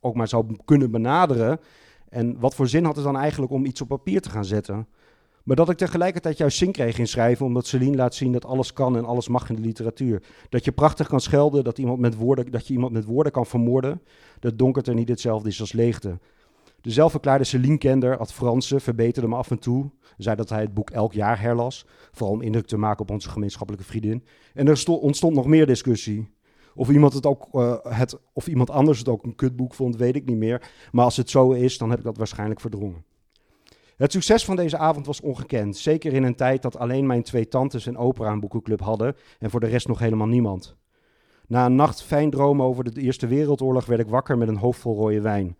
ook 0.00 0.14
maar 0.14 0.28
zou 0.28 0.56
kunnen 0.64 0.90
benaderen. 0.90 1.60
En 2.08 2.40
wat 2.40 2.54
voor 2.54 2.68
zin 2.68 2.84
had 2.84 2.96
het 2.96 3.04
dan 3.04 3.16
eigenlijk 3.16 3.52
om 3.52 3.64
iets 3.64 3.80
op 3.80 3.88
papier 3.88 4.20
te 4.20 4.30
gaan 4.30 4.44
zetten? 4.44 4.88
Maar 5.44 5.56
dat 5.56 5.68
ik 5.68 5.76
tegelijkertijd 5.76 6.38
juist 6.38 6.58
zin 6.58 6.72
kreeg 6.72 6.98
in 6.98 7.06
schrijven, 7.06 7.46
omdat 7.46 7.66
Celine 7.66 7.96
laat 7.96 8.14
zien 8.14 8.32
dat 8.32 8.44
alles 8.44 8.72
kan 8.72 8.96
en 8.96 9.04
alles 9.04 9.28
mag 9.28 9.48
in 9.48 9.54
de 9.54 9.60
literatuur. 9.60 10.22
Dat 10.48 10.64
je 10.64 10.72
prachtig 10.72 11.08
kan 11.08 11.20
schelden, 11.20 11.64
dat, 11.64 11.78
iemand 11.78 11.98
met 11.98 12.16
woorden, 12.16 12.50
dat 12.50 12.66
je 12.66 12.72
iemand 12.72 12.92
met 12.92 13.04
woorden 13.04 13.32
kan 13.32 13.46
vermoorden. 13.46 14.02
Dat 14.40 14.58
donkerte 14.58 14.92
niet 14.92 15.08
hetzelfde 15.08 15.48
is 15.48 15.60
als 15.60 15.72
leegte. 15.72 16.18
De 16.80 16.90
zelfverklaarde 16.90 17.44
Celine-kender, 17.44 18.16
Ad 18.16 18.32
Fransen, 18.32 18.80
verbeterde 18.80 19.28
me 19.28 19.36
af 19.36 19.50
en 19.50 19.58
toe. 19.58 19.90
Zei 20.16 20.36
dat 20.36 20.48
hij 20.48 20.60
het 20.60 20.74
boek 20.74 20.90
elk 20.90 21.12
jaar 21.12 21.40
herlas, 21.40 21.86
vooral 22.12 22.34
om 22.34 22.42
indruk 22.42 22.66
te 22.66 22.76
maken 22.76 23.00
op 23.00 23.10
onze 23.10 23.28
gemeenschappelijke 23.28 23.86
vriendin. 23.86 24.24
En 24.54 24.68
er 24.68 24.84
ontstond 24.86 25.34
nog 25.34 25.46
meer 25.46 25.66
discussie. 25.66 26.28
Of 26.74 26.90
iemand, 26.90 27.12
het 27.12 27.26
ook, 27.26 27.48
uh, 27.52 27.76
het, 27.82 28.18
of 28.32 28.46
iemand 28.46 28.70
anders 28.70 28.98
het 28.98 29.08
ook 29.08 29.24
een 29.24 29.34
kutboek 29.34 29.74
vond, 29.74 29.96
weet 29.96 30.16
ik 30.16 30.24
niet 30.24 30.36
meer. 30.36 30.70
Maar 30.92 31.04
als 31.04 31.16
het 31.16 31.30
zo 31.30 31.50
is, 31.50 31.78
dan 31.78 31.90
heb 31.90 31.98
ik 31.98 32.04
dat 32.04 32.16
waarschijnlijk 32.16 32.60
verdrongen. 32.60 33.04
Het 33.96 34.12
succes 34.12 34.44
van 34.44 34.56
deze 34.56 34.78
avond 34.78 35.06
was 35.06 35.20
ongekend, 35.20 35.76
zeker 35.76 36.12
in 36.12 36.22
een 36.22 36.34
tijd 36.34 36.62
dat 36.62 36.78
alleen 36.78 37.06
mijn 37.06 37.22
twee 37.22 37.48
tantes 37.48 37.86
een 37.86 37.96
opera 37.96 38.32
een 38.32 38.40
boekenclub 38.40 38.80
hadden 38.80 39.16
en 39.38 39.50
voor 39.50 39.60
de 39.60 39.66
rest 39.66 39.88
nog 39.88 39.98
helemaal 39.98 40.26
niemand. 40.26 40.76
Na 41.46 41.66
een 41.66 41.74
nacht 41.74 42.02
fijn 42.02 42.30
dromen 42.30 42.66
over 42.66 42.84
de 42.84 43.00
Eerste 43.00 43.26
Wereldoorlog 43.26 43.86
werd 43.86 44.00
ik 44.00 44.08
wakker 44.08 44.38
met 44.38 44.48
een 44.48 44.56
hoofd 44.56 44.80
vol 44.80 44.96
rode 44.96 45.20
wijn. 45.20 45.56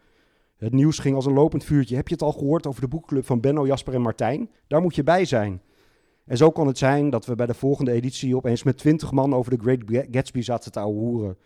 Het 0.56 0.72
nieuws 0.72 0.98
ging 0.98 1.16
als 1.16 1.26
een 1.26 1.32
lopend 1.32 1.64
vuurtje. 1.64 1.96
Heb 1.96 2.08
je 2.08 2.14
het 2.14 2.22
al 2.22 2.32
gehoord 2.32 2.66
over 2.66 2.80
de 2.80 2.88
boekenclub 2.88 3.26
van 3.26 3.40
Benno, 3.40 3.66
Jasper 3.66 3.94
en 3.94 4.00
Martijn? 4.00 4.50
Daar 4.66 4.80
moet 4.80 4.94
je 4.94 5.02
bij 5.02 5.24
zijn. 5.24 5.62
En 6.26 6.36
zo 6.36 6.50
kon 6.50 6.66
het 6.66 6.78
zijn 6.78 7.10
dat 7.10 7.26
we 7.26 7.34
bij 7.34 7.46
de 7.46 7.54
volgende 7.54 7.92
editie 7.92 8.36
opeens 8.36 8.62
met 8.62 8.78
twintig 8.78 9.12
man 9.12 9.34
over 9.34 9.50
de 9.50 9.62
Great 9.62 10.06
Gatsby 10.10 10.40
zaten 10.40 10.72
te 10.72 10.80
ouwehoeren. 10.80 11.36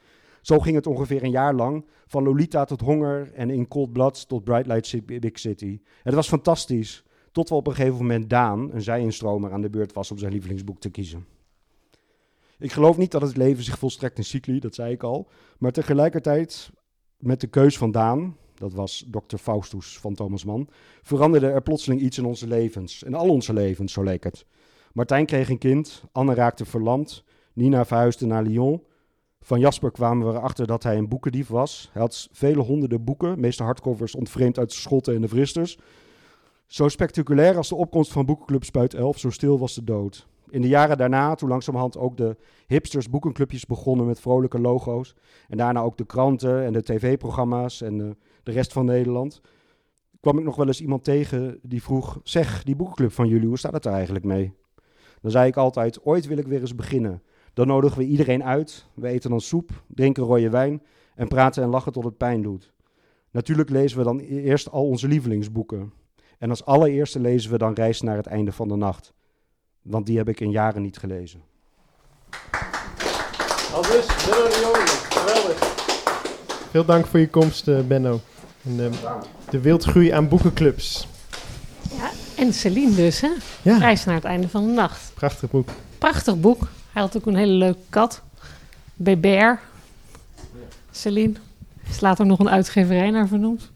Zo 0.49 0.59
ging 0.59 0.77
het 0.77 0.87
ongeveer 0.87 1.23
een 1.23 1.31
jaar 1.31 1.55
lang, 1.55 1.85
van 2.07 2.23
Lolita 2.23 2.65
tot 2.65 2.81
Honger 2.81 3.33
en 3.33 3.51
In 3.51 3.69
Cold 3.69 3.93
Blood 3.93 4.29
tot 4.29 4.45
Bright 4.45 4.67
Light 4.67 5.07
Big 5.21 5.39
City. 5.39 5.81
Het 6.03 6.15
was 6.15 6.29
fantastisch, 6.29 7.05
tot 7.33 7.49
wel 7.49 7.59
op 7.59 7.67
een 7.67 7.75
gegeven 7.75 7.97
moment 7.97 8.31
Daan, 8.31 8.73
een 8.73 8.83
zijinstromer, 8.83 9.53
aan 9.53 9.61
de 9.61 9.71
beurt 9.71 9.93
was 9.93 10.11
om 10.11 10.19
zijn 10.19 10.33
lievelingsboek 10.33 10.81
te 10.81 10.91
kiezen. 10.91 11.27
Ik 12.59 12.73
geloof 12.73 12.97
niet 12.97 13.11
dat 13.11 13.23
het 13.23 13.37
leven 13.37 13.65
zich 13.65 13.79
volstrekt 13.79 14.19
in 14.19 14.25
cycli, 14.25 14.59
dat 14.59 14.75
zei 14.75 14.93
ik 14.93 15.03
al, 15.03 15.29
maar 15.59 15.73
tegelijkertijd 15.73 16.71
met 17.19 17.41
de 17.41 17.47
keus 17.47 17.79
van 17.79 17.91
Daan, 17.91 18.37
dat 18.55 18.73
was 18.73 19.07
Dr. 19.11 19.37
Faustus 19.37 19.99
van 19.99 20.15
Thomas 20.15 20.45
Mann, 20.45 20.69
veranderde 21.03 21.47
er 21.47 21.63
plotseling 21.63 22.01
iets 22.01 22.19
in 22.19 22.25
onze 22.25 22.47
levens, 22.47 23.03
in 23.03 23.15
al 23.15 23.29
onze 23.29 23.53
levens, 23.53 23.93
zo 23.93 24.03
leek 24.03 24.25
het. 24.25 24.47
Martijn 24.93 25.27
kreeg 25.27 25.49
een 25.49 25.59
kind, 25.59 26.05
Anne 26.13 26.35
raakte 26.35 26.65
verlamd, 26.65 27.25
Nina 27.53 27.85
verhuisde 27.85 28.27
naar 28.27 28.43
Lyon 28.43 28.83
van 29.41 29.61
Jasper 29.61 29.91
kwamen 29.91 30.27
we 30.27 30.39
erachter 30.39 30.67
dat 30.67 30.83
hij 30.83 30.97
een 30.97 31.09
boekendief 31.09 31.49
was. 31.49 31.89
Hij 31.93 32.03
had 32.03 32.29
vele 32.33 32.63
honderden 32.63 33.05
boeken, 33.05 33.41
meeste 33.41 33.63
hardcovers 33.63 34.15
ontvreemd 34.15 34.59
uit 34.59 34.71
de 34.71 34.77
schotten 34.77 35.15
en 35.15 35.21
de 35.21 35.29
vristers. 35.29 35.79
Zo 36.67 36.89
spectaculair 36.89 37.57
als 37.57 37.69
de 37.69 37.75
opkomst 37.75 38.13
van 38.13 38.27
boekenclub 38.27 38.65
Spuit 38.65 38.95
11, 38.95 39.19
zo 39.19 39.31
stil 39.31 39.59
was 39.59 39.75
de 39.75 39.85
dood. 39.85 40.27
In 40.51 40.63
de 40.63 40.69
jaren 40.69 40.99
daarna, 40.99 41.35
toen 41.35 41.49
langzamerhand 41.49 41.97
ook 41.97 42.17
de 42.17 42.37
hipsters 42.67 43.11
boekenclubjes 43.11 43.67
begonnen 43.67 44.07
met 44.07 44.21
vrolijke 44.21 44.61
logo's. 44.61 45.15
En 45.49 45.57
daarna 45.57 45.81
ook 45.81 45.97
de 45.97 46.07
kranten 46.07 46.65
en 46.65 46.73
de 46.73 46.83
tv-programma's 46.83 47.81
en 47.81 48.01
eh, 48.01 48.07
de 48.43 48.53
rest 48.53 48.73
van 48.73 48.85
Nederland. 48.85 49.41
kwam 50.21 50.39
ik 50.39 50.45
nog 50.45 50.57
wel 50.57 50.67
eens 50.67 50.81
iemand 50.81 51.05
tegen 51.05 51.59
die 51.63 51.83
vroeg... 51.83 52.21
Zeg, 52.23 52.63
die 52.63 52.77
boekenclub 52.77 53.13
van 53.13 53.29
jullie, 53.29 53.49
hoe 53.49 53.59
staat 53.59 53.73
het 53.73 53.85
er 53.85 53.93
eigenlijk 53.93 54.25
mee? 54.25 54.53
Dan 55.21 55.31
zei 55.31 55.49
ik 55.49 55.57
altijd, 55.57 56.05
ooit 56.05 56.27
wil 56.27 56.39
ik 56.39 56.47
weer 56.47 56.61
eens 56.61 56.75
beginnen. 56.75 57.23
Dan 57.59 57.67
nodigen 57.67 57.99
we 57.99 58.05
iedereen 58.05 58.45
uit, 58.45 58.87
we 58.95 59.09
eten 59.09 59.31
dan 59.31 59.41
soep, 59.41 59.71
drinken 59.87 60.23
rode 60.23 60.51
wijn... 60.51 60.83
en 61.15 61.29
praten 61.29 61.63
en 61.63 61.69
lachen 61.69 61.93
tot 61.93 62.05
het 62.05 62.17
pijn 62.17 62.43
doet. 62.43 62.73
Natuurlijk 63.31 63.71
lezen 63.71 63.99
we 63.99 64.05
dan 64.05 64.19
e- 64.19 64.43
eerst 64.43 64.71
al 64.71 64.87
onze 64.87 65.09
lievelingsboeken. 65.09 65.93
En 66.39 66.51
als 66.51 66.65
allereerste 66.65 67.21
lezen 67.21 67.51
we 67.51 67.59
dan 67.59 67.73
Reis 67.73 68.01
naar 68.01 68.17
het 68.17 68.27
einde 68.27 68.53
van 68.53 68.69
de 68.69 68.77
nacht. 68.77 69.13
Want 69.83 70.07
die 70.07 70.17
heb 70.17 70.29
ik 70.29 70.41
in 70.41 70.51
jaren 70.51 70.83
niet 70.83 70.99
gelezen. 70.99 71.43
Aldus, 73.73 74.07
Benno 74.07 74.49
de 74.49 74.61
Jong. 74.63 74.89
Geweldig. 74.89 75.59
Veel 76.71 76.85
dank 76.85 77.07
voor 77.07 77.21
je 77.21 77.29
komst, 77.29 77.69
eh, 77.69 77.81
Benno. 77.81 78.21
En, 78.65 78.81
eh, 78.81 79.21
de 79.51 79.61
wildgroei 79.61 80.11
aan 80.11 80.29
boekenclubs. 80.29 81.09
En 82.37 82.53
Celine 82.53 82.95
dus, 82.95 83.21
hè? 83.21 83.31
Ja, 83.63 83.79
Reis 83.79 84.05
naar 84.05 84.15
het 84.15 84.25
einde 84.25 84.49
van 84.49 84.67
de 84.67 84.73
nacht. 84.73 85.13
prachtig 85.15 85.51
boek. 85.51 85.69
Prachtig 85.99 86.41
boek. 86.41 86.69
Hij 86.93 87.03
had 87.03 87.17
ook 87.17 87.27
een 87.27 87.37
hele 87.37 87.53
leuke 87.53 87.79
kat. 87.89 88.23
Beber. 88.95 89.61
Celine. 90.91 91.33
Is 91.91 92.01
later 92.01 92.27
nog 92.27 92.39
een 92.39 92.51
uitgeverij 92.51 93.11
naar 93.11 93.29
vernoemd. 93.29 93.71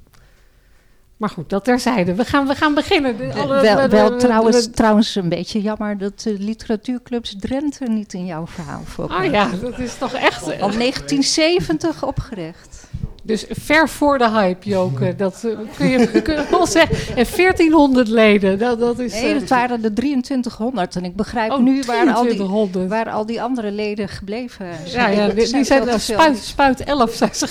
Maar 1.17 1.31
goed, 1.31 1.51
dat 1.51 1.65
terzijde. 1.65 2.15
We 2.15 2.25
gaan, 2.25 2.47
we 2.47 2.55
gaan 2.55 2.75
beginnen. 2.75 3.17
De- 3.17 3.33
alle- 3.33 3.61
wel 3.61 3.77
de- 3.77 3.83
de- 3.83 3.89
wel 3.97 4.11
de- 4.11 4.17
trouwens, 4.17 4.69
trouwens 4.73 5.15
een 5.15 5.29
beetje 5.29 5.61
jammer 5.63 5.99
dat 5.99 6.21
de 6.21 6.39
literatuurclubs 6.39 7.37
Drenthe 7.41 7.85
niet 7.85 8.13
in 8.13 8.27
jouw 8.27 8.47
verhaal 8.47 8.81
voorkomen. 8.85 9.27
Ah 9.27 9.33
ja, 9.33 9.49
dat 9.61 9.79
is 9.79 9.99
toch 9.99 10.13
echt... 10.15 10.43
Al 10.43 10.71
1970 10.71 12.05
opgericht. 12.05 12.87
Dus 13.23 13.45
ver 13.49 13.89
voor 13.89 14.19
de 14.19 14.31
hype, 14.31 14.69
Joke. 14.69 15.15
Dat 15.17 15.45
eh, 15.45 15.59
kun, 15.77 15.89
je, 15.89 16.23
kun 16.23 16.35
je 16.35 16.47
wel 16.51 16.67
zeggen. 16.67 17.17
En 17.17 17.27
1400 17.37 18.09
leden. 18.09 18.59
Dat, 18.59 18.79
dat 18.81 18.99
is... 18.99 19.13
Nee, 19.13 19.33
eh, 19.33 19.41
dat 19.41 19.49
waren 19.49 19.83
de 19.83 19.93
2300. 19.93 20.97
En 20.97 21.05
ik 21.05 21.17
begrijp 21.17 21.51
oh, 21.51 21.59
nu 21.59 21.83
waar 21.87 22.13
al, 22.13 22.23
die, 22.23 22.33
2300. 22.35 22.89
waar 22.89 23.11
al 23.11 23.27
die 23.27 23.43
andere 23.43 23.71
leden 23.71 24.09
gebleven 24.09 24.67
Ja, 24.67 24.73
zijn. 24.85 25.17
ja 25.17 25.29
Er 25.29 25.35
die, 25.35 25.53
die 25.53 25.65
zijn 25.65 25.87
nou, 25.87 26.01
veel. 26.01 26.17
spuit, 26.17 26.39
spuit 26.39 26.85
11, 26.85 27.15
zei 27.15 27.31
ze. 27.33 27.49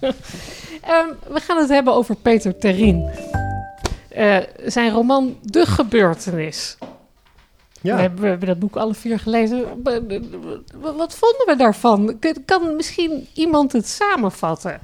Ehm, 0.80 1.08
we 1.28 1.40
gaan 1.40 1.58
het 1.58 1.68
hebben 1.68 1.94
over 1.94 2.16
Peter 2.16 2.58
Terrien. 2.58 3.10
Eh, 4.08 4.36
zijn 4.66 4.90
roman 4.90 5.36
De 5.42 5.66
Gebeurtenis. 5.66 6.76
Ja. 7.84 7.94
We, 7.96 8.00
hebben, 8.00 8.20
we 8.22 8.26
hebben 8.28 8.48
dat 8.48 8.58
boek 8.58 8.76
alle 8.76 8.94
vier 8.94 9.18
gelezen. 9.18 9.64
Wat 10.96 11.14
vonden 11.14 11.46
we 11.46 11.54
daarvan? 11.56 12.18
Kan 12.44 12.76
misschien 12.76 13.26
iemand 13.34 13.72
het 13.72 13.88
samenvatten? 13.88 14.80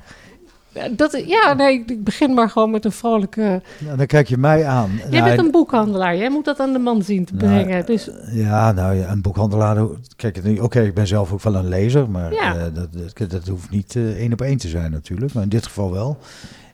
Dat, 0.96 1.22
ja, 1.26 1.52
nee, 1.54 1.84
ik 1.86 2.04
begin 2.04 2.34
maar 2.34 2.50
gewoon 2.50 2.70
met 2.70 2.84
een 2.84 2.92
vrolijke... 2.92 3.62
Nou, 3.78 3.96
dan 3.96 4.06
kijk 4.06 4.28
je 4.28 4.36
mij 4.36 4.64
aan. 4.66 4.90
Jij 4.96 5.08
Nou, 5.10 5.24
bent 5.24 5.38
een 5.38 5.50
boekhandelaar. 5.50 6.16
Jij 6.16 6.30
moet 6.30 6.44
dat 6.44 6.60
aan 6.60 6.72
de 6.72 6.78
man 6.78 7.02
zien 7.02 7.24
te 7.24 7.34
Nou, 7.34 7.46
brengen. 7.46 7.86
Dus 7.86 8.08
Ja, 8.32 8.72
nou 8.72 8.94
ja, 8.94 9.10
een 9.10 9.22
boekhandelaar. 9.22 9.86
Kijk, 10.16 10.40
oké, 10.60 10.80
ik 10.80 10.94
ben 10.94 11.06
zelf 11.06 11.32
ook 11.32 11.42
wel 11.42 11.54
een 11.54 11.68
lezer, 11.68 12.10
maar 12.10 12.32
Ja. 12.32 12.56
eh, 12.56 12.62
dat, 12.74 12.88
dat, 13.14 13.30
dat 13.30 13.46
hoeft 13.48 13.70
niet 13.70 13.96
eh, 13.96 14.10
één 14.10 14.32
op 14.32 14.40
één 14.40 14.58
te 14.58 14.68
zijn 14.68 14.90
natuurlijk. 14.90 15.32
Maar 15.32 15.42
in 15.42 15.48
dit 15.48 15.66
geval 15.66 15.92
wel. 15.92 16.18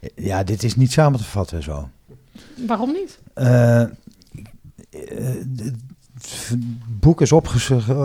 Eh, 0.00 0.08
Ja, 0.24 0.42
dit 0.44 0.62
is 0.62 0.76
niet 0.76 0.92
samen 0.92 1.18
te 1.18 1.24
vatten 1.24 1.62
zo. 1.62 1.88
waarom 2.66 2.92
niet? 2.92 3.18
Het 4.90 5.74
boek 6.86 7.20
is, 7.20 7.32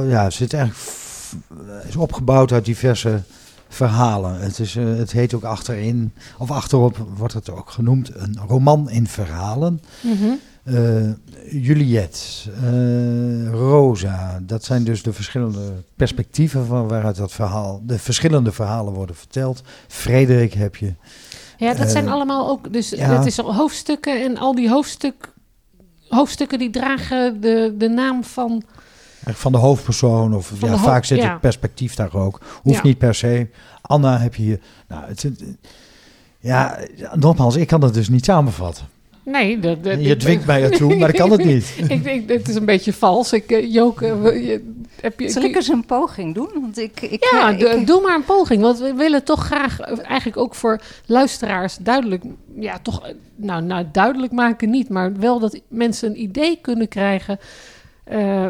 ja, 0.07 0.29
zit 0.29 0.53
eigenlijk 0.53 0.83
is 1.87 1.95
opgebouwd 1.95 2.51
uit 2.51 2.65
diverse 2.65 3.21
verhalen. 3.69 4.39
Het, 4.39 4.59
is, 4.59 4.75
eh, 4.75 4.85
het 4.85 5.11
heet 5.11 5.33
ook 5.33 5.43
achterin, 5.43 6.13
of 6.37 6.51
achterop 6.51 6.97
wordt 7.15 7.33
het 7.33 7.49
ook 7.49 7.69
genoemd, 7.69 8.11
een 8.15 8.37
roman 8.47 8.89
in 8.89 9.07
verhalen. 9.07 9.81
Eh, 10.63 10.75
Juliette, 11.49 12.19
eh, 12.61 13.49
Rosa, 13.49 14.39
dat 14.43 14.63
zijn 14.63 14.83
dus 14.83 15.03
de 15.03 15.13
verschillende 15.13 15.83
perspectieven 15.95 16.65
van 16.65 16.87
waaruit 16.87 17.15
dat 17.15 17.31
verhaal, 17.31 17.81
de 17.85 17.99
verschillende 17.99 18.51
verhalen 18.51 18.93
worden 18.93 19.15
verteld. 19.15 19.61
Frederik 19.87 20.53
heb 20.53 20.75
je. 20.75 20.93
Ja, 21.57 21.73
dat 21.73 21.91
zijn 21.91 22.09
allemaal 22.09 22.49
ook. 22.49 22.73
Dus 22.73 22.89
ja. 22.89 23.17
het 23.17 23.25
is 23.25 23.37
hoofdstukken 23.37 24.23
en 24.23 24.37
al 24.37 24.55
die 24.55 24.69
hoofdstuk, 24.69 25.30
hoofdstukken 26.15 26.59
die 26.59 26.69
dragen 26.69 27.41
de, 27.41 27.73
de 27.77 27.89
naam 27.89 28.23
van. 28.23 28.63
Van 29.25 29.51
de 29.51 29.57
hoofdpersoon, 29.57 30.35
of 30.35 30.51
ja, 30.61 30.77
vaak 30.77 31.05
zit 31.05 31.17
ja. 31.17 31.31
het 31.31 31.41
perspectief 31.41 31.95
daar 31.95 32.15
ook. 32.15 32.41
Hoeft 32.61 32.75
Ja. 32.77 32.83
niet 32.83 32.97
per 32.97 33.15
se. 33.15 33.49
Anna 33.81 34.17
heb 34.19 34.35
je 34.35 34.41
hier. 34.43 34.59
Nou, 34.87 35.03
het, 35.05 35.31
ja, 36.39 36.79
nogmaals, 37.13 37.55
ik 37.55 37.67
kan 37.67 37.83
het 37.83 37.93
dus 37.93 38.09
niet 38.09 38.25
samenvatten. 38.25 38.85
Nee, 39.23 39.59
de, 39.59 39.79
de, 39.81 40.01
je 40.01 40.17
dwingt 40.17 40.45
mij 40.45 40.63
ertoe, 40.63 40.95
maar 40.95 41.09
ik 41.09 41.15
kan 41.15 41.31
het 41.31 41.45
niet. 41.45 41.75
ik 41.87 42.03
denk, 42.03 42.29
het 42.29 42.49
is 42.49 42.55
een 42.55 42.65
beetje 42.65 42.93
vals. 42.93 43.33
Ik, 43.33 43.51
eh, 43.51 43.73
Joke, 43.73 44.17
we- 44.21 44.43
je, 44.45 44.73
heb 45.01 45.19
je, 45.19 45.29
Zal 45.29 45.43
ik 45.43 45.55
eens 45.55 45.67
een 45.67 45.85
poging 45.85 46.33
doen? 46.35 46.49
Want 46.61 46.77
ik, 46.77 47.01
ik, 47.01 47.27
ja, 47.31 47.49
ik- 47.49 47.87
doe 47.87 48.01
maar 48.01 48.15
een 48.15 48.23
poging. 48.25 48.61
Want 48.61 48.79
we 48.79 48.93
willen 48.93 49.23
toch 49.23 49.45
graag, 49.45 49.79
eh, 49.79 49.97
eigenlijk 50.09 50.37
ook 50.37 50.55
voor 50.55 50.81
luisteraars, 51.05 51.77
duidelijk, 51.77 52.23
ja, 52.55 52.79
toch, 52.79 53.05
eh, 53.07 53.13
nou, 53.35 53.61
nou 53.63 53.85
duidelijk 53.91 54.31
maken 54.31 54.69
niet, 54.69 54.89
maar 54.89 55.17
wel 55.19 55.39
dat 55.39 55.59
mensen 55.67 56.09
een 56.09 56.21
idee 56.21 56.57
kunnen 56.61 56.87
krijgen 56.87 57.39
eh, 58.03 58.47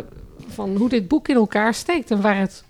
van 0.47 0.75
hoe 0.75 0.89
dit 0.89 1.07
boek 1.07 1.27
in 1.27 1.35
elkaar 1.35 1.73
steekt 1.73 2.11
en 2.11 2.21
waar 2.21 2.39
het. 2.39 2.63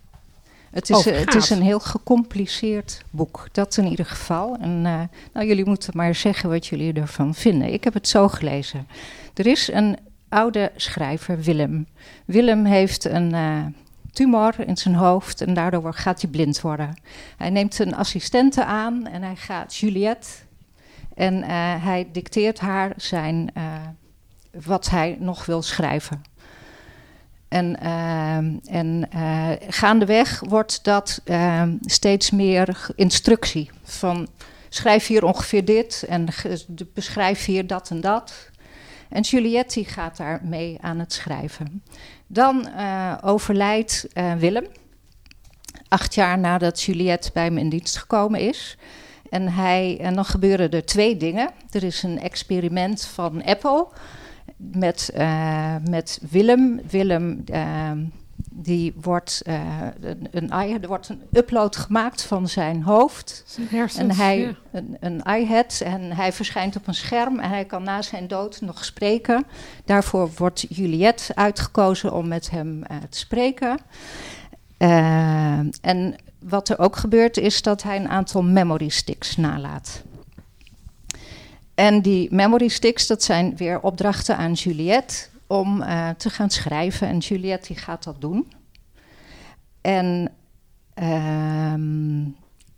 Het 0.71 0.89
is, 0.89 1.05
eh, 1.05 1.19
het 1.19 1.35
is 1.35 1.49
een 1.49 1.61
heel 1.61 1.79
gecompliceerd 1.79 3.01
boek, 3.09 3.47
dat 3.51 3.77
in 3.77 3.85
ieder 3.87 4.05
geval. 4.05 4.57
En 4.59 4.85
eh, 4.85 5.01
nou, 5.33 5.47
jullie 5.47 5.65
moeten 5.65 5.93
maar 5.95 6.15
zeggen 6.15 6.49
wat 6.49 6.67
jullie 6.67 6.93
ervan 6.93 7.35
vinden. 7.35 7.73
Ik 7.73 7.83
heb 7.83 7.93
het 7.93 8.07
zo 8.07 8.27
gelezen. 8.27 8.87
Er 9.33 9.47
is 9.47 9.67
een 9.67 9.97
oude 10.29 10.71
schrijver, 10.75 11.39
Willem. 11.41 11.87
Willem 12.25 12.65
heeft 12.65 13.05
een 13.05 13.33
eh, 13.33 13.65
tumor 14.11 14.53
in 14.67 14.77
zijn 14.77 14.95
hoofd 14.95 15.41
en 15.41 15.53
daardoor 15.53 15.93
gaat 15.93 16.21
hij 16.21 16.29
blind 16.29 16.61
worden. 16.61 16.93
Hij 17.37 17.49
neemt 17.49 17.79
een 17.79 17.95
assistente 17.95 18.65
aan 18.65 19.07
en 19.07 19.21
hij 19.21 19.35
gaat 19.35 19.75
Juliette. 19.75 20.29
En 21.15 21.43
hij 21.81 22.07
dicteert 22.11 22.59
haar 22.59 22.93
zijn, 22.97 23.53
wat 24.65 24.89
hij 24.89 25.17
nog 25.19 25.45
wil 25.45 25.61
schrijven. 25.61 26.21
En, 27.51 27.79
ehm, 27.79 28.57
en 28.65 29.07
eh, 29.09 29.49
gaandeweg 29.67 30.39
wordt 30.39 30.83
dat 30.83 31.21
ehm, 31.23 31.75
steeds 31.81 32.31
meer 32.31 32.87
instructie. 32.95 33.71
Van 33.83 34.27
schrijf 34.69 35.07
hier 35.07 35.23
ongeveer 35.23 35.65
dit 35.65 36.05
en 36.09 36.27
beschrijf 36.93 37.45
hier 37.45 37.67
dat 37.67 37.89
en 37.89 38.01
dat. 38.01 38.49
En 39.09 39.21
Juliette 39.21 39.85
gaat 39.85 40.17
daar 40.17 40.39
mee 40.43 40.77
aan 40.81 40.99
het 40.99 41.13
schrijven. 41.13 41.83
Dan 42.27 42.67
eh, 42.67 43.17
overlijdt 43.21 44.07
eh, 44.13 44.33
Willem. 44.33 44.67
Acht 45.87 46.13
jaar 46.13 46.39
nadat 46.39 46.81
Juliette 46.81 47.29
bij 47.33 47.43
hem 47.43 47.57
in 47.57 47.69
dienst 47.69 47.97
gekomen 47.97 48.39
is. 48.39 48.77
En, 49.29 49.47
hij, 49.47 49.97
en 50.01 50.13
dan 50.13 50.25
gebeuren 50.25 50.71
er 50.71 50.85
twee 50.85 51.17
dingen. 51.17 51.49
Er 51.69 51.83
is 51.83 52.03
een 52.03 52.19
experiment 52.19 53.05
van 53.05 53.43
Apple 53.43 53.87
met, 54.71 55.09
eh, 55.13 55.75
met 55.89 56.19
Willem. 56.29 56.81
Willem 56.89 57.43
eh, 57.45 57.91
die 58.53 58.93
wordt, 59.01 59.41
eh, 59.45 59.61
een, 60.01 60.27
een, 60.31 60.51
er 60.81 60.87
wordt 60.87 61.09
een 61.09 61.21
upload 61.33 61.75
gemaakt 61.75 62.23
van 62.23 62.47
zijn 62.47 62.83
hoofd. 62.83 63.43
Zijn 63.45 63.67
hersens, 63.69 64.09
En 64.09 64.15
hij, 64.15 64.39
ja. 64.39 64.53
een, 64.71 64.97
een 64.99 65.21
iHead, 65.39 65.81
en 65.85 66.11
hij 66.11 66.33
verschijnt 66.33 66.75
op 66.75 66.87
een 66.87 66.93
scherm 66.93 67.39
en 67.39 67.49
hij 67.49 67.65
kan 67.65 67.83
na 67.83 68.01
zijn 68.01 68.27
dood 68.27 68.61
nog 68.61 68.85
spreken. 68.85 69.45
Daarvoor 69.85 70.29
wordt 70.37 70.65
Juliette 70.69 71.35
uitgekozen 71.35 72.13
om 72.13 72.27
met 72.27 72.49
hem 72.49 72.83
eh, 72.83 72.97
te 73.09 73.17
spreken. 73.17 73.79
Eh, 74.77 75.59
en 75.81 76.15
wat 76.39 76.69
er 76.69 76.79
ook 76.79 76.95
gebeurt 76.95 77.37
is 77.37 77.61
dat 77.61 77.83
hij 77.83 77.95
een 77.95 78.09
aantal 78.09 78.43
memory 78.43 78.89
sticks 78.89 79.37
nalaat. 79.37 80.03
En 81.81 82.01
die 82.01 82.27
memory 82.31 82.67
sticks, 82.67 83.07
dat 83.07 83.23
zijn 83.23 83.57
weer 83.57 83.79
opdrachten 83.79 84.37
aan 84.37 84.53
Juliette 84.53 85.15
om 85.47 85.81
eh, 85.81 86.09
te 86.09 86.29
gaan 86.29 86.49
schrijven. 86.49 87.07
En 87.07 87.17
Juliette 87.17 87.67
die 87.67 87.77
gaat 87.77 88.03
dat 88.03 88.21
doen. 88.21 88.51
En 89.81 90.31
ehm, 90.93 92.23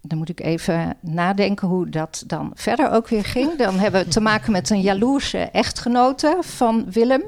dan 0.01 0.17
moet 0.17 0.29
ik 0.29 0.39
even 0.39 0.97
nadenken 0.99 1.67
hoe 1.67 1.89
dat 1.89 2.23
dan 2.27 2.51
verder 2.53 2.91
ook 2.91 3.07
weer 3.07 3.25
ging. 3.25 3.57
Dan 3.57 3.79
hebben 3.79 4.03
we 4.03 4.09
te 4.09 4.21
maken 4.21 4.51
met 4.51 4.69
een 4.69 4.81
jaloerse 4.81 5.37
echtgenote 5.37 6.37
van 6.39 6.91
Willem, 6.91 7.23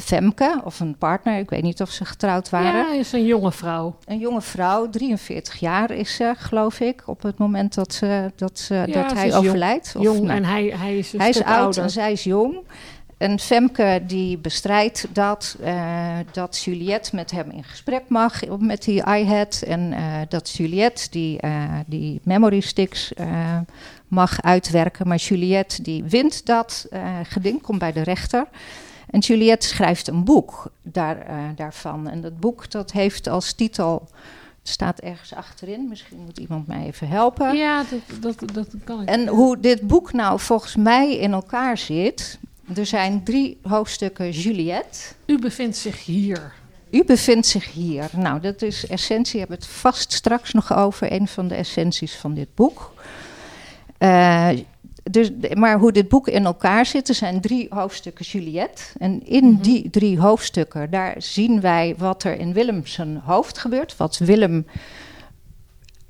Femke, 0.00 0.60
of 0.64 0.80
een 0.80 0.96
partner. 0.98 1.38
Ik 1.38 1.50
weet 1.50 1.62
niet 1.62 1.80
of 1.80 1.90
ze 1.90 2.04
getrouwd 2.04 2.50
waren. 2.50 2.92
Ja, 2.92 2.92
is 2.92 3.12
een 3.12 3.26
jonge 3.26 3.52
vrouw. 3.52 3.96
Een 4.04 4.18
jonge 4.18 4.40
vrouw, 4.42 4.90
43 4.90 5.60
jaar 5.60 5.90
is 5.90 6.14
ze, 6.14 6.32
geloof 6.36 6.80
ik, 6.80 7.02
op 7.06 7.22
het 7.22 7.38
moment 7.38 7.74
dat, 7.74 7.92
ze, 7.94 8.32
dat, 8.36 8.58
ze, 8.58 8.74
Ja, 8.74 9.02
dat 9.02 9.12
hij 9.12 9.26
is 9.26 9.32
jong. 9.32 9.46
overlijdt. 9.46 9.92
Of, 9.96 10.02
Jong 10.02 10.20
nou, 10.20 10.36
en 10.36 10.44
hij, 10.44 10.74
hij 10.76 10.98
is 10.98 11.12
hij 11.12 11.28
is 11.28 11.42
oud 11.42 11.56
ouder. 11.56 11.82
en 11.82 11.90
zij 11.90 12.12
is 12.12 12.24
jong. 12.24 12.58
en 13.18 13.38
Femke 13.38 14.02
die 14.06 14.38
bestrijdt 14.38 15.06
dat, 15.12 15.56
eh, 15.62 16.08
dat 16.32 16.62
Juliette 16.64 17.16
met 17.16 17.30
hem 17.30 17.50
in 17.50 17.64
gesprek 17.64 18.02
mag 18.08 18.40
met 18.58 18.84
die 18.84 19.04
iHead. 19.06 19.62
En 19.66 19.92
eh, 19.92 20.02
dat 20.28 20.50
Juliette 20.50 21.10
die, 21.10 21.40
eh, 21.40 21.64
die 21.86 22.20
memory 22.24 22.60
sticks 22.60 23.12
mag 24.08 24.42
uitwerken. 24.42 25.08
Maar 25.08 25.16
Juliette 25.16 25.82
die 25.82 26.04
wint 26.04 26.46
dat 26.46 26.86
geding, 27.22 27.62
komt 27.62 27.78
bij 27.78 27.92
de 27.92 28.02
rechter. 28.02 28.46
En 29.10 29.18
Juliette 29.18 29.66
schrijft 29.66 30.08
een 30.08 30.24
boek 30.24 30.70
daar, 30.82 31.18
eh, 31.20 31.36
daarvan. 31.56 32.08
En 32.08 32.20
dat 32.20 32.40
boek 32.40 32.70
dat 32.70 32.92
heeft 32.92 33.28
als 33.28 33.52
titel, 33.52 34.08
het 34.58 34.68
staat 34.68 34.98
ergens 34.98 35.34
achterin, 35.34 35.88
misschien 35.88 36.18
moet 36.18 36.38
iemand 36.38 36.66
mij 36.66 36.86
even 36.86 37.08
helpen. 37.08 37.56
Ja, 37.56 37.84
dat, 38.20 38.38
dat, 38.38 38.54
dat 38.54 38.68
kan 38.84 39.02
ik. 39.02 39.08
En 39.08 39.28
hoe 39.28 39.60
dit 39.60 39.86
boek 39.86 40.12
nou 40.12 40.40
volgens 40.40 40.76
mij 40.76 41.16
in 41.16 41.32
elkaar 41.32 41.78
zit. 41.78 42.38
Er 42.74 42.86
zijn 42.86 43.24
drie 43.24 43.58
hoofdstukken 43.62 44.30
Juliette. 44.30 44.98
U 45.26 45.38
bevindt 45.38 45.76
zich 45.76 46.04
hier. 46.04 46.52
U 46.90 47.04
bevindt 47.04 47.46
zich 47.46 47.72
hier. 47.72 48.10
Nou, 48.16 48.40
dat 48.40 48.62
is 48.62 48.86
essentie. 48.86 49.32
We 49.32 49.38
hebben 49.38 49.56
het 49.56 49.66
vast 49.66 50.12
straks 50.12 50.52
nog 50.52 50.76
over. 50.76 51.12
Een 51.12 51.28
van 51.28 51.48
de 51.48 51.54
essenties 51.54 52.16
van 52.16 52.34
dit 52.34 52.54
boek. 52.54 52.92
Eh, 53.98 54.48
dus, 55.10 55.30
maar 55.54 55.78
hoe 55.78 55.92
dit 55.92 56.08
boek 56.08 56.28
in 56.28 56.44
elkaar 56.44 56.86
zit, 56.86 57.08
er 57.08 57.14
zijn 57.14 57.40
drie 57.40 57.66
hoofdstukken 57.70 58.24
Juliette. 58.24 58.82
En 58.98 59.26
in 59.26 59.50
Mhm. 59.50 59.62
die 59.62 59.90
drie 59.90 60.20
hoofdstukken, 60.20 60.90
daar 60.90 61.14
zien 61.18 61.60
wij 61.60 61.94
wat 61.98 62.24
er 62.24 62.38
in 62.38 62.52
Willem 62.52 62.86
zijn 62.86 63.20
hoofd 63.24 63.58
gebeurt. 63.58 63.96
Wat 63.96 64.18
Willem 64.18 64.66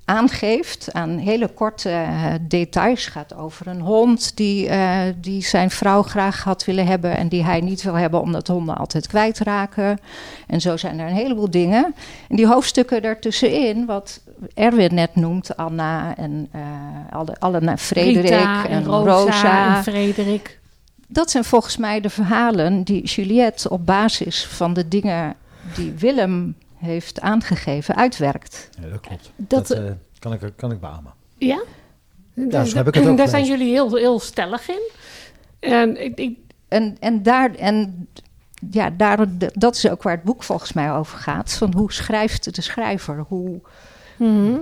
aangeeft 0.04 0.92
aan 0.92 1.16
hele 1.18 1.48
korte 1.48 1.90
eh, 1.90 2.24
details. 2.40 3.06
gaat 3.06 3.34
over 3.34 3.66
een 3.66 3.80
hond 3.80 4.36
die, 4.36 4.68
eh, 4.68 5.00
die 5.16 5.42
zijn 5.42 5.70
vrouw 5.70 6.02
graag 6.02 6.44
had 6.44 6.64
willen 6.64 6.86
hebben... 6.86 7.16
en 7.16 7.28
die 7.28 7.44
hij 7.44 7.60
niet 7.60 7.82
wil 7.82 7.94
hebben 7.94 8.20
omdat 8.20 8.46
honden 8.46 8.76
altijd 8.76 9.06
kwijtraken. 9.06 9.98
En 10.46 10.60
zo 10.60 10.76
zijn 10.76 10.98
er 10.98 11.08
een 11.08 11.14
heleboel 11.14 11.50
dingen. 11.50 11.94
En 12.28 12.36
die 12.36 12.46
hoofdstukken 12.46 13.02
daartussenin, 13.02 13.86
wat 13.86 14.20
Erwin 14.54 14.94
net 14.94 15.14
noemt... 15.14 15.56
Anna 15.56 16.16
en 16.16 16.48
eh 16.52 16.60
alle, 17.10 17.36
alle 17.38 17.76
Frederik 17.78 18.22
Rita 18.22 18.68
en, 18.68 18.84
Rosa, 18.84 19.10
Rosa 19.12 19.76
en 19.76 19.82
Frederik. 19.82 20.60
dat 21.08 21.30
zijn 21.30 21.44
volgens 21.44 21.76
mij 21.76 22.00
de 22.00 22.10
verhalen 22.10 22.82
die 22.82 23.04
Juliette 23.04 23.70
op 23.70 23.86
basis 23.86 24.46
van 24.46 24.72
de 24.74 24.88
dingen 24.88 25.36
die 25.74 25.92
Willem 25.92 26.54
heeft 26.76 27.20
aangegeven 27.20 27.96
uitwerkt. 27.96 28.68
Ja, 28.80 28.88
dat 28.88 29.00
klopt. 29.00 29.30
Dat, 29.36 29.66
Dat, 29.66 29.78
eh, 29.78 29.84
kan, 30.18 30.32
ik, 30.32 30.40
kan 30.56 30.72
ik 30.72 30.80
beamen. 30.80 31.12
Ja? 31.38 31.62
Daar, 32.34 32.66
zo 32.66 32.76
heb 32.76 32.88
ik 32.88 32.94
het 32.94 33.06
ook 33.06 33.16
daar 33.16 33.28
zijn 33.28 33.44
jullie 33.44 33.72
heel, 33.72 33.96
heel 33.96 34.20
stellig 34.20 34.68
in. 34.68 34.90
En 35.60 36.04
ik, 36.04 36.18
ik, 36.18 36.38
En, 36.68 36.96
en, 37.00 37.22
daar, 37.22 37.54
en 37.54 38.08
ja, 38.70 38.90
daar, 38.90 39.26
dat 39.52 39.76
is 39.76 39.88
ook 39.88 40.02
waar 40.02 40.14
het 40.14 40.22
boek 40.22 40.42
volgens 40.42 40.72
mij 40.72 40.92
over 40.92 41.18
gaat. 41.18 41.52
Van 41.52 41.74
hoe 41.74 41.92
schrijft 41.92 42.54
de 42.54 42.62
schrijver? 42.62 43.24
Hoe 43.28 43.60
mhm. 44.20 44.58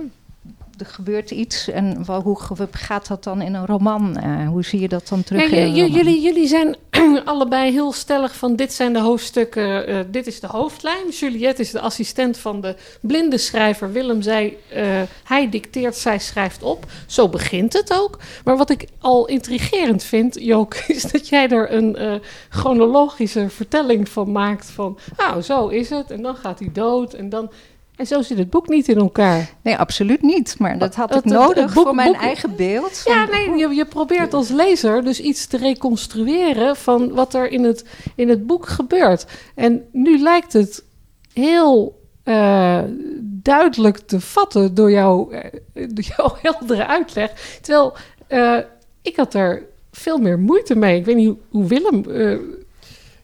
er 0.77 0.85
gebeurt 0.85 1.31
iets 1.31 1.69
en 1.69 2.05
wel, 2.05 2.21
hoe 2.21 2.39
gaat 2.71 3.07
dat 3.07 3.23
dan 3.23 3.41
in 3.41 3.53
een 3.53 3.65
roman? 3.65 4.17
Eh, 4.17 4.47
hoe 4.47 4.63
zie 4.63 4.79
je 4.79 4.87
dat 4.87 5.07
dan 5.07 5.23
terug 5.23 5.49
Ja, 5.49 5.57
in 5.57 5.63
een 5.63 5.75
j- 5.75 5.79
roman? 5.79 5.91
jullie, 5.91 6.21
jullie 6.21 6.47
zijn 6.47 6.75
allebei 7.25 7.71
heel 7.71 7.91
stellig 7.91 8.35
van 8.35 8.55
dit 8.55 8.73
zijn 8.73 8.93
de 8.93 8.99
hoofdstukken, 8.99 9.87
eh, 9.87 9.99
dit 10.07 10.27
is 10.27 10.39
de 10.39 10.47
hoofdlijn. 10.47 11.09
Juliette 11.09 11.61
is 11.61 11.71
de 11.71 11.79
assistent 11.79 12.37
van 12.37 12.61
de 12.61 12.75
blinde 13.01 13.37
schrijver. 13.37 13.91
Willem 13.91 14.21
zei, 14.21 14.57
eh, 14.69 15.01
hij 15.23 15.49
dicteert, 15.49 15.95
zij 15.95 16.19
schrijft 16.19 16.63
op. 16.63 16.85
Zo 17.07 17.29
begint 17.29 17.73
het 17.73 17.93
ook. 17.93 18.19
Maar 18.43 18.57
wat 18.57 18.69
ik 18.69 18.87
al 18.99 19.27
intrigerend 19.27 20.03
vind, 20.03 20.37
Jook, 20.41 20.75
is 20.87 21.03
dat 21.03 21.27
jij 21.27 21.49
er 21.49 21.73
een 21.73 21.95
eh, 21.95 22.13
chronologische 22.49 23.49
vertelling 23.49 24.09
van 24.09 24.31
maakt. 24.31 24.65
Van, 24.69 24.97
nou, 25.17 25.41
zo 25.41 25.67
is 25.67 25.89
het. 25.89 26.11
En 26.11 26.21
dan 26.21 26.35
gaat 26.35 26.59
hij 26.59 26.69
dood. 26.73 27.13
En, 27.13 27.29
dan... 27.29 27.51
en 27.99 28.07
zo 28.07 28.21
zit 28.21 28.37
het 28.37 28.49
boek 28.49 28.67
niet 28.67 28.87
in 28.87 28.97
elkaar. 28.97 29.49
Nee, 29.61 29.77
absoluut 29.77 30.21
niet. 30.21 30.55
Maar 30.59 30.77
dat 30.77 30.95
had 30.95 31.09
Dat- 31.09 31.17
ik 31.25 31.31
nodig 31.31 31.63
het 31.65 31.73
boek- 31.73 31.83
voor 31.85 31.95
mijn 31.95 32.11
boek- 32.11 32.21
eigen 32.21 32.55
beeld. 32.55 33.01
Ja, 33.05 33.25
nee, 33.25 33.57
je, 33.57 33.67
je 33.75 33.85
probeert 33.85 34.33
als 34.33 34.49
lezer 34.49 35.03
dus 35.03 35.19
iets 35.21 35.47
te 35.47 35.57
reconstrueren 35.57 36.75
van 36.75 37.11
wat 37.13 37.33
er 37.33 37.51
in 37.51 37.63
het, 37.63 37.85
in 38.15 38.29
het 38.29 38.47
boek 38.47 38.67
gebeurt. 38.67 39.25
En 39.55 39.83
nu 39.91 40.19
lijkt 40.19 40.53
het 40.53 40.83
heel 41.33 41.99
eh, 42.23 42.79
duidelijk 43.23 43.97
te 43.97 44.19
vatten 44.19 44.73
door, 44.73 44.91
jou, 44.91 45.33
eh, 45.35 45.87
door 45.89 46.03
jouw 46.17 46.35
heldere 46.51 46.87
uitleg. 46.87 47.57
Terwijl 47.61 47.93
eh, 48.27 48.57
ik 49.01 49.15
had 49.15 49.33
er 49.33 49.63
veel 49.91 50.17
meer 50.17 50.39
moeite 50.39 50.75
mee. 50.75 50.99
Ik 50.99 51.05
weet 51.05 51.15
niet 51.15 51.27
hoe, 51.27 51.37
hoe 51.49 51.65
Willem... 51.67 52.03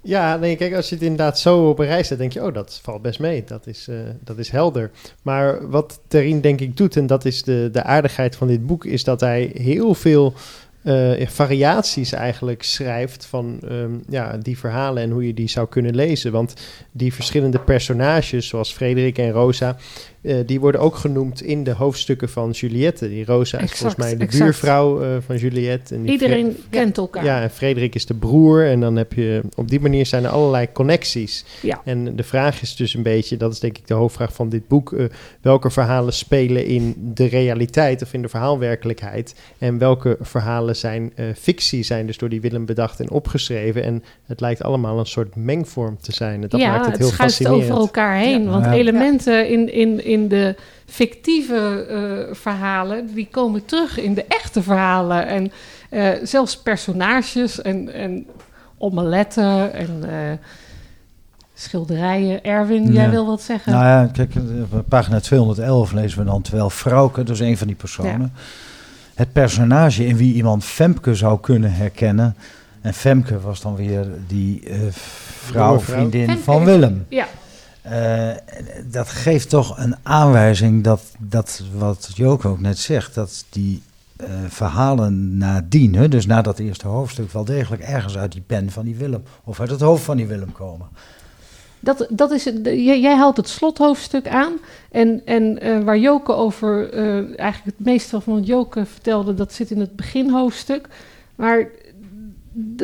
Ja, 0.05 0.35
nee, 0.37 0.55
kijk, 0.55 0.73
als 0.73 0.89
je 0.89 0.95
het 0.95 1.03
inderdaad 1.03 1.39
zo 1.39 1.69
op 1.69 1.79
een 1.79 1.85
rij 1.85 2.03
zet, 2.03 2.17
denk 2.17 2.33
je, 2.33 2.43
oh, 2.43 2.53
dat 2.53 2.79
valt 2.83 3.01
best 3.01 3.19
mee. 3.19 3.43
Dat 3.43 3.67
is, 3.67 3.87
eh, 3.87 3.95
dat 4.23 4.37
is 4.37 4.49
helder. 4.49 4.91
Maar 5.21 5.69
wat 5.69 5.99
Terien 6.07 6.41
denk 6.41 6.61
ik 6.61 6.77
doet, 6.77 6.95
en 6.95 7.07
dat 7.07 7.25
is 7.25 7.43
de, 7.43 7.69
de 7.71 7.83
aardigheid 7.83 8.35
van 8.35 8.47
dit 8.47 8.65
boek, 8.65 8.85
is 8.85 9.03
dat 9.03 9.19
hij 9.19 9.51
heel 9.53 9.93
veel 9.93 10.33
eh, 10.83 11.27
variaties 11.27 12.11
eigenlijk 12.11 12.63
schrijft 12.63 13.25
van 13.25 13.59
ehm, 13.67 13.91
ja, 14.09 14.37
die 14.37 14.57
verhalen 14.57 15.03
en 15.03 15.11
hoe 15.11 15.27
je 15.27 15.33
die 15.33 15.49
zou 15.49 15.67
kunnen 15.67 15.95
lezen. 15.95 16.31
Want 16.31 16.53
die 16.91 17.13
verschillende 17.13 17.59
personages, 17.59 18.47
zoals 18.47 18.73
Frederik 18.73 19.17
en 19.17 19.31
Rosa, 19.31 19.77
eh, 20.25 20.35
die 20.45 20.59
worden 20.59 20.81
ook 20.81 20.95
genoemd 20.95 21.41
in 21.43 21.63
de 21.63 21.71
hoofdstukken 21.71 22.29
van 22.29 22.51
Juliette. 22.51 23.09
Die 23.09 23.25
Rosa 23.25 23.57
is 23.57 23.63
Exact, 23.63 23.77
volgens 23.79 24.01
mij 24.05 24.15
de 24.17 24.23
exact. 24.23 24.43
buurvrouw 24.43 25.01
eh, 25.03 25.09
van 25.25 25.37
Juliette. 25.37 25.95
En 25.95 26.01
die 26.01 26.11
iedereen 26.11 26.51
Fre- 26.51 26.61
kent 26.69 26.97
elkaar. 26.97 27.23
ja, 27.25 27.41
en 27.41 27.49
Frederik 27.49 27.95
is 27.95 28.05
de 28.05 28.13
broer. 28.13 28.65
En 28.65 28.79
dan 28.79 28.95
heb 28.95 29.13
je 29.13 29.41
op 29.55 29.69
die 29.69 29.79
manier 29.79 30.05
zijn 30.05 30.23
er 30.23 30.29
allerlei 30.29 30.71
connecties. 30.71 31.45
Ja. 31.61 31.81
En 31.85 32.15
de 32.15 32.23
vraag 32.23 32.61
is 32.61 32.75
dus 32.75 32.93
een 32.93 33.03
beetje, 33.03 33.37
dat 33.37 33.51
is 33.51 33.59
denk 33.59 33.77
ik 33.77 33.87
de 33.87 33.93
hoofdvraag 33.93 34.33
van 34.33 34.49
dit 34.49 34.67
boek. 34.67 34.93
eh, 34.93 35.05
welke 35.41 35.69
verhalen 35.69 36.13
spelen 36.13 36.65
in 36.65 36.93
de 37.13 37.25
realiteit 37.25 38.01
of 38.01 38.13
in 38.13 38.21
de 38.21 38.29
verhaalwerkelijkheid? 38.29 39.35
En 39.57 39.77
welke 39.77 40.17
verhalen 40.21 40.75
zijn 40.75 41.11
eh, 41.15 41.25
fictie, 41.37 41.83
zijn 41.83 42.05
dus 42.05 42.17
door 42.17 42.29
die 42.29 42.41
Willem 42.41 42.65
bedacht 42.65 42.99
en 42.99 43.09
opgeschreven? 43.09 43.83
En 43.83 44.03
het 44.25 44.39
lijkt 44.41 44.63
allemaal 44.63 44.99
een 44.99 45.05
soort 45.05 45.35
mengvorm 45.35 45.97
te 46.01 46.11
zijn. 46.13 46.43
En 46.43 46.49
dat 46.49 46.59
ja, 46.59 46.71
maakt 46.71 46.85
het 46.85 46.97
heel 46.97 47.07
schuift 47.07 47.35
fascinerend. 47.35 47.63
over 47.71 47.81
elkaar 47.81 48.17
heen. 48.17 48.43
Ja. 48.43 48.49
Want 48.49 48.65
Ja. 48.65 48.73
elementen 48.73 49.49
in, 49.49 49.73
in, 49.73 50.05
in 50.05 50.14
de 50.27 50.55
fictieve 50.85 51.85
eh, 51.89 52.35
verhalen, 52.35 53.13
die 53.13 53.27
komen 53.31 53.65
terug 53.65 53.99
in 53.99 54.13
de 54.13 54.25
echte 54.27 54.63
verhalen. 54.63 55.27
En 55.27 55.51
eh, 55.89 56.09
zelfs 56.23 56.57
personages 56.57 57.61
en, 57.61 57.93
en 57.93 58.25
omeletten 58.77 59.73
en 59.73 60.03
eh, 60.09 60.37
schilderijen. 61.53 62.43
Erwin, 62.43 62.91
jij 62.93 63.03
Ja. 63.03 63.09
wil 63.09 63.25
wat 63.25 63.41
zeggen? 63.41 63.71
Nou 63.71 63.85
ja, 63.85 64.09
kijk, 64.13 64.31
op 64.71 64.83
pagina 64.89 65.19
211 65.19 65.91
lezen 65.91 66.19
we 66.19 66.25
dan 66.25 66.41
terwijl 66.41 66.69
Frauke, 66.69 67.23
is 67.23 67.39
een 67.39 67.57
van 67.57 67.67
die 67.67 67.75
personen, 67.75 68.33
het 69.15 69.31
personage 69.33 70.05
in 70.05 70.17
wie 70.17 70.33
iemand 70.33 70.63
Femke 70.65 71.15
zou 71.15 71.39
kunnen 71.39 71.73
herkennen. 71.73 72.35
En 72.81 72.93
Femke 72.93 73.39
was 73.39 73.61
dan 73.61 73.75
weer 73.75 74.05
die 74.27 74.63
vrouw, 75.29 75.79
vrouw. 75.79 75.79
vriendin 75.79 76.25
Femke 76.27 76.43
van 76.43 76.63
Willem. 76.65 77.05
ja, 77.09 77.25
Eh, 77.85 78.31
dat 78.91 79.07
geeft 79.07 79.49
toch 79.49 79.77
een 79.77 79.95
aanwijzing 80.03 80.83
dat, 80.83 81.01
dat 81.19 81.61
wat 81.77 82.09
Joke 82.13 82.47
ook 82.47 82.59
net 82.59 82.77
zegt, 82.77 83.15
dat 83.15 83.45
die 83.49 83.81
eh, 84.15 84.27
verhalen 84.47 85.37
nadien, 85.37 85.95
hè, 85.95 86.07
dus 86.07 86.25
na 86.25 86.41
dat 86.41 86.59
eerste 86.59 86.87
hoofdstuk, 86.87 87.31
wel 87.31 87.45
degelijk 87.45 87.81
ergens 87.81 88.17
uit 88.17 88.31
die 88.31 88.43
pen 88.47 88.71
van 88.71 88.85
die 88.85 88.95
Willem 88.95 89.23
of 89.43 89.59
uit 89.59 89.69
het 89.69 89.81
hoofd 89.81 90.03
van 90.03 90.17
die 90.17 90.25
Willem 90.25 90.51
komen. 90.51 90.87
dat, 91.79 92.07
dat 92.09 92.31
is 92.31 92.43
jij, 92.63 93.15
haalt 93.15 93.37
het 93.37 93.49
slothoofdstuk 93.49 94.27
aan. 94.27 94.53
En, 94.91 95.21
en 95.25 95.59
eh, 95.61 95.83
waar 95.83 95.99
Joke 95.99 96.33
over, 96.33 96.93
eigenlijk 97.37 97.77
het 97.77 97.85
meeste 97.85 98.21
van 98.21 98.33
wat 98.33 98.47
Joke 98.47 98.85
vertelde, 98.85 99.33
dat 99.33 99.53
zit 99.53 99.71
in 99.71 99.79
het 99.79 99.95
beginhoofdstuk. 99.95 100.87
Maar 101.35 101.67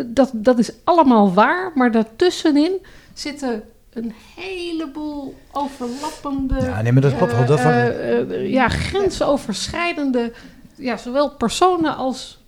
dat, 0.08 0.32
dat 0.34 0.60
is 0.60 0.72
allemaal 0.84 1.34
waar, 1.34 1.72
maar 1.76 1.92
daartussenin 1.92 2.72
zitten 3.14 3.64
een 3.94 4.14
heleboel 4.36 5.36
overlappende, 5.52 6.56
Ja, 6.62 6.82
nee, 6.82 6.92
maar 6.92 7.02
dat 7.02 7.16
klopt 7.18 7.32
wel. 7.32 7.42
eh, 7.42 7.48
Dat 7.48 7.60
van- 7.60 7.72
eh, 7.72 8.50
ja, 8.52 8.68
grensoverschrijdende, 8.70 10.32
ja, 10.76 10.98
zowel 10.98 11.30
personen 11.36 11.96
als 11.96 12.40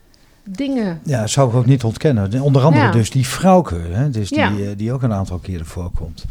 dingen. 0.44 1.00
Ja, 1.04 1.20
dat 1.20 1.30
zou 1.30 1.50
ik 1.50 1.56
ook 1.56 1.66
niet 1.66 1.84
ontkennen. 1.84 2.41
Onder 2.41 2.62
andere 2.64 2.86
Ja. 2.86 2.91
dus 2.91 3.10
die 3.10 3.28
vrouwke, 3.28 3.76
hè, 3.76 4.10
dus 4.10 4.30
die, 4.30 4.38
Ja. 4.39 4.74
die 4.78 4.94
ook 4.94 5.02
een 5.02 5.14
aantal 5.14 5.38
keren 5.38 5.66
voorkomt. 5.66 6.26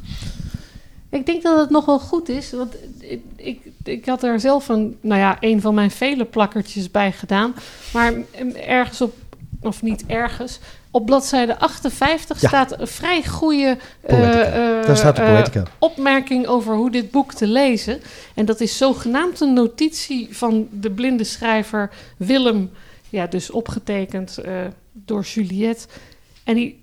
Ik 1.08 1.26
denk 1.26 1.42
dat 1.42 1.58
het 1.60 1.70
nog 1.70 1.84
wel 1.84 1.98
goed 2.00 2.28
is, 2.28 2.52
want 2.52 2.74
ik, 2.98 3.20
ik, 3.36 3.60
ik 3.84 4.06
had 4.06 4.22
er 4.22 4.40
zelf 4.40 4.68
een, 4.68 4.96
nou 5.00 5.20
ja, 5.20 5.36
een 5.40 5.60
van 5.60 5.74
mijn 5.74 5.90
vele 5.90 6.24
plakkertjes 6.24 6.90
bij 6.90 7.12
gedaan. 7.12 7.54
Maar 7.92 8.12
ergens 8.66 9.00
op, 9.00 9.14
of 9.60 9.82
niet 9.82 10.04
ergens, 10.06 10.60
op 10.92 11.06
bladzijde 11.06 11.58
58 11.58 12.40
Ja. 12.40 12.48
staat 12.48 12.80
een 12.80 12.86
vrij 12.86 13.24
goede 13.24 13.76
eh, 14.00 14.78
eh, 14.78 14.86
Daar 14.86 14.96
staat 14.96 15.16
de 15.16 15.22
eh, 15.22 15.62
opmerking 15.78 16.46
over 16.46 16.74
hoe 16.74 16.90
dit 16.90 17.10
boek 17.10 17.32
te 17.32 17.46
lezen. 17.46 18.00
En 18.34 18.44
dat 18.44 18.60
is 18.60 18.76
zogenaamd 18.76 19.40
een 19.40 19.52
notitie 19.52 20.28
van 20.30 20.68
de 20.70 20.90
blinde 20.90 21.24
schrijver 21.24 21.90
Willem, 22.16 22.70
ja, 23.08 23.26
dus 23.26 23.50
opgetekend 23.50 24.38
door 24.92 25.22
Juliette. 25.22 25.86
En 26.44 26.54
die, 26.54 26.81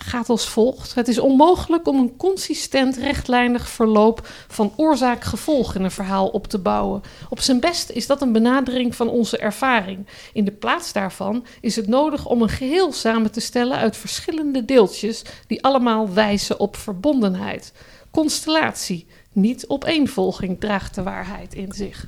gaat 0.00 0.28
als 0.28 0.48
volgt. 0.48 0.94
Het 0.94 1.08
is 1.08 1.18
onmogelijk 1.18 1.88
om 1.88 1.98
een 1.98 2.16
consistent 2.16 2.96
rechtlijnig 2.96 3.68
verloop 3.68 4.28
van 4.48 4.72
oorzaak-gevolg 4.76 5.74
in 5.74 5.84
een 5.84 5.90
verhaal 5.90 6.28
op 6.28 6.46
te 6.46 6.58
bouwen. 6.58 7.02
Op 7.28 7.40
zijn 7.40 7.60
best 7.60 7.90
is 7.90 8.06
dat 8.06 8.22
een 8.22 8.32
benadering 8.32 8.94
van 8.94 9.08
onze 9.08 9.38
ervaring. 9.38 10.06
In 10.32 10.44
de 10.44 10.52
plaats 10.52 10.92
daarvan 10.92 11.46
is 11.60 11.76
het 11.76 11.86
nodig 11.86 12.26
om 12.26 12.42
een 12.42 12.48
geheel 12.48 12.92
samen 12.92 13.30
te 13.30 13.40
stellen 13.40 13.76
uit 13.76 13.96
verschillende 13.96 14.64
deeltjes 14.64 15.22
die 15.46 15.62
allemaal 15.62 16.12
wijzen 16.12 16.60
op 16.60 16.76
verbondenheid. 16.76 17.72
Constellatie, 18.10 19.06
niet 19.32 19.68
opeenvolging, 19.68 20.60
draagt 20.60 20.94
de 20.94 21.02
waarheid 21.02 21.54
in 21.54 21.72
zich. 21.72 22.06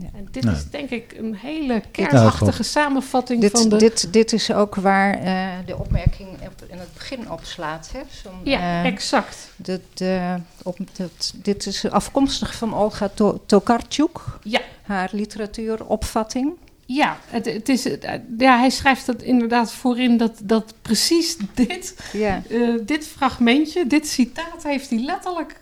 Ja. 0.00 0.08
En 0.14 0.28
dit 0.30 0.44
Nou. 0.44 0.56
is 0.56 0.70
denk 0.70 0.90
ik 0.90 1.14
een 1.18 1.34
hele 1.34 1.74
goed. 1.74 1.90
kernachtige 1.90 2.62
samenvatting 2.62 3.44
van 3.52 3.62
Dit, 3.62 3.70
de... 3.70 3.76
dit, 3.76 4.12
dit 4.12 4.32
is 4.32 4.52
ook 4.52 4.74
waar 4.74 5.14
eh, 5.14 5.48
de 5.66 5.76
opmerking 5.76 6.28
op, 6.28 6.64
in 6.68 6.78
het 6.78 6.92
begin 6.94 7.30
op 7.30 7.40
slaat. 7.44 7.90
Hè? 7.92 8.00
Ja, 8.42 8.58
eh, 8.58 8.86
exact. 8.86 9.50
de, 9.56 9.80
de, 9.94 10.36
op, 10.62 10.78
dat, 10.96 11.32
dit 11.36 11.66
is 11.66 11.90
afkomstig 11.90 12.54
van 12.54 12.74
Olga 12.74 13.10
To- 13.14 13.40
Tokarczuk, 13.46 14.18
Ja. 14.42 14.60
haar 14.82 15.08
literatuuropvatting. 15.12 16.52
Ja, 16.86 17.18
het, 17.26 17.44
het 17.44 17.68
is, 17.68 17.98
eh, 17.98 18.12
ja, 18.38 18.58
hij 18.58 18.70
schrijft 18.70 19.06
het 19.06 19.22
inderdaad 19.22 19.72
voorin 19.72 20.16
dat, 20.16 20.32
dat 20.42 20.74
precies 20.82 21.36
dit, 21.54 21.94
Ja, 22.12 22.42
eh, 22.50 22.68
dit 22.82 23.06
fragmentje, 23.06 23.86
dit 23.86 24.08
citaat, 24.08 24.62
heeft 24.62 24.90
hij 24.90 24.98
letterlijk 24.98 25.60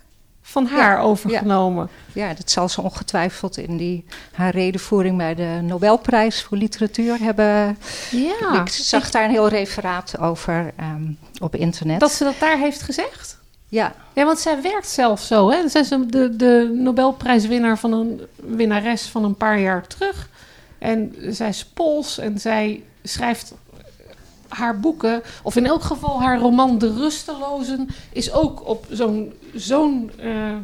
van 0.57 0.65
haar 0.65 0.99
overgenomen. 0.99 1.89
ja, 2.13 2.33
dat 2.33 2.51
zal 2.51 2.69
ze 2.69 2.81
ongetwijfeld 2.81 3.57
in 3.57 3.77
die, 3.77 4.05
haar 4.31 4.51
redenvoering 4.51 5.17
bij 5.17 5.35
de 5.35 5.59
Nobelprijs 5.61 6.43
voor 6.43 6.57
literatuur 6.57 7.17
hebben. 7.19 7.77
Ja, 8.11 8.61
ik 8.61 8.69
zag 8.69 9.09
daar 9.09 9.23
een 9.23 9.29
heel 9.29 9.47
referaat 9.47 10.19
over 10.19 10.73
ehm, 10.75 11.11
op 11.39 11.55
internet. 11.55 11.99
dat 11.99 12.11
ze 12.11 12.23
dat 12.23 12.39
daar 12.39 12.57
heeft 12.57 12.81
gezegd. 12.81 13.37
ja, 13.67 13.95
Ja, 14.13 14.25
want 14.25 14.39
zij 14.39 14.61
werkt 14.61 14.87
zelf 14.87 15.21
zo. 15.21 15.49
Hè? 15.49 15.69
Zij 15.69 15.81
is 15.81 15.89
de, 15.89 16.35
de 16.35 16.71
Nobelprijswinnaar 16.73 17.77
van 17.77 17.91
een 17.91 18.21
winnares 18.35 19.07
van 19.07 19.23
een 19.23 19.35
paar 19.35 19.59
jaar 19.59 19.87
terug. 19.87 20.29
En 20.77 21.15
zij 21.29 21.49
is 21.49 21.65
Pools 21.65 22.17
en 22.17 22.39
zij 22.39 22.83
schrijft 23.03 23.53
haar 24.49 24.79
boeken, 24.79 25.21
of 25.43 25.55
in 25.55 25.65
elk 25.65 25.83
geval 25.83 26.21
haar 26.21 26.39
roman 26.39 26.77
De 26.77 26.93
Rustelozen, 26.93 27.89
is 28.11 28.31
ook 28.31 28.67
op 28.67 28.85
zo'n 28.89 29.33
zo'n 29.53 30.11
eh, 30.17 30.55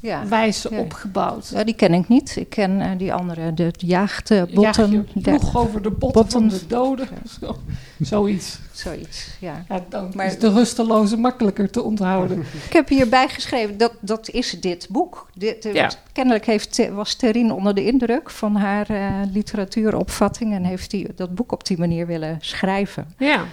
ja. 0.00 0.26
wijze 0.26 0.68
Ja. 0.70 0.78
opgebouwd. 0.78 1.48
Ja, 1.54 1.64
die 1.64 1.74
ken 1.74 1.94
ik 1.94 2.08
niet. 2.08 2.36
Ik 2.36 2.48
ken 2.50 2.80
eh, 2.80 2.90
die 2.98 3.12
andere, 3.12 3.54
de 3.54 3.72
jaagdbotten. 3.76 4.60
Jaag 4.60 4.76
je 5.14 5.20
ploeg 5.22 5.56
over 5.56 5.82
de 5.82 5.90
botten, 5.90 6.22
botten. 6.22 6.40
van 6.40 6.48
de 6.48 6.66
doden. 6.66 7.08
Zo, 7.40 7.56
zoiets. 8.00 8.58
Zoiets, 8.72 9.28
ja. 9.40 9.64
Ja, 9.68 9.84
dan 9.88 10.12
Maar- 10.14 10.26
is 10.26 10.38
de 10.38 10.52
rusteloze 10.52 11.16
makkelijker 11.16 11.70
te 11.70 11.82
onthouden. 11.82 12.38
Ik 12.68 12.72
heb 12.72 12.88
hierbij 12.88 13.28
geschreven, 13.28 13.78
dat, 13.78 13.92
dat 14.00 14.28
is 14.30 14.60
dit 14.60 14.86
boek. 14.90 15.30
Dit, 15.34 15.64
eh, 15.64 15.74
Ja. 15.74 15.90
Kennelijk 16.12 16.46
heeft, 16.46 16.74
Te- 16.74 16.92
was 16.92 17.14
Terien 17.14 17.52
onder 17.52 17.74
de 17.74 17.84
indruk 17.84 18.30
van 18.30 18.56
haar 18.56 18.90
eh, 18.90 19.12
literatuuropvatting... 19.32 20.54
en 20.54 20.64
heeft 20.64 20.92
hij 20.92 21.06
dat 21.16 21.34
boek 21.34 21.52
op 21.52 21.66
die 21.66 21.78
manier 21.78 22.06
willen 22.06 22.36
schrijven. 22.40 23.14
Ja, 23.18 23.44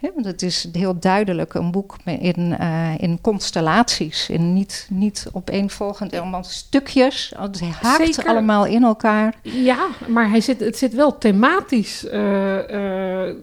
want 0.00 0.26
het 0.26 0.42
is 0.42 0.68
heel 0.72 0.98
duidelijk 0.98 1.54
een 1.54 1.70
boek 1.70 1.96
in, 2.04 2.56
eh, 2.58 2.92
in 2.98 3.20
constellaties. 3.20 4.28
In 4.28 4.52
niet, 4.52 4.86
niet 4.90 5.26
opeenvolgend, 5.32 6.14
allemaal 6.14 6.44
stukjes. 6.44 7.32
Het 7.38 7.60
haakt 7.60 8.14
Zeker. 8.14 8.30
allemaal 8.30 8.66
in 8.66 8.82
elkaar. 8.82 9.34
ja 9.42 9.86
maar 10.08 10.30
hij 10.30 10.40
zit, 10.40 10.60
het 10.60 10.78
zit 10.78 10.94
wel 10.94 11.18
thematisch 11.18 12.06
eh, 12.06 13.26
eh, 13.28 13.36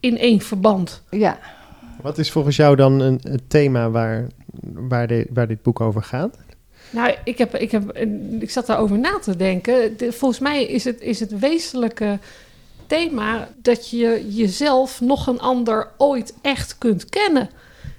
in 0.00 0.18
één 0.18 0.40
verband. 0.40 1.02
Ja, 1.10 1.38
Wat 2.02 2.18
is 2.18 2.30
volgens 2.30 2.56
jou 2.56 2.76
dan 2.76 3.00
een, 3.00 3.20
het 3.22 3.50
thema 3.50 3.90
waar, 3.90 4.26
waar, 4.74 5.06
de, 5.06 5.26
waar 5.32 5.46
dit 5.48 5.62
boek 5.62 5.80
over 5.80 6.02
gaat? 6.02 6.36
Nou, 6.90 7.14
ik, 7.24 7.38
heb, 7.38 7.54
ik, 7.56 7.70
heb, 7.70 7.98
ik 8.40 8.50
zat 8.50 8.66
daarover 8.66 8.98
na 8.98 9.18
te 9.18 9.36
denken. 9.36 9.96
De- 9.96 10.12
volgens 10.12 10.40
mij 10.40 10.64
is 10.64 10.84
het, 10.84 11.00
is 11.00 11.20
het 11.20 11.38
wezenlijke 11.38 12.18
thema 12.86 13.48
dat 13.56 13.90
je 13.90 14.26
jezelf 14.28 15.00
nog 15.00 15.26
een 15.26 15.40
ander 15.40 15.90
ooit 15.96 16.34
echt 16.42 16.78
kunt 16.78 17.08
kennen. 17.08 17.50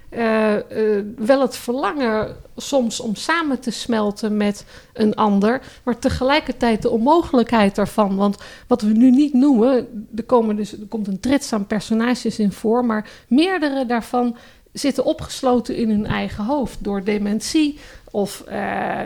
Eh, 0.08 0.56
eh, 0.56 1.04
wel 1.16 1.40
het 1.40 1.56
verlangen 1.56 2.36
soms 2.56 3.00
om 3.00 3.14
samen 3.14 3.60
te 3.60 3.70
smelten 3.70 4.36
met 4.36 4.64
een 4.92 5.14
ander, 5.14 5.62
maar 5.84 5.98
tegelijkertijd 5.98 6.82
de 6.82 6.90
onmogelijkheid 6.90 7.74
daarvan. 7.74 8.16
Want 8.16 8.36
wat 8.66 8.82
we 8.82 8.92
nu 8.92 9.10
niet 9.10 9.32
noemen, 9.32 10.08
er, 10.16 10.24
komen 10.24 10.56
dus, 10.56 10.72
er 10.72 10.86
komt 10.88 11.06
een 11.06 11.20
trits 11.20 11.52
aan 11.52 11.66
personages 11.66 12.38
in 12.38 12.52
voor, 12.52 12.84
maar 12.84 13.10
meerdere 13.28 13.86
daarvan 13.86 14.36
zitten 14.72 15.04
opgesloten 15.04 15.76
in 15.76 15.90
hun 15.90 16.06
eigen 16.06 16.44
hoofd 16.44 16.84
door 16.84 17.04
dementie 17.04 17.78
of 18.10 18.40
eh, 18.40 19.00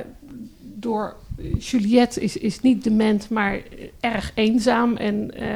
door. 0.61 1.16
Juliette 1.59 2.20
is, 2.20 2.36
is 2.36 2.61
niet 2.61 2.84
dement, 2.84 3.28
maar 3.28 3.61
erg 4.01 4.32
eenzaam. 4.34 4.97
En 4.97 5.30
eh, 5.36 5.47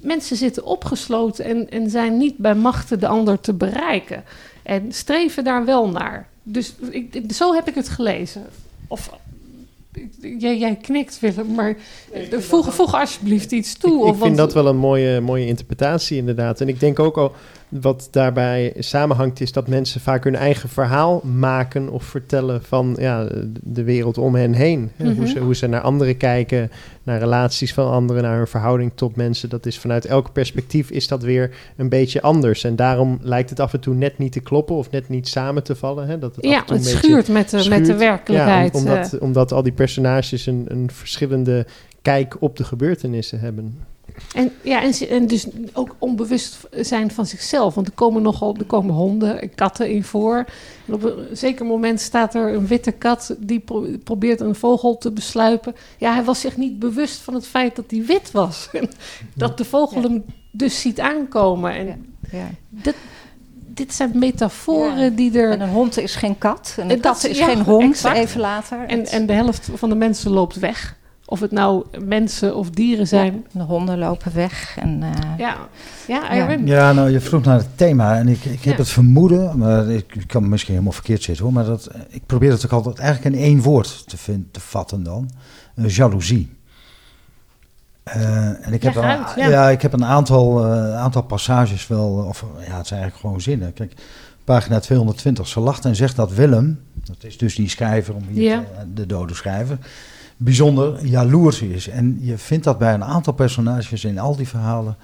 mensen 0.00 0.36
zitten 0.36 0.64
opgesloten 0.64 1.44
en, 1.44 1.70
en 1.70 1.90
zijn 1.90 2.16
niet 2.16 2.36
bij 2.36 2.54
machten 2.54 3.00
de 3.00 3.06
ander 3.08 3.40
te 3.40 3.52
bereiken. 3.54 4.24
En 4.62 4.92
streven 4.92 5.44
daar 5.44 5.64
wel 5.64 5.88
naar. 5.88 6.28
Dus 6.42 6.74
ik, 6.90 7.14
ik- 7.14 7.32
zo 7.32 7.54
heb 7.54 7.68
ik 7.68 7.74
het 7.74 7.88
gelezen. 7.88 8.46
Of 8.88 9.10
jij, 10.38 10.58
jij 10.58 10.76
knikt, 10.82 11.20
Willem, 11.20 11.54
maar 11.54 11.76
eh, 12.12 12.38
voeg, 12.38 12.74
voeg 12.74 12.94
alsjeblieft 12.94 13.52
iets 13.52 13.76
toe. 13.76 13.92
Ik, 13.92 14.02
ik 14.02 14.08
vind 14.08 14.18
want- 14.18 14.36
dat 14.36 14.52
wel 14.54 14.66
een 14.66 14.76
mooie, 14.76 15.20
mooie 15.20 15.46
interpretatie 15.46 16.16
inderdaad. 16.16 16.60
En 16.60 16.68
ik 16.68 16.80
denk 16.80 16.98
ook 16.98 17.16
al, 17.16 17.32
wat 17.68 18.08
daarbij 18.10 18.72
samenhangt, 18.78 19.40
is 19.40 19.52
dat 19.52 19.68
mensen 19.68 20.00
vaak 20.00 20.24
hun 20.24 20.36
eigen 20.36 20.68
verhaal 20.68 21.20
maken 21.24 21.88
of 21.88 22.04
vertellen 22.04 22.62
van 22.62 22.96
ja, 22.98 23.28
de 23.62 23.82
wereld 23.82 24.18
om 24.18 24.34
hen 24.34 24.52
heen. 24.52 24.90
Hè, 24.96 25.04
Mhm. 25.04 25.16
hoe, 25.16 25.26
ze, 25.26 25.38
hoe 25.38 25.54
ze 25.54 25.66
naar 25.66 25.80
anderen 25.80 26.16
kijken, 26.16 26.70
naar 27.02 27.18
relaties 27.18 27.74
van 27.74 27.90
anderen, 27.90 28.22
naar 28.22 28.36
hun 28.36 28.46
verhouding 28.46 28.92
tot 28.94 29.16
mensen. 29.16 29.48
Dat 29.48 29.66
is 29.66 29.78
vanuit 29.78 30.04
elk 30.04 30.32
perspectief 30.32 30.90
is 30.90 31.08
dat 31.08 31.22
weer 31.22 31.50
een 31.76 31.88
beetje 31.88 32.22
anders. 32.22 32.64
En 32.64 32.76
daarom 32.76 33.18
lijkt 33.22 33.50
het 33.50 33.60
af 33.60 33.72
en 33.72 33.80
toe 33.80 33.94
net 33.94 34.18
niet 34.18 34.32
te 34.32 34.40
kloppen 34.40 34.76
of 34.76 34.90
net 34.90 35.08
niet 35.08 35.28
samen 35.28 35.62
te 35.62 35.74
vallen. 35.76 36.06
Hè, 36.06 36.18
dat 36.18 36.36
het 36.36 36.44
af 36.44 36.50
ja, 36.50 36.58
en 36.58 36.66
toe 36.66 36.76
het 36.76 36.84
schuurt 36.86 37.28
met 37.28 37.50
de, 37.50 37.68
met 37.68 37.86
de 37.86 37.96
werkelijkheid. 37.96 38.72
Ja, 38.72 38.78
om- 38.80 38.86
omdat, 38.86 39.12
eh. 39.12 39.22
omdat 39.22 39.52
al 39.52 39.62
die 39.62 39.72
personages 39.72 40.46
een, 40.46 40.64
een 40.68 40.90
verschillende 40.92 41.66
kijk 42.02 42.36
op 42.40 42.56
de 42.56 42.64
gebeurtenissen 42.64 43.40
hebben. 43.40 43.78
En, 44.34 44.52
ja, 44.62 44.82
en, 45.08 45.26
dus 45.26 45.46
ook 45.72 45.94
onbewust 45.98 46.56
zijn 46.70 47.10
van 47.10 47.26
zichzelf. 47.26 47.74
Want 47.74 47.86
er 47.86 47.92
komen 47.92 48.22
nogal 48.22 48.56
er 48.58 48.64
komen 48.64 48.94
honden 48.94 49.40
en 49.42 49.54
katten 49.54 49.90
in 49.90 50.04
voor. 50.04 50.44
En 50.86 50.94
op 50.94 51.02
een 51.04 51.26
zeker 51.32 51.66
moment 51.66 52.00
staat 52.00 52.34
er 52.34 52.54
een 52.54 52.66
witte 52.66 52.92
kat 52.92 53.34
die 53.38 53.58
pro- 53.60 53.86
probeert 54.04 54.40
een 54.40 54.54
vogel 54.54 54.98
te 54.98 55.10
besluipen. 55.12 55.74
Ja, 55.98 56.14
hij 56.14 56.24
was 56.24 56.40
zich 56.40 56.56
niet 56.56 56.78
bewust 56.78 57.18
van 57.20 57.34
het 57.34 57.46
feit 57.46 57.76
dat 57.76 57.84
hij 57.88 58.04
wit 58.04 58.30
was. 58.30 58.68
Dat 59.34 59.58
de 59.58 59.64
vogel 59.64 60.00
Ja. 60.02 60.08
hem 60.08 60.24
dus 60.50 60.80
ziet 60.80 61.00
aankomen. 61.00 61.72
En 61.74 61.86
Ja. 61.86 61.94
ja. 62.38 62.48
dit, 62.68 62.94
dit 63.66 63.94
zijn 63.94 64.10
metaforen 64.14 65.04
Ja. 65.04 65.10
die 65.10 65.38
er. 65.38 65.50
En 65.50 65.60
een 65.60 65.68
hond 65.68 65.98
is 65.98 66.14
geen 66.14 66.38
kat. 66.38 66.74
En 66.76 66.82
En 66.82 66.90
een 66.90 67.00
dat- 67.00 67.12
kat 67.20 67.30
is 67.30 67.38
ja, 67.38 67.46
geen 67.46 67.62
hond, 67.62 67.82
exact. 67.82 68.16
even 68.16 68.40
later. 68.40 68.84
En, 68.86 69.06
en 69.06 69.26
de 69.26 69.32
helft 69.32 69.68
van 69.74 69.88
de 69.88 69.94
mensen 69.94 70.30
loopt 70.30 70.56
weg. 70.58 70.96
Of 71.28 71.40
het 71.40 71.50
nou 71.50 71.84
mensen 72.04 72.56
of 72.56 72.70
dieren 72.70 73.06
zijn. 73.06 73.46
de 73.52 73.62
honden 73.62 73.98
lopen 73.98 74.34
weg. 74.34 74.76
En, 74.78 75.02
eh, 75.02 75.38
Ja, 75.38 75.56
ja, 76.06 76.30
Erwin. 76.30 76.66
Ja, 76.66 76.92
nou, 76.92 77.10
je 77.10 77.20
vroeg 77.20 77.44
naar 77.44 77.58
het 77.58 77.68
thema 77.78 78.16
en 78.18 78.28
ik, 78.28 78.44
ik 78.44 78.62
heb 78.64 78.72
Ja. 78.74 78.80
het 78.80 78.88
vermoeden, 78.88 79.58
maar 79.58 79.88
ik, 79.90 80.14
ik 80.14 80.26
kan 80.26 80.48
misschien 80.48 80.72
helemaal 80.72 80.92
verkeerd 80.92 81.22
zitten 81.22 81.44
hoor, 81.44 81.52
maar 81.52 81.64
dat, 81.64 81.90
ik 82.08 82.26
probeer 82.26 82.50
het 82.50 82.64
ook 82.64 82.72
altijd 82.72 82.98
eigenlijk 82.98 83.34
in 83.36 83.42
één 83.42 83.60
woord 83.62 84.08
te, 84.08 84.16
vind, 84.16 84.52
te 84.52 84.60
vatten 84.60 85.02
dan. 85.02 85.30
Eh, 85.74 85.88
jaloezie. 85.88 86.54
Eh, 88.02 88.66
en 88.66 88.72
ik 88.72 88.82
heb, 88.82 88.96
uit, 88.96 89.32
ja. 89.36 89.48
ja. 89.48 89.68
ik 89.70 89.82
heb 89.82 89.92
een 89.92 90.04
aantal, 90.04 90.64
eh, 90.66 90.96
aantal 90.96 91.22
passages 91.22 91.86
wel, 91.86 92.08
of 92.28 92.40
ja, 92.66 92.76
het 92.76 92.86
zijn 92.86 93.00
eigenlijk 93.00 93.16
gewoon 93.16 93.40
zinnen. 93.40 93.72
Kijk, 93.72 93.92
pagina 94.44 94.80
220, 94.80 95.46
ze 95.46 95.60
lacht 95.60 95.84
en 95.84 95.96
zegt 95.96 96.16
dat 96.16 96.32
Willem, 96.32 96.80
dat 97.04 97.16
is 97.24 97.38
dus 97.38 97.54
die 97.54 97.68
schrijver, 97.68 98.14
om 98.14 98.22
hier 98.30 98.42
Ja. 98.42 98.58
te- 98.58 98.92
de 98.94 99.06
dode 99.06 99.34
schrijver, 99.34 99.78
bijzonder 100.36 101.06
jaloers 101.06 101.62
is. 101.62 101.88
En 101.88 102.18
je 102.20 102.38
vindt 102.38 102.64
dat 102.64 102.78
bij 102.78 102.94
een 102.94 103.04
aantal 103.04 103.32
personages 103.32 104.04
in 104.04 104.18
al 104.18 104.36
die 104.36 104.48
verhalen 104.48 104.96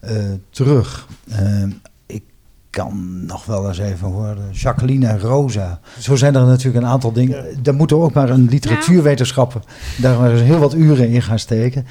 eh, 0.00 0.16
terug. 0.50 1.06
Eh, 1.28 1.62
ik 2.06 2.22
kan 2.70 3.24
nog 3.26 3.44
wel 3.44 3.68
eens 3.68 3.78
even 3.78 4.08
horen. 4.08 4.50
Jacqueline 4.52 5.06
en 5.06 5.20
Rosa. 5.20 5.80
Zo 5.98 6.16
zijn 6.16 6.34
er 6.34 6.44
natuurlijk 6.46 6.84
een 6.84 6.90
aantal 6.90 7.12
dingen. 7.12 7.62
Daar 7.62 7.74
moeten 7.74 7.96
we 7.98 8.02
ook 8.02 8.12
maar 8.12 8.30
een 8.30 8.48
literatuurwetenschapper 8.48 9.60
daar 9.98 10.18
maar 10.18 10.32
eens 10.32 10.40
heel 10.42 10.58
wat 10.58 10.74
uren 10.74 11.08
in 11.08 11.22
gaan 11.22 11.38
steken. 11.38 11.86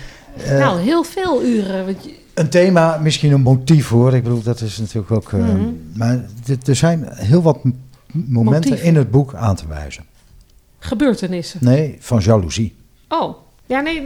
Eh, 0.46 0.58
Nou, 0.60 0.80
heel 0.82 1.04
veel 1.04 1.44
uren. 1.44 1.86
Want 1.86 2.04
je- 2.04 2.16
een 2.34 2.50
thema, 2.50 2.98
misschien 2.98 3.32
een 3.32 3.42
motief 3.42 3.90
hoor. 3.90 4.14
Ik 4.16 4.24
bedoel, 4.24 4.42
dat 4.44 4.62
is 4.62 4.78
natuurlijk 4.78 5.12
ook. 5.12 5.34
eh, 5.34 5.40
Mhm. 5.40 5.62
Maar 5.96 6.26
er 6.66 6.76
zijn 6.76 7.08
heel 7.12 7.42
wat 7.42 7.58
momenten 8.12 8.82
in 8.84 8.96
het 8.96 9.12
boek 9.12 9.34
aan 9.34 9.56
te 9.56 9.68
wijzen. 9.68 10.04
gebeurtenissen. 10.80 11.60
Nee, 11.64 11.98
van 12.00 12.20
jaloezie. 12.20 12.76
Oh, 13.10 13.36
ja, 13.66 13.82
nee, 13.82 14.02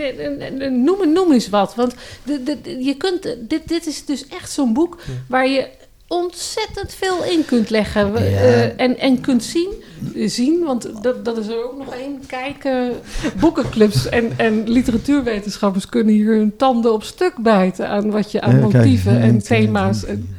noem, 0.69 1.11
noem 1.13 1.31
eens 1.31 1.49
wat. 1.49 1.75
Want 1.75 1.93
de, 2.23 2.43
de, 2.43 2.61
de- 2.61 2.83
je 2.83 2.95
kunt, 2.95 3.35
dit, 3.39 3.67
dit 3.67 3.87
is 3.87 4.05
dus 4.05 4.27
echt 4.27 4.51
zo'n 4.51 4.73
boek 4.73 4.97
waar 5.27 5.47
je 5.47 5.67
ontzettend 6.07 6.93
veel 6.93 7.23
in 7.23 7.45
kunt 7.45 7.69
leggen. 7.69 8.07
Ja. 8.13 8.17
eh, 8.19 8.79
en, 8.79 8.97
en 8.97 9.21
kunt 9.21 9.43
zien, 9.43 9.69
zien, 10.15 10.63
want 10.63 11.03
dat, 11.03 11.25
dat 11.25 11.37
is 11.37 11.47
er 11.47 11.63
ook 11.65 11.77
nog 11.77 11.93
één. 11.93 12.21
Kijken, 12.27 12.91
boekenclubs 13.39 14.09
en, 14.09 14.31
en 14.37 14.69
literatuurwetenschappers 14.69 15.85
kunnen 15.89 16.13
hier 16.13 16.33
hun 16.35 16.55
tanden 16.57 16.93
op 16.93 17.03
stuk 17.03 17.33
bijten 17.37 17.87
aan 17.89 18.11
wat 18.11 18.31
je 18.31 18.41
aan 18.41 18.55
Ja, 18.55 18.61
kijk, 18.61 18.73
motieven 18.73 19.21
en 19.21 19.39
thema's. 19.43 20.05
En, 20.05 20.35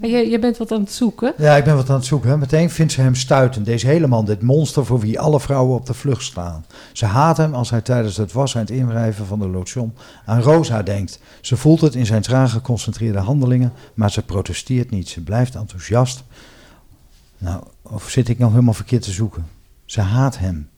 jij, 0.00 0.28
jij 0.28 0.40
bent 0.40 0.56
wat 0.56 0.72
aan 0.72 0.80
het 0.80 0.92
zoeken. 0.92 1.34
Ja, 1.38 1.56
ik 1.56 1.64
ben 1.64 1.76
wat 1.76 1.90
aan 1.90 1.96
het 1.96 2.04
zoeken. 2.04 2.38
Meteen 2.38 2.70
vindt 2.70 2.92
ze 2.92 3.00
hem 3.00 3.14
stuitend. 3.14 3.66
Deze 3.66 3.86
hele 3.86 4.06
man, 4.06 4.24
dit 4.24 4.42
monster 4.42 4.86
voor 4.86 5.00
wie 5.00 5.20
alle 5.20 5.40
vrouwen 5.40 5.76
op 5.76 5.86
de 5.86 5.94
vlucht 5.94 6.22
staan. 6.22 6.64
Ze 6.92 7.06
haat 7.06 7.36
hem 7.36 7.54
als 7.54 7.70
hij 7.70 7.80
tijdens 7.80 8.16
het 8.16 8.32
wassen 8.32 8.60
en 8.60 8.66
het 8.66 8.74
inwrijven 8.74 9.26
van 9.26 9.38
de 9.38 9.48
lotion 9.48 9.94
aan 10.24 10.40
Rosa 10.40 10.82
denkt. 10.82 11.20
Ze 11.40 11.56
voelt 11.56 11.80
het 11.80 11.94
in 11.94 12.06
zijn 12.06 12.22
traag 12.22 12.52
geconcentreerde 12.52 13.18
handelingen, 13.18 13.72
maar 13.94 14.10
ze 14.10 14.22
protesteert 14.22 14.90
niet. 14.90 15.08
Ze 15.08 15.20
blijft 15.20 15.54
enthousiast. 15.54 16.24
Nou, 17.38 17.62
of 17.82 18.10
zit 18.10 18.28
ik 18.28 18.38
nou 18.38 18.50
helemaal 18.50 18.74
verkeerd 18.74 19.02
te 19.02 19.12
zoeken? 19.12 19.46
Ze 19.84 20.00
haat 20.00 20.38
hem. 20.38 20.68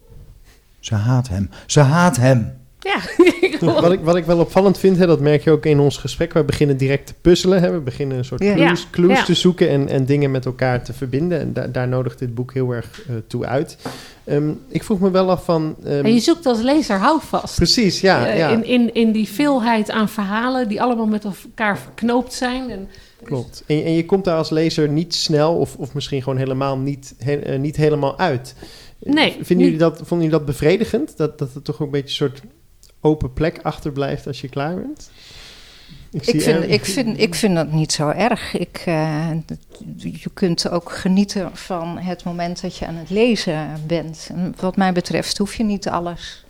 Ze 0.80 0.94
haat 0.94 1.28
hem. 1.28 1.50
Ze 1.66 1.80
haat 1.80 2.16
hem. 2.16 2.59
Ja, 2.82 3.00
Wat 3.80 3.92
ik, 3.92 4.00
wat 4.00 4.16
ik 4.16 4.24
wel 4.24 4.38
opvallend 4.38 4.78
vind, 4.78 4.96
hè, 4.96 5.06
dat 5.06 5.20
merk 5.20 5.44
je 5.44 5.50
ook 5.50 5.66
in 5.66 5.78
ons 5.78 5.96
gesprek. 5.96 6.32
We 6.32 6.44
beginnen 6.44 6.76
direct 6.76 7.06
te 7.06 7.14
puzzelen. 7.20 7.60
Hè. 7.62 7.70
We 7.72 7.78
beginnen 7.78 8.18
een 8.18 8.24
soort 8.24 8.40
clues, 8.40 8.80
Ja, 8.80 8.86
clues 8.90 9.18
ja. 9.18 9.24
te 9.24 9.34
zoeken 9.34 9.68
en, 9.68 9.88
en 9.88 10.04
dingen 10.04 10.30
met 10.30 10.46
elkaar 10.46 10.84
te 10.84 10.92
verbinden. 10.92 11.40
En 11.40 11.52
da- 11.52 11.66
daar 11.66 11.88
nodigt 11.88 12.18
dit 12.18 12.34
boek 12.34 12.54
heel 12.54 12.70
erg 12.70 13.02
eh, 13.08 13.14
toe 13.26 13.46
uit. 13.46 13.76
Ehm, 14.24 14.50
ik 14.68 14.82
vroeg 14.84 15.00
me 15.00 15.10
wel 15.10 15.30
af 15.30 15.44
van... 15.44 15.76
ehm, 15.84 16.04
en 16.04 16.14
je 16.14 16.20
zoekt 16.20 16.46
als 16.46 16.60
lezer 16.60 16.96
houvast. 16.98 17.54
precies, 17.56 18.00
ja. 18.00 18.26
Eh, 18.26 18.38
ja. 18.38 18.48
In, 18.48 18.64
in, 18.64 18.94
in 18.94 19.12
die 19.12 19.28
veelheid 19.28 19.90
aan 19.90 20.08
verhalen 20.08 20.68
die 20.68 20.82
allemaal 20.82 21.06
met 21.06 21.24
elkaar 21.24 21.78
verknoopt 21.78 22.32
zijn. 22.32 22.70
En, 22.70 22.88
Klopt. 23.24 23.62
En, 23.66 23.84
en 23.84 23.92
je 23.94 24.06
komt 24.06 24.24
daar 24.24 24.36
als 24.36 24.50
lezer 24.50 24.88
niet 24.88 25.14
snel 25.14 25.54
of, 25.56 25.76
of 25.76 25.94
misschien 25.94 26.22
gewoon 26.22 26.38
helemaal 26.38 26.78
niet, 26.78 27.14
he- 27.18 27.34
eh, 27.36 27.58
niet 27.58 27.76
helemaal 27.76 28.18
uit. 28.18 28.54
Nee, 29.02 29.36
Vinden 29.40 29.64
jullie 29.64 29.80
dat, 29.80 29.96
vonden 29.96 30.26
jullie 30.26 30.30
dat 30.30 30.44
bevredigend? 30.44 31.16
Dat, 31.16 31.38
dat 31.38 31.54
er 31.54 31.62
toch 31.62 31.74
ook 31.74 31.80
een 31.80 31.90
beetje 31.90 32.24
een 32.24 32.30
soort 32.30 32.42
open 33.00 33.32
plek 33.32 33.58
achterblijft 33.62 34.26
als 34.26 34.40
je 34.40 34.48
klaar 34.48 34.74
bent? 34.74 35.10
Ik 36.12 36.24
zie 36.24 36.40
vind, 36.40 36.70
ik, 36.70 36.84
vind, 36.84 37.20
ik 37.20 37.34
vind 37.34 37.54
dat 37.54 37.72
niet 37.72 37.92
zo 37.92 38.08
erg. 38.08 38.54
Ik, 38.54 38.82
eh, 38.86 39.30
je 39.96 40.30
kunt 40.34 40.70
ook 40.70 40.92
genieten 40.92 41.50
van 41.56 41.98
het 41.98 42.24
moment 42.24 42.60
dat 42.60 42.76
je 42.76 42.86
aan 42.86 42.94
het 42.94 43.10
lezen 43.10 43.68
bent. 43.86 44.28
En 44.32 44.54
wat 44.60 44.76
mij 44.76 44.92
betreft 44.92 45.38
hoef 45.38 45.54
je 45.54 45.64
niet 45.64 45.88
alles 45.88 46.44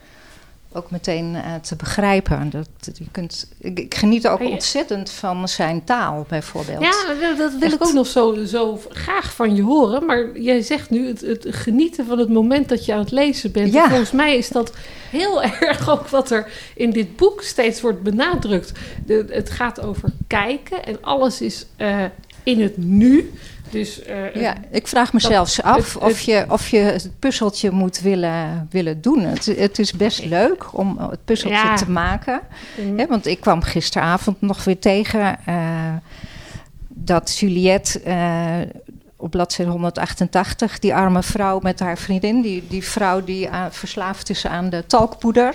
ook 0.72 0.90
meteen 0.90 1.34
eh, 1.34 1.54
te 1.54 1.76
begrijpen. 1.76 2.50
Dat, 2.50 2.68
je 2.98 3.04
kunt, 3.10 3.48
ik, 3.58 3.78
ik 3.78 3.94
geniet 3.94 4.28
ook 4.28 4.38
je- 4.38 4.48
ontzettend 4.48 5.10
van 5.10 5.48
zijn 5.48 5.84
taal, 5.84 6.26
bijvoorbeeld. 6.28 6.82
Ja, 6.82 7.34
dat, 7.36 7.52
wil 7.58 7.72
ik 7.72 7.84
ook 7.84 7.92
nog 7.92 8.06
zo, 8.06 8.44
zo 8.44 8.80
graag 8.88 9.34
van 9.34 9.54
je 9.54 9.62
horen. 9.62 10.06
Maar 10.06 10.38
jij 10.38 10.62
zegt 10.62 10.90
nu 10.90 11.06
het, 11.06 11.20
het 11.20 11.46
genieten 11.48 12.06
van 12.06 12.18
het 12.18 12.28
moment 12.28 12.68
dat 12.68 12.84
je 12.84 12.92
aan 12.92 12.98
het 12.98 13.10
lezen 13.10 13.52
bent. 13.52 13.72
Ja. 13.72 13.82
En 13.84 13.88
Volgens 13.88 14.12
mij 14.12 14.36
is 14.36 14.48
dat 14.48 14.72
heel 15.10 15.42
erg 15.60 15.88
ook 15.90 16.08
wat 16.08 16.30
er 16.30 16.52
in 16.74 16.90
dit 16.90 17.16
boek 17.16 17.42
steeds 17.42 17.80
wordt 17.80 18.02
benadrukt. 18.02 18.72
De, 19.06 19.24
het 19.30 19.50
gaat 19.50 19.80
over 19.80 20.08
kijken 20.26 20.84
en 20.84 20.98
alles 21.02 21.40
is 21.40 21.66
eh, 21.76 22.04
in 22.42 22.60
het 22.60 22.76
nu. 22.76 23.32
Dus 23.70 24.02
eh, 24.02 24.34
Ja, 24.34 24.54
ik 24.70 24.86
vraag 24.88 25.12
me 25.12 25.20
Dat- 25.20 25.30
zelfs 25.30 25.62
af 25.62 25.94
het- 25.94 26.02
of, 26.02 26.20
je, 26.20 26.44
of 26.48 26.68
je 26.68 26.78
het 26.78 27.10
puzzeltje 27.18 27.70
moet 27.70 28.00
willen, 28.00 28.66
willen 28.70 29.00
doen. 29.00 29.20
Het, 29.20 29.44
het 29.46 29.78
is 29.78 29.92
best 29.92 30.24
leuk 30.24 30.78
om 30.78 30.98
het 31.10 31.24
puzzeltje 31.24 31.58
Ja. 31.58 31.76
te 31.76 31.90
maken. 31.90 32.40
mm, 32.78 32.98
Hè, 32.98 33.06
want 33.06 33.26
ik 33.26 33.40
kwam 33.40 33.62
gisteravond 33.62 34.40
nog 34.40 34.64
weer 34.64 34.78
tegen 34.78 35.38
eh, 35.46 35.92
dat 36.88 37.36
Juliette 37.38 38.00
eh, 38.00 38.58
op 39.16 39.30
bladzijde 39.30 39.70
188, 39.70 40.78
die 40.78 40.94
arme 40.94 41.22
vrouw 41.22 41.58
met 41.62 41.80
haar 41.80 41.98
vriendin, 41.98 42.40
die, 42.42 42.64
die 42.68 42.84
vrouw 42.84 43.24
die 43.24 43.50
aan- 43.50 43.72
verslaafd 43.72 44.30
is 44.30 44.46
aan 44.46 44.70
de 44.70 44.84
talkpoeder. 44.86 45.54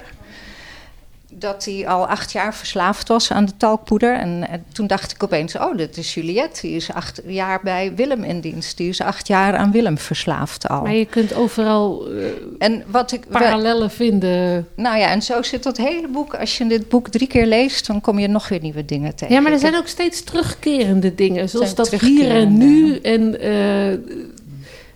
Dat 1.39 1.63
die 1.63 1.89
al 1.89 2.07
acht 2.07 2.31
jaar 2.31 2.55
verslaafd 2.55 3.07
was 3.07 3.31
aan 3.31 3.45
de 3.45 3.51
talkpoeder. 3.57 4.17
En, 4.17 4.63
toen 4.73 4.87
dacht 4.87 5.11
ik 5.11 5.23
opeens: 5.23 5.55
Oh, 5.55 5.77
dit 5.77 5.97
is 5.97 6.13
Juliette. 6.13 6.61
Die 6.61 6.75
is 6.75 6.91
acht 6.91 7.21
jaar 7.25 7.59
bij 7.63 7.91
Willem 7.95 8.23
in 8.23 8.39
dienst. 8.39 8.77
Die 8.77 8.89
is 8.89 9.01
acht 9.01 9.27
jaar 9.27 9.55
aan 9.55 9.71
Willem 9.71 9.97
verslaafd 9.97 10.67
al. 10.67 10.81
maar 10.81 10.95
je 10.95 11.05
kunt 11.05 11.33
overal 11.33 12.07
eh, 12.07 12.25
En 12.57 12.83
wat 12.87 13.11
ik. 13.11 13.29
parallellen 13.29 13.91
vinden. 13.91 14.67
Nou 14.75 14.97
ja, 14.97 15.09
en 15.09 15.21
zo 15.21 15.41
zit 15.41 15.63
dat 15.63 15.77
hele 15.77 16.07
boek. 16.07 16.35
Als 16.35 16.57
je 16.57 16.67
dit 16.67 16.89
boek 16.89 17.09
drie 17.09 17.27
keer 17.27 17.45
leest, 17.45 17.87
dan 17.87 18.01
kom 18.01 18.19
je 18.19 18.27
nog 18.27 18.47
weer 18.47 18.61
nieuwe 18.61 18.85
dingen 18.85 19.15
tegen. 19.15 19.35
Ja, 19.35 19.41
maar 19.41 19.51
er 19.51 19.59
zijn 19.59 19.75
ook 19.75 19.87
steeds 19.87 20.23
terugkerende 20.23 21.15
dingen. 21.15 21.49
Zoals 21.49 21.75
dat 21.75 21.91
hier 21.91 22.31
en 22.31 22.57
nu. 22.57 22.97
En, 22.97 23.39
eh, 23.39 23.97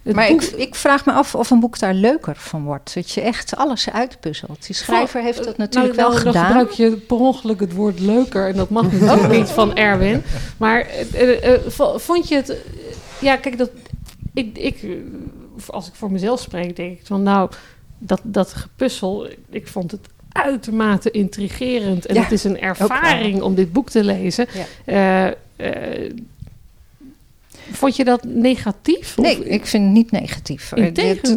het 0.10 0.16
maar 0.18 0.28
boek- 0.30 0.42
ik, 0.42 0.68
ik 0.68 0.76
vraag 0.76 1.06
me 1.06 1.12
af 1.12 1.36
of 1.36 1.50
een 1.50 1.60
boek 1.60 1.80
daar 1.80 1.94
leuker 1.94 2.36
van 2.36 2.64
wordt. 2.64 2.94
Dat 2.94 3.12
je 3.12 3.22
echt 3.22 3.56
alles 3.56 3.90
uitpuzzelt. 3.92 4.66
Die 4.66 4.76
schrijver 4.76 5.22
heeft 5.22 5.44
dat 5.44 5.58
natuurlijk 5.58 5.96
nou, 5.96 6.10
wel 6.14 6.22
nou, 6.22 6.24
Dan 6.24 6.34
gedaan. 6.34 6.46
gebruik 6.46 6.72
je 6.72 6.98
per 6.98 7.18
ongeluk 7.18 7.60
het 7.60 7.74
woord 7.74 8.00
leuker. 8.00 8.48
En 8.48 8.56
dat 8.56 8.70
mag 8.70 8.92
natuurlijk 8.92 9.32
niet 9.32 9.50
van 9.50 9.76
Erwin. 9.76 10.22
Maar 10.58 10.80
eh, 10.82 11.22
eh, 11.22 11.54
eh, 11.54 11.60
vo- 11.68 11.98
vond 11.98 12.28
je 12.28 12.36
het... 12.36 12.50
eh, 12.50 12.56
ja, 13.20 13.36
kijk, 13.38 13.58
dat, 13.58 13.70
ik, 14.34 14.58
ik, 14.58 14.84
eh, 14.84 14.90
als 15.68 15.88
ik 15.88 15.94
voor 15.96 16.12
mezelf 16.12 16.40
spreek, 16.42 16.76
denk 16.76 17.00
ik 17.00 17.06
van... 17.06 17.24
Nou, 17.24 17.50
dat, 17.98 18.20
dat 18.24 18.54
gepuzzel, 18.54 19.28
ik 19.50 19.68
vond 19.68 19.92
het 19.92 20.08
uitermate 20.32 21.12
intrigerend. 21.12 22.06
En 22.06 22.16
Ja, 22.16 22.22
het 22.22 22.32
is 22.32 22.44
een 22.44 22.60
ervaring 22.62 23.42
om 23.42 23.56
dit 23.56 23.72
boek 23.74 23.90
te 23.90 24.04
lezen. 24.04 24.48
Ja. 24.86 25.34
Eh, 25.56 25.96
eh, 26.06 26.12
vond 27.72 27.96
je 27.96 28.04
dat 28.04 28.24
negatief? 28.24 29.18
Of- 29.18 29.24
Nee, 29.26 29.46
ik 29.50 29.66
vind 29.66 29.84
het 29.84 29.94
niet 29.94 30.12
negatief. 30.12 30.70
Dit- 30.76 31.28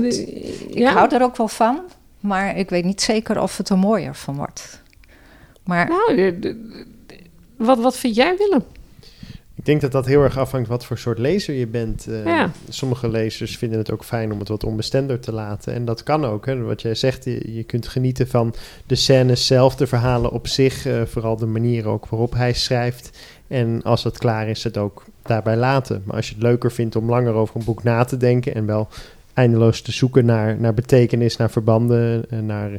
ik 0.68 0.78
ja? 0.78 0.92
hou 0.92 1.14
er 1.14 1.22
ook 1.22 1.36
wel 1.36 1.48
van. 1.48 1.80
Maar 2.20 2.56
ik 2.56 2.70
weet 2.70 2.84
niet 2.84 3.00
zeker 3.02 3.40
of 3.42 3.56
het 3.56 3.68
er 3.68 3.78
mooier 3.78 4.14
van 4.14 4.36
wordt. 4.36 4.82
Maar 5.64 5.88
Nou, 5.88 6.16
eh, 6.16 6.54
wat, 7.56 7.78
wat 7.78 7.96
vind 7.96 8.14
jij, 8.14 8.36
Willem? 8.36 8.64
Ik 9.62 9.68
denk 9.68 9.80
dat 9.80 9.92
dat 9.92 10.06
heel 10.06 10.22
erg 10.22 10.38
afhangt 10.38 10.68
wat 10.68 10.84
voor 10.84 10.98
soort 10.98 11.18
lezer 11.18 11.54
je 11.54 11.66
bent. 11.66 12.06
Eh, 12.06 12.24
Ja. 12.24 12.50
Sommige 12.68 13.08
lezers 13.08 13.56
vinden 13.58 13.78
het 13.78 13.90
ook 13.90 14.04
fijn 14.04 14.32
om 14.32 14.38
het 14.38 14.48
wat 14.48 14.64
onbestemder 14.64 15.20
te 15.20 15.32
laten. 15.32 15.74
En 15.74 15.84
dat 15.84 16.02
kan 16.02 16.24
ook. 16.24 16.46
Hè. 16.46 16.62
Wat 16.62 16.82
jij 16.82 16.94
zegt, 16.94 17.24
je, 17.24 17.54
je 17.54 17.62
kunt 17.62 17.88
genieten 17.88 18.28
van 18.28 18.54
de 18.86 18.94
scènes 18.94 19.46
zelf, 19.46 19.74
de 19.76 19.86
verhalen 19.86 20.30
op 20.30 20.46
zich. 20.46 20.86
eh, 20.86 21.02
vooral 21.04 21.36
de 21.36 21.46
manier 21.46 21.86
ook 21.86 22.06
waarop 22.06 22.34
hij 22.34 22.52
schrijft. 22.52 23.18
En 23.48 23.82
als 23.82 24.04
het 24.04 24.18
klaar 24.18 24.48
is, 24.48 24.64
het 24.64 24.76
ook 24.78 25.04
daarbij 25.22 25.56
laten. 25.56 26.02
Maar 26.04 26.16
als 26.16 26.28
je 26.28 26.34
het 26.34 26.42
leuker 26.42 26.72
vindt 26.72 26.96
om 26.96 27.08
langer 27.10 27.32
over 27.32 27.56
een 27.56 27.64
boek 27.64 27.82
na 27.82 28.04
te 28.04 28.16
denken... 28.16 28.54
en 28.54 28.66
wel 28.66 28.88
eindeloos 29.34 29.80
te 29.80 29.92
zoeken 29.92 30.24
naar, 30.24 30.60
naar 30.60 30.74
betekenis, 30.74 31.36
naar 31.36 31.50
verbanden, 31.50 32.24
en 32.30 32.46
naar 32.46 32.70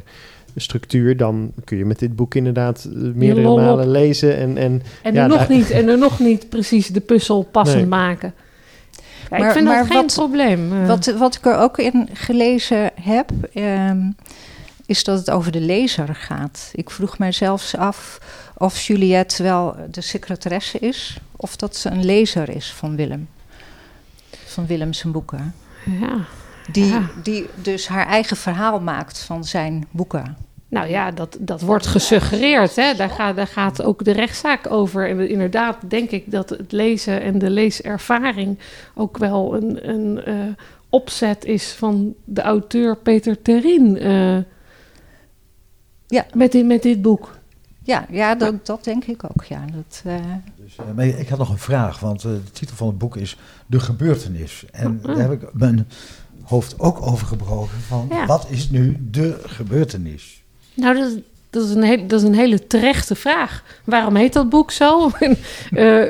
structuur... 0.60 1.16
dan 1.16 1.52
kun 1.64 1.76
je 1.78 1.84
met 1.84 1.98
dit 1.98 2.16
boek 2.16 2.34
inderdaad 2.34 2.84
eh, 2.84 3.00
meerdere 3.14 3.48
op. 3.48 3.58
malen 3.58 3.90
lezen. 3.90 4.36
En, 4.36 4.56
en 4.58 4.82
En, 5.02 5.14
Ja, 5.14 5.22
er 5.22 5.28
nog 5.28 5.48
niet, 5.48 5.70
en 5.70 5.88
er 5.88 5.98
nog 5.98 6.18
niet 6.18 6.48
precies 6.48 6.88
de 6.88 7.00
puzzel 7.00 7.42
passend 7.42 7.76
Nee. 7.78 7.86
maken. 7.86 8.34
Ja, 9.30 9.36
ik 9.36 9.42
Maar- 9.42 9.52
vind 9.52 9.64
maar 9.66 9.78
dat 9.78 9.86
geen 9.86 9.96
wat- 9.96 10.14
probleem. 10.14 10.72
eh. 10.72 10.86
wat, 10.86 11.06
wat 11.18 11.34
ik 11.34 11.46
er 11.46 11.56
ook 11.58 11.78
in 11.78 12.08
gelezen 12.12 12.90
heb, 13.00 13.30
ehm, 13.54 13.98
is 14.86 15.04
dat 15.04 15.18
het 15.18 15.30
over 15.30 15.52
de 15.52 15.60
lezer 15.60 16.14
gaat. 16.14 16.70
Ik 16.74 16.90
vroeg 16.90 17.18
mij 17.18 17.32
zelfs 17.32 17.76
af 17.76 18.18
of 18.56 18.80
Juliette 18.80 19.42
wel 19.42 19.76
de 19.90 20.00
secretaresse 20.00 20.78
is, 20.78 21.16
of 21.36 21.56
dat 21.56 21.76
ze 21.76 21.90
een 21.90 22.04
lezer 22.04 22.48
is 22.48 22.72
van 22.72 22.96
Willem. 22.96 23.28
Van 24.44 24.66
Willem 24.66 24.92
zijn 24.92 25.12
boeken. 25.12 25.54
ja. 26.00 26.16
Die, 26.72 26.84
Ja. 26.84 27.10
die 27.22 27.46
dus 27.62 27.88
haar 27.88 28.06
eigen 28.06 28.36
verhaal 28.36 28.80
maakt 28.80 29.18
van 29.18 29.44
zijn 29.44 29.86
boeken. 29.90 30.36
Nou 30.68 30.88
ja, 30.88 31.10
dat, 31.10 31.36
dat 31.40 31.60
wordt 31.60 31.86
gesuggereerd. 31.86 32.76
Hè? 32.76 32.94
Daar, 32.94 33.10
gaat, 33.10 33.36
daar 33.36 33.46
gaat 33.46 33.82
ook 33.82 34.04
de 34.04 34.10
rechtszaak 34.12 34.70
over. 34.70 35.08
En 35.08 35.28
inderdaad 35.28 35.76
denk 35.88 36.10
ik 36.10 36.30
dat 36.30 36.50
het 36.50 36.72
lezen 36.72 37.22
en 37.22 37.38
de 37.38 37.50
leeservaring 37.50 38.58
ook 38.94 39.18
wel 39.18 39.54
een, 39.56 39.88
een 39.88 40.24
eh, 40.24 40.34
opzet 40.88 41.44
is 41.44 41.72
van 41.72 42.14
de 42.24 42.42
auteur 42.42 42.96
Peter 42.96 43.42
Terin. 43.42 43.98
eh, 43.98 44.36
Ja. 46.06 46.26
met, 46.34 46.52
dit, 46.52 46.66
met 46.66 46.82
dit 46.82 47.02
boek. 47.02 47.38
Ja, 47.82 48.06
ja 48.10 48.34
dat, 48.34 48.66
dat 48.66 48.84
denk 48.84 49.04
ik 49.04 49.24
ook. 49.24 49.44
Ja. 49.44 49.64
Dat, 49.72 50.02
eh, 50.04 50.14
Dus, 50.56 50.76
eh, 50.76 50.84
maar 50.94 51.06
ik 51.06 51.28
had 51.28 51.38
nog 51.38 51.50
een 51.50 51.58
vraag, 51.58 52.00
want 52.00 52.24
eh, 52.24 52.30
de 52.30 52.50
titel 52.52 52.76
van 52.76 52.86
het 52.86 52.98
boek 52.98 53.16
is 53.16 53.36
De 53.66 53.80
gebeurtenis. 53.80 54.64
En 54.72 54.94
Mhm. 54.94 55.06
daar 55.06 55.16
heb 55.30 55.32
ik 55.32 55.48
mijn 55.52 55.88
hoofd 56.44 56.78
ook 56.78 57.06
over 57.06 57.26
gebroken 57.26 57.80
van 57.86 58.06
Ja. 58.10 58.26
wat 58.26 58.46
is 58.48 58.70
nu 58.70 58.96
de 59.10 59.40
gebeurtenis? 59.46 60.42
Nou, 60.74 60.98
dat, 60.98 61.10
is- 61.12 61.18
dat, 61.50 61.64
is 61.68 61.74
een 61.74 61.82
hele, 61.82 62.06
dat 62.06 62.20
is 62.20 62.26
een 62.26 62.34
hele 62.34 62.66
terechte 62.66 63.14
vraag. 63.14 63.62
Waarom 63.84 64.16
heet 64.16 64.32
dat 64.32 64.48
boek 64.48 64.70
zo? 64.70 65.10
Eh, 65.70 66.02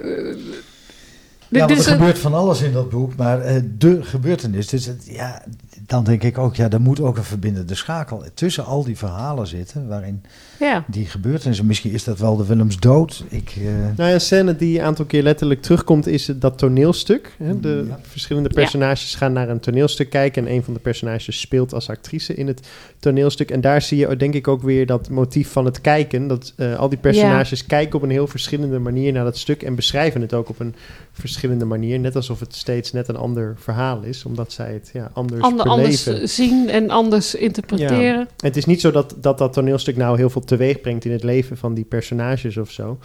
Ja, 1.49 1.69
er 1.69 1.77
gebeurt 1.77 2.19
van 2.19 2.35
alles 2.35 2.61
in 2.63 2.73
dat 2.73 2.91
boek, 2.91 3.17
maar 3.17 3.41
eh, 3.41 3.63
de 3.79 4.03
gebeurtenis, 4.03 4.67
dus 4.69 4.87
het, 4.87 5.07
ja, 5.11 5.43
dan 5.87 6.05
denk 6.05 6.23
ik 6.23 6.39
ook, 6.39 6.57
ja, 6.57 6.71
er 6.71 6.81
moet 6.81 7.01
ook 7.01 7.17
een 7.17 7.25
verbindende 7.25 7.75
schakel 7.75 8.25
tussen 8.35 8.65
al 8.65 8.85
die 8.85 8.99
verhalen 8.99 9.47
zitten, 9.47 9.89
waarin 9.89 10.23
ja. 10.61 10.85
die 10.87 11.07
gebeurtenissen, 11.07 11.67
misschien 11.67 11.93
is 11.93 12.05
dat 12.05 12.19
wel 12.19 12.37
de 12.37 12.47
Willems 12.47 12.79
dood. 12.79 13.25
Ik, 13.29 13.53
eh, 13.59 13.65
Nou 13.97 14.09
ja, 14.09 14.13
een 14.15 14.21
scène 14.21 14.57
die 14.57 14.79
een 14.79 14.85
aantal 14.85 15.05
keer 15.05 15.23
letterlijk 15.23 15.63
terugkomt 15.63 16.07
is 16.07 16.31
dat 16.37 16.59
toneelstuk. 16.59 17.35
Hè? 17.39 17.61
De 17.61 17.85
Ja. 17.89 17.99
verschillende 18.03 18.49
personages 18.49 19.15
gaan 19.15 19.33
naar 19.33 19.49
een 19.49 19.61
toneelstuk 19.61 20.11
kijken 20.11 20.47
en 20.47 20.53
een 20.53 20.63
van 20.65 20.75
de 20.75 20.81
personages 20.81 21.41
speelt 21.41 21.75
als 21.75 21.89
actrice 21.89 22.35
in 22.35 22.47
het 22.47 22.69
toneelstuk. 22.99 23.51
En 23.51 23.61
daar 23.61 23.83
zie 23.83 23.99
je 23.99 24.17
denk 24.17 24.35
ik 24.35 24.49
ook 24.49 24.63
weer 24.63 24.87
dat 24.87 25.09
motief 25.11 25.49
van 25.53 25.65
het 25.65 25.81
kijken. 25.81 26.27
Dat 26.27 26.53
eh, 26.57 26.77
al 26.77 26.89
die 26.89 26.99
personages 26.99 27.67
kijken 27.67 27.97
op 27.97 28.03
een 28.03 28.11
heel 28.11 28.27
verschillende 28.27 28.79
manier 28.79 29.13
naar 29.13 29.25
dat 29.25 29.37
stuk 29.39 29.63
en 29.63 29.75
beschrijven 29.75 30.21
het 30.21 30.35
ook 30.35 30.49
op 30.49 30.61
een 30.61 30.75
verschillende 31.13 31.65
manier. 31.65 31.99
Net 31.99 32.17
alsof 32.17 32.41
het 32.41 32.55
steeds 32.55 32.93
net 32.93 33.09
een 33.09 33.17
ander 33.17 33.55
verhaal 33.59 34.03
is, 34.03 34.25
omdat 34.25 34.53
zij 34.53 34.73
het 34.73 34.91
ja, 34.93 35.11
anders 35.13 35.43
Ander, 35.43 35.67
anders 35.67 36.05
beleven. 36.05 36.29
zien 36.29 36.69
en 36.71 36.91
anders 36.91 37.35
interpreteren. 37.35 38.19
En 38.21 38.29
het 38.37 38.57
is 38.57 38.65
niet 38.65 38.81
zo 38.81 38.91
dat, 38.91 39.15
dat 39.21 39.39
dat 39.39 39.53
toneelstuk 39.53 39.97
nou 39.97 40.17
heel 40.17 40.31
veel 40.31 40.44
teweeg 40.45 40.81
brengt 40.81 41.05
in 41.05 41.13
het 41.13 41.23
leven 41.23 41.57
van 41.57 41.75
die 41.75 41.85
personages 41.85 42.57
of 42.57 42.71
zo. 42.71 42.99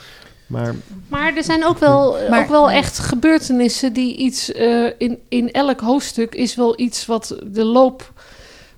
Maar 0.48 0.76
Maar 1.08 1.36
er 1.36 1.44
zijn 1.44 1.66
ook 1.66 1.78
wel, 1.78 2.18
Maar- 2.30 2.42
ook 2.42 2.50
wel 2.50 2.72
echt 2.72 3.00
gebeurtenissen 3.00 3.94
die 3.94 4.16
iets 4.18 4.52
eh, 4.52 4.86
in, 4.98 5.18
in 5.30 5.52
elk 5.52 5.80
hoofdstuk 5.80 6.36
is 6.36 6.56
wel 6.56 6.80
iets 6.80 7.06
wat 7.06 7.36
de 7.52 7.64
loop 7.64 8.14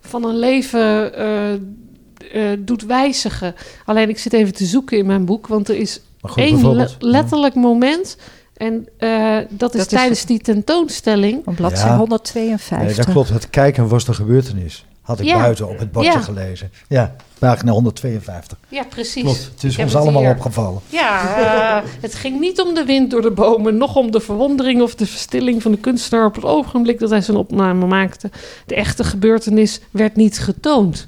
van 0.01 0.25
een 0.25 0.37
leven 0.39 1.13
eh, 1.15 1.53
eh, 1.53 2.59
doet 2.59 2.85
wijzigen. 2.85 3.55
Alleen 3.85 4.09
ik 4.09 4.17
zit 4.19 4.33
even 4.33 4.53
te 4.53 4.65
zoeken 4.65 4.97
in 4.97 5.05
mijn 5.05 5.25
boek, 5.25 5.47
want 5.47 5.69
er 5.69 5.75
is 5.75 6.01
goed, 6.21 6.43
één 6.43 6.75
le- 6.75 6.89
letterlijk 6.99 7.55
moment. 7.55 8.17
En 8.57 8.87
eh, 8.97 9.37
dat 9.49 9.73
is 9.73 9.79
Dat 9.79 9.89
tijdens 9.89 10.25
die 10.25 10.39
tentoonstelling. 10.39 11.47
Op 11.47 11.55
bladzijde 11.55 11.89
Ja. 11.91 11.97
152. 11.97 12.87
Nee, 12.87 12.95
dat 13.05 13.13
klopt. 13.13 13.29
Het 13.29 13.49
kijken 13.49 13.87
was 13.87 14.05
de 14.05 14.13
gebeurtenis. 14.13 14.85
Had 15.11 15.19
ik 15.19 15.25
Ja. 15.25 15.37
buiten 15.39 15.67
op 15.69 15.79
het 15.79 15.91
bordje 15.91 16.11
Ja. 16.11 16.19
gelezen. 16.21 16.71
Ja, 16.87 17.15
pagina 17.39 17.71
152. 17.71 18.57
Ja, 18.67 18.83
precies. 18.83 19.23
Klopt. 19.23 19.49
Het 19.53 19.63
is 19.63 19.77
Ik 19.77 19.83
ons 19.83 19.95
allemaal 19.95 20.21
hier. 20.21 20.31
opgevallen. 20.31 20.81
Ja, 20.89 21.35
eh, 21.81 21.89
het 22.01 22.15
ging 22.15 22.39
niet 22.39 22.61
om 22.61 22.73
de 22.73 22.83
wind 22.85 23.11
door 23.11 23.21
de 23.21 23.31
bomen, 23.31 23.77
nog 23.77 23.95
om 23.95 24.11
de 24.11 24.19
verwondering 24.19 24.81
of 24.81 24.95
de 24.95 25.05
verstilling 25.05 25.61
van 25.61 25.71
de 25.71 25.77
kunstenaar 25.77 26.25
op 26.25 26.35
het 26.35 26.45
ogenblik 26.45 26.99
dat 26.99 27.09
hij 27.09 27.21
zijn 27.21 27.37
opname 27.37 27.85
maakte. 27.85 28.29
De 28.65 28.75
echte 28.75 29.03
gebeurtenis 29.03 29.79
werd 29.91 30.15
niet 30.15 30.39
getoond. 30.39 31.07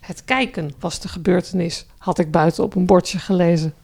Het 0.00 0.24
kijken 0.24 0.72
was 0.80 1.00
de 1.00 1.08
gebeurtenis, 1.08 1.86
had 1.98 2.18
ik 2.18 2.30
buiten 2.30 2.64
op 2.64 2.74
een 2.74 2.86
bordje 2.86 3.18
gelezen. 3.18 3.74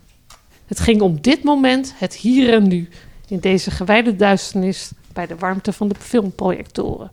Het 0.66 0.80
ging 0.80 1.00
om 1.00 1.20
dit 1.20 1.42
moment, 1.44 1.94
het 1.96 2.14
hier 2.14 2.52
en 2.52 2.68
nu, 2.68 2.88
in 3.28 3.40
deze 3.40 3.70
gewijde 3.70 4.16
duisternis 4.16 4.90
bij 5.12 5.26
de 5.26 5.36
warmte 5.36 5.72
van 5.72 5.88
de 5.88 5.94
filmprojectoren. 5.98 7.10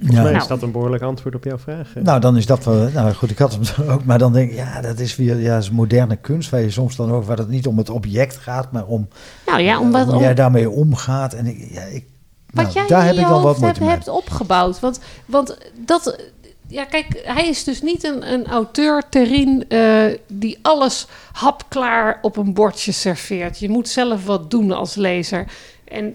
Volgens 0.00 0.16
Ja. 0.16 0.22
mij 0.22 0.30
Nou. 0.32 0.42
is 0.42 0.48
dat 0.48 0.62
een 0.62 0.70
behoorlijk 0.72 1.02
antwoord 1.02 1.34
op 1.34 1.44
jouw 1.44 1.58
vraag. 1.58 1.94
eh. 1.96 2.02
Nou, 2.02 2.20
dan 2.20 2.36
is 2.36 2.46
dat 2.46 2.64
wel. 2.64 2.88
Nou 2.90 3.12
goed, 3.14 3.30
ik 3.30 3.38
had 3.38 3.58
hem 3.76 3.88
ook, 3.92 4.04
maar 4.04 4.18
dan 4.18 4.32
denk 4.32 4.50
ik, 4.50 4.56
ja, 4.56 4.80
dat 4.80 4.98
is 4.98 5.16
weer 5.16 5.36
ja, 5.40 5.54
dat 5.54 5.62
is 5.62 5.70
moderne 5.70 6.16
kunst, 6.16 6.50
waar 6.50 6.60
je 6.60 6.70
soms 6.70 6.96
dan 6.96 7.12
ook, 7.12 7.24
waar 7.24 7.38
het 7.38 7.48
niet 7.48 7.66
om 7.66 7.78
het 7.78 7.90
object 7.90 8.36
gaat, 8.36 8.72
maar 8.72 8.86
om 8.86 9.08
Nou 9.46 9.60
ja, 9.60 9.74
eh, 9.74 9.80
omdat 9.80 10.06
hoe 10.06 10.14
om- 10.14 10.20
jij 10.22 10.34
daarmee 10.34 10.70
omgaat. 10.70 11.32
En 11.34 11.46
ik, 11.46 11.66
ja, 11.70 11.82
ik, 11.82 12.04
Wat 12.50 12.62
nou, 12.64 12.74
jij 12.74 12.86
daar 12.86 13.00
in 13.00 13.06
heb 13.06 13.14
je 13.14 13.20
ik 13.20 13.26
dan 13.26 13.42
wat 13.42 13.58
hoofd 13.60 13.78
hebt, 13.78 14.08
opgebouwd. 14.08 14.80
Want, 14.80 15.00
want 15.26 15.58
dat... 15.86 16.18
Ja, 16.66 16.84
kijk, 16.84 17.20
hij 17.24 17.48
is 17.48 17.64
dus 17.64 17.82
niet 17.82 18.04
een, 18.04 18.32
een 18.32 18.46
auteur, 18.46 19.02
Terien, 19.08 19.64
eh, 19.68 20.04
die 20.32 20.58
alles 20.62 21.06
hapklaar 21.32 22.18
op 22.22 22.36
een 22.36 22.54
bordje 22.54 22.92
serveert. 22.92 23.58
Je 23.58 23.68
moet 23.68 23.88
zelf 23.88 24.24
wat 24.24 24.50
doen 24.50 24.72
als 24.72 24.94
lezer. 24.94 25.46
En, 25.84 26.14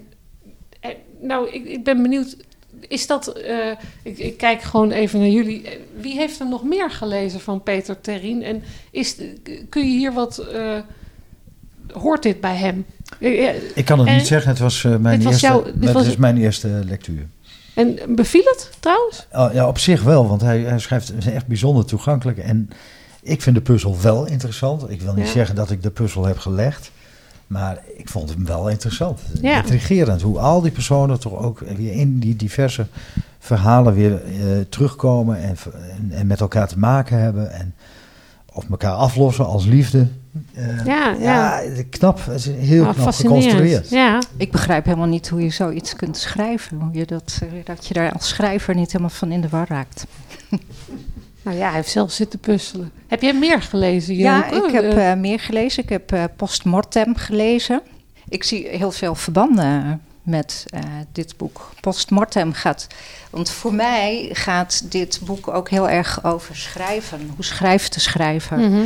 en 0.80 0.94
nou, 1.22 1.50
ik, 1.50 1.66
ik 1.66 1.84
ben 1.84 2.02
benieuwd... 2.02 2.38
Is 2.88 3.08
dat... 3.08 3.28
eh, 3.28 3.56
ik, 4.04 4.18
ik 4.18 4.38
kijk 4.38 4.62
gewoon 4.62 4.92
even 4.92 5.20
naar 5.20 5.28
jullie. 5.30 5.66
Wie 6.00 6.16
heeft 6.16 6.40
er 6.40 6.48
nog 6.50 6.64
meer 6.64 6.92
gelezen 6.92 7.40
van 7.40 7.64
Peter 7.64 8.02
Terien? 8.02 8.44
En 8.44 8.64
is, 8.92 9.16
kun 9.70 9.82
je 9.92 9.98
hier 9.98 10.14
wat... 10.14 10.38
eh, 10.38 10.78
hoort 11.94 12.24
dit 12.24 12.42
bij 12.42 12.56
hem? 12.56 12.86
Eh, 13.20 13.56
Ik 13.78 13.86
kan 13.86 14.00
het 14.00 14.08
En- 14.08 14.16
niet 14.16 14.28
zeggen, 14.28 14.50
het 14.50 14.60
was 14.60 14.82
mijn 14.84 15.04
Dit 15.04 15.24
was 15.24 15.32
eerste, 15.32 15.48
jouw- 15.48 15.64
dit 15.64 15.74
het 15.84 15.92
was- 15.92 16.08
is 16.08 16.16
mijn 16.18 16.38
eerste 16.38 16.68
lectuur. 16.68 17.28
En 17.74 18.00
beviel 18.08 18.44
het 18.44 18.70
trouwens? 18.80 19.28
Oh, 19.32 19.54
ja, 19.54 19.68
op 19.68 19.78
zich 19.78 20.04
wel, 20.04 20.28
want 20.28 20.42
hij, 20.42 20.60
hij 20.60 20.80
schrijft 20.80 21.14
echt 21.28 21.48
bijzonder 21.48 21.86
toegankelijk. 21.86 22.38
En 22.38 22.70
ik 23.22 23.42
vind 23.42 23.56
de 23.56 23.62
puzzel 23.62 24.02
wel 24.02 24.26
interessant. 24.28 24.90
Ik 24.90 25.02
wil 25.02 25.14
niet 25.14 25.26
Ja. 25.26 25.32
zeggen 25.32 25.56
dat 25.56 25.72
ik 25.72 25.84
de 25.84 25.90
puzzel 25.92 26.26
heb 26.26 26.38
gelegd. 26.38 26.92
Maar 27.48 27.80
ik 27.98 28.10
vond 28.10 28.30
hem 28.30 28.46
wel 28.46 28.70
interessant. 28.70 29.20
Ja. 29.42 29.58
Intrigerend. 29.58 30.22
Hoe 30.22 30.40
al 30.40 30.62
die 30.62 30.72
personen 30.72 31.20
toch 31.20 31.38
ook 31.44 31.60
weer 31.78 31.92
in 31.92 32.20
die 32.20 32.36
diverse 32.36 32.86
verhalen 33.40 33.94
weer 33.94 34.24
eh, 34.24 34.32
terugkomen. 34.70 35.38
En, 35.42 35.56
en, 35.98 36.12
en 36.12 36.28
met 36.28 36.40
elkaar 36.40 36.68
te 36.68 36.80
maken 36.80 37.20
hebben. 37.20 37.52
En 37.52 37.74
of 38.54 38.70
elkaar 38.70 38.92
aflossen 38.94 39.46
als 39.46 39.66
liefde. 39.66 40.08
Eh, 40.54 40.86
Ja, 40.86 41.16
ja. 41.20 41.62
knap. 41.90 42.26
Het 42.26 42.36
is 42.36 42.46
heel 42.46 42.86
Ah, 42.86 42.94
knap 42.94 43.14
geconstrueerd. 43.14 43.90
Ja, 43.90 44.20
Ik 44.38 44.52
begrijp 44.52 44.86
helemaal 44.86 45.08
niet 45.08 45.30
hoe 45.30 45.42
je 45.42 45.50
zoiets 45.50 45.96
kunt 45.96 46.18
schrijven. 46.18 46.80
Hoe 46.80 46.94
je 46.94 47.06
dat, 47.06 47.40
eh, 47.44 47.50
dat 47.66 47.88
je 47.88 47.94
daar 47.94 48.12
als 48.14 48.28
schrijver 48.28 48.76
niet 48.76 48.88
helemaal 48.92 49.10
van 49.10 49.32
in 49.32 49.42
de 49.42 49.50
war 49.50 49.68
raakt. 49.70 50.06
nou 51.46 51.58
ja, 51.58 51.66
hij 51.66 51.76
heeft 51.76 51.90
zelf 51.90 52.12
zitten 52.12 52.40
puzzelen. 52.40 52.92
Heb 53.08 53.22
jij 53.22 53.34
meer 53.34 53.62
gelezen, 53.62 54.16
Ja, 54.16 54.48
Joke? 54.52 54.68
ik 54.68 54.74
heb 54.74 54.84
Eh, 54.84 55.12
eh, 55.12 55.20
meer 55.20 55.40
gelezen. 55.40 55.84
Ik 55.84 55.90
heb 55.90 56.12
eh, 56.12 56.24
Postmortem 56.36 57.16
gelezen. 57.16 57.82
Ik 58.30 58.44
zie 58.44 58.68
heel 58.68 58.92
veel 58.92 59.16
verbanden 59.16 60.02
met 60.24 60.66
dit 61.12 61.38
boek. 61.38 61.70
Postmortem 61.82 62.54
gaat... 62.54 62.88
Want 63.30 63.50
voor 63.50 63.74
mij 63.74 64.30
gaat 64.32 64.92
dit 64.92 65.20
boek 65.24 65.48
ook 65.48 65.70
heel 65.70 65.90
erg 65.90 66.24
over 66.24 66.56
schrijven. 66.56 67.32
Hoe 67.36 67.46
schrijft 67.46 67.94
de 67.94 68.00
schrijver? 68.00 68.58
mhm. 68.58 68.82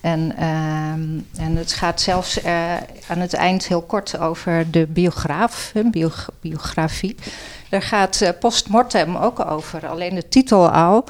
En, 0.00 0.36
ehm, 0.36 1.42
en 1.46 1.56
het 1.56 1.72
gaat 1.72 2.00
zelfs 2.00 2.44
aan 3.08 3.18
het 3.18 3.34
eind 3.34 3.66
heel 3.66 3.82
kort 3.82 4.18
over 4.18 4.70
de 4.70 4.86
biograaf, 4.86 5.72
bio- 5.90 6.10
biografie. 6.40 7.16
Daar 7.68 7.82
gaat 7.82 8.20
eh, 8.20 8.30
postmortem 8.40 9.16
ook 9.16 9.40
over. 9.50 9.86
Alleen 9.86 10.14
de 10.14 10.28
titel 10.28 10.70
al 10.70 11.04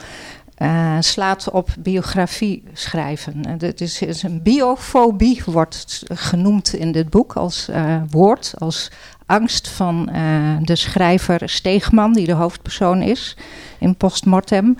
eh, 0.57 0.97
slaat 1.01 1.51
op 1.51 1.69
biografie 1.79 2.63
schrijven. 2.73 3.45
En 3.45 3.59
Het 3.59 3.81
is, 3.81 4.23
een 4.23 4.43
biofobie, 4.43 5.43
wordt 5.47 6.03
genoemd 6.09 6.75
in 6.75 6.93
dit 6.93 7.11
boek 7.11 7.33
als 7.33 7.69
eh, 7.69 8.03
woord, 8.11 8.55
als 8.59 8.91
angst 9.27 9.69
van 9.69 10.09
eh, 10.09 10.57
de 10.63 10.77
schrijver 10.77 11.49
Steegman, 11.49 12.13
die 12.13 12.27
de 12.27 12.33
hoofdpersoon 12.33 13.03
is 13.03 13.37
in 13.79 13.97
postmortem. 13.97 14.77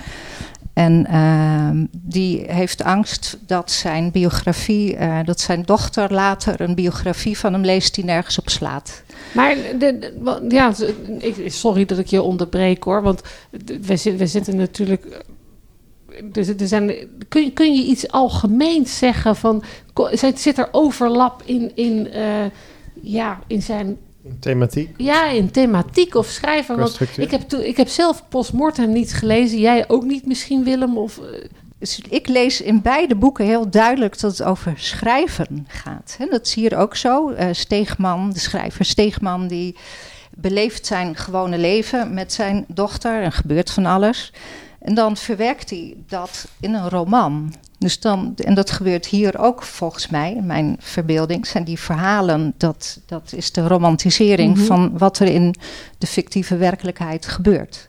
En 0.72 1.07
ehm, 1.07 1.85
die 1.91 2.45
heeft 2.47 2.85
angst 2.85 3.39
dat 3.47 3.70
zijn 3.70 4.11
biografie, 4.11 4.97
dat 5.24 5.41
zijn 5.41 5.62
dochter 5.62 6.12
later 6.12 6.61
een 6.61 6.74
biografie 6.74 7.39
van 7.39 7.53
hem 7.53 7.64
leest 7.64 7.95
die 7.95 8.05
nergens 8.05 8.39
op 8.39 8.49
slaat. 8.49 9.03
Maar 9.35 9.57
de, 9.79 10.12
ja, 10.49 10.72
sorry 11.47 11.85
dat 11.85 11.99
ik 11.99 12.07
je 12.07 12.22
onderbreek 12.22 12.83
hoor, 12.83 13.03
want 13.03 13.20
we 13.81 14.27
zitten 14.27 14.57
natuurlijk. 14.57 15.24
Dus 16.24 16.48
er 16.48 16.68
zijn, 16.68 16.94
kun, 17.28 17.44
je, 17.44 17.52
kun 17.52 17.74
je 17.74 17.84
iets 17.84 18.10
algemeens 18.10 18.98
zeggen 18.98 19.36
van. 19.36 19.62
Zit, 20.12 20.40
zit 20.40 20.58
er 20.58 20.68
overlap 20.72 21.42
in, 21.44 21.72
in, 21.74 22.10
eh, 22.10 22.44
ja, 23.00 23.38
in 23.46 23.62
zijn. 23.62 23.96
Thematiek, 24.40 24.90
Ja, 24.96 25.28
in 25.30 25.50
thematiek 25.50 26.14
of 26.14 26.26
schrijven? 26.26 26.78
Want 26.78 27.00
ik 27.16 27.30
heb, 27.30 27.52
ik 27.52 27.76
heb 27.76 27.88
zelf 27.88 28.22
Postmortem 28.28 28.92
niet 28.92 29.12
gelezen. 29.12 29.58
Jij 29.58 29.88
ook 29.88 30.04
niet 30.04 30.26
misschien, 30.26 30.64
Willem? 30.64 30.98
Of, 30.98 31.18
eh, 31.18 31.24
Dus 31.78 32.00
ik 32.08 32.28
lees 32.28 32.60
in 32.60 32.82
beide 32.82 33.14
boeken 33.14 33.44
heel 33.44 33.70
duidelijk 33.70 34.20
dat 34.20 34.30
het 34.38 34.42
over 34.42 34.72
schrijven 34.76 35.66
gaat. 35.68 36.14
Hè, 36.18 36.26
dat 36.26 36.46
is 36.46 36.54
hier 36.54 36.76
ook 36.76 36.96
zo. 36.96 37.30
Eh, 37.30 37.48
Steegman, 37.52 38.32
de 38.32 38.38
schrijver 38.38 38.84
Steegman, 38.84 39.46
die 39.46 39.76
beleeft 40.34 40.86
zijn 40.86 41.16
gewone 41.16 41.58
leven 41.58 42.14
met 42.14 42.32
zijn 42.32 42.64
dochter 42.68 43.22
en 43.22 43.32
gebeurt 43.32 43.70
van 43.70 43.86
alles. 43.86 44.32
En 44.87 44.95
dan 44.95 45.16
verwerkt 45.16 45.70
hij 45.70 45.95
dat 46.09 46.49
in 46.61 46.74
een 46.74 46.89
roman. 46.89 47.55
Dus 47.78 48.01
dan, 48.01 48.32
en 48.37 48.55
dat 48.55 48.70
gebeurt 48.70 49.07
hier 49.07 49.39
ook 49.39 49.62
volgens 49.62 50.09
mij, 50.09 50.32
in 50.32 50.47
mijn 50.47 50.76
verbeelding, 50.78 51.47
zijn 51.47 51.64
die 51.64 51.78
verhalen, 51.78 52.55
dat, 52.57 53.01
dat 53.07 53.32
is 53.37 53.53
de 53.53 53.66
romantisering 53.68 54.57
Mhm. 54.57 54.64
van 54.66 54.99
wat 54.99 55.18
er 55.18 55.26
in 55.26 55.55
de 55.99 56.07
fictieve 56.07 56.57
werkelijkheid 56.57 57.26
gebeurt. 57.26 57.89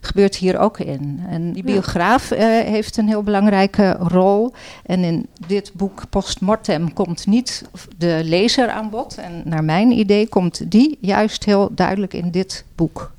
Gebeurt 0.00 0.36
hier 0.36 0.58
ook 0.58 0.78
in. 0.78 1.20
En 1.28 1.52
die 1.52 1.64
biograaf 1.64 2.30
eh, 2.30 2.46
heeft 2.46 2.96
een 2.96 3.08
heel 3.08 3.22
belangrijke 3.22 3.96
rol. 4.00 4.52
En 4.84 5.04
in 5.04 5.26
dit 5.46 5.72
boek 5.74 6.02
Postmortem 6.10 6.92
komt 6.92 7.26
niet 7.26 7.64
de 7.96 8.20
lezer 8.24 8.70
aan 8.70 8.90
bod. 8.90 9.16
En 9.16 9.42
naar 9.44 9.64
mijn 9.64 9.90
idee 9.90 10.28
komt 10.28 10.70
die 10.70 10.98
juist 11.00 11.44
heel 11.44 11.68
duidelijk 11.72 12.14
in 12.14 12.30
dit 12.30 12.64
boek 12.74 13.12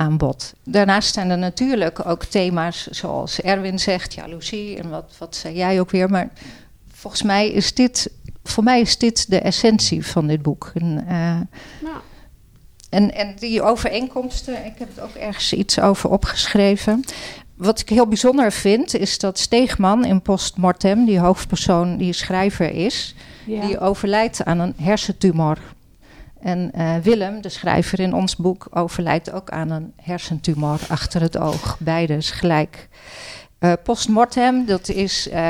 aan 0.00 0.16
bod. 0.16 0.52
Daarnaast 0.64 1.14
zijn 1.14 1.30
er 1.30 1.38
natuurlijk 1.38 2.06
ook 2.06 2.24
thema's 2.24 2.86
zoals 2.86 3.40
Erwin 3.40 3.78
zegt, 3.78 4.14
jaloezie 4.14 4.76
en 4.78 4.88
wat, 4.90 5.12
wat 5.18 5.36
zei 5.36 5.54
jij 5.56 5.80
ook 5.80 5.90
weer. 5.90 6.10
Maar 6.10 6.28
volgens 6.92 7.22
mij 7.22 7.48
is 7.50 7.74
dit 7.74 8.10
voor 8.44 8.64
mij 8.64 8.80
is 8.80 8.98
dit 8.98 9.30
de 9.30 9.40
essentie 9.40 10.06
van 10.06 10.26
dit 10.26 10.42
boek. 10.42 10.70
En, 10.74 11.04
eh, 11.08 11.16
Ja. 11.88 12.00
en, 12.90 13.14
en 13.14 13.34
die 13.38 13.62
overeenkomsten, 13.62 14.64
ik 14.66 14.72
heb 14.78 14.88
het 14.94 15.00
ook 15.00 15.14
ergens 15.14 15.52
iets 15.52 15.80
over 15.80 16.10
opgeschreven. 16.10 17.04
Wat 17.54 17.80
ik 17.80 17.88
heel 17.88 18.06
bijzonder 18.06 18.52
vind, 18.52 18.94
is 18.94 19.18
dat 19.18 19.38
Steegman 19.38 20.04
in 20.04 20.22
Postmortem, 20.22 21.04
die 21.04 21.18
hoofdpersoon 21.18 21.96
die 21.96 22.12
schrijver 22.12 22.70
is, 22.70 23.14
Ja. 23.46 23.66
die 23.66 23.78
overlijdt 23.78 24.44
aan 24.44 24.58
een 24.58 24.74
hersentumor. 24.76 25.58
En 26.42 26.70
eh, 26.72 26.96
Willem, 27.02 27.40
de 27.40 27.48
schrijver 27.48 28.00
in 28.00 28.14
ons 28.14 28.36
boek, 28.36 28.66
overlijdt 28.70 29.32
ook 29.32 29.50
aan 29.50 29.70
een 29.70 29.92
hersentumor 29.96 30.80
achter 30.88 31.20
het 31.20 31.38
oog. 31.38 31.76
Beide 31.78 32.16
is 32.16 32.30
gelijk. 32.30 32.88
Eh, 33.58 33.72
postmortem, 33.82 34.66
dat 34.66 34.88
is 34.88 35.28
eh, 35.28 35.42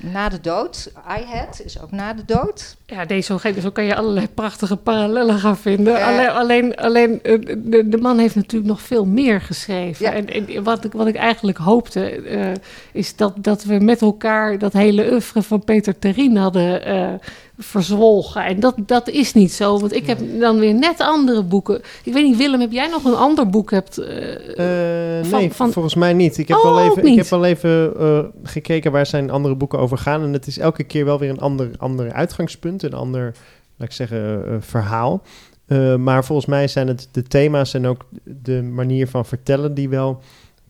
na 0.00 0.28
de 0.28 0.40
dood. 0.40 0.92
I 1.18 1.24
had 1.24 1.62
is 1.64 1.80
ook 1.80 1.90
na 1.90 2.12
de 2.12 2.24
dood. 2.26 2.76
Ja, 2.86 3.04
deze, 3.04 3.38
zo, 3.38 3.60
zo 3.60 3.70
kan 3.70 3.84
je 3.84 3.96
allerlei 3.96 4.28
prachtige 4.28 4.76
parallellen 4.76 5.38
gaan 5.38 5.56
vinden. 5.56 6.02
Alleen, 6.04 6.30
alleen, 6.30 6.76
alleen 6.76 7.20
de, 7.22 7.88
de 7.88 7.98
man 7.98 8.18
heeft 8.18 8.34
natuurlijk 8.34 8.70
nog 8.70 8.80
veel 8.80 9.04
meer 9.04 9.40
geschreven. 9.40 10.06
Ja. 10.06 10.12
En, 10.12 10.26
en 10.26 10.62
wat, 10.62 10.84
ik, 10.84 10.92
wat 10.92 11.06
ik 11.06 11.16
eigenlijk 11.16 11.58
hoopte, 11.58 12.60
is 12.92 13.16
dat, 13.16 13.32
dat 13.36 13.64
we 13.64 13.78
met 13.78 14.02
elkaar 14.02 14.58
dat 14.58 14.72
hele 14.72 15.10
oeuvre 15.10 15.42
van 15.42 15.64
Peter 15.64 15.98
Terrien 15.98 16.36
hadden 16.36 16.82
verzwolgen. 17.58 18.44
En 18.44 18.60
dat, 18.60 18.74
dat 18.86 19.08
is 19.08 19.32
niet 19.32 19.52
zo, 19.52 19.78
want 19.78 19.94
ik 19.94 20.06
heb 20.06 20.18
dan 20.40 20.58
weer 20.58 20.74
net 20.74 21.00
andere 21.00 21.42
boeken. 21.42 21.80
Ik 22.04 22.12
weet 22.12 22.24
niet, 22.24 22.36
Willem, 22.36 22.60
heb 22.60 22.72
jij 22.72 22.88
nog 22.88 23.04
een 23.04 23.14
ander 23.14 23.48
boek 23.50 23.70
hebt? 23.70 23.94
Van- 23.94 25.38
nee, 25.38 25.52
van- 25.52 25.72
volgens 25.72 25.94
mij 25.94 26.12
niet. 26.12 26.38
Ik 26.38 26.48
heb 26.48 26.56
Oh, 26.56 26.62
wel 26.62 26.78
ook 26.78 26.90
even, 26.96 27.10
ik 27.10 27.16
heb 27.16 27.26
wel 27.26 27.44
even 27.44 27.92
eh, 27.98 28.18
gekeken 28.42 28.92
waar 28.92 29.06
zijn 29.06 29.30
andere 29.30 29.54
boeken 29.54 29.78
over 29.78 29.98
gaan. 29.98 30.22
En 30.22 30.32
het 30.32 30.46
is 30.46 30.58
elke 30.58 30.84
keer 30.84 31.04
wel 31.04 31.18
weer 31.18 31.30
een 31.30 31.40
ander, 31.40 31.70
ander 31.78 32.12
uitgangspunt, 32.12 32.82
een 32.82 32.94
ander, 32.94 33.22
laat 33.76 33.88
ik 33.88 33.94
zeggen, 33.94 34.42
verhaal. 34.62 35.22
Maar 35.98 36.24
volgens 36.24 36.46
mij 36.48 36.68
zijn 36.68 36.88
het 36.88 37.08
de 37.12 37.22
thema's 37.22 37.74
en 37.74 37.86
ook 37.86 38.04
de 38.24 38.62
manier 38.62 39.08
van 39.08 39.26
vertellen 39.26 39.74
die 39.74 39.88
wel 39.88 40.20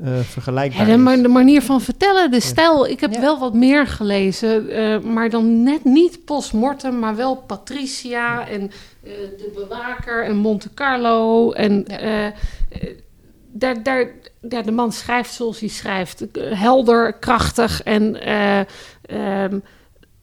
eh, 0.04 0.18
vergelijkbaar 0.20 0.80
Ja, 0.80 0.86
de, 0.86 0.98
is. 0.98 1.04
ma- 1.04 1.16
de 1.22 1.28
manier 1.28 1.62
van 1.62 1.80
vertellen, 1.80 2.30
de 2.30 2.40
stijl. 2.40 2.86
Ik 2.86 3.00
heb 3.00 3.12
Ja. 3.12 3.20
wel 3.20 3.38
wat 3.38 3.54
meer 3.54 3.86
gelezen, 3.86 4.68
eh, 4.70 5.00
maar 5.00 5.30
dan 5.30 5.62
net 5.62 5.84
niet 5.84 6.24
postmortem, 6.24 6.98
maar 6.98 7.16
wel 7.16 7.36
Patricia 7.36 8.48
en 8.48 8.60
eh, 9.02 9.10
De 9.12 9.52
Bewaker 9.54 10.24
en 10.24 10.36
Monte 10.36 10.74
Carlo. 10.74 11.52
En 11.52 11.84
Ja. 11.86 12.32
daar, 13.52 13.82
daar, 13.82 14.10
ja, 14.48 14.62
de 14.62 14.70
man 14.70 14.92
schrijft 14.92 15.32
zoals 15.34 15.60
hij 15.60 15.68
schrijft. 15.68 16.24
Helder, 16.38 17.12
krachtig 17.12 17.82
en 17.82 18.20
eh, 18.22 18.60
ehm, 19.02 19.58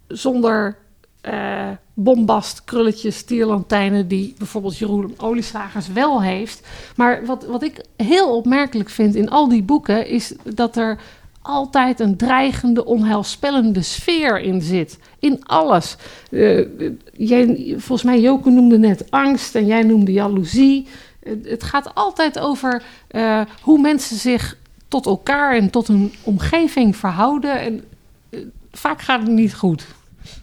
zonder 0.08 0.78
eh, 1.22 1.70
bombast, 1.94 2.64
krulletjes, 2.64 3.24
tierlantijnen... 3.24 4.08
die 4.08 4.36
bijvoorbeeld 4.38 4.78
Jeroen 4.78 5.14
Olieslagers 5.18 5.88
wel 5.88 6.22
heeft. 6.22 6.68
Maar 6.96 7.26
wat, 7.26 7.46
wat 7.46 7.64
ik 7.64 7.86
heel 7.96 8.36
opmerkelijk 8.36 8.90
vind 8.90 9.16
in 9.16 9.30
al 9.30 9.48
die 9.50 9.64
boeken... 9.64 10.08
is 10.08 10.34
dat 10.44 10.76
er 10.78 11.00
altijd 11.42 12.00
een 12.00 12.18
dreigende, 12.18 12.86
onheilspellende 12.86 13.82
sfeer 13.82 14.40
in 14.40 14.62
zit. 14.62 14.98
In 15.20 15.46
alles. 15.46 15.96
Eh, 16.32 16.66
jij, 17.14 17.74
volgens 17.78 18.04
mij, 18.04 18.20
Joke 18.22 18.50
noemde 18.50 18.78
net 18.78 19.12
angst 19.12 19.56
en 19.56 19.66
jij 19.66 19.84
noemde 19.84 20.12
jaloezie. 20.12 20.88
Het- 21.24 21.50
het 21.50 21.64
gaat 21.64 21.96
altijd 21.96 22.40
over 22.40 22.84
eh, 23.08 23.42
hoe 23.62 23.80
mensen 23.82 24.18
zich 24.18 24.58
tot 24.88 25.06
elkaar 25.06 25.56
en 25.56 25.70
tot 25.70 25.88
hun 25.88 26.14
omgeving 26.24 26.96
verhouden. 26.96 27.60
En 27.62 27.84
eh, 28.30 28.40
vaak 28.72 29.02
gaat 29.02 29.22
het 29.22 29.32
niet 29.32 29.56
goed. 29.56 29.86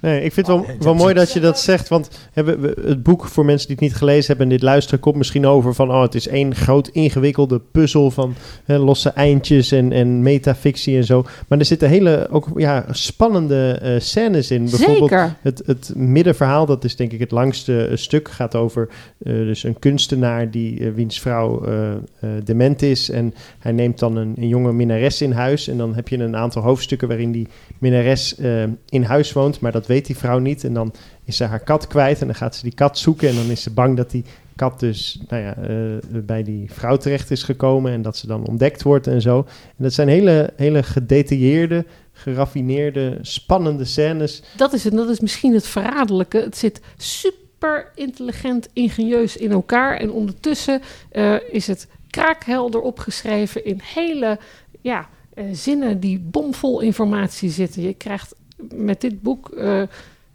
Nee, 0.00 0.22
ik 0.22 0.32
vind 0.32 0.46
het 0.46 0.56
Oh, 0.56 0.62
wel, 0.62 0.70
nee, 0.70 0.78
wel 0.80 0.94
mooi 0.94 1.14
dat 1.14 1.32
je 1.32 1.40
dat 1.40 1.60
zegt. 1.60 1.88
Want 1.88 2.10
hebben 2.32 2.60
we, 2.60 2.82
het 2.84 3.02
boek, 3.02 3.26
voor 3.26 3.44
mensen 3.44 3.66
die 3.66 3.76
het 3.76 3.84
niet 3.84 3.94
gelezen 3.94 4.26
hebben 4.26 4.46
en 4.46 4.52
dit 4.52 4.62
luisteren, 4.62 5.00
komt 5.00 5.16
misschien 5.16 5.46
over 5.46 5.74
van: 5.74 5.90
oh, 5.90 6.02
het 6.02 6.14
is 6.14 6.28
één 6.28 6.54
groot 6.54 6.88
ingewikkelde 6.88 7.60
puzzel 7.72 8.10
van 8.10 8.34
hè, 8.64 8.78
losse 8.78 9.10
eindjes 9.10 9.72
en, 9.72 9.92
en 9.92 10.22
metafictie 10.22 10.96
en 10.96 11.04
zo. 11.04 11.24
Maar 11.48 11.58
er 11.58 11.64
zitten 11.64 11.88
hele 11.88 12.28
ook 12.30 12.48
ja, 12.56 12.84
spannende 12.90 13.78
eh, 13.82 14.00
scènes 14.00 14.50
in. 14.50 14.64
Bijvoorbeeld 14.64 15.10
Zeker. 15.10 15.36
het, 15.42 15.62
het 15.66 15.92
middenverhaal, 15.96 16.66
dat 16.66 16.84
is 16.84 16.96
denk 16.96 17.12
ik 17.12 17.20
het 17.20 17.30
langste 17.30 17.86
eh, 17.86 17.96
stuk, 17.96 18.28
gaat 18.30 18.54
over 18.54 18.88
eh, 19.18 19.32
dus 19.32 19.62
een 19.62 19.78
kunstenaar 19.78 20.50
die, 20.50 20.90
wiens 20.94 21.20
vrouw 21.20 21.64
eh, 21.64 21.90
eh, 21.90 21.98
dement 22.44 22.82
is. 22.82 23.10
En 23.10 23.34
hij 23.58 23.72
neemt 23.72 23.98
dan 23.98 24.16
een, 24.16 24.34
een 24.36 24.48
jonge 24.48 24.72
minnares 24.72 25.22
in 25.22 25.32
huis. 25.32 25.68
En 25.68 25.76
dan 25.76 25.94
heb 25.94 26.08
je 26.08 26.18
een 26.18 26.36
aantal 26.36 26.62
hoofdstukken 26.62 27.08
waarin 27.08 27.32
die 27.32 27.48
minnares 27.78 28.36
eh, 28.36 28.62
in 28.88 29.02
huis 29.02 29.32
woont, 29.32 29.60
maar 29.60 29.69
dat 29.72 29.86
weet 29.86 30.06
die 30.06 30.16
vrouw 30.16 30.38
niet. 30.38 30.64
En 30.64 30.74
dan 30.74 30.92
is 31.24 31.36
ze 31.36 31.44
haar 31.44 31.60
kat 31.60 31.86
kwijt 31.86 32.20
en 32.20 32.26
dan 32.26 32.36
gaat 32.36 32.56
ze 32.56 32.62
die 32.62 32.74
kat 32.74 32.98
zoeken. 32.98 33.28
En 33.28 33.34
dan 33.34 33.50
is 33.50 33.62
ze 33.62 33.70
bang 33.70 33.96
dat 33.96 34.10
die 34.10 34.24
kat 34.56 34.80
dus 34.80 35.20
nou 35.28 35.42
ja, 35.42 35.56
eh, 35.56 36.20
bij 36.22 36.42
die 36.42 36.72
vrouw 36.72 36.96
terecht 36.96 37.30
is 37.30 37.42
gekomen 37.42 37.92
en 37.92 38.02
dat 38.02 38.16
ze 38.16 38.26
dan 38.26 38.46
ontdekt 38.46 38.82
wordt 38.82 39.06
en 39.06 39.20
zo. 39.20 39.38
En 39.66 39.84
dat 39.84 39.92
zijn 39.92 40.08
hele, 40.08 40.52
hele 40.56 40.82
gedetailleerde, 40.82 41.84
geraffineerde, 42.12 43.18
spannende 43.22 43.84
scènes. 43.84 44.42
Dat 44.56 44.72
is, 44.72 44.84
het, 44.84 44.94
dat 44.94 45.08
is 45.08 45.20
misschien 45.20 45.54
het 45.54 45.66
verraderlijke. 45.66 46.38
Het 46.38 46.56
zit 46.56 46.80
super 46.96 47.92
intelligent, 47.94 48.68
ingenieus 48.72 49.36
in 49.36 49.50
elkaar. 49.50 49.96
En 49.96 50.10
ondertussen 50.10 50.80
eh, 51.10 51.34
is 51.50 51.66
het 51.66 51.86
kraakhelder 52.10 52.80
opgeschreven 52.80 53.64
in 53.64 53.80
hele 53.82 54.38
ja, 54.80 55.08
eh, 55.34 55.44
zinnen 55.52 56.00
die 56.00 56.18
bomvol 56.18 56.80
informatie 56.80 57.50
zitten. 57.50 57.82
Je 57.82 57.94
krijgt 57.94 58.34
met 58.74 59.00
dit 59.00 59.22
boek 59.22 59.48
eh, 59.48 59.82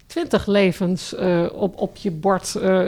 twintig 0.08 0.48
levens 0.48 1.16
eh, 1.16 1.46
op, 1.54 1.78
op 1.78 1.96
je 1.96 2.12
bord. 2.12 2.56
eh, 2.56 2.80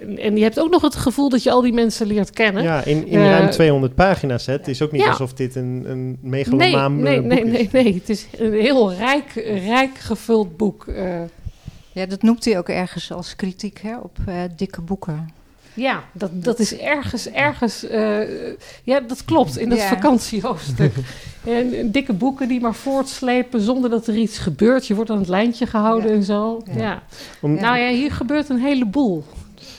en, 0.00 0.18
en 0.18 0.36
je 0.36 0.42
hebt 0.42 0.60
ook 0.60 0.70
nog 0.70 0.82
het 0.82 0.94
gevoel 0.94 1.28
dat 1.28 1.42
je 1.42 1.50
al 1.50 1.60
die 1.60 1.72
mensen 1.72 2.06
leert 2.06 2.30
kennen. 2.30 2.62
Ja, 2.62 2.84
in, 2.84 3.06
in 3.06 3.18
ruim 3.18 3.50
200 3.50 3.94
pagina's. 3.94 4.46
Hè. 4.46 4.52
Het 4.52 4.68
is 4.68 4.82
ook 4.82 4.92
niet 4.92 5.02
ja. 5.02 5.08
alsof 5.08 5.32
dit 5.34 5.54
een, 5.54 5.84
een 5.86 6.06
Nee, 6.06 6.16
megalomaan 6.20 7.02
nee, 7.02 7.20
nee, 7.20 7.40
boek 7.42 7.50
nee, 7.52 7.62
is. 7.62 7.70
nee. 7.70 7.94
Het 7.94 8.08
is 8.08 8.26
een 8.38 8.52
heel 8.52 8.92
rijk, 8.92 9.32
rijk 9.66 9.98
gevuld 9.98 10.56
boek. 10.56 10.86
eh. 10.86 11.20
Ja, 11.92 12.06
dat 12.06 12.22
noemt 12.22 12.44
hij 12.44 12.58
ook 12.58 12.68
ergens 12.68 13.12
als 13.12 13.36
kritiek 13.36 13.78
hè, 13.82 13.98
op 13.98 14.16
eh, 14.26 14.34
dikke 14.56 14.80
boeken. 14.80 15.28
Ja, 15.74 16.04
dat, 16.12 16.30
dat 16.44 16.58
is 16.58 16.76
ergens, 16.78 17.30
ergens, 17.30 17.86
eh, 17.86 18.18
ja, 18.84 19.00
dat 19.00 19.24
klopt, 19.24 19.58
in 19.58 19.68
dat 19.68 19.78
Ja. 19.78 19.88
vakantiehoofdstuk. 19.88 20.92
en, 21.44 21.72
en 21.78 21.90
dikke 21.90 22.12
boeken 22.12 22.48
die 22.48 22.60
maar 22.60 22.74
voortslepen 22.74 23.60
zonder 23.60 23.90
dat 23.90 24.06
er 24.06 24.16
iets 24.16 24.38
gebeurt. 24.38 24.86
Je 24.86 24.94
wordt 24.94 25.10
aan 25.10 25.18
het 25.18 25.28
lijntje 25.28 25.66
gehouden 25.66 26.10
Ja. 26.10 26.16
en 26.16 26.22
zo. 26.22 26.62
Ja. 26.66 26.82
Ja. 26.82 27.02
Om- 27.40 27.54
Nou 27.54 27.78
ja, 27.78 27.88
hier 27.88 28.12
gebeurt 28.12 28.48
een 28.48 28.58
heleboel. 28.60 29.24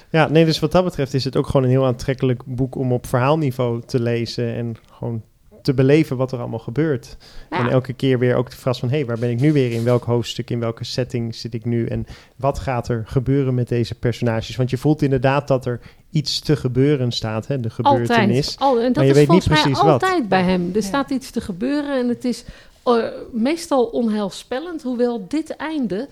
Ja, 0.10 0.28
nee, 0.30 0.46
dus 0.46 0.60
wat 0.60 0.72
dat 0.72 0.84
betreft 0.84 1.14
is 1.14 1.24
het 1.24 1.36
ook 1.36 1.46
gewoon 1.48 1.64
een 1.64 1.70
heel 1.70 1.86
aantrekkelijk 1.86 2.42
boek 2.46 2.76
om 2.76 2.92
op 2.94 3.08
verhaalniveau 3.08 3.82
te 3.86 4.00
lezen 4.02 4.56
en 4.56 4.76
gewoon 4.92 5.22
te 5.66 5.74
beleven 5.74 6.18
wat 6.18 6.32
er 6.32 6.40
allemaal 6.40 6.60
gebeurt. 6.60 7.18
Ja. 7.50 7.60
En 7.60 7.70
elke 7.70 7.94
keer 7.94 8.20
weer 8.20 8.36
ook 8.36 8.50
de 8.50 8.56
vraag 8.56 8.80
van, 8.80 8.90
hé, 8.90 8.96
hey, 8.96 9.06
waar 9.06 9.20
ben 9.20 9.30
ik 9.30 9.40
nu 9.40 9.54
weer 9.54 9.72
in? 9.72 9.84
Welk 9.84 10.04
hoofdstuk, 10.04 10.50
in 10.50 10.60
welke 10.60 10.84
setting 10.84 11.36
zit 11.36 11.54
ik 11.54 11.66
nu? 11.66 11.86
En 11.86 12.06
wat 12.36 12.60
gaat 12.60 12.88
er 12.88 13.04
gebeuren 13.08 13.54
met 13.54 13.68
deze 13.68 13.96
personages? 13.96 14.56
Want 14.56 14.70
je 14.70 14.78
voelt 14.78 15.02
inderdaad 15.02 15.48
dat 15.48 15.66
er 15.66 15.80
iets 16.10 16.40
te 16.40 16.56
gebeuren 16.56 17.12
staat, 17.12 17.48
hè, 17.48 17.60
de 17.60 17.70
gebeurtenis. 17.70 18.48
Altijd. 18.48 18.60
Al, 18.60 18.80
en 18.80 18.86
dat 18.86 18.96
maar 18.96 19.04
je 19.06 19.10
is 19.10 19.18
weet 19.18 19.30
niet 19.30 19.44
volgens 19.44 19.48
mij 19.48 19.62
precies 19.62 19.82
wat. 19.82 19.92
altijd 20.04 20.30
bij 20.30 20.44
hem. 20.44 20.70
Er 20.70 20.82
Ja. 20.82 20.88
staat 20.88 21.10
iets 21.10 21.30
te 21.32 21.42
gebeuren 21.42 22.00
en 22.00 22.08
het 22.10 22.26
is 22.26 22.44
eh, 22.84 23.04
meestal 23.32 23.84
onheilspellend. 23.86 24.84
Hoewel 24.84 25.26
dit 25.28 25.56
einde 25.56 26.08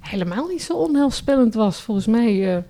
helemaal 0.00 0.46
niet 0.46 0.62
zo 0.62 0.72
onheilspellend 0.72 1.54
was. 1.54 1.80
Volgens 1.80 2.06
mij 2.06 2.56
eh, 2.56 2.62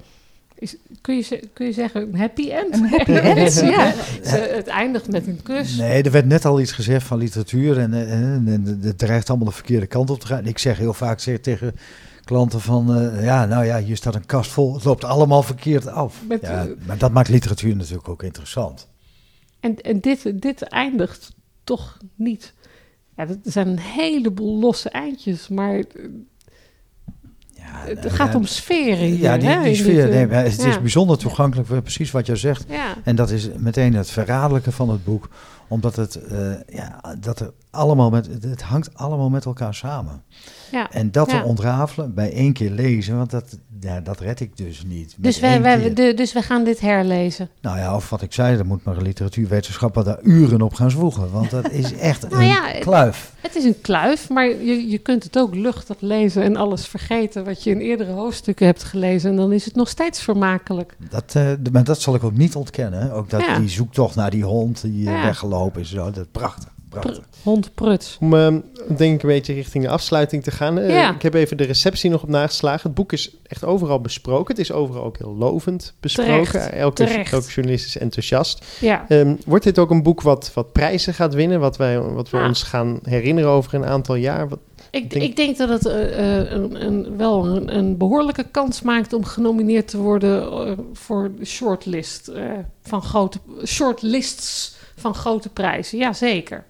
kun, 1.04 1.16
je, 1.16 1.48
kun 1.52 1.66
je 1.66 1.72
zeggen 1.72 2.02
een 2.02 2.16
happy 2.18 2.50
end. 2.50 2.74
Een 2.74 2.88
happy 2.88 3.12
end, 3.12 3.54
ja. 3.76 3.92
Ze- 4.24 4.50
het 4.54 4.66
eindigt 4.66 5.08
met 5.10 5.26
een 5.26 5.42
kus. 5.42 5.76
Nee, 5.76 6.02
er 6.02 6.10
werd 6.10 6.26
net 6.26 6.44
al 6.44 6.60
iets 6.60 6.72
gezegd 6.72 7.06
van 7.06 7.18
literatuur 7.18 7.78
en, 7.78 7.94
eh, 7.94 8.12
en, 8.12 8.44
en 8.48 8.78
het 8.82 8.98
dreigt 8.98 9.28
allemaal 9.28 9.48
de 9.48 9.54
verkeerde 9.54 9.86
kant 9.86 10.10
op 10.10 10.20
te 10.20 10.26
gaan. 10.26 10.46
Ik 10.46 10.58
zeg 10.58 10.78
heel 10.78 10.94
vaak 10.94 11.20
zeg, 11.20 11.38
tegen 11.40 11.74
klanten 12.24 12.60
van, 12.60 12.96
eh, 12.96 13.24
ja, 13.24 13.46
nou 13.46 13.64
ja, 13.64 13.78
hier 13.80 13.96
staat 13.96 14.14
een 14.14 14.26
kast 14.26 14.50
vol, 14.50 14.74
het 14.74 14.84
loopt 14.84 15.04
allemaal 15.04 15.42
verkeerd 15.42 15.86
af. 15.86 16.22
Met, 16.28 16.40
Ja, 16.40 16.66
maar 16.86 16.98
dat 16.98 17.12
maakt 17.12 17.28
literatuur 17.28 17.76
natuurlijk 17.76 18.08
ook 18.08 18.22
interessant. 18.22 18.88
En, 19.60 19.80
en 19.80 20.00
dit, 20.00 20.42
dit 20.42 20.62
eindigt 20.62 21.32
toch 21.64 21.98
niet. 22.14 22.54
Ja, 23.16 23.28
er 23.28 23.36
zijn 23.42 23.68
een 23.68 23.78
heleboel 23.78 24.58
losse 24.58 24.88
eindjes, 24.88 25.48
maar 25.48 25.82
Ja, 27.64 27.88
het 27.88 28.02
nou 28.02 28.14
gaat 28.14 28.34
om 28.34 28.44
sferen 28.44 29.06
hier. 29.06 29.18
Ja, 29.18 29.36
die, 29.36 29.48
hè, 29.48 29.62
die 29.62 29.74
sfeer, 29.74 30.04
eh, 30.12 30.28
nee, 30.28 30.38
het 30.42 30.64
is 30.64 30.80
bijzonder 30.80 31.18
toegankelijk, 31.18 31.68
voor 31.68 31.82
precies 31.82 32.10
wat 32.10 32.26
jij 32.26 32.36
zegt. 32.36 32.64
Ja, 32.68 32.94
En 33.04 33.16
dat 33.16 33.30
is 33.30 33.48
meteen 33.56 33.94
het 33.94 34.10
verraderlijke 34.10 34.72
van 34.72 34.90
het 34.90 35.04
boek, 35.04 35.28
omdat 35.68 35.96
het, 35.96 36.14
eh, 36.14 36.38
ja, 36.66 37.00
dat 37.20 37.40
er 37.40 37.52
allemaal 37.70 38.10
met, 38.10 38.28
het 38.40 38.62
hangt 38.62 38.90
allemaal 38.94 39.30
met 39.30 39.44
elkaar 39.44 39.74
samen. 39.74 40.22
ja. 40.70 40.90
En 40.90 41.10
dat 41.10 41.30
Ja. 41.30 41.40
te 41.40 41.46
ontrafelen 41.46 42.14
bij 42.14 42.32
één 42.32 42.52
keer 42.52 42.70
lezen, 42.70 43.16
want 43.16 43.30
dat, 43.30 43.58
ja, 43.80 44.00
dat 44.00 44.20
red 44.20 44.40
ik 44.40 44.56
dus 44.56 44.84
niet. 44.86 45.14
Dus, 45.18 45.40
wij, 45.40 45.52
één 45.52 45.62
wij, 45.62 45.80
keer. 45.80 45.94
de, 45.94 46.14
dus 46.14 46.32
we 46.32 46.42
gaan 46.42 46.64
dit 46.64 46.80
herlezen. 46.80 47.48
Nou 47.60 47.78
ja, 47.78 47.94
of 47.96 48.10
wat 48.10 48.22
ik 48.22 48.32
zei, 48.32 48.56
dan 48.56 48.66
moet 48.66 48.84
maar 48.84 48.96
een 48.96 49.02
literatuurwetenschapper 49.02 50.04
daar 50.04 50.18
uren 50.22 50.62
op 50.62 50.74
gaan 50.74 50.90
zwoegen, 50.90 51.30
want 51.30 51.50
dat 51.50 51.70
is 51.70 51.92
echt 52.10 52.28
Nou 52.28 52.42
een 52.42 52.48
ja, 52.48 52.72
kluif. 52.80 53.32
Het 53.40 53.54
is 53.56 53.64
een 53.64 53.80
kluif, 53.80 54.28
maar 54.28 54.46
je, 54.48 54.88
je 54.88 54.98
kunt 54.98 55.22
het 55.24 55.38
ook 55.38 55.54
luchtig 55.54 55.96
lezen 56.00 56.42
en 56.42 56.56
alles 56.56 56.86
vergeten 56.86 57.44
wat 57.44 57.62
je 57.64 57.70
in 57.70 57.80
eerdere 57.80 58.12
hoofdstukken 58.12 58.66
hebt 58.66 58.82
gelezen. 58.84 59.30
En 59.30 59.36
dan 59.36 59.52
is 59.52 59.64
het 59.64 59.74
nog 59.74 59.88
steeds 59.88 60.20
vermakelijk. 60.22 60.96
Dat, 61.10 61.34
eh, 61.34 61.50
maar 61.72 61.84
dat 61.84 62.00
zal 62.00 62.14
ik 62.14 62.24
ook 62.24 62.36
niet 62.36 62.54
ontkennen. 62.56 63.12
Ook 63.12 63.30
dat 63.30 63.40
Ja. 63.40 63.58
die 63.58 63.68
zoektocht 63.68 64.14
naar 64.14 64.30
die 64.30 64.44
hond 64.44 64.82
die 64.82 65.06
eh, 65.06 65.12
Ja. 65.12 65.22
Weggelopen 65.54 65.80
is. 65.80 65.90
Zo, 65.90 66.10
dat 66.10 66.30
prachtig. 66.32 66.68
prachtig. 66.88 67.24
Hond 67.42 67.74
pruts. 67.74 68.16
Om 68.20 68.34
ehm, 68.34 68.60
denk 68.96 69.14
ik 69.14 69.22
een 69.22 69.28
beetje 69.28 69.52
richting 69.52 69.84
de 69.84 69.90
afsluiting 69.90 70.42
te 70.42 70.50
gaan. 70.50 70.78
Eh, 70.78 70.88
Ja. 70.88 71.14
Ik 71.14 71.22
heb 71.22 71.34
even 71.34 71.56
de 71.56 71.64
receptie 71.64 72.10
nog 72.10 72.22
op 72.22 72.28
nageslagen. 72.28 72.80
Het 72.82 72.94
boek 72.94 73.12
is 73.12 73.36
echt 73.46 73.64
overal 73.64 74.00
besproken. 74.00 74.54
Het 74.54 74.58
is 74.64 74.72
overal 74.72 75.04
ook 75.04 75.18
heel 75.18 75.34
lovend 75.36 75.94
besproken. 76.00 76.44
Terecht, 76.44 76.72
Elke, 76.72 77.04
terecht. 77.04 77.32
elke 77.32 77.48
journalist 77.50 77.86
is 77.86 77.98
enthousiast. 77.98 78.64
Ja. 78.80 79.04
Ehm, 79.08 79.36
wordt 79.46 79.64
dit 79.64 79.78
ook 79.78 79.90
een 79.90 80.02
boek 80.02 80.22
wat, 80.22 80.50
wat 80.54 80.72
prijzen 80.72 81.14
gaat 81.14 81.34
winnen? 81.34 81.60
Wat, 81.60 81.76
wij, 81.76 82.00
wat 82.00 82.30
we 82.30 82.36
Ja. 82.36 82.46
ons 82.46 82.62
gaan 82.62 82.98
herinneren 83.02 83.50
over 83.50 83.74
een 83.74 83.84
aantal 83.86 84.14
jaar? 84.14 84.48
Wat, 84.48 84.58
Ik, 84.90 85.10
denk- 85.10 85.24
ik 85.24 85.36
denk 85.36 85.56
dat 85.56 85.68
het 85.68 85.86
eh, 85.86 86.38
eh, 86.40 86.50
een, 86.50 86.84
een, 86.86 87.16
wel 87.16 87.46
een, 87.46 87.76
een 87.76 87.96
behoorlijke 87.96 88.44
kans 88.50 88.82
maakt 88.82 89.12
om 89.12 89.24
genomineerd 89.24 89.88
te 89.88 89.98
worden 89.98 90.42
eh, 90.52 90.72
voor 90.92 91.30
de 91.38 91.44
shortlist 91.44 92.28
eh, 92.28 92.44
van 92.82 93.02
grote 93.02 93.38
shortlists 93.66 94.72
van 94.96 95.14
grote 95.14 95.48
prijzen. 95.48 95.98
Jazeker. 95.98 96.64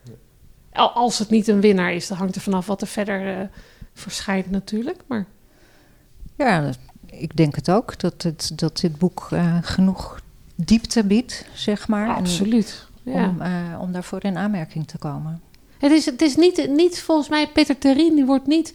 Al, 0.72 0.90
als 0.90 1.18
het 1.18 1.30
niet 1.30 1.48
een 1.48 1.60
winnaar 1.60 1.92
is, 1.92 2.06
dan 2.08 2.18
hangt 2.18 2.34
er 2.34 2.40
vanaf 2.40 2.66
wat 2.66 2.80
er 2.80 2.86
verder 2.86 3.38
eh, 3.38 3.46
verschijnt 3.92 4.50
natuurlijk. 4.50 5.00
Maar 5.06 5.26
Ja, 6.36 6.70
ik 7.06 7.36
denk 7.36 7.54
het 7.54 7.70
ook. 7.70 7.98
Dat, 8.00 8.22
het, 8.22 8.50
dat 8.54 8.76
dit 8.80 8.98
boek 8.98 9.28
eh, 9.30 9.58
genoeg 9.62 10.20
diepte 10.54 11.04
biedt, 11.04 11.46
zeg 11.54 11.88
maar. 11.88 12.08
en 12.08 12.14
absoluut. 12.14 12.86
Ja. 13.02 13.28
Om, 13.28 13.40
eh, 13.40 13.52
om 13.80 13.92
daarvoor 13.92 14.24
in 14.24 14.36
aanmerking 14.36 14.86
te 14.86 14.98
komen. 14.98 15.40
Het 15.78 15.92
is, 15.92 16.04
het 16.06 16.22
is 16.22 16.36
niet, 16.36 16.68
niet 16.70 17.00
volgens 17.00 17.28
mij, 17.28 17.48
Peter 17.48 17.78
Terrien, 17.78 18.14
die 18.14 18.24
wordt 18.24 18.46
niet. 18.46 18.74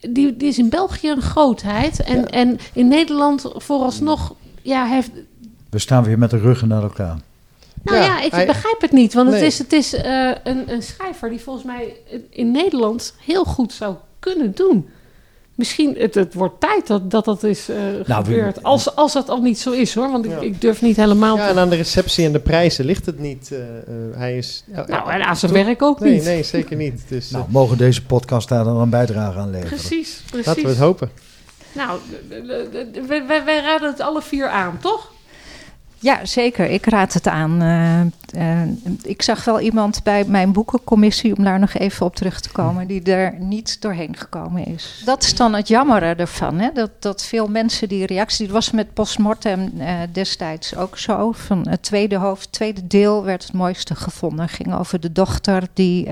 Die, 0.00 0.36
die 0.36 0.48
is 0.48 0.58
in 0.58 0.68
België 0.68 1.08
een 1.10 1.22
grootheid. 1.22 2.00
En, 2.02 2.16
Ja. 2.20 2.24
en 2.26 2.58
in 2.72 2.88
Nederland 2.88 3.44
vooralsnog. 3.56 4.34
Ja, 4.62 4.86
heeft, 4.86 5.10
We 5.70 5.78
staan 5.78 6.04
weer 6.04 6.18
met 6.18 6.30
de 6.30 6.38
ruggen 6.38 6.68
naar 6.68 6.82
elkaar. 6.82 7.18
Nou 7.84 7.96
Ja, 7.98 8.04
ja, 8.04 8.20
ik 8.22 8.32
hij- 8.32 8.46
begrijp 8.46 8.80
het 8.80 8.92
niet. 8.92 9.14
Want 9.14 9.28
het 9.30 9.38
Nee. 9.38 9.46
is, 9.46 9.58
het 9.58 9.72
is 9.72 9.94
eh, 9.94 10.30
een, 10.44 10.72
een 10.72 10.82
schrijver 10.82 11.30
die 11.30 11.40
volgens 11.40 11.64
mij 11.64 11.96
in 12.30 12.50
Nederland 12.50 13.14
heel 13.24 13.44
goed 13.44 13.72
zou 13.72 13.94
kunnen 14.18 14.54
doen. 14.54 14.88
Misschien, 15.54 15.94
het, 15.98 16.14
het 16.14 16.34
wordt 16.34 16.60
tijd 16.60 16.86
dat 16.86 17.10
dat, 17.10 17.24
dat 17.24 17.42
is 17.42 17.68
eh, 17.68 17.76
Nou, 18.06 18.24
gebeurd. 18.24 18.62
Als, 18.62 18.96
als 18.96 19.12
dat 19.12 19.28
al 19.28 19.40
niet 19.40 19.58
zo 19.58 19.70
is 19.70 19.94
hoor. 19.94 20.10
Want 20.10 20.24
ik, 20.24 20.30
Ja. 20.30 20.38
ik 20.40 20.60
durf 20.60 20.82
niet 20.82 20.96
helemaal... 20.96 21.36
ja, 21.36 21.48
en 21.48 21.58
aan 21.58 21.68
de 21.70 21.76
receptie 21.76 22.24
en 22.26 22.32
de 22.32 22.40
prijzen 22.40 22.84
ligt 22.84 23.06
het 23.06 23.18
niet. 23.18 23.52
eh, 23.52 23.58
eh, 23.78 23.84
hij 24.16 24.36
is... 24.36 24.64
nou, 24.66 25.10
en 25.10 25.24
aan 25.24 25.36
zijn 25.36 25.52
werk 25.52 25.82
ook 25.82 26.00
Nee, 26.00 26.12
niet. 26.12 26.24
nee, 26.24 26.42
zeker 26.42 26.76
niet. 26.76 27.02
Dus 27.08 27.30
Nou, 27.30 27.44
mogen 27.48 27.78
deze 27.78 28.04
podcast 28.04 28.48
daar 28.48 28.64
dan 28.64 28.76
een 28.76 28.90
bijdrage 28.90 29.38
aan 29.38 29.50
leveren? 29.50 29.76
Precies, 29.78 30.22
precies. 30.30 30.46
laten 30.46 30.62
we 30.62 30.68
het 30.68 30.78
hopen. 30.78 31.10
Nou, 31.72 31.98
wij 33.44 33.60
raden 33.64 33.90
het 33.90 34.00
alle 34.00 34.22
vier 34.22 34.48
aan, 34.48 34.78
toch? 34.80 35.12
Ja, 36.04 36.24
zeker. 36.24 36.70
Ik 36.70 36.86
raad 36.86 37.12
het 37.12 37.28
aan. 37.28 37.62
Eh, 37.62 38.00
eh, 38.60 38.68
ik 39.02 39.22
zag 39.22 39.44
wel 39.44 39.60
iemand 39.60 40.02
bij 40.02 40.24
mijn 40.24 40.52
boekencommissie, 40.52 41.36
om 41.36 41.44
daar 41.44 41.58
nog 41.58 41.74
even 41.74 42.06
op 42.06 42.16
terug 42.16 42.40
te 42.40 42.52
komen, 42.52 42.86
die 42.86 43.02
er 43.02 43.34
niet 43.38 43.80
doorheen 43.80 44.16
gekomen 44.16 44.66
is. 44.66 45.02
Dat 45.04 45.22
is 45.22 45.36
dan 45.36 45.54
het 45.54 45.68
jammere 45.68 46.14
ervan. 46.14 46.58
Hè? 46.58 46.72
Dat, 46.74 46.90
dat 46.98 47.24
veel 47.24 47.48
mensen 47.48 47.88
die 47.88 48.06
reactie. 48.06 48.44
Het 48.44 48.54
was 48.54 48.70
met 48.70 48.94
postmortem 48.94 49.72
eh, 49.78 49.98
destijds 50.12 50.76
ook 50.76 50.98
zo. 50.98 51.32
Van 51.32 51.68
het 51.68 51.82
tweede 51.82 52.16
hoofd, 52.16 52.52
tweede 52.52 52.86
deel 52.86 53.24
werd 53.24 53.42
het 53.42 53.52
mooiste 53.52 53.94
gevonden. 53.94 54.48
ging 54.48 54.74
over 54.74 55.00
de 55.00 55.12
dochter 55.12 55.62
die 55.74 56.08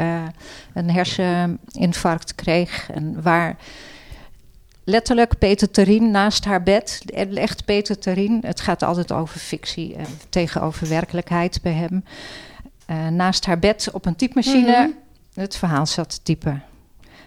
een 0.74 0.90
herseninfarct 0.90 2.34
kreeg. 2.34 2.90
En 2.90 3.22
waar 3.22 3.56
letterlijk 4.84 5.38
Peter 5.38 5.70
Terrien 5.70 6.10
naast 6.10 6.44
haar 6.44 6.62
bed. 6.62 7.02
Echt 7.34 7.64
Peter 7.64 7.98
Terrien. 7.98 8.38
Het 8.46 8.60
gaat 8.60 8.82
altijd 8.82 9.12
over 9.12 9.38
fictie 9.40 9.94
en 9.94 10.06
tegenover 10.28 10.88
werkelijkheid 10.88 11.58
bij 11.62 11.72
hem. 11.72 12.04
Eh, 12.86 13.06
naast 13.08 13.46
haar 13.46 13.58
bed 13.58 13.88
op 13.92 14.06
een 14.06 14.16
typemachine 14.16 14.78
Mhm. 14.78 14.88
het 15.34 15.56
verhaal 15.56 15.86
zat 15.86 16.10
te 16.10 16.22
typen. 16.22 16.62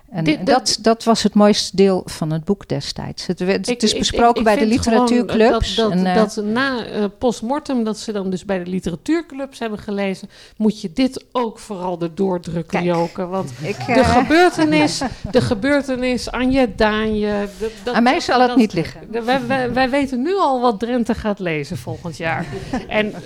En 0.10 0.24
Dit- 0.24 0.46
dat, 0.46 0.78
dat 0.82 1.04
was 1.04 1.24
het 1.24 1.34
mooiste 1.34 1.76
deel 1.76 2.02
van 2.06 2.32
het 2.32 2.44
boek 2.44 2.68
destijds. 2.68 3.26
Het, 3.26 3.42
is 3.84 3.94
Ik- 3.94 4.00
besproken 4.00 4.38
ik 4.38 4.44
bij 4.44 4.56
de 4.56 4.66
literatuurclubs. 4.66 5.76
Dat, 5.76 5.90
dat, 5.92 6.00
en, 6.00 6.06
eh, 6.06 6.16
dat 6.16 6.42
na 6.44 6.86
eh, 6.86 7.04
postmortem, 7.20 7.84
dat 7.84 7.98
ze 8.00 8.12
dan 8.12 8.30
dus 8.30 8.46
bij 8.46 8.64
de 8.64 8.70
literatuurclubs 8.70 9.60
hebben 9.60 9.80
gelezen, 9.80 10.30
moet 10.58 10.82
je 10.82 10.92
dit 10.94 11.26
ook 11.32 11.60
vooral 11.60 12.02
erdoor 12.02 12.40
drukken, 12.42 12.66
Kijk. 12.80 12.84
Joke. 12.84 13.26
Want 13.26 13.52
ik, 13.62 13.78
de 13.86 13.94
eh, 13.94 14.18
gebeurtenis, 14.18 15.02
de 15.32 15.42
gebeurtenis, 15.42 16.32
Anje 16.32 16.76
Daanje. 16.76 17.48
aan 17.94 18.04
mij 18.04 18.20
zal 18.20 18.42
het 18.42 18.56
niet 18.56 18.74
liggen. 18.74 19.02
Wij, 19.26 19.46
wij, 19.48 19.74
wij 19.74 19.90
weten 19.90 20.22
nu 20.22 20.36
al 20.36 20.62
wat 20.62 20.80
Drenthe 20.80 21.14
gaat 21.16 21.40
lezen 21.40 21.78
volgend 21.78 22.18
jaar. 22.18 22.46
en 22.88 23.14
eh, 23.14 23.20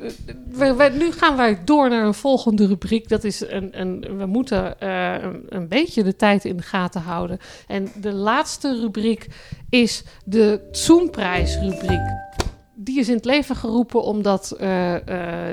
we, 0.00 0.74
we- 0.74 0.90
nu 0.98 1.12
gaan 1.12 1.36
wij 1.36 1.64
door 1.64 1.88
naar 1.88 2.06
een 2.06 2.14
volgende 2.14 2.66
rubriek. 2.66 3.08
Dat 3.08 3.24
is 3.24 3.40
een, 3.40 3.80
een, 3.80 4.16
we 4.18 4.26
moeten 4.26 4.80
eh, 4.80 5.14
een, 5.48 5.68
beetje 5.68 6.02
de 6.02 6.16
tijd 6.16 6.44
in 6.44 6.56
de 6.56 6.62
gaten 6.62 7.00
houden. 7.00 7.38
En 7.66 7.92
de 8.00 8.12
laatste 8.12 8.80
rubriek 8.80 9.26
is 9.68 10.02
de 10.24 10.68
Zoom-prijsrubriek. 10.70 12.00
Die 12.74 12.98
is 12.98 13.08
in 13.08 13.14
het 13.14 13.24
leven 13.24 13.56
geroepen 13.56 14.02
omdat 14.02 14.50
eh, 14.50 14.94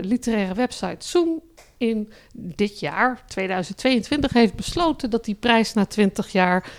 literaire 0.01 0.53
website 0.53 1.07
Zoom 1.07 1.41
in 1.77 2.11
dit 2.33 2.79
jaar, 2.79 3.23
2022, 3.27 4.33
heeft 4.33 4.55
besloten 4.55 5.09
dat 5.09 5.25
die 5.25 5.35
prijs 5.35 5.73
na 5.73 5.85
20 5.85 6.31
jaar 6.31 6.69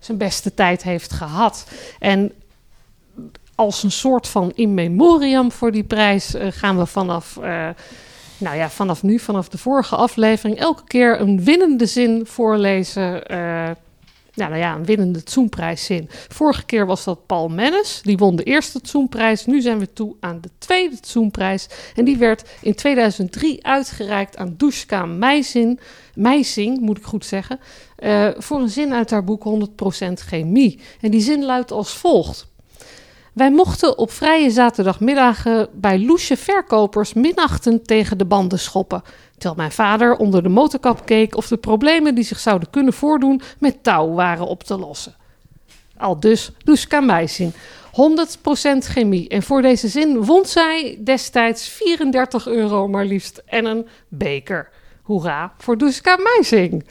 zijn 0.00 0.18
beste 0.18 0.54
tijd 0.54 0.82
heeft 0.82 1.12
gehad. 1.12 1.66
En 1.98 2.32
als 3.58 3.82
een 3.82 3.90
soort 3.90 4.28
van 4.28 4.52
in 4.54 4.74
memoriam 4.74 5.52
voor 5.52 5.72
die 5.72 5.84
prijs 5.84 6.34
eh, 6.34 6.46
gaan 6.50 6.78
we 6.78 6.86
vanaf, 6.86 7.36
eh, 7.36 7.68
nou 8.38 8.56
ja, 8.56 8.70
vanaf 8.70 9.02
nu, 9.02 9.18
vanaf 9.18 9.48
de 9.48 9.58
vorige 9.58 9.96
aflevering, 9.96 10.58
elke 10.58 10.84
keer 10.84 11.20
een 11.20 11.44
winnende 11.44 11.86
zin 11.86 12.26
voorlezen. 12.26 13.26
eh, 13.26 13.70
nou, 14.34 14.50
nou 14.50 14.56
ja, 14.56 14.74
een 14.74 14.84
winnende 14.84 15.22
Tsoenprijszin. 15.22 16.08
Vorige 16.28 16.64
keer 16.64 16.86
was 16.86 17.04
dat 17.04 17.26
Paul 17.26 17.48
Mennes. 17.48 18.00
Die 18.02 18.16
won 18.16 18.36
de 18.36 18.42
eerste 18.42 18.80
Tsoenprijs. 18.80 19.46
Nu 19.46 19.60
zijn 19.60 19.78
we 19.78 19.92
toe 19.92 20.16
aan 20.20 20.40
de 20.40 20.50
tweede 20.58 21.00
Tsoenprijs. 21.00 21.68
En 21.94 22.04
die 22.04 22.16
werd 22.16 22.48
in 22.60 22.74
2003 22.74 23.64
uitgereikt 23.66 24.36
aan 24.36 24.54
Dushka 24.56 25.06
Meijzin, 25.06 25.78
Meijsing, 26.14 26.80
moet 26.80 26.98
ik 26.98 27.04
goed 27.04 27.24
zeggen. 27.24 27.58
voor 28.36 28.60
een 28.60 28.68
zin 28.68 28.92
uit 28.92 29.10
haar 29.10 29.24
boek 29.24 29.44
100% 29.44 30.12
Chemie. 30.12 30.80
En 31.00 31.10
die 31.10 31.20
zin 31.20 31.44
luidt 31.44 31.72
als 31.72 31.92
volgt. 31.92 32.47
Wij 33.38 33.50
mochten 33.50 33.98
op 33.98 34.10
vrije 34.10 34.50
zaterdagmiddagen 34.50 35.68
bij 35.72 35.98
loesje 35.98 36.36
verkopers 36.36 37.12
minachtend 37.12 37.86
tegen 37.86 38.18
de 38.18 38.24
banden 38.24 38.58
schoppen. 38.58 39.02
Terwijl 39.32 39.54
mijn 39.54 39.72
vader 39.72 40.16
onder 40.16 40.42
de 40.42 40.48
motorkap 40.48 41.06
keek 41.06 41.36
of 41.36 41.48
de 41.48 41.56
problemen 41.56 42.14
die 42.14 42.24
zich 42.24 42.38
zouden 42.38 42.70
kunnen 42.70 42.92
voordoen 42.92 43.40
met 43.58 43.82
touw 43.82 44.12
waren 44.12 44.46
op 44.46 44.62
te 44.62 44.78
lossen. 44.78 45.14
Al 45.96 46.20
dus 46.20 46.50
Duska 46.64 47.00
Meijsin. 47.00 47.52
100% 47.52 47.54
chemie. 48.78 49.28
En 49.28 49.42
voor 49.42 49.62
deze 49.62 49.88
zin 49.88 50.24
won 50.24 50.44
zij 50.46 50.98
destijds 51.04 51.68
34 51.68 52.46
euro 52.46 52.88
maar 52.88 53.04
liefst 53.04 53.42
en 53.46 53.64
een 53.64 53.86
beker. 54.08 54.68
Hoera 55.02 55.52
voor 55.58 55.78
Duska 55.78 56.16
Meijsing. 56.16 56.84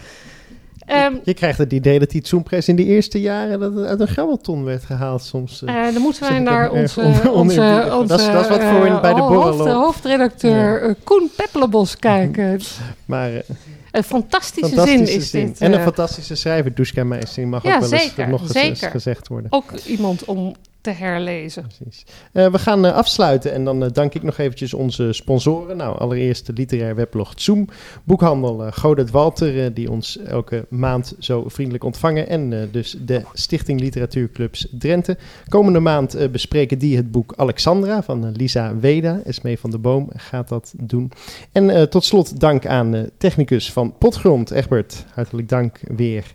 Ehm, 0.87 1.13
Je 1.23 1.33
krijgt 1.33 1.57
het 1.57 1.73
idee 1.73 1.99
dat 1.99 2.09
die 2.09 2.27
Zoompress 2.27 2.67
in 2.67 2.75
die 2.75 2.85
eerste 2.85 3.21
jaren 3.21 3.59
dat 3.59 3.73
het 3.75 3.85
uit 3.85 3.99
een 3.99 4.07
grabbelton 4.07 4.63
werd 4.63 4.83
gehaald 4.85 5.23
soms. 5.23 5.63
Eh, 5.63 5.83
dan 5.93 6.01
moeten 6.01 6.21
wij 6.29 6.39
naar 6.39 6.61
erg 6.63 6.71
onze, 6.71 7.01
on- 7.01 7.29
onze, 7.31 7.55
Dat 8.07 8.19
is- 8.19 8.25
dat 8.25 8.41
is 8.41 8.47
wat 8.49 8.63
voor 8.63 8.85
in- 8.85 8.91
eh, 8.93 9.01
bij 9.01 9.13
de 9.13 9.19
borrel 9.21 9.57
hoofd- 9.57 9.71
hoofdredacteur 9.71 10.95
Koen 11.03 11.29
Peppelenbos 11.35 11.97
kijken. 11.97 12.59
maar 13.05 13.29
Een 13.91 14.03
fantastische, 14.03 14.75
fantastische 14.75 15.05
zin 15.05 15.17
is 15.21 15.29
zin. 15.29 15.45
dit. 15.45 15.61
En 15.61 15.73
een 15.73 15.81
fantastische 15.81 16.35
schrijver, 16.35 16.73
Duska 16.75 17.03
Meijsing, 17.03 17.49
mag 17.49 17.63
Ja, 17.63 17.75
ook 17.75 17.81
wel 17.81 17.91
eens 17.91 18.01
zeker, 18.03 18.27
nog 18.29 18.41
eens, 18.41 18.51
zeker. 18.51 18.89
gezegd 18.91 19.27
worden. 19.27 19.51
ook 19.51 19.71
iemand 19.85 20.25
om 20.25 20.55
te 20.87 21.03
herlezen. 21.03 21.63
Precies. 21.63 22.05
Eh, 22.31 22.51
we 22.51 22.59
gaan 22.59 22.85
eh, 22.85 22.93
afsluiten 22.93 23.53
en 23.53 23.63
dan 23.63 23.83
eh, 23.83 23.91
dank 23.91 24.13
ik 24.13 24.23
nog 24.23 24.37
eventjes 24.37 24.73
onze 24.73 25.13
sponsoren. 25.13 25.77
Nou, 25.77 25.99
allereerst 25.99 26.45
de 26.45 26.53
literair 26.53 26.95
weblog 26.95 27.33
Zoom, 27.35 27.67
boekhandel 28.03 28.71
Godert 28.71 29.11
Walter, 29.11 29.73
die 29.73 29.91
ons 29.91 30.17
elke 30.17 30.65
maand 30.69 31.15
zo 31.19 31.43
vriendelijk 31.47 31.83
ontvangen. 31.83 32.27
En 32.27 32.69
dus 32.71 32.97
de 33.05 33.21
Stichting 33.33 33.79
Literatuurclubs 33.79 34.67
Drenthe. 34.71 35.17
Komende 35.47 35.79
maand 35.79 36.31
bespreken 36.31 36.79
die 36.79 36.95
het 36.95 37.11
boek 37.11 37.33
Alexandra 37.35 38.03
van 38.03 38.31
Lisa 38.31 38.77
Weda. 38.77 39.21
Esmee 39.25 39.59
van 39.59 39.69
de 39.69 39.77
Boom 39.77 40.09
gaat 40.15 40.47
dat 40.47 40.73
doen. 40.77 41.11
En 41.51 41.89
tot 41.89 42.05
slot 42.05 42.39
dank 42.39 42.65
aan 42.65 43.09
technicus 43.17 43.71
van 43.71 43.97
Potgrond, 43.97 44.51
Egbert. 44.51 45.05
Hartelijk 45.13 45.49
dank 45.49 45.79
weer. 45.95 46.33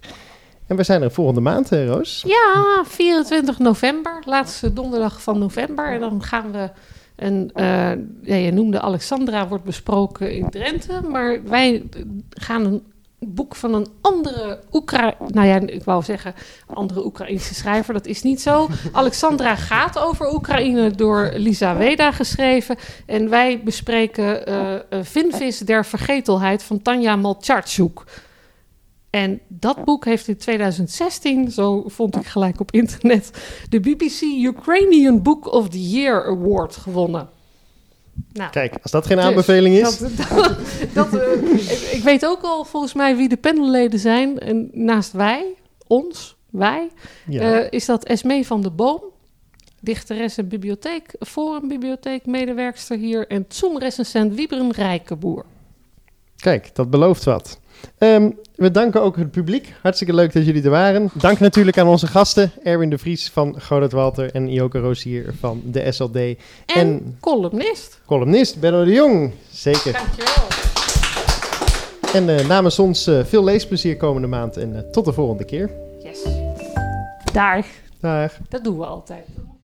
En 0.72 0.78
we 0.78 0.84
zijn 0.84 1.02
er 1.02 1.10
volgende 1.10 1.40
maand, 1.40 1.70
Roos. 1.70 2.22
Ja, 2.26 2.82
24 2.84 3.58
november, 3.58 4.22
laatste 4.24 4.72
donderdag 4.72 5.22
van 5.22 5.38
november. 5.38 5.92
En 5.92 6.00
dan 6.00 6.22
gaan 6.22 6.52
we 6.52 6.70
een, 7.16 7.50
eh, 7.54 8.44
je 8.44 8.52
noemde 8.52 8.80
Alexandra, 8.80 9.48
wordt 9.48 9.64
besproken 9.64 10.34
in 10.34 10.50
Drenthe. 10.50 11.00
Maar 11.08 11.42
wij 11.44 11.88
gaan 12.30 12.64
een 12.64 12.82
boek 13.18 13.54
van 13.54 13.74
een 13.74 13.86
andere 14.00 14.60
Oekra... 14.72 15.14
Nou 15.26 15.46
ja, 15.46 15.60
ik 15.60 15.84
wou 15.84 16.02
zeggen 16.02 16.34
andere 16.66 17.04
Oekraïnse 17.04 17.54
schrijver. 17.54 17.94
Dat 17.94 18.06
is 18.06 18.22
niet 18.22 18.40
zo. 18.40 18.68
Alexandra 18.92 19.54
gaat 19.56 19.98
over 19.98 20.34
Oekraïne 20.34 20.90
door 20.90 21.30
Lisa 21.34 21.76
Weda 21.76 22.12
geschreven. 22.12 22.76
En 23.06 23.28
wij 23.28 23.60
bespreken 23.64 24.48
uh, 24.48 25.02
Vinvis 25.02 25.58
der 25.58 25.84
Vergetelheid 25.84 26.62
van 26.62 26.82
Tanja 26.82 27.16
Malcharczuk. 27.16 28.04
En 29.12 29.40
dat 29.48 29.84
boek 29.84 30.04
heeft 30.04 30.28
in 30.28 30.36
2016, 30.36 31.50
zo 31.50 31.84
vond 31.86 32.16
ik 32.16 32.26
gelijk 32.26 32.60
op 32.60 32.70
internet, 32.70 33.30
de 33.68 33.80
BBC 33.80 34.20
Ukrainian 34.22 35.22
Book 35.22 35.52
of 35.52 35.68
the 35.68 35.90
Year 35.90 36.26
Award 36.26 36.76
gewonnen. 36.76 37.28
Nou, 38.32 38.50
Kijk, 38.50 38.74
als 38.82 38.90
dat 38.90 39.06
geen 39.06 39.16
dus 39.16 39.24
aanbeveling 39.24 39.76
is. 39.76 39.98
Dat, 39.98 40.10
dat, 40.94 41.14
uh, 41.14 41.32
ik, 41.32 41.70
ik, 41.92 42.02
weet 42.02 42.26
ook 42.26 42.42
al 42.42 42.64
volgens 42.64 42.92
mij 42.92 43.16
wie 43.16 43.28
de 43.28 43.36
panelleden 43.36 43.98
zijn. 43.98 44.38
En 44.38 44.70
naast 44.72 45.12
wij, 45.12 45.44
ons, 45.86 46.36
wij, 46.50 46.90
ja. 47.28 47.60
uh, 47.60 47.66
is 47.70 47.86
dat 47.86 48.04
Esmee 48.04 48.46
van 48.46 48.62
de 48.62 48.70
Boom. 48.70 49.02
Dichteres 49.80 50.36
en 50.36 50.48
bibliotheek, 50.48 51.14
forum 51.18 51.68
bibliotheek 51.68 52.26
medewerkster 52.26 52.96
hier. 52.96 53.26
En 53.26 53.44
Zoom-recensent 53.48 54.34
Wieberen 54.34 54.70
Rijkenboer. 54.70 55.44
Kijk, 56.36 56.74
dat 56.74 56.90
belooft 56.90 57.24
wat. 57.24 57.60
Um, 57.98 58.38
we 58.56 58.70
danken 58.70 59.02
ook 59.02 59.16
het 59.16 59.30
publiek. 59.30 59.74
Hartstikke 59.82 60.14
leuk 60.14 60.32
dat 60.32 60.44
jullie 60.44 60.62
er 60.62 60.70
waren. 60.70 61.10
Dank 61.14 61.38
natuurlijk 61.38 61.78
aan 61.78 61.86
onze 61.86 62.06
gasten. 62.06 62.50
Erwin 62.62 62.90
de 62.90 62.98
Vries 62.98 63.30
van 63.30 63.60
Godert 63.60 63.92
Walter 63.92 64.34
en 64.34 64.52
Joke 64.52 64.78
Roosier 64.78 65.34
van 65.40 65.62
de 65.64 65.92
SLD. 65.92 66.16
En, 66.16 66.36
en 66.66 67.16
columnist. 67.20 68.00
Columnist, 68.06 68.60
Benno 68.60 68.84
de 68.84 68.92
Jong. 68.92 69.32
Zeker. 69.50 69.92
Dankjewel. 69.92 70.46
En 72.12 72.28
uh, 72.28 72.48
namens 72.48 72.78
ons 72.78 73.08
uh, 73.08 73.24
veel 73.24 73.44
leesplezier 73.44 73.96
komende 73.96 74.28
maand 74.28 74.56
en 74.56 74.72
uh, 74.72 74.78
tot 74.78 75.04
de 75.04 75.12
volgende 75.12 75.44
keer. 75.44 75.70
Yes. 76.02 76.26
Dag. 77.32 77.66
Dag. 78.00 78.32
Dat 78.48 78.64
doen 78.64 78.78
we 78.78 78.86
altijd. 78.86 79.26